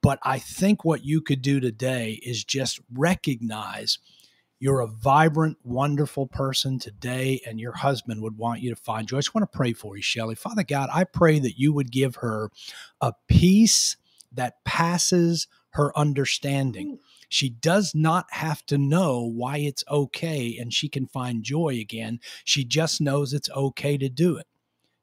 But 0.00 0.18
I 0.24 0.40
think 0.40 0.84
what 0.84 1.04
you 1.04 1.20
could 1.20 1.42
do 1.42 1.60
today 1.60 2.20
is 2.24 2.42
just 2.42 2.80
recognize 2.92 4.00
you're 4.58 4.80
a 4.80 4.86
vibrant, 4.86 5.58
wonderful 5.64 6.26
person 6.26 6.78
today, 6.78 7.40
and 7.46 7.60
your 7.60 7.72
husband 7.72 8.22
would 8.22 8.38
want 8.38 8.62
you 8.62 8.70
to 8.70 8.76
find 8.76 9.06
joy. 9.06 9.18
I 9.18 9.20
just 9.20 9.34
want 9.34 9.50
to 9.50 9.56
pray 9.56 9.72
for 9.74 9.96
you, 9.96 10.02
Shelley. 10.02 10.34
Father 10.34 10.64
God, 10.64 10.88
I 10.92 11.04
pray 11.04 11.38
that 11.38 11.58
you 11.58 11.72
would 11.74 11.92
give 11.92 12.16
her 12.16 12.50
a 13.00 13.12
peace 13.28 13.96
that 14.32 14.64
passes 14.64 15.46
her 15.70 15.96
understanding. 15.96 16.98
She 17.28 17.50
does 17.50 17.94
not 17.94 18.26
have 18.30 18.64
to 18.66 18.78
know 18.78 19.20
why 19.20 19.58
it's 19.58 19.84
okay 19.90 20.56
and 20.58 20.72
she 20.72 20.88
can 20.88 21.06
find 21.06 21.42
joy 21.42 21.78
again. 21.78 22.20
She 22.44 22.64
just 22.64 23.00
knows 23.00 23.34
it's 23.34 23.50
okay 23.50 23.98
to 23.98 24.08
do 24.08 24.38
it. 24.38 24.46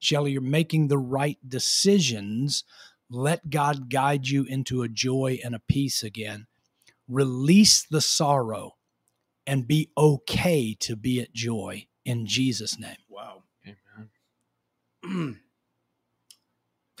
Shelley, 0.00 0.32
you're 0.32 0.40
making 0.40 0.88
the 0.88 0.98
right 0.98 1.38
decisions. 1.46 2.64
Let 3.08 3.50
God 3.50 3.88
guide 3.88 4.26
you 4.26 4.44
into 4.44 4.82
a 4.82 4.88
joy 4.88 5.38
and 5.44 5.54
a 5.54 5.60
peace 5.60 6.02
again. 6.02 6.46
Release 7.06 7.84
the 7.84 8.00
sorrow 8.00 8.74
and 9.46 9.66
be 9.66 9.90
okay 9.96 10.74
to 10.80 10.96
be 10.96 11.20
at 11.20 11.32
joy 11.32 11.86
in 12.04 12.26
Jesus' 12.26 12.78
name. 12.78 12.96
Wow. 13.08 13.42
Amen. 15.04 15.38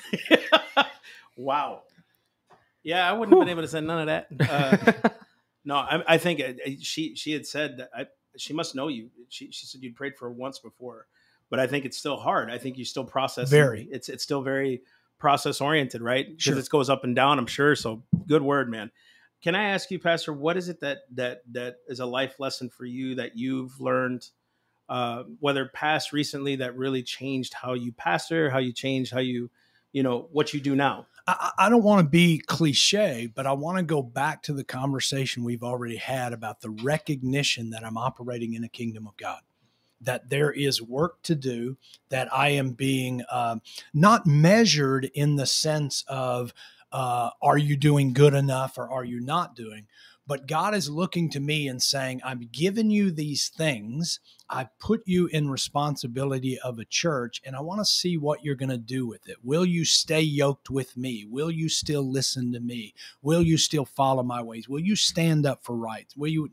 wow. 1.36 1.82
Yeah, 2.82 3.08
I 3.08 3.12
wouldn't 3.12 3.36
have 3.36 3.40
been 3.40 3.48
able 3.48 3.62
to 3.62 3.68
say 3.68 3.80
none 3.80 4.08
of 4.08 4.26
that. 4.38 5.02
Uh, 5.04 5.08
no, 5.64 5.76
I, 5.76 6.02
I 6.06 6.18
think 6.18 6.40
uh, 6.40 6.52
she 6.80 7.14
she 7.16 7.32
had 7.32 7.46
said 7.46 7.78
that 7.78 7.90
I, 7.96 8.06
she 8.36 8.52
must 8.52 8.74
know 8.74 8.88
you. 8.88 9.10
She 9.30 9.50
she 9.50 9.66
said 9.66 9.82
you'd 9.82 9.96
prayed 9.96 10.16
for 10.16 10.26
her 10.28 10.32
once 10.34 10.58
before, 10.58 11.06
but 11.48 11.58
I 11.58 11.66
think 11.66 11.86
it's 11.86 11.96
still 11.96 12.18
hard. 12.18 12.50
I 12.50 12.58
think 12.58 12.76
you 12.76 12.84
still 12.84 13.04
process 13.04 13.48
Very. 13.48 13.88
It's 13.90 14.08
it's 14.10 14.22
still 14.22 14.42
very 14.42 14.82
process 15.18 15.60
oriented, 15.62 16.02
right? 16.02 16.26
Because 16.28 16.44
Sure. 16.44 16.58
it 16.58 16.68
goes 16.68 16.90
up 16.90 17.04
and 17.04 17.16
down. 17.16 17.38
I'm 17.38 17.46
sure. 17.46 17.74
So 17.74 18.02
good 18.26 18.42
word, 18.42 18.70
man. 18.70 18.90
Can 19.44 19.54
I 19.54 19.64
ask 19.64 19.90
you, 19.90 19.98
Pastor, 19.98 20.32
what 20.32 20.56
is 20.56 20.70
it 20.70 20.80
that 20.80 21.00
that 21.10 21.42
that 21.52 21.76
is 21.86 22.00
a 22.00 22.06
life 22.06 22.40
lesson 22.40 22.70
for 22.70 22.86
you 22.86 23.14
that 23.16 23.36
you've 23.36 23.78
learned, 23.78 24.26
uh, 24.88 25.24
whether 25.38 25.66
past 25.66 26.14
recently, 26.14 26.56
that 26.56 26.74
really 26.78 27.02
changed 27.02 27.52
how 27.52 27.74
you 27.74 27.92
pastor, 27.92 28.48
how 28.48 28.56
you 28.56 28.72
changed 28.72 29.12
how 29.12 29.20
you, 29.20 29.50
you 29.92 30.02
know, 30.02 30.28
what 30.32 30.54
you 30.54 30.60
do 30.60 30.74
now? 30.74 31.06
I, 31.26 31.50
I 31.58 31.68
don't 31.68 31.84
want 31.84 32.06
to 32.06 32.08
be 32.08 32.38
cliche, 32.38 33.30
but 33.34 33.46
I 33.46 33.52
want 33.52 33.76
to 33.76 33.84
go 33.84 34.00
back 34.00 34.42
to 34.44 34.54
the 34.54 34.64
conversation 34.64 35.44
we've 35.44 35.62
already 35.62 35.96
had 35.96 36.32
about 36.32 36.62
the 36.62 36.70
recognition 36.70 37.68
that 37.68 37.84
I'm 37.84 37.98
operating 37.98 38.54
in 38.54 38.64
a 38.64 38.68
kingdom 38.70 39.06
of 39.06 39.14
God. 39.18 39.40
That 40.00 40.30
there 40.30 40.52
is 40.52 40.80
work 40.80 41.20
to 41.24 41.34
do, 41.34 41.76
that 42.08 42.32
I 42.32 42.48
am 42.48 42.70
being 42.70 43.22
um, 43.30 43.60
not 43.92 44.26
measured 44.26 45.10
in 45.12 45.36
the 45.36 45.46
sense 45.46 46.02
of 46.08 46.54
uh, 46.94 47.30
are 47.42 47.58
you 47.58 47.76
doing 47.76 48.14
good 48.14 48.34
enough 48.34 48.78
or 48.78 48.88
are 48.88 49.04
you 49.04 49.20
not 49.20 49.56
doing, 49.56 49.88
but 50.28 50.46
God 50.46 50.74
is 50.76 50.88
looking 50.88 51.28
to 51.30 51.40
me 51.40 51.68
and 51.68 51.82
saying, 51.82 52.22
I've 52.24 52.52
given 52.52 52.90
you 52.90 53.10
these 53.10 53.48
things. 53.50 54.20
I 54.48 54.68
put 54.80 55.02
you 55.04 55.26
in 55.26 55.50
responsibility 55.50 56.58
of 56.60 56.78
a 56.78 56.86
church, 56.86 57.42
and 57.44 57.56
I 57.56 57.62
want 57.62 57.80
to 57.80 57.84
see 57.84 58.16
what 58.16 58.44
you're 58.44 58.54
going 58.54 58.70
to 58.70 58.78
do 58.78 59.06
with 59.08 59.28
it. 59.28 59.38
Will 59.42 59.66
you 59.66 59.84
stay 59.84 60.22
yoked 60.22 60.70
with 60.70 60.96
me? 60.96 61.26
Will 61.28 61.50
you 61.50 61.68
still 61.68 62.10
listen 62.10 62.52
to 62.52 62.60
me? 62.60 62.94
Will 63.22 63.42
you 63.42 63.58
still 63.58 63.84
follow 63.84 64.22
my 64.22 64.42
ways? 64.42 64.68
Will 64.68 64.80
you 64.80 64.96
stand 64.96 65.46
up 65.46 65.64
for 65.64 65.76
rights? 65.76 66.16
Will 66.16 66.30
you? 66.30 66.50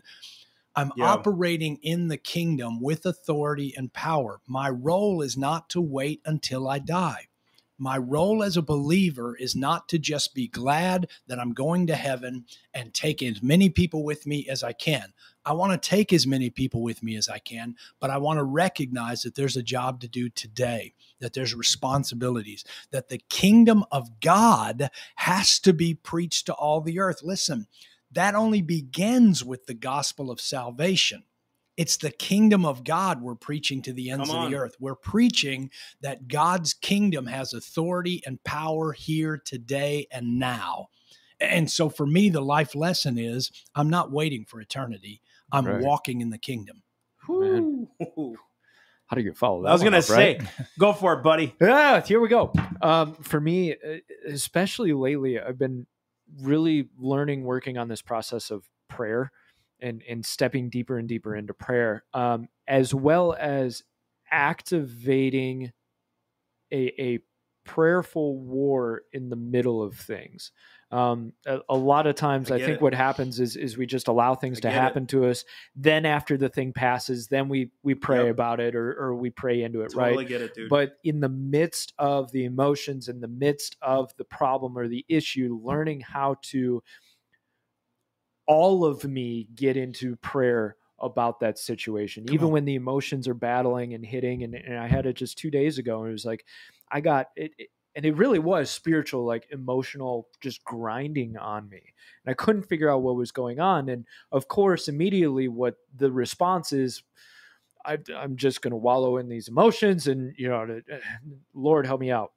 I'm 0.76 0.94
Yeah. 0.96 1.14
operating 1.14 1.78
in 1.84 2.08
the 2.10 2.18
kingdom 2.18 2.82
with 2.82 3.06
authority 3.06 3.74
and 3.78 3.94
power. 3.94 4.42
My 4.48 4.70
role 4.70 5.22
is 5.22 5.38
not 5.38 5.70
to 5.72 5.82
wait 5.82 6.22
until 6.26 6.68
I 6.68 6.80
die. 6.80 7.28
My 7.82 7.98
role 7.98 8.44
as 8.44 8.58
a 8.58 8.62
believer 8.62 9.36
is 9.36 9.56
not 9.56 9.90
to 9.90 9.98
just 9.98 10.36
be 10.36 10.48
glad 10.48 11.08
that 11.26 11.40
I'm 11.40 11.52
going 11.52 11.88
to 11.88 11.96
heaven 11.96 12.46
and 12.76 12.94
take 12.94 13.24
as 13.24 13.42
many 13.42 13.70
people 13.70 14.04
with 14.04 14.28
me 14.28 14.48
as 14.48 14.62
I 14.62 14.72
can. 14.72 15.14
I 15.44 15.54
want 15.54 15.72
to 15.74 15.90
take 15.90 16.14
as 16.14 16.28
many 16.28 16.52
people 16.52 16.84
with 16.84 17.02
me 17.02 17.16
as 17.16 17.28
I 17.28 17.40
can, 17.40 17.76
but 18.00 18.12
I 18.12 18.20
want 18.20 18.38
to 18.38 18.44
recognize 18.44 19.24
that 19.24 19.34
there's 19.34 19.58
a 19.58 19.64
job 19.64 20.00
to 20.02 20.08
do 20.08 20.30
today, 20.30 20.94
that 21.22 21.34
there's 21.34 21.56
responsibilities, 21.56 22.64
that 22.92 23.10
the 23.10 23.24
kingdom 23.30 23.84
of 23.92 24.20
God 24.20 24.92
has 25.16 25.58
to 25.62 25.74
be 25.74 25.96
preached 25.96 26.46
to 26.46 26.54
all 26.54 26.82
the 26.82 27.00
earth. 27.00 27.24
Listen, 27.24 27.66
that 28.12 28.36
only 28.36 28.62
begins 28.62 29.44
with 29.44 29.66
the 29.66 29.74
gospel 29.74 30.30
of 30.30 30.40
salvation. 30.40 31.24
It's 31.78 31.98
the 31.98 32.12
kingdom 32.12 32.66
of 32.66 32.84
God 32.84 33.22
we're 33.22 33.36
preaching 33.36 33.82
to 33.84 33.94
the 33.94 34.10
ends 34.12 34.30
of 34.30 34.42
the 34.50 34.56
earth. 34.56 34.76
We're 34.80 34.96
preaching 34.96 35.70
that 36.02 36.28
God's 36.28 36.74
kingdom 36.74 37.28
has 37.28 37.54
authority 37.54 38.22
and 38.26 38.44
power 38.44 38.92
here 38.92 39.42
today 39.44 40.08
and 40.12 40.38
now. 40.38 40.88
And 41.40 41.72
so 41.72 41.90
for 41.90 42.06
me, 42.06 42.30
the 42.30 42.42
life 42.42 42.76
lesson 42.76 43.18
is 43.18 43.52
I'm 43.74 43.90
not 43.90 44.12
waiting 44.12 44.46
for 44.46 44.60
eternity. 44.62 45.22
I'm 45.52 45.66
Right. 45.66 45.82
walking 45.82 46.22
in 46.22 46.30
the 46.30 46.38
kingdom. 46.38 46.84
How 49.08 49.16
do 49.16 49.22
you 49.24 49.34
follow 49.34 49.64
that? 49.64 49.70
I 49.70 49.74
was 49.74 49.84
gonna 49.84 49.98
up, 49.98 50.10
right? 50.10 50.42
say, 50.42 50.48
go 50.80 50.94
for 50.94 51.14
it, 51.14 51.24
buddy. 51.24 51.56
Yeah, 51.60 52.02
here 52.02 52.20
we 52.22 52.30
go. 52.30 52.54
Um, 52.82 53.16
for 53.16 53.42
me, 53.42 53.74
uh, 53.74 53.98
especially 54.28 54.94
lately, 54.94 55.40
I've 55.40 55.58
been 55.58 55.86
really 56.42 56.88
learning, 56.98 57.44
working 57.44 57.78
on 57.78 57.88
this 57.90 58.02
process 58.02 58.52
of 58.52 58.70
prayer 58.88 59.32
and 59.82 60.04
and 60.08 60.26
stepping 60.26 60.70
deeper 60.70 60.98
and 60.98 61.08
deeper 61.08 61.36
into 61.36 61.54
prayer, 61.54 62.04
um, 62.14 62.48
as 62.68 62.94
well 62.94 63.36
as 63.40 63.84
activating 64.32 65.72
a 66.72 66.94
a 67.02 67.20
prayerful 67.64 68.40
war 68.40 69.04
in 69.14 69.30
the 69.30 69.36
middle 69.36 69.84
of 69.84 69.96
things. 69.96 70.52
Um, 70.90 71.32
a, 71.46 71.60
a 71.70 71.78
lot 71.78 72.06
of 72.06 72.16
times, 72.16 72.52
I 72.52 72.56
I, 72.56 72.60
think 72.60 72.76
it. 72.78 72.82
what 72.82 72.94
happens 72.94 73.40
is 73.40 73.56
is 73.56 73.78
we 73.78 73.86
just 73.86 74.10
allow 74.10 74.36
things 74.36 74.58
I 74.58 74.62
to 74.62 74.68
get 74.70 74.74
it. 74.76 74.80
happen 74.80 75.08
to 75.08 75.26
us. 75.28 75.46
Then 75.76 76.06
after 76.06 76.38
the 76.38 76.50
thing 76.50 76.74
passes, 76.74 77.28
then 77.28 77.48
we 77.48 77.72
we 77.84 77.96
pray 77.96 78.26
Yep. 78.26 78.32
about 78.32 78.60
it 78.60 78.76
or 78.76 78.92
or 79.00 79.16
we 79.16 79.30
pray 79.30 79.64
into 79.64 79.82
it, 79.82 79.94
right? 79.96 80.08
Totally 80.10 80.26
get 80.26 80.42
it, 80.42 80.54
dude. 80.54 80.70
but 80.70 80.98
in 81.06 81.22
the 81.22 81.30
midst 81.30 81.94
of 81.98 82.32
the 82.34 82.44
emotions 82.44 83.08
in 83.08 83.22
the 83.22 83.28
midst 83.30 83.78
of 83.82 84.12
the 84.18 84.26
problem 84.26 84.78
or 84.78 84.88
the 84.90 85.06
issue 85.08 85.58
learning 85.64 86.02
how 86.02 86.36
to 86.42 86.84
all 88.48 88.86
of 88.86 89.04
me 89.04 89.48
get 89.56 89.78
into 89.78 90.16
prayer 90.18 90.76
about 91.00 91.40
that 91.40 91.58
situation. 91.58 92.26
Come 92.26 92.34
even 92.34 92.48
on. 92.48 92.54
when 92.54 92.66
the 92.66 92.76
emotions 92.76 93.28
are 93.28 93.34
battling 93.34 93.94
and 93.94 94.06
hitting 94.06 94.44
and, 94.44 94.56
and 94.56 94.78
i 94.78 94.88
had 94.88 95.06
it 95.06 95.14
just 95.14 95.38
two 95.38 95.52
days 95.52 95.78
ago 95.78 96.02
and 96.02 96.10
it 96.10 96.14
was 96.14 96.26
like 96.26 96.46
i 96.92 97.02
got 97.02 97.28
it, 97.36 97.52
it 97.58 97.70
and 97.96 98.06
it 98.06 98.16
really 98.16 98.40
was 98.40 98.72
spiritual 98.72 99.26
like 99.26 99.48
emotional 99.52 100.28
just 100.40 100.64
grinding 100.64 101.38
on 101.38 101.68
me. 101.70 101.82
And 102.26 102.32
i 102.32 102.34
couldn't 102.34 102.64
figure 102.64 102.90
out 102.90 103.02
what 103.02 103.16
was 103.16 103.32
going 103.32 103.60
on 103.60 103.90
and 103.90 104.06
of 104.32 104.48
course 104.48 104.88
immediately 104.88 105.48
what 105.48 105.76
the 105.96 106.12
response 106.12 106.72
is 106.72 107.04
I, 107.86 107.98
i'm 108.16 108.36
just 108.36 108.62
going 108.62 108.72
to 108.72 108.78
wallow 108.78 109.18
in 109.18 109.28
these 109.28 109.48
emotions 109.48 110.08
and 110.08 110.34
you 110.38 110.50
know 110.50 110.82
uh, 110.92 110.98
lord 111.54 111.86
help 111.86 112.00
me 112.00 112.12
out 112.12 112.32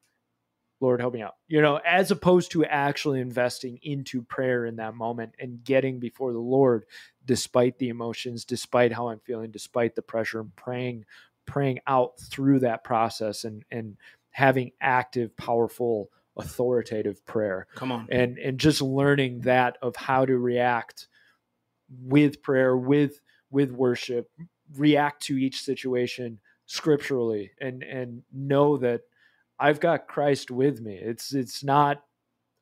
lord 0.80 1.00
help 1.00 1.14
me 1.14 1.22
out 1.22 1.34
you 1.48 1.60
know 1.62 1.80
as 1.86 2.10
opposed 2.10 2.50
to 2.50 2.64
actually 2.64 3.20
investing 3.20 3.78
into 3.82 4.22
prayer 4.22 4.66
in 4.66 4.76
that 4.76 4.94
moment 4.94 5.32
and 5.38 5.62
getting 5.64 5.98
before 5.98 6.32
the 6.32 6.38
lord 6.38 6.84
despite 7.24 7.78
the 7.78 7.88
emotions 7.88 8.44
despite 8.44 8.92
how 8.92 9.08
i'm 9.08 9.20
feeling 9.20 9.50
despite 9.50 9.94
the 9.94 10.02
pressure 10.02 10.40
and 10.40 10.54
praying 10.56 11.04
praying 11.46 11.78
out 11.86 12.18
through 12.18 12.58
that 12.58 12.84
process 12.84 13.44
and 13.44 13.64
and 13.70 13.96
having 14.30 14.72
active 14.80 15.36
powerful 15.36 16.10
authoritative 16.36 17.24
prayer 17.26 17.66
Come 17.76 17.92
on. 17.92 18.08
and 18.10 18.38
and 18.38 18.58
just 18.58 18.82
learning 18.82 19.42
that 19.42 19.78
of 19.80 19.94
how 19.94 20.24
to 20.26 20.36
react 20.36 21.06
with 22.02 22.42
prayer 22.42 22.76
with 22.76 23.20
with 23.50 23.70
worship 23.70 24.28
react 24.76 25.22
to 25.24 25.36
each 25.38 25.62
situation 25.62 26.40
scripturally 26.66 27.52
and 27.60 27.82
and 27.84 28.22
know 28.32 28.76
that 28.78 29.02
I've 29.58 29.80
got 29.80 30.08
Christ 30.08 30.50
with 30.50 30.80
me. 30.80 30.94
It's 30.96 31.32
it's 31.34 31.62
not 31.64 32.02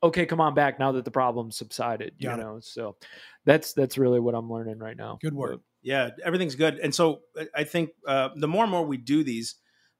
okay, 0.02 0.26
come 0.26 0.40
on 0.40 0.54
back 0.54 0.78
now 0.78 0.92
that 0.92 1.04
the 1.04 1.10
problem 1.10 1.50
subsided, 1.50 2.14
you 2.18 2.28
Got 2.28 2.40
it. 2.40 2.42
know. 2.42 2.58
So 2.60 2.96
that's 3.44 3.72
that's 3.72 3.98
really 3.98 4.20
what 4.20 4.34
I'm 4.34 4.50
learning 4.50 4.78
right 4.78 4.96
now. 4.96 5.18
Good 5.22 5.34
work. 5.34 5.60
Yeah, 5.82 6.10
everything's 6.24 6.54
good. 6.54 6.78
And 6.78 6.94
so 6.94 7.22
I- 7.36 7.48
I 7.56 7.64
think 7.64 7.90
uh, 8.06 8.30
the 8.36 8.48
more 8.48 8.64
and 8.64 8.70
more 8.70 8.84
we 8.84 8.96
do 8.96 9.24
these, 9.24 9.56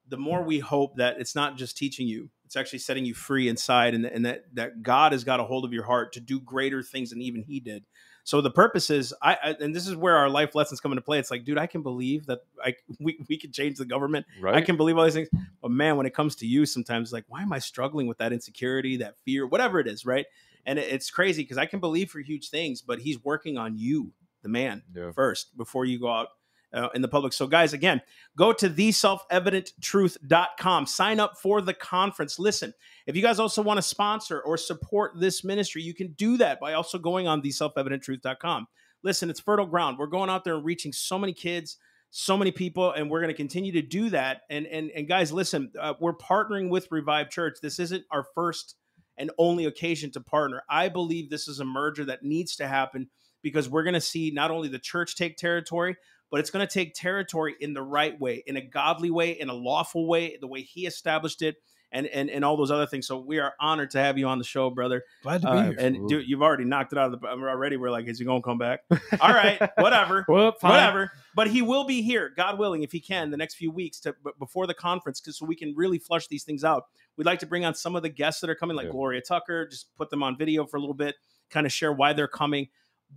the 0.08 0.16
more 0.16 0.42
we 0.42 0.58
hope 0.58 0.96
that 0.96 1.18
it's 1.20 1.34
not 1.34 1.56
just 1.56 1.76
teaching 1.76 2.06
you; 2.06 2.30
it's 2.44 2.56
actually 2.56 2.80
setting 2.80 3.04
you 3.04 3.14
free 3.14 3.48
inside, 3.48 3.94
and, 3.94 4.04
and 4.04 4.26
that 4.26 4.44
that 4.54 4.82
God 4.82 5.12
has 5.12 5.24
got 5.24 5.40
a 5.40 5.44
hold 5.44 5.64
of 5.64 5.72
your 5.72 5.84
heart 5.84 6.12
to 6.14 6.20
do 6.20 6.40
greater 6.40 6.82
things 6.82 7.10
than 7.10 7.22
even 7.22 7.42
He 7.42 7.60
did. 7.60 7.84
So 8.24 8.40
the 8.40 8.50
purpose 8.50 8.88
is, 8.90 9.12
I, 9.20 9.36
I 9.42 9.56
and 9.60 9.74
this 9.74 9.88
is 9.88 9.96
where 9.96 10.16
our 10.16 10.28
life 10.30 10.54
lessons 10.54 10.80
come 10.80 10.92
into 10.92 11.02
play. 11.02 11.18
It's 11.18 11.30
like, 11.30 11.44
dude, 11.44 11.58
I 11.58 11.66
can 11.66 11.82
believe 11.82 12.26
that 12.26 12.40
I 12.64 12.74
we 13.00 13.18
we 13.28 13.36
can 13.36 13.50
change 13.52 13.78
the 13.78 13.84
government. 13.84 14.26
Right. 14.40 14.54
I 14.54 14.60
can 14.60 14.76
believe 14.76 14.96
all 14.98 15.04
these 15.04 15.14
things. 15.14 15.28
But 15.60 15.70
man, 15.70 15.96
when 15.96 16.06
it 16.06 16.14
comes 16.14 16.36
to 16.36 16.46
you, 16.46 16.64
sometimes 16.66 17.12
like, 17.12 17.24
why 17.28 17.42
am 17.42 17.52
I 17.52 17.58
struggling 17.58 18.06
with 18.06 18.18
that 18.18 18.32
insecurity, 18.32 18.96
that 18.98 19.16
fear, 19.24 19.46
whatever 19.46 19.80
it 19.80 19.86
is, 19.88 20.06
right? 20.06 20.26
And 20.66 20.78
it- 20.78 20.92
it's 20.92 21.10
crazy 21.10 21.42
because 21.42 21.58
I 21.58 21.66
can 21.66 21.80
believe 21.80 22.10
for 22.10 22.20
huge 22.20 22.48
things, 22.50 22.80
but 22.82 23.00
He's 23.00 23.22
working 23.24 23.58
on 23.58 23.76
you, 23.76 24.12
the 24.42 24.48
man 24.48 24.82
Yeah. 24.94 25.10
first 25.12 25.56
before 25.56 25.84
you 25.84 25.98
go 25.98 26.08
out 26.08 26.28
uh, 26.74 26.88
in 26.94 27.02
the 27.02 27.08
public. 27.08 27.32
So, 27.32 27.46
guys, 27.46 27.72
again, 27.72 28.02
go 28.36 28.52
to 28.52 28.68
theselfevidenttruth.com. 28.68 30.86
Sign 30.86 31.20
up 31.20 31.38
for 31.38 31.60
the 31.60 31.74
conference. 31.74 32.38
Listen, 32.38 32.74
if 33.06 33.16
you 33.16 33.22
guys 33.22 33.38
also 33.38 33.62
want 33.62 33.78
to 33.78 33.82
sponsor 33.82 34.40
or 34.40 34.56
support 34.56 35.12
this 35.18 35.44
ministry, 35.44 35.82
you 35.82 35.94
can 35.94 36.12
do 36.12 36.36
that 36.38 36.58
by 36.60 36.72
also 36.74 36.98
going 36.98 37.28
on 37.28 37.42
theselfevidenttruth.com. 37.42 38.66
Listen, 39.02 39.30
it's 39.30 39.40
fertile 39.40 39.66
ground. 39.66 39.98
We're 39.98 40.06
going 40.06 40.30
out 40.30 40.44
there 40.44 40.54
and 40.54 40.64
reaching 40.64 40.92
so 40.92 41.18
many 41.18 41.32
kids, 41.32 41.76
so 42.10 42.36
many 42.36 42.52
people, 42.52 42.92
and 42.92 43.10
we're 43.10 43.20
going 43.20 43.32
to 43.32 43.36
continue 43.36 43.72
to 43.72 43.82
do 43.82 44.10
that. 44.10 44.42
And 44.48 44.66
and 44.66 44.90
and 44.90 45.08
guys, 45.08 45.32
listen, 45.32 45.72
uh, 45.78 45.94
we're 46.00 46.14
partnering 46.14 46.70
with 46.70 46.88
Revive 46.90 47.30
Church. 47.30 47.58
This 47.60 47.78
isn't 47.80 48.04
our 48.10 48.24
first 48.34 48.76
and 49.18 49.30
only 49.38 49.66
occasion 49.66 50.10
to 50.12 50.20
partner. 50.20 50.62
I 50.70 50.88
believe 50.88 51.30
this 51.30 51.48
is 51.48 51.60
a 51.60 51.64
merger 51.64 52.04
that 52.06 52.22
needs 52.22 52.56
to 52.56 52.66
happen 52.66 53.08
because 53.42 53.68
we're 53.68 53.82
going 53.82 53.94
to 53.94 54.00
see 54.00 54.30
not 54.30 54.50
only 54.50 54.68
the 54.68 54.78
church 54.78 55.16
take 55.16 55.36
territory, 55.36 55.96
but 56.32 56.40
it's 56.40 56.50
going 56.50 56.66
to 56.66 56.72
take 56.72 56.94
territory 56.94 57.54
in 57.60 57.74
the 57.74 57.82
right 57.82 58.18
way, 58.18 58.42
in 58.46 58.56
a 58.56 58.60
godly 58.60 59.10
way, 59.12 59.30
in 59.38 59.48
a 59.48 59.54
lawful 59.54 60.08
way, 60.08 60.36
the 60.40 60.48
way 60.48 60.62
he 60.62 60.86
established 60.86 61.42
it, 61.42 61.56
and 61.94 62.06
and 62.06 62.30
and 62.30 62.42
all 62.42 62.56
those 62.56 62.70
other 62.70 62.86
things. 62.86 63.06
So 63.06 63.18
we 63.18 63.38
are 63.38 63.52
honored 63.60 63.90
to 63.90 63.98
have 63.98 64.16
you 64.16 64.26
on 64.26 64.38
the 64.38 64.44
show, 64.44 64.70
brother. 64.70 65.04
Glad 65.22 65.42
to 65.42 65.46
be 65.52 65.52
Uh, 65.58 65.62
here. 65.64 65.76
and 65.78 66.08
dude, 66.08 66.26
you've 66.26 66.40
already 66.42 66.64
knocked 66.64 66.92
it 66.94 66.98
out 66.98 67.12
of 67.12 67.20
the 67.20 67.26
we're 67.36 67.50
already. 67.50 67.76
We're 67.76 67.90
like, 67.90 68.06
is 68.08 68.18
he 68.18 68.24
going 68.24 68.40
to 68.40 68.44
come 68.44 68.56
back? 68.56 68.80
All 69.20 69.28
right, 69.28 69.60
whatever. 69.78 70.24
Well, 70.26 70.52
fine. 70.58 70.70
Whatever, 70.70 71.12
but 71.36 71.48
he 71.48 71.60
will 71.60 71.84
be 71.84 72.00
here, 72.00 72.32
God 72.34 72.58
willing, 72.58 72.82
if 72.82 72.92
he 72.92 73.00
can, 73.00 73.30
the 73.30 73.36
next 73.36 73.56
few 73.56 73.70
weeks 73.70 74.00
to 74.00 74.14
b- 74.24 74.30
before 74.38 74.66
the 74.66 74.72
conference, 74.74 75.20
because 75.20 75.38
so 75.38 75.44
we 75.44 75.54
can 75.54 75.74
really 75.76 75.98
flush 75.98 76.28
these 76.28 76.44
things 76.44 76.64
out. 76.64 76.84
We'd 77.18 77.26
like 77.26 77.40
to 77.40 77.46
bring 77.46 77.66
on 77.66 77.74
some 77.74 77.94
of 77.94 78.02
the 78.02 78.08
guests 78.08 78.40
that 78.40 78.48
are 78.48 78.54
coming, 78.54 78.74
like 78.74 78.86
Yeah. 78.86 78.92
Gloria 78.92 79.20
Tucker, 79.20 79.68
just 79.68 79.94
put 79.98 80.08
them 80.08 80.22
on 80.22 80.38
video 80.38 80.64
for 80.64 80.78
a 80.78 80.80
little 80.80 80.94
bit, 80.94 81.16
kind 81.50 81.66
of 81.66 81.72
share 81.74 81.92
why 81.92 82.14
they're 82.14 82.26
coming. 82.26 82.68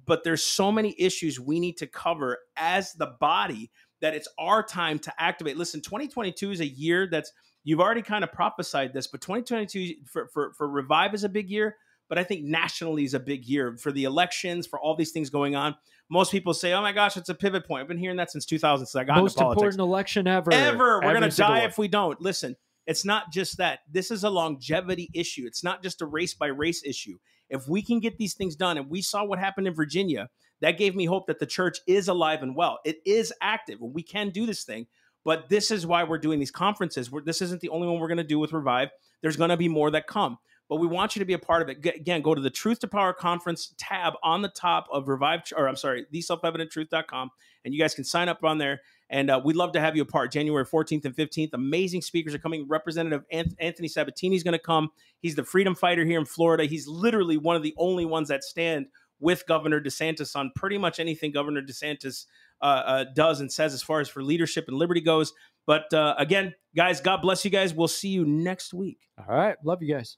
But 0.06 0.24
there's 0.24 0.44
so 0.44 0.72
many 0.72 0.96
issues 0.98 1.40
we 1.40 1.60
need 1.60 1.78
to 1.78 1.88
cover 1.88 2.40
as 2.58 2.94
the 2.94 3.16
body 3.20 3.72
that 4.02 4.14
it's 4.14 4.28
our 4.38 4.62
time 4.62 5.00
to 5.00 5.14
activate. 5.18 5.58
Listen, 5.58 5.82
2022 5.82 6.52
is 6.52 6.60
a 6.60 6.68
year 6.68 7.08
that's 7.08 7.32
you've 7.64 7.80
already 7.80 8.02
kind 8.02 8.24
of 8.24 8.32
prophesied 8.32 8.94
this, 8.94 9.08
but 9.08 9.22
2022 9.22 10.06
for 10.06 10.28
for, 10.28 10.54
for 10.54 10.70
revive 10.70 11.14
is 11.14 11.24
a 11.24 11.30
big 11.30 11.50
year. 11.50 11.78
But 12.08 12.20
I 12.20 12.24
think 12.24 12.44
nationally 12.44 13.04
is 13.04 13.16
a 13.16 13.20
big 13.20 13.46
year 13.46 13.78
for 13.78 13.92
the 13.92 14.04
elections, 14.04 14.68
for 14.68 14.80
all 14.80 14.96
these 14.96 15.12
things 15.12 15.32
going 15.32 15.56
on. 15.56 15.76
Most 16.08 16.32
people 16.32 16.54
say, 16.54 16.72
"Oh 16.74 16.82
my 16.82 16.92
gosh, 16.92 17.18
it's 17.18 17.30
a 17.30 17.34
pivot 17.34 17.68
point." 17.68 17.82
I've 17.82 17.88
been 17.88 17.98
hearing 17.98 18.18
that 18.18 18.30
since 18.32 18.46
2000, 18.46 18.86
since 18.86 18.96
I 18.96 19.04
got 19.06 19.18
Most 19.18 19.34
into 19.34 19.44
politics 19.44 19.76
important 19.76 19.80
election 19.82 20.28
ever. 20.28 20.54
ever. 20.54 21.00
We're 21.04 21.14
gonna 21.14 21.32
die 21.32 21.62
one. 21.62 21.70
if 21.70 21.80
we 21.80 21.88
don't. 21.88 22.22
Listen, 22.22 22.56
it's 22.86 23.06
not 23.06 23.32
just 23.32 23.58
that. 23.58 23.80
This 23.90 24.12
is 24.12 24.24
a 24.24 24.30
longevity 24.30 25.10
issue. 25.16 25.46
It's 25.48 25.64
not 25.64 25.82
just 25.82 26.02
a 26.02 26.06
race 26.06 26.36
by 26.36 26.48
race 26.48 26.84
issue. 26.86 27.18
If 27.50 27.68
we 27.68 27.82
can 27.82 28.00
get 28.00 28.18
these 28.18 28.34
things 28.34 28.56
done, 28.56 28.78
and 28.78 28.90
we 28.90 29.02
saw 29.02 29.24
what 29.24 29.40
happened 29.40 29.68
in 29.68 29.74
Virginia, 29.74 30.30
that 30.62 30.78
gave 30.78 30.96
me 30.96 31.06
hope 31.06 31.28
that 31.28 31.40
the 31.40 31.46
church 31.46 31.80
is 31.88 32.08
alive 32.08 32.42
and 32.42 32.56
well. 32.56 32.80
It 32.86 32.98
is 33.06 33.34
active, 33.42 33.82
and 33.82 33.94
we 33.94 34.04
can 34.04 34.30
do 34.30 34.46
this 34.46 34.64
thing. 34.64 34.88
But 35.24 35.50
this 35.50 35.72
is 35.72 35.88
why 35.88 36.04
we're 36.04 36.20
doing 36.20 36.40
these 36.40 36.52
conferences. 36.52 37.12
We're, 37.12 37.22
this 37.22 37.42
isn't 37.42 37.62
the 37.62 37.70
only 37.70 37.88
one 37.88 38.00
we're 38.00 38.08
going 38.08 38.18
to 38.18 38.24
do 38.24 38.40
with 38.40 38.54
Revive. 38.54 38.90
There's 39.22 39.38
going 39.38 39.50
to 39.50 39.58
be 39.58 39.68
more 39.68 39.90
that 39.92 40.08
come. 40.08 40.38
But 40.70 40.78
we 40.78 40.88
want 40.88 41.16
you 41.16 41.20
to 41.20 41.26
be 41.26 41.34
a 41.34 41.40
part 41.40 41.62
of 41.62 41.70
it. 41.70 41.82
G- 41.84 41.90
Again, 41.90 42.22
go 42.22 42.34
to 42.36 42.42
the 42.42 42.50
Truth 42.50 42.80
to 42.80 42.88
Power 42.88 43.14
Conference 43.14 43.74
tab 43.78 44.14
on 44.24 44.42
the 44.42 44.50
top 44.50 44.88
of 44.92 45.08
Revive, 45.08 45.42
or 45.56 45.68
I'm 45.68 45.76
sorry, 45.76 46.06
theselfevidenttruth.com, 46.14 47.30
and 47.64 47.74
you 47.74 47.80
guys 47.80 47.94
can 47.96 48.04
sign 48.04 48.30
up 48.30 48.44
on 48.44 48.58
there. 48.58 48.82
And 49.10 49.30
uh, 49.30 49.40
we'd 49.44 49.56
love 49.56 49.72
to 49.74 49.80
have 49.80 49.96
you 49.96 50.02
a 50.02 50.06
part. 50.06 50.32
January 50.32 50.66
14th 50.66 51.06
and 51.06 51.16
15th. 51.16 51.54
Amazing 51.54 52.02
speakers 52.02 52.34
are 52.34 52.40
coming. 52.40 52.66
Representative 52.68 53.24
Ant- 53.32 53.56
Anthony 53.60 53.88
Sabatini 53.88 54.36
is 54.36 54.44
going 54.44 54.54
to 54.54 54.60
come. 54.60 54.90
He's 55.22 55.36
the 55.36 55.44
freedom 55.44 55.76
fighter 55.76 56.04
here 56.04 56.20
in 56.20 56.26
Florida. 56.26 56.66
He's 56.66 56.88
literally 56.88 57.38
one 57.38 57.56
of 57.56 57.64
the 57.64 57.76
only 57.78 58.06
ones 58.06 58.30
that 58.30 58.44
stand 58.44 58.88
with 59.20 59.46
Governor 59.48 59.80
DeSantis 59.80 60.36
on 60.36 60.52
pretty 60.56 60.78
much 60.78 61.00
anything 61.00 61.32
Governor 61.32 61.62
DeSantis 61.62 62.26
uh, 62.62 62.66
uh, 62.66 63.06
does 63.16 63.42
and 63.42 63.52
says 63.52 63.74
as 63.74 63.84
far 63.84 64.00
as 64.00 64.10
for 64.10 64.24
leadership 64.24 64.66
and 64.68 64.78
liberty 64.78 65.02
goes. 65.02 65.34
But 65.66 65.94
uh, 65.94 66.16
again, 66.18 66.54
guys, 66.76 67.02
God 67.02 67.22
bless 67.22 67.46
you 67.46 67.52
guys. 67.52 67.74
We'll 67.74 67.88
see 67.88 68.10
you 68.10 68.26
next 68.26 68.74
week. 68.74 69.08
All 69.18 69.36
right. 69.36 69.56
Love 69.64 69.82
you 69.82 69.94
guys. 69.94 70.18